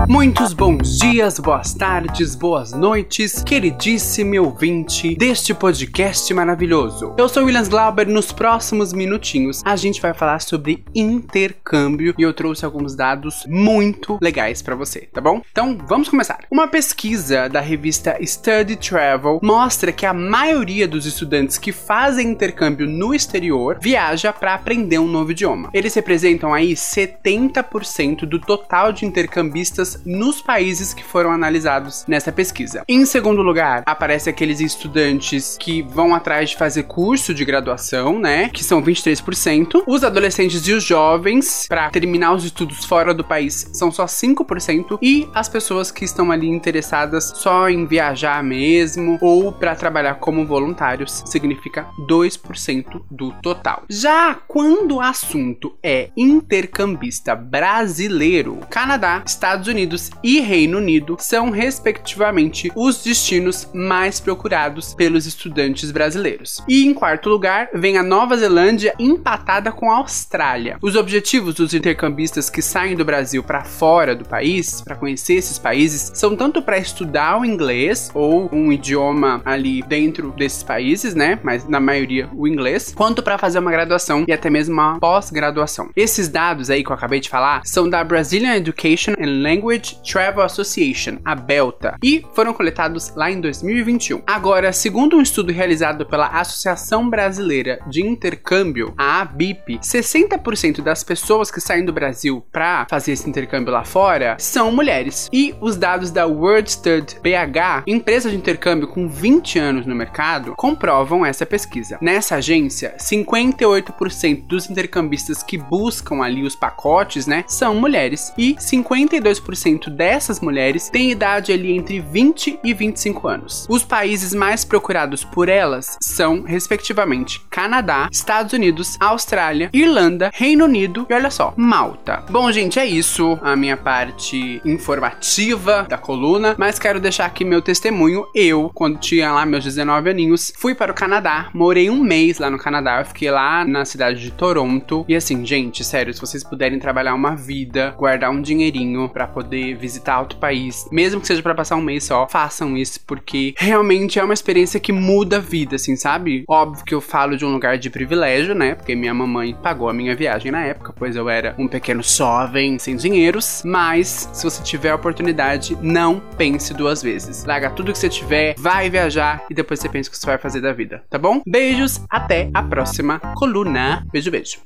Muitos 0.08 0.52
bons 0.52 0.98
dias, 0.98 1.38
boas 1.38 1.72
tardes, 1.72 2.34
boas 2.34 2.72
noites, 2.72 3.42
queridíssimo 3.42 4.38
ouvinte 4.42 5.14
deste 5.14 5.54
podcast 5.54 6.32
maravilhoso. 6.34 7.14
Eu 7.16 7.28
sou 7.28 7.44
Williams 7.44 7.68
Glauber. 7.68 8.06
Nos 8.06 8.30
próximos 8.30 8.92
minutinhos 8.92 9.62
a 9.64 9.76
gente 9.76 10.02
vai 10.02 10.12
falar 10.12 10.40
sobre 10.40 10.84
intercâmbio 10.94 12.14
e 12.18 12.22
eu 12.22 12.34
trouxe 12.34 12.64
alguns 12.64 12.94
dados 12.94 13.44
muito 13.48 14.18
legais 14.20 14.60
para 14.60 14.74
você, 14.74 15.08
tá 15.12 15.20
bom? 15.20 15.40
Então 15.50 15.78
vamos 15.86 16.08
começar. 16.08 16.40
Uma 16.50 16.68
pesquisa 16.68 17.48
da 17.48 17.60
revista 17.60 18.18
Study 18.22 18.76
Travel 18.76 19.40
mostra 19.42 19.90
que 19.90 20.04
a 20.04 20.12
maioria 20.12 20.86
dos 20.86 21.06
estudantes 21.06 21.56
que 21.56 21.72
fazem 21.72 22.30
intercâmbio 22.30 22.86
no 22.86 23.14
exterior 23.14 23.78
viaja 23.80 24.32
para 24.32 24.54
aprender 24.54 24.98
um 24.98 25.08
novo 25.08 25.32
idioma. 25.32 25.70
Eles 25.72 25.94
representam 25.94 26.52
aí 26.52 26.74
70% 26.74 28.26
do 28.26 28.38
total 28.38 28.92
de 28.92 29.06
intercambistas 29.06 29.83
nos 30.04 30.40
países 30.40 30.94
que 30.94 31.04
foram 31.04 31.30
analisados 31.30 32.04
nessa 32.08 32.32
pesquisa. 32.32 32.82
Em 32.88 33.04
segundo 33.04 33.42
lugar, 33.42 33.82
aparece 33.86 34.30
aqueles 34.30 34.60
estudantes 34.60 35.56
que 35.60 35.82
vão 35.82 36.14
atrás 36.14 36.50
de 36.50 36.56
fazer 36.56 36.84
curso 36.84 37.34
de 37.34 37.44
graduação, 37.44 38.18
né? 38.18 38.48
Que 38.48 38.64
são 38.64 38.82
23%. 38.82 39.82
Os 39.86 40.02
adolescentes 40.04 40.66
e 40.66 40.72
os 40.72 40.82
jovens, 40.82 41.66
para 41.68 41.90
terminar 41.90 42.32
os 42.32 42.44
estudos 42.44 42.84
fora 42.84 43.12
do 43.12 43.24
país, 43.24 43.68
são 43.72 43.90
só 43.90 44.06
5%. 44.06 44.98
E 45.02 45.28
as 45.34 45.48
pessoas 45.48 45.90
que 45.90 46.04
estão 46.04 46.30
ali 46.30 46.48
interessadas 46.48 47.32
só 47.36 47.68
em 47.68 47.86
viajar 47.86 48.42
mesmo 48.42 49.18
ou 49.20 49.52
para 49.52 49.74
trabalhar 49.74 50.14
como 50.14 50.46
voluntários, 50.46 51.22
significa 51.26 51.86
2% 52.08 53.02
do 53.10 53.32
total. 53.42 53.84
Já 53.88 54.34
quando 54.34 54.96
o 54.96 55.00
assunto 55.00 55.76
é 55.82 56.10
intercambista 56.16 57.34
brasileiro, 57.34 58.60
Canadá, 58.70 59.22
Estados 59.26 59.68
Unidos 59.68 59.73
e 60.22 60.40
Reino 60.40 60.78
Unido 60.78 61.16
são, 61.18 61.50
respectivamente, 61.50 62.70
os 62.76 63.02
destinos 63.02 63.68
mais 63.74 64.20
procurados 64.20 64.94
pelos 64.94 65.26
estudantes 65.26 65.90
brasileiros. 65.90 66.62
E 66.68 66.86
em 66.86 66.94
quarto 66.94 67.28
lugar, 67.28 67.68
vem 67.74 67.98
a 67.98 68.02
Nova 68.02 68.36
Zelândia 68.36 68.94
empatada 68.98 69.72
com 69.72 69.90
a 69.90 69.96
Austrália. 69.96 70.78
Os 70.80 70.94
objetivos 70.94 71.54
dos 71.54 71.74
intercambistas 71.74 72.48
que 72.48 72.62
saem 72.62 72.94
do 72.94 73.04
Brasil 73.04 73.42
para 73.42 73.64
fora 73.64 74.14
do 74.14 74.24
país, 74.24 74.80
para 74.80 74.94
conhecer 74.94 75.34
esses 75.34 75.58
países, 75.58 76.12
são 76.14 76.36
tanto 76.36 76.62
para 76.62 76.78
estudar 76.78 77.40
o 77.40 77.44
inglês 77.44 78.10
ou 78.14 78.48
um 78.52 78.70
idioma 78.70 79.42
ali 79.44 79.82
dentro 79.82 80.30
desses 80.32 80.62
países, 80.62 81.14
né? 81.14 81.38
Mas 81.42 81.66
na 81.66 81.80
maioria 81.80 82.28
o 82.34 82.46
inglês, 82.46 82.92
quanto 82.94 83.22
para 83.22 83.38
fazer 83.38 83.58
uma 83.58 83.70
graduação 83.72 84.24
e 84.28 84.32
até 84.32 84.48
mesmo 84.48 84.74
uma 84.74 85.00
pós-graduação. 85.00 85.90
Esses 85.96 86.28
dados 86.28 86.70
aí 86.70 86.84
que 86.84 86.90
eu 86.90 86.94
acabei 86.94 87.20
de 87.20 87.28
falar 87.28 87.62
são 87.64 87.88
da 87.88 88.04
Brazilian 88.04 88.54
Education 88.54 89.12
and 89.18 89.42
Language 89.42 89.63
Travel 90.02 90.42
Association, 90.42 91.18
a 91.24 91.34
BELTA, 91.34 91.96
e 92.02 92.24
foram 92.34 92.52
coletados 92.52 93.14
lá 93.14 93.30
em 93.30 93.40
2021. 93.40 94.22
Agora, 94.26 94.72
segundo 94.72 95.16
um 95.16 95.22
estudo 95.22 95.52
realizado 95.52 96.04
pela 96.06 96.26
Associação 96.28 97.08
Brasileira 97.08 97.80
de 97.88 98.02
Intercâmbio, 98.02 98.94
a 98.98 99.22
ABIP, 99.22 99.78
60% 99.78 100.82
das 100.82 101.02
pessoas 101.02 101.50
que 101.50 101.60
saem 101.60 101.84
do 101.84 101.92
Brasil 101.92 102.44
para 102.52 102.86
fazer 102.88 103.12
esse 103.12 103.28
intercâmbio 103.28 103.72
lá 103.72 103.84
fora 103.84 104.36
são 104.38 104.70
mulheres. 104.70 105.28
E 105.32 105.54
os 105.60 105.76
dados 105.76 106.10
da 106.10 106.26
World 106.26 106.70
Stud 106.70 107.16
BH, 107.22 107.84
empresa 107.86 108.30
de 108.30 108.36
intercâmbio 108.36 108.88
com 108.88 109.08
20 109.08 109.58
anos 109.58 109.86
no 109.86 109.94
mercado, 109.94 110.54
comprovam 110.56 111.24
essa 111.24 111.46
pesquisa. 111.46 111.98
Nessa 112.00 112.36
agência, 112.36 112.94
58% 112.98 114.46
dos 114.46 114.68
intercambistas 114.68 115.42
que 115.42 115.56
buscam 115.56 116.22
ali 116.22 116.42
os 116.42 116.56
pacotes, 116.56 117.26
né, 117.26 117.44
são 117.46 117.74
mulheres 117.74 118.32
e 118.36 118.54
52% 118.56 119.53
dessas 119.90 120.40
mulheres 120.40 120.88
têm 120.90 121.10
idade 121.10 121.52
ali 121.52 121.72
entre 121.72 122.00
20 122.00 122.60
e 122.62 122.74
25 122.74 123.28
anos. 123.28 123.66
Os 123.68 123.82
países 123.82 124.34
mais 124.34 124.64
procurados 124.64 125.24
por 125.24 125.48
elas 125.48 125.96
são, 126.00 126.42
respectivamente, 126.42 127.40
Canadá, 127.50 128.08
Estados 128.10 128.52
Unidos, 128.52 128.96
Austrália, 129.00 129.70
Irlanda, 129.72 130.30
Reino 130.32 130.64
Unido 130.64 131.06
e 131.08 131.14
olha 131.14 131.30
só, 131.30 131.52
Malta. 131.56 132.24
Bom, 132.30 132.50
gente, 132.50 132.78
é 132.78 132.86
isso 132.86 133.38
a 133.42 133.54
minha 133.56 133.76
parte 133.76 134.60
informativa 134.64 135.86
da 135.88 135.98
coluna, 135.98 136.54
mas 136.58 136.78
quero 136.78 137.00
deixar 137.00 137.26
aqui 137.26 137.44
meu 137.44 137.62
testemunho. 137.62 138.26
Eu, 138.34 138.70
quando 138.74 138.98
tinha 138.98 139.32
lá 139.32 139.46
meus 139.46 139.64
19 139.64 140.10
aninhos, 140.10 140.52
fui 140.56 140.74
para 140.74 140.92
o 140.92 140.94
Canadá, 140.94 141.48
morei 141.52 141.90
um 141.90 142.02
mês 142.02 142.38
lá 142.38 142.50
no 142.50 142.58
Canadá, 142.58 143.00
eu 143.00 143.06
fiquei 143.06 143.30
lá 143.30 143.64
na 143.64 143.84
cidade 143.84 144.20
de 144.20 144.30
Toronto. 144.30 145.04
E 145.08 145.14
assim, 145.14 145.44
gente, 145.44 145.84
sério, 145.84 146.12
se 146.12 146.20
vocês 146.20 146.42
puderem 146.42 146.78
trabalhar 146.78 147.14
uma 147.14 147.34
vida, 147.34 147.94
guardar 147.96 148.30
um 148.30 148.40
dinheirinho 148.40 149.08
para 149.08 149.26
poder 149.26 149.43
visitar 149.76 150.20
outro 150.20 150.38
país, 150.38 150.86
mesmo 150.90 151.20
que 151.20 151.26
seja 151.26 151.42
para 151.42 151.54
passar 151.54 151.76
um 151.76 151.82
mês 151.82 152.04
só, 152.04 152.26
façam 152.28 152.76
isso, 152.76 153.00
porque 153.06 153.54
realmente 153.56 154.18
é 154.18 154.24
uma 154.24 154.34
experiência 154.34 154.80
que 154.80 154.92
muda 154.92 155.36
a 155.36 155.40
vida, 155.40 155.76
assim, 155.76 155.96
sabe? 155.96 156.44
Óbvio 156.48 156.84
que 156.84 156.94
eu 156.94 157.00
falo 157.00 157.36
de 157.36 157.44
um 157.44 157.52
lugar 157.52 157.78
de 157.78 157.90
privilégio, 157.90 158.54
né? 158.54 158.74
Porque 158.74 158.94
minha 158.94 159.14
mamãe 159.14 159.56
pagou 159.62 159.88
a 159.88 159.92
minha 159.92 160.14
viagem 160.14 160.50
na 160.50 160.64
época, 160.64 160.92
pois 160.96 161.16
eu 161.16 161.28
era 161.28 161.54
um 161.58 161.68
pequeno 161.68 162.02
jovem 162.02 162.78
sem 162.78 162.96
dinheiros. 162.96 163.62
Mas 163.64 164.28
se 164.32 164.44
você 164.44 164.62
tiver 164.62 164.90
a 164.90 164.94
oportunidade, 164.94 165.76
não 165.80 166.20
pense 166.36 166.74
duas 166.74 167.02
vezes. 167.02 167.44
Larga 167.44 167.70
tudo 167.70 167.92
que 167.92 167.98
você 167.98 168.08
tiver, 168.08 168.54
vai 168.58 168.90
viajar 168.90 169.44
e 169.50 169.54
depois 169.54 169.80
você 169.80 169.88
pensa 169.88 170.08
o 170.08 170.12
que 170.12 170.18
você 170.18 170.26
vai 170.26 170.38
fazer 170.38 170.60
da 170.60 170.72
vida, 170.72 171.02
tá 171.08 171.18
bom? 171.18 171.42
Beijos, 171.46 172.00
até 172.08 172.50
a 172.52 172.62
próxima 172.62 173.18
coluna. 173.34 174.04
Beijo, 174.12 174.30
beijo. 174.30 174.58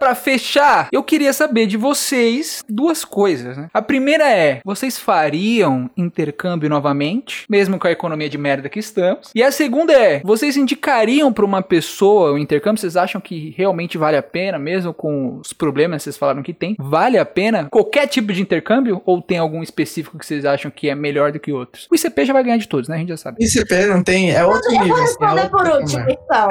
Pra 0.00 0.14
fechar, 0.14 0.88
eu 0.90 1.02
queria 1.02 1.30
saber 1.30 1.66
de 1.66 1.76
vocês 1.76 2.64
duas 2.66 3.04
coisas, 3.04 3.54
né? 3.58 3.68
A 3.72 3.82
primeira 3.82 4.26
é, 4.30 4.62
vocês 4.64 4.98
fariam 4.98 5.90
intercâmbio 5.94 6.70
novamente, 6.70 7.44
mesmo 7.50 7.78
com 7.78 7.86
a 7.86 7.90
economia 7.92 8.26
de 8.26 8.38
merda 8.38 8.70
que 8.70 8.78
estamos? 8.78 9.30
E 9.34 9.42
a 9.42 9.52
segunda 9.52 9.92
é, 9.92 10.22
vocês 10.24 10.56
indicariam 10.56 11.30
pra 11.34 11.44
uma 11.44 11.60
pessoa 11.60 12.32
o 12.32 12.38
intercâmbio? 12.38 12.80
Vocês 12.80 12.96
acham 12.96 13.20
que 13.20 13.54
realmente 13.58 13.98
vale 13.98 14.16
a 14.16 14.22
pena, 14.22 14.58
mesmo 14.58 14.94
com 14.94 15.36
os 15.38 15.52
problemas 15.52 15.98
que 15.98 16.04
vocês 16.04 16.16
falaram 16.16 16.42
que 16.42 16.54
tem? 16.54 16.76
Vale 16.78 17.18
a 17.18 17.24
pena 17.26 17.68
qualquer 17.70 18.06
tipo 18.06 18.32
de 18.32 18.40
intercâmbio? 18.40 19.02
Ou 19.04 19.20
tem 19.20 19.36
algum 19.36 19.62
específico 19.62 20.18
que 20.18 20.24
vocês 20.24 20.46
acham 20.46 20.70
que 20.70 20.88
é 20.88 20.94
melhor 20.94 21.30
do 21.30 21.38
que 21.38 21.52
outros? 21.52 21.86
O 21.90 21.94
ICP 21.94 22.24
já 22.24 22.32
vai 22.32 22.42
ganhar 22.42 22.56
de 22.56 22.68
todos, 22.68 22.88
né? 22.88 22.96
A 22.96 22.98
gente 23.00 23.08
já 23.10 23.18
sabe. 23.18 23.44
ICP 23.44 23.84
não 23.84 24.02
tem. 24.02 24.32
É 24.32 24.42
outro 24.42 24.72
Eu 24.72 24.80
nível. 24.80 24.96
vou 24.96 24.96
assim, 24.96 25.02
é 25.02 25.26
responder 25.26 25.42
outro 25.42 25.58
por 25.58 25.68
último, 25.68 26.06
então. 26.08 26.48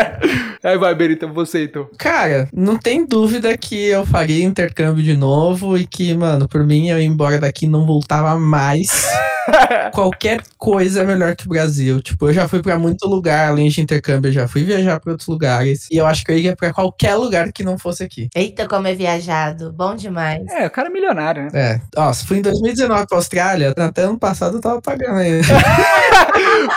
Aí 0.64 0.78
vai, 0.78 0.94
Berita, 0.94 1.26
você 1.26 1.64
então. 1.64 1.86
Cara, 1.98 2.48
não 2.50 2.78
tem 2.78 2.87
dúvida 3.04 3.56
que 3.56 3.86
eu 3.86 4.06
faria 4.06 4.44
intercâmbio 4.44 5.02
de 5.02 5.16
novo 5.16 5.76
e 5.76 5.86
que, 5.86 6.14
mano, 6.14 6.48
por 6.48 6.64
mim 6.64 6.88
eu 6.88 6.98
ia 6.98 7.04
embora 7.04 7.38
daqui 7.38 7.66
e 7.66 7.68
não 7.68 7.84
voltava 7.84 8.38
mais. 8.38 9.06
Qualquer 9.92 10.42
coisa 10.56 11.02
é 11.02 11.04
melhor 11.04 11.34
que 11.34 11.46
o 11.46 11.48
Brasil. 11.48 12.00
Tipo, 12.00 12.28
eu 12.28 12.34
já 12.34 12.48
fui 12.48 12.62
pra 12.62 12.78
muito 12.78 13.06
lugar 13.06 13.48
além 13.48 13.68
de 13.68 13.80
intercâmbio, 13.80 14.28
eu 14.28 14.32
já 14.32 14.48
fui 14.48 14.62
viajar 14.62 15.00
pra 15.00 15.12
outros 15.12 15.28
lugares. 15.28 15.86
E 15.90 15.96
eu 15.96 16.06
acho 16.06 16.24
que 16.24 16.32
eu 16.32 16.38
iria 16.38 16.56
pra 16.56 16.72
qualquer 16.72 17.14
lugar 17.14 17.52
que 17.52 17.64
não 17.64 17.78
fosse 17.78 18.02
aqui. 18.02 18.28
Eita, 18.34 18.66
como 18.68 18.86
é 18.86 18.94
viajado. 18.94 19.72
Bom 19.72 19.94
demais. 19.94 20.46
É, 20.48 20.66
o 20.66 20.70
cara 20.70 20.88
é 20.88 20.90
milionário, 20.92 21.44
né? 21.44 21.50
É, 21.54 21.80
ó, 21.96 22.12
se 22.12 22.26
fui 22.26 22.38
em 22.38 22.42
2019 22.42 23.06
pra 23.06 23.18
Austrália, 23.18 23.74
até 23.76 24.02
ano 24.02 24.18
passado 24.18 24.56
eu 24.56 24.60
tava 24.60 24.80
pagando 24.80 25.18
aí. 25.18 25.40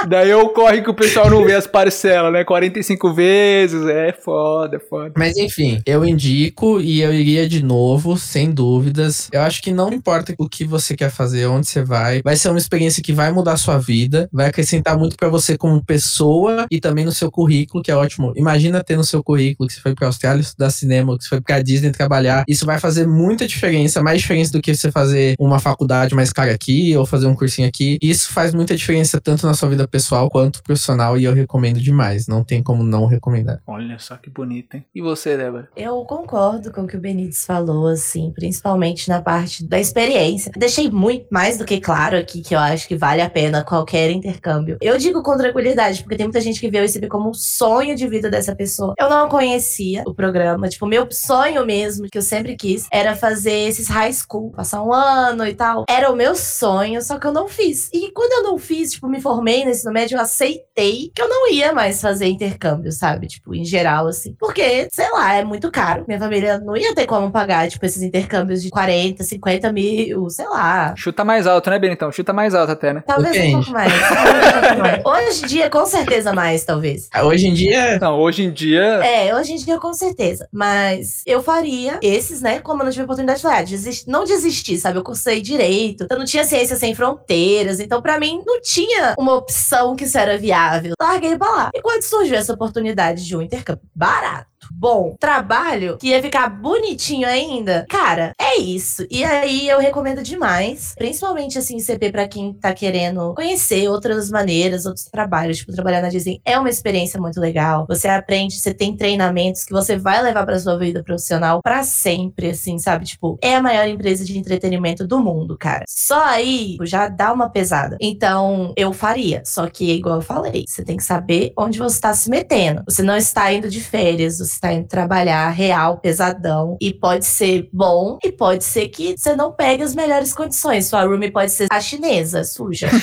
Daí 0.08 0.34
ocorre 0.34 0.82
que 0.82 0.90
o 0.90 0.94
pessoal 0.94 1.30
não 1.30 1.44
vê 1.44 1.54
as 1.54 1.68
parcelas, 1.68 2.32
né? 2.32 2.44
45 2.44 3.14
vezes, 3.14 3.86
é 3.88 4.12
foda, 4.12 4.78
é 4.78 4.80
foda. 4.80 5.14
Mas 5.18 5.38
enfim, 5.38 5.82
eu 5.86 6.06
indico 6.06 6.80
e 6.80 7.02
eu 7.02 7.14
iria 7.14 7.48
de 7.48 7.64
novo, 7.64 8.18
sem 8.18 8.52
dúvidas. 8.52 9.30
Eu 9.32 9.42
acho 9.42 9.62
que 9.62 9.72
não 9.72 9.92
importa 9.92 10.34
o 10.38 10.48
que 10.48 10.66
você 10.66 10.96
quer 10.96 11.10
fazer, 11.10 11.46
onde 11.48 11.68
você 11.68 11.84
vai, 11.84 12.22
vai 12.24 12.36
ser 12.36 12.50
uma 12.50 12.58
experiência 12.58 13.04
que 13.04 13.14
vai 13.14 13.32
mudar 13.32 13.54
a 13.54 13.58
sua 13.58 13.78
vida, 13.78 14.30
vai 14.32 14.48
acrescentar 14.48 14.98
muito 14.98 15.16
pra 15.16 15.30
você 15.30 15.58
como 15.58 15.84
pessoa 15.84 16.66
e 16.70 16.80
também 16.80 17.06
no 17.06 17.12
seu 17.12 17.32
currículo, 17.32 17.84
que 17.84 17.92
é 17.92 17.96
ótimo. 17.96 18.34
Imagina 18.36 18.84
ter 18.84 18.96
no 18.96 19.04
seu 19.04 19.24
currículo 19.24 19.68
que 19.68 19.76
você 19.76 19.82
foi 19.82 19.94
pra 19.94 20.08
Austrália 20.08 20.42
estudar 20.42 20.70
cinema, 20.70 21.18
que 21.18 21.24
você 21.24 21.30
foi 21.30 21.42
pra 21.42 21.62
Disney 21.62 21.92
trabalhar. 21.92 22.44
Isso 22.48 22.66
vai 22.66 22.80
fazer 22.80 23.08
muita 23.08 23.48
diferença, 23.48 24.02
mais 24.02 24.22
diferença 24.22 24.52
do 24.52 24.62
que 24.62 24.74
você 24.74 24.92
fazer 24.92 25.36
uma 25.40 25.60
faculdade 25.60 26.16
mais 26.16 26.32
cara 26.32 26.52
aqui 26.52 26.96
ou 26.96 27.06
fazer 27.06 27.28
um 27.28 27.36
cursinho 27.36 27.68
aqui. 27.68 27.98
Isso 28.02 28.32
faz 28.32 28.54
muita 28.54 28.76
diferença 28.76 29.20
tanto 29.22 29.46
na 29.46 29.51
sua 29.54 29.70
vida 29.70 29.88
pessoal 29.88 30.30
quanto 30.30 30.64
profissional 30.64 31.18
e 31.18 31.24
eu 31.24 31.34
recomendo 31.34 31.80
demais. 31.80 32.28
Não 32.28 32.44
tem 32.44 32.62
como 32.62 32.84
não 32.84 33.06
recomendar. 33.06 33.62
Olha 33.66 33.98
só 34.00 34.16
que 34.16 34.30
bonito, 34.30 34.76
hein? 34.76 34.86
E 34.94 35.02
você, 35.02 35.38
Débora? 35.38 35.70
Eu 35.76 36.04
concordo 36.06 36.72
com 36.72 36.82
o 36.82 36.88
que 36.88 36.98
o 36.98 37.00
Benítez 37.00 37.46
falou, 37.46 37.88
assim, 37.88 38.32
principalmente 38.34 39.10
na 39.10 39.22
parte 39.22 39.66
da 39.66 39.80
experiência. 39.80 40.52
Deixei 40.58 40.90
muito 40.90 41.28
mais 41.32 41.58
do 41.58 41.66
que 41.66 41.80
claro 41.80 42.18
aqui 42.18 42.42
que 42.42 42.56
eu 42.56 42.60
acho 42.60 42.88
que 42.88 42.96
vale 42.96 43.22
a 43.22 43.30
pena 43.30 43.64
qualquer 43.64 44.12
intercâmbio. 44.12 44.78
Eu 44.82 44.98
digo 44.98 45.24
com 45.24 45.38
tranquilidade, 45.38 46.04
porque 46.04 46.18
tem 46.18 46.26
muita 46.26 46.42
gente 46.42 46.60
que 46.60 46.70
vê 46.70 46.80
o 46.80 46.86
ICB 46.86 47.08
como 47.08 47.30
um 47.30 47.34
sonho 47.34 47.96
de 47.96 48.08
vida 48.08 48.30
dessa 48.30 48.56
pessoa. 48.56 48.94
Eu 49.00 49.10
não 49.10 49.30
conhecia 49.30 50.04
o 50.06 50.14
programa, 50.14 50.70
tipo, 50.70 50.86
meu 50.86 51.08
sonho 51.12 51.66
mesmo, 51.66 52.08
que 52.10 52.18
eu 52.18 52.22
sempre 52.22 52.56
quis, 52.56 52.88
era 52.92 53.16
fazer 53.16 53.68
esses 53.68 53.88
high 53.88 54.14
school, 54.14 54.52
passar 54.52 54.84
um 54.84 54.94
ano 54.94 55.46
e 55.46 55.54
tal. 55.54 55.86
Era 55.90 56.12
o 56.12 56.16
meu 56.16 56.36
sonho, 56.36 57.02
só 57.02 57.18
que 57.18 57.28
eu 57.28 57.34
não 57.34 57.48
fiz. 57.48 57.90
E 57.94 58.12
quando 58.12 58.34
eu 58.34 58.52
não 58.52 58.58
fiz, 58.58 58.92
tipo, 58.92 59.08
me 59.08 59.20
formei 59.36 59.64
no 59.64 59.72
ensino 59.72 59.92
médio, 59.94 60.18
eu 60.18 60.22
aceitei 60.22 61.12
que 61.16 61.22
eu 61.22 61.30
não 61.30 61.50
ia 61.52 61.72
mais 61.74 62.02
fazer 62.02 62.28
intercâmbio, 62.28 62.92
sabe? 62.92 63.28
Tipo, 63.28 63.56
em 63.56 63.64
geral, 63.64 64.08
assim. 64.08 64.36
Porque, 64.40 64.88
sei 64.92 65.10
lá, 65.12 65.36
é 65.36 65.44
muito 65.46 65.72
caro. 65.72 66.04
Minha 66.08 66.20
família 66.20 66.60
não 66.60 66.76
ia 66.76 66.94
ter 66.94 67.06
como 67.06 67.32
pagar, 67.32 67.70
tipo, 67.70 67.86
esses 67.86 68.02
intercâmbios 68.02 68.62
de 68.62 68.70
40, 68.70 69.24
50 69.24 69.72
mil, 69.72 70.30
sei 70.30 70.48
lá. 70.48 70.94
Chuta 70.98 71.24
mais 71.24 71.48
alto, 71.48 71.70
né, 71.70 71.80
Benitão? 71.80 72.12
Chuta 72.12 72.34
mais 72.34 72.54
alto 72.54 72.72
até, 72.72 72.94
né? 72.94 73.04
Talvez 73.08 73.30
um 73.30 73.40
Depende. 73.40 73.56
pouco 73.66 73.72
mais. 73.72 73.94
talvez 73.94 74.48
um 74.48 74.62
pouco 74.62 74.80
mais. 74.80 75.02
Hoje 75.32 75.44
em 75.44 75.48
dia, 75.48 75.70
com 75.70 75.86
certeza 75.86 76.34
mais, 76.34 76.66
talvez. 76.66 77.10
Hoje 77.24 77.48
em 77.48 77.54
dia, 77.54 78.00
Não, 78.00 78.20
hoje 78.20 78.44
em 78.44 78.52
dia. 78.52 78.82
É, 78.84 79.34
hoje 79.36 79.54
em 79.54 79.56
dia, 79.58 79.80
com 79.80 79.94
certeza. 79.94 80.48
Mas 80.52 81.22
eu 81.26 81.42
faria 81.42 81.98
esses, 82.02 82.42
né? 82.42 82.60
Como 82.60 82.82
eu 82.82 82.86
não 82.86 82.92
tive 82.92 83.04
oportunidade 83.04 83.38
de 83.40 83.44
falar, 83.44 83.60
ah, 83.60 83.64
desist- 83.64 84.08
não 84.08 84.24
desisti, 84.24 84.78
sabe? 84.78 84.98
Eu 84.98 85.04
cursei 85.04 85.42
direito, 85.42 86.06
eu 86.10 86.18
não 86.18 86.26
tinha 86.26 86.44
ciência 86.44 86.76
sem 86.76 86.94
fronteiras. 86.96 87.80
Então, 87.80 88.02
pra 88.02 88.20
mim, 88.20 88.42
não 88.46 88.62
tinha 88.62 89.14
uma 89.22 89.36
opção 89.36 89.96
que 89.96 90.04
isso 90.04 90.18
era 90.18 90.38
viável. 90.38 90.94
Larguei 91.00 91.38
pra 91.38 91.50
lá. 91.50 91.72
E 91.74 91.82
quando 91.82 92.04
surgiu 92.04 92.36
essa 92.36 92.54
oportunidade 92.54 93.26
de 93.26 93.36
um 93.36 93.42
intercâmbio 93.42 93.84
barato, 93.96 94.51
bom, 94.78 95.16
trabalho, 95.20 95.98
que 95.98 96.10
ia 96.10 96.22
ficar 96.22 96.50
bonitinho 96.50 97.28
ainda, 97.28 97.86
cara, 97.90 98.34
é 98.40 98.58
isso. 98.58 99.06
E 99.10 99.24
aí 99.24 99.68
eu 99.68 99.80
recomendo 99.80 100.24
demais, 100.24 100.94
principalmente 100.98 101.58
assim, 101.58 101.80
CP 101.80 102.12
pra 102.12 102.28
quem 102.28 102.54
tá 102.54 102.74
querendo 102.74 103.34
conhecer 103.36 103.88
outras 103.90 104.30
maneiras, 104.30 104.86
outros 104.86 105.06
trabalhos, 105.06 105.58
tipo 105.58 105.72
trabalhar 105.74 106.02
na 106.02 106.10
Disney 106.10 106.42
é 106.46 106.58
uma 106.58 106.70
experiência 106.70 107.20
muito 107.20 107.40
legal. 107.40 107.86
Você 107.88 108.08
aprende, 108.08 108.56
você 108.56 108.74
tem 108.74 108.96
treinamentos 108.96 109.64
que 109.64 109.72
você 109.72 109.98
vai 109.98 110.22
levar 110.22 110.46
pra 110.46 110.60
sua 110.60 110.78
vida 110.78 111.04
profissional 111.04 111.62
pra 111.62 111.84
sempre, 111.84 112.50
assim, 112.50 112.78
sabe? 112.78 113.06
Tipo, 113.06 113.38
é 113.42 113.56
a 113.56 113.62
maior 113.62 113.88
empresa 113.88 114.24
de 114.24 114.38
entretenimento 114.38 115.08
do 115.08 115.20
mundo, 115.20 115.58
cara. 115.58 115.86
Só 115.88 116.24
aí 116.24 116.78
já 116.84 117.08
dá 117.08 117.34
uma 117.34 117.50
pesada. 117.50 117.98
Então, 118.00 118.74
eu 118.76 118.94
faria. 118.94 119.42
Só 119.46 119.68
que, 119.68 119.92
igual 119.92 120.16
eu 120.18 120.22
falei, 120.22 120.66
você 120.68 120.84
tem 120.84 120.98
que 120.98 121.04
saber 121.04 121.54
onde 121.58 121.80
você 121.80 122.00
tá 122.00 122.14
se 122.14 122.30
metendo. 122.30 122.84
Você 122.88 123.04
não 123.04 123.16
está 123.16 123.52
indo 123.52 123.70
de 123.70 123.82
férias, 123.82 124.40
você 124.40 124.60
está 124.62 124.72
indo 124.72 124.88
trabalhar 124.88 125.50
real, 125.50 125.98
pesadão. 125.98 126.78
E 126.80 126.94
pode 126.94 127.26
ser 127.26 127.68
bom, 127.74 128.20
e 128.24 128.32
pode 128.32 128.64
ser 128.64 128.88
que 128.90 129.16
você 129.18 129.36
não 129.36 129.52
pegue 129.52 129.82
as 129.82 129.96
melhores 129.96 130.34
condições. 130.34 130.86
Sua 130.86 131.04
room 131.04 131.20
pode 131.32 131.52
ser 131.52 131.68
a 131.72 131.82
chinesa, 131.82 132.44
suja. 132.44 132.88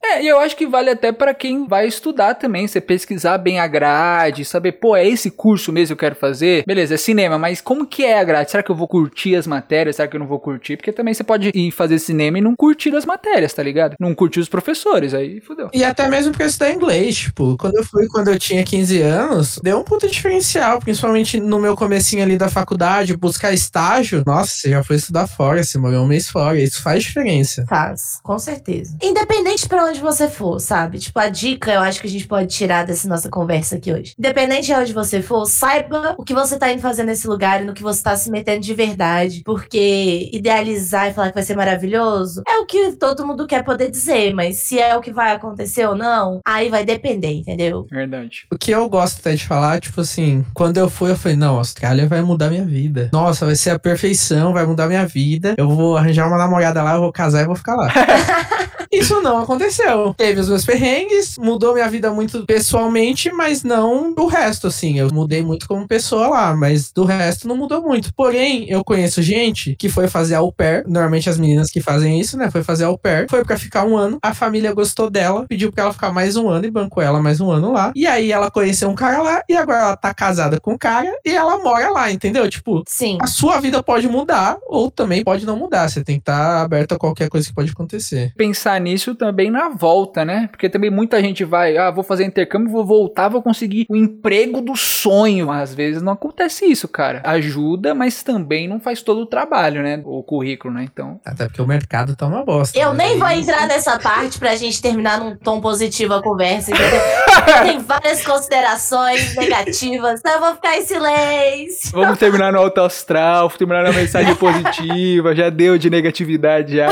É, 0.00 0.22
e 0.22 0.28
eu 0.28 0.38
acho 0.38 0.56
que 0.56 0.66
vale 0.66 0.88
até 0.88 1.12
pra 1.12 1.34
quem 1.34 1.66
vai 1.66 1.86
estudar 1.86 2.34
também. 2.34 2.66
Você 2.66 2.80
pesquisar 2.80 3.36
bem 3.36 3.58
a 3.58 3.66
grade, 3.66 4.42
saber, 4.42 4.72
pô, 4.72 4.96
é 4.96 5.06
esse 5.06 5.30
curso 5.30 5.70
mesmo 5.70 5.88
que 5.88 6.04
eu 6.04 6.08
quero 6.08 6.14
fazer? 6.14 6.64
Beleza, 6.66 6.94
é 6.94 6.96
cinema, 6.96 7.38
mas 7.38 7.60
como 7.60 7.86
que 7.86 8.04
é 8.04 8.18
a 8.18 8.24
grade? 8.24 8.50
Será 8.50 8.62
que 8.62 8.70
eu 8.70 8.74
vou 8.76 8.88
curtir 8.88 9.34
as 9.34 9.46
matérias? 9.46 9.96
Será 9.96 10.08
que 10.08 10.16
eu 10.16 10.20
não 10.20 10.26
vou 10.26 10.40
curtir? 10.40 10.78
Porque 10.78 10.92
também 10.92 11.12
você 11.12 11.22
pode 11.22 11.50
ir 11.54 11.70
fazer 11.72 11.98
cinema 11.98 12.38
e 12.38 12.40
não 12.40 12.54
curtir 12.56 12.94
as 12.96 13.04
matérias, 13.04 13.52
tá 13.52 13.62
ligado? 13.62 13.96
Não 14.00 14.14
curtir 14.14 14.40
os 14.40 14.48
professores, 14.48 15.12
aí 15.12 15.40
fudeu. 15.42 15.68
E 15.74 15.84
até 15.84 16.08
mesmo 16.08 16.32
porque 16.32 16.44
eu 16.44 16.48
estudei 16.48 16.72
inglês, 16.72 17.16
tipo, 17.16 17.56
quando 17.58 17.76
eu 17.76 17.84
fui 17.84 18.06
quando 18.08 18.28
eu 18.28 18.38
tinha 18.38 18.64
15 18.64 19.02
anos, 19.02 19.60
deu 19.62 19.78
um 19.78 19.84
puta 19.84 20.08
diferencial, 20.08 20.80
principalmente 20.88 21.38
no 21.38 21.58
meu 21.58 21.76
comecinho 21.76 22.22
ali 22.22 22.38
da 22.38 22.48
faculdade, 22.48 23.14
buscar 23.14 23.52
estágio. 23.52 24.22
Nossa, 24.26 24.52
você 24.52 24.70
já 24.70 24.82
foi 24.82 24.96
estudar 24.96 25.26
fora, 25.26 25.62
você 25.62 25.76
morou 25.76 26.02
um 26.02 26.06
mês 26.06 26.30
fora, 26.30 26.58
isso 26.58 26.80
faz 26.80 27.02
diferença. 27.02 27.66
Faz, 27.68 28.18
com 28.22 28.38
certeza. 28.38 28.96
Independente 29.02 29.68
pra 29.68 29.84
onde 29.84 30.00
você 30.00 30.28
for, 30.28 30.58
sabe? 30.58 30.98
Tipo, 30.98 31.18
a 31.18 31.28
dica 31.28 31.70
eu 31.70 31.80
acho 31.80 32.00
que 32.00 32.06
a 32.06 32.10
gente 32.10 32.26
pode 32.26 32.48
tirar 32.48 32.86
dessa 32.86 33.06
nossa 33.06 33.28
conversa 33.28 33.76
aqui 33.76 33.92
hoje. 33.92 34.14
Independente 34.18 34.68
de 34.68 34.72
onde 34.72 34.94
você 34.94 35.20
for, 35.20 35.44
saiba 35.44 36.14
o 36.16 36.24
que 36.24 36.32
você 36.32 36.56
tá 36.56 36.72
indo 36.72 36.80
fazer 36.80 37.04
nesse 37.04 37.28
lugar 37.28 37.60
e 37.60 37.66
no 37.66 37.74
que 37.74 37.82
você 37.82 38.02
tá 38.02 38.16
se 38.16 38.30
metendo 38.30 38.60
de 38.60 38.72
verdade. 38.72 39.42
Porque 39.44 40.30
idealizar 40.32 41.08
e 41.08 41.12
falar 41.12 41.28
que 41.28 41.34
vai 41.34 41.44
ser 41.44 41.54
maravilhoso 41.54 42.42
é 42.48 42.56
o 42.60 42.64
que 42.64 42.92
todo 42.92 43.26
mundo 43.26 43.46
quer 43.46 43.62
poder 43.62 43.90
dizer, 43.90 44.32
mas 44.32 44.56
se 44.56 44.78
é 44.78 44.96
o 44.96 45.02
que 45.02 45.12
vai 45.12 45.32
acontecer 45.32 45.86
ou 45.86 45.94
não, 45.94 46.40
aí 46.46 46.70
vai 46.70 46.82
depender, 46.82 47.32
entendeu? 47.32 47.86
Verdade. 47.90 48.46
O 48.50 48.56
que 48.56 48.70
eu 48.70 48.88
gosto 48.88 49.18
até 49.18 49.34
de 49.34 49.46
falar, 49.46 49.80
tipo 49.80 50.00
assim, 50.00 50.46
quando 50.54 50.67
eu 50.76 50.90
fui, 50.90 51.10
eu 51.10 51.16
falei, 51.16 51.36
não, 51.36 51.56
Austrália 51.56 52.06
vai 52.06 52.20
mudar 52.22 52.50
minha 52.50 52.64
vida. 52.64 53.08
Nossa, 53.12 53.46
vai 53.46 53.56
ser 53.56 53.70
a 53.70 53.78
perfeição, 53.78 54.52
vai 54.52 54.66
mudar 54.66 54.86
minha 54.86 55.06
vida. 55.06 55.54
Eu 55.56 55.68
vou 55.68 55.96
arranjar 55.96 56.26
uma 56.26 56.36
namorada 56.36 56.82
lá, 56.82 56.94
eu 56.94 57.00
vou 57.00 57.12
casar 57.12 57.42
e 57.42 57.46
vou 57.46 57.56
ficar 57.56 57.76
lá. 57.76 57.88
Isso 58.90 59.20
não 59.20 59.38
aconteceu. 59.38 60.14
Teve 60.14 60.40
os 60.40 60.48
meus 60.48 60.64
perrengues, 60.64 61.36
mudou 61.38 61.74
minha 61.74 61.88
vida 61.88 62.10
muito 62.12 62.44
pessoalmente, 62.46 63.30
mas 63.32 63.62
não 63.62 64.12
do 64.12 64.26
resto, 64.26 64.66
assim. 64.68 64.98
Eu 64.98 65.08
mudei 65.12 65.42
muito 65.42 65.68
como 65.68 65.86
pessoa 65.86 66.28
lá, 66.28 66.56
mas 66.56 66.90
do 66.92 67.04
resto 67.04 67.46
não 67.46 67.56
mudou 67.56 67.82
muito. 67.82 68.12
Porém, 68.14 68.68
eu 68.68 68.82
conheço 68.84 69.22
gente 69.22 69.76
que 69.76 69.88
foi 69.88 70.08
fazer 70.08 70.34
au 70.34 70.52
pair. 70.52 70.84
Normalmente 70.86 71.28
as 71.28 71.38
meninas 71.38 71.70
que 71.70 71.80
fazem 71.80 72.18
isso, 72.20 72.36
né? 72.36 72.50
Foi 72.50 72.62
fazer 72.62 72.84
au 72.84 72.98
pair. 72.98 73.26
Foi 73.28 73.44
pra 73.44 73.58
ficar 73.58 73.84
um 73.84 73.96
ano. 73.96 74.18
A 74.22 74.34
família 74.34 74.72
gostou 74.72 75.10
dela, 75.10 75.46
pediu 75.48 75.72
pra 75.72 75.84
ela 75.84 75.92
ficar 75.92 76.12
mais 76.12 76.36
um 76.36 76.48
ano 76.48 76.66
e 76.66 76.70
bancou 76.70 77.02
ela 77.02 77.20
mais 77.20 77.40
um 77.40 77.50
ano 77.50 77.72
lá. 77.72 77.92
E 77.94 78.06
aí 78.06 78.32
ela 78.32 78.50
conheceu 78.50 78.88
um 78.88 78.94
cara 78.94 79.22
lá 79.22 79.42
e 79.48 79.56
agora 79.56 79.78
ela 79.78 79.96
tá 79.96 80.12
casada 80.14 80.60
com 80.60 80.74
o 80.74 80.78
cara 80.78 81.10
e 81.24 81.30
ela 81.30 81.58
mora 81.58 81.90
lá, 81.90 82.10
entendeu? 82.10 82.48
Tipo, 82.48 82.82
Sim. 82.86 83.18
a 83.20 83.26
sua 83.26 83.60
vida 83.60 83.82
pode 83.82 84.08
mudar 84.08 84.56
ou 84.66 84.90
também 84.90 85.22
pode 85.22 85.44
não 85.46 85.56
mudar. 85.56 85.88
Você 85.88 86.02
tem 86.02 86.16
que 86.16 86.22
estar 86.22 86.62
aberto 86.62 86.92
a 86.92 86.98
qualquer 86.98 87.28
coisa 87.28 87.46
que 87.46 87.54
pode 87.54 87.70
acontecer. 87.70 88.32
Pensar 88.36 88.77
nisso 88.78 89.14
também 89.14 89.50
na 89.50 89.68
volta, 89.68 90.24
né? 90.24 90.48
Porque 90.50 90.68
também 90.68 90.90
muita 90.90 91.20
gente 91.20 91.44
vai, 91.44 91.76
ah, 91.76 91.90
vou 91.90 92.04
fazer 92.04 92.24
intercâmbio, 92.24 92.70
vou 92.70 92.84
voltar, 92.84 93.28
vou 93.28 93.42
conseguir 93.42 93.86
o 93.88 93.96
emprego 93.96 94.60
do 94.60 94.76
sonho. 94.76 95.50
Às 95.50 95.74
vezes 95.74 96.02
não 96.02 96.12
acontece 96.12 96.66
isso, 96.66 96.88
cara. 96.88 97.20
Ajuda, 97.24 97.94
mas 97.94 98.22
também 98.22 98.68
não 98.68 98.80
faz 98.80 99.02
todo 99.02 99.20
o 99.20 99.26
trabalho, 99.26 99.82
né? 99.82 100.00
O 100.04 100.22
currículo, 100.22 100.74
né? 100.74 100.84
Então. 100.84 101.20
Até 101.24 101.46
porque 101.46 101.62
o 101.62 101.66
mercado 101.66 102.16
tá 102.16 102.26
uma 102.26 102.44
bosta. 102.44 102.78
Eu 102.78 102.92
né? 102.92 103.08
nem 103.08 103.18
vou 103.18 103.28
entrar 103.28 103.66
nessa 103.66 103.98
parte 103.98 104.38
pra 104.38 104.54
gente 104.56 104.80
terminar 104.80 105.18
num 105.20 105.36
tom 105.36 105.60
positivo 105.60 106.14
a 106.14 106.22
conversa, 106.22 106.70
entendeu? 106.70 107.00
Tem 107.62 107.78
várias 107.78 108.24
considerações 108.24 109.34
negativas, 109.36 110.20
então 110.20 110.32
eu 110.32 110.40
vou 110.40 110.54
ficar 110.54 110.76
em 110.76 110.82
silêncio. 110.82 111.90
Vamos 111.92 112.18
terminar 112.18 112.52
no 112.52 112.58
alto 112.58 112.80
astral, 112.80 113.50
terminar 113.50 113.84
na 113.84 113.92
mensagem 113.92 114.34
positiva, 114.36 115.34
já 115.34 115.50
deu 115.50 115.78
de 115.78 115.90
negatividade 115.90 116.76
já. 116.76 116.88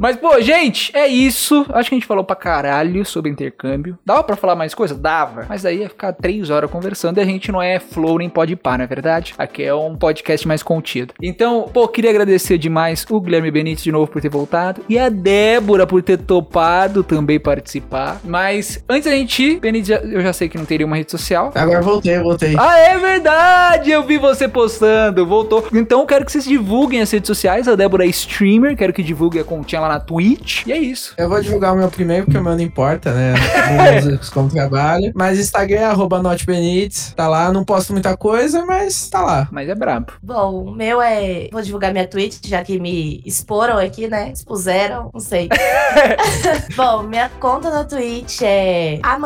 Mas, 0.00 0.16
pô, 0.16 0.40
gente, 0.40 0.96
é 0.96 1.06
isso. 1.06 1.66
Acho 1.68 1.90
que 1.90 1.94
a 1.94 1.98
gente 1.98 2.06
falou 2.06 2.24
pra 2.24 2.34
caralho 2.34 3.04
sobre 3.04 3.30
intercâmbio. 3.30 3.98
Dava 4.02 4.24
pra 4.24 4.34
falar 4.34 4.56
mais 4.56 4.72
coisa? 4.72 4.94
Dava. 4.94 5.44
Mas 5.46 5.66
aí 5.66 5.80
ia 5.80 5.90
ficar 5.90 6.14
três 6.14 6.48
horas 6.48 6.70
conversando 6.70 7.18
e 7.18 7.20
a 7.20 7.24
gente 7.26 7.52
não 7.52 7.60
é 7.60 7.78
flow 7.78 8.16
nem 8.16 8.30
pode 8.30 8.56
par, 8.56 8.78
não 8.78 8.84
é 8.84 8.88
verdade? 8.88 9.34
Aqui 9.36 9.62
é 9.62 9.74
um 9.74 9.94
podcast 9.94 10.48
mais 10.48 10.62
contido. 10.62 11.12
Então, 11.22 11.68
pô, 11.70 11.86
queria 11.86 12.08
agradecer 12.08 12.56
demais 12.56 13.04
o 13.10 13.20
Guilherme 13.20 13.50
Benítez 13.50 13.82
de 13.82 13.92
novo 13.92 14.10
por 14.10 14.22
ter 14.22 14.30
voltado 14.30 14.82
e 14.88 14.98
a 14.98 15.10
Débora 15.10 15.86
por 15.86 16.02
ter 16.02 16.16
topado 16.16 17.04
também 17.04 17.38
participar. 17.38 18.20
Mas 18.24 18.82
antes 18.88 19.04
da 19.04 19.14
gente 19.14 19.42
ir, 19.42 19.49
Benítez, 19.58 19.88
já- 19.88 19.98
eu 20.06 20.20
já 20.20 20.32
sei 20.32 20.48
que 20.48 20.56
não 20.58 20.64
teria 20.64 20.86
uma 20.86 20.96
rede 20.96 21.10
social. 21.10 21.50
Agora 21.54 21.80
voltei, 21.82 22.18
voltei. 22.18 22.54
Ah, 22.58 22.78
é 22.78 22.98
verdade! 22.98 23.90
Eu 23.90 24.04
vi 24.06 24.18
você 24.18 24.46
postando, 24.48 25.26
voltou. 25.26 25.66
Então 25.72 26.00
eu 26.00 26.06
quero 26.06 26.24
que 26.24 26.32
vocês 26.32 26.44
divulguem 26.44 27.00
as 27.00 27.10
redes 27.10 27.26
sociais. 27.26 27.66
A 27.68 27.74
Débora 27.74 28.04
é 28.04 28.08
streamer, 28.08 28.76
quero 28.76 28.92
que 28.92 29.02
divulgue 29.02 29.38
a 29.38 29.44
continha 29.44 29.80
lá 29.80 29.88
na 29.88 30.00
Twitch. 30.00 30.66
E 30.66 30.72
é 30.72 30.78
isso. 30.78 31.14
Eu 31.16 31.28
vou 31.28 31.40
divulgar 31.40 31.72
o 31.74 31.76
meu 31.76 31.88
primeiro, 31.90 32.24
porque 32.26 32.38
o 32.38 32.42
meu 32.42 32.52
não 32.52 32.60
importa, 32.60 33.12
né? 33.12 33.34
Não 34.02 34.12
uso 34.20 34.32
como 34.32 34.48
trabalho. 34.50 35.12
Mas 35.14 35.38
Instagram 35.38 35.78
é 35.80 35.84
arroba 35.84 36.20
notbenites. 36.22 37.12
Tá 37.14 37.28
lá, 37.28 37.52
não 37.52 37.64
posto 37.64 37.92
muita 37.92 38.16
coisa, 38.16 38.64
mas 38.64 39.08
tá 39.08 39.20
lá. 39.22 39.48
Mas 39.50 39.68
é 39.68 39.74
brabo. 39.74 40.12
Bom, 40.22 40.64
o 40.64 40.70
meu 40.72 41.00
é. 41.00 41.48
Vou 41.52 41.62
divulgar 41.62 41.92
minha 41.92 42.06
Twitch, 42.06 42.38
já 42.46 42.62
que 42.62 42.78
me 42.80 43.22
exporam 43.24 43.78
aqui, 43.78 44.08
né? 44.08 44.30
Expuseram, 44.32 45.10
não 45.12 45.20
sei. 45.20 45.48
Bom, 46.76 47.02
minha 47.04 47.28
conta 47.40 47.70
na 47.70 47.84
Twitch 47.84 48.40
é 48.42 48.98
a 49.02 49.18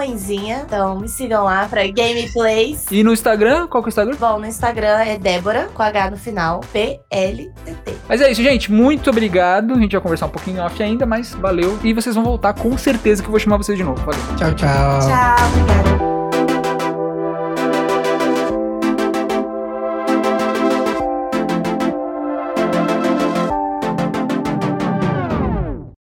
então 0.66 0.98
me 0.98 1.08
sigam 1.08 1.44
lá 1.44 1.66
pra 1.68 1.86
gameplays. 1.86 2.86
E 2.90 3.02
no 3.02 3.12
Instagram, 3.12 3.66
qual 3.66 3.82
que 3.82 3.88
é 3.88 3.90
o 3.90 3.90
Instagram? 3.90 4.16
Bom, 4.18 4.38
no 4.38 4.46
Instagram 4.46 4.98
é 5.00 5.18
Débora, 5.18 5.68
com 5.74 5.82
H 5.82 6.10
no 6.10 6.16
final, 6.16 6.60
P-L-T-T. 6.72 7.94
Mas 8.08 8.20
é 8.20 8.30
isso, 8.30 8.42
gente. 8.42 8.70
Muito 8.70 9.10
obrigado. 9.10 9.74
A 9.74 9.78
gente 9.78 9.92
vai 9.92 10.00
conversar 10.00 10.26
um 10.26 10.30
pouquinho 10.30 10.62
off 10.62 10.82
ainda, 10.82 11.06
mas 11.06 11.32
valeu. 11.34 11.78
E 11.82 11.92
vocês 11.92 12.14
vão 12.14 12.24
voltar 12.24 12.52
com 12.54 12.76
certeza 12.76 13.22
que 13.22 13.28
eu 13.28 13.30
vou 13.30 13.40
chamar 13.40 13.56
vocês 13.56 13.76
de 13.76 13.84
novo. 13.84 14.00
Valeu. 14.04 14.20
Tchau, 14.36 14.54
tchau. 14.54 15.00
Tchau, 15.00 15.48
obrigada. 15.48 16.23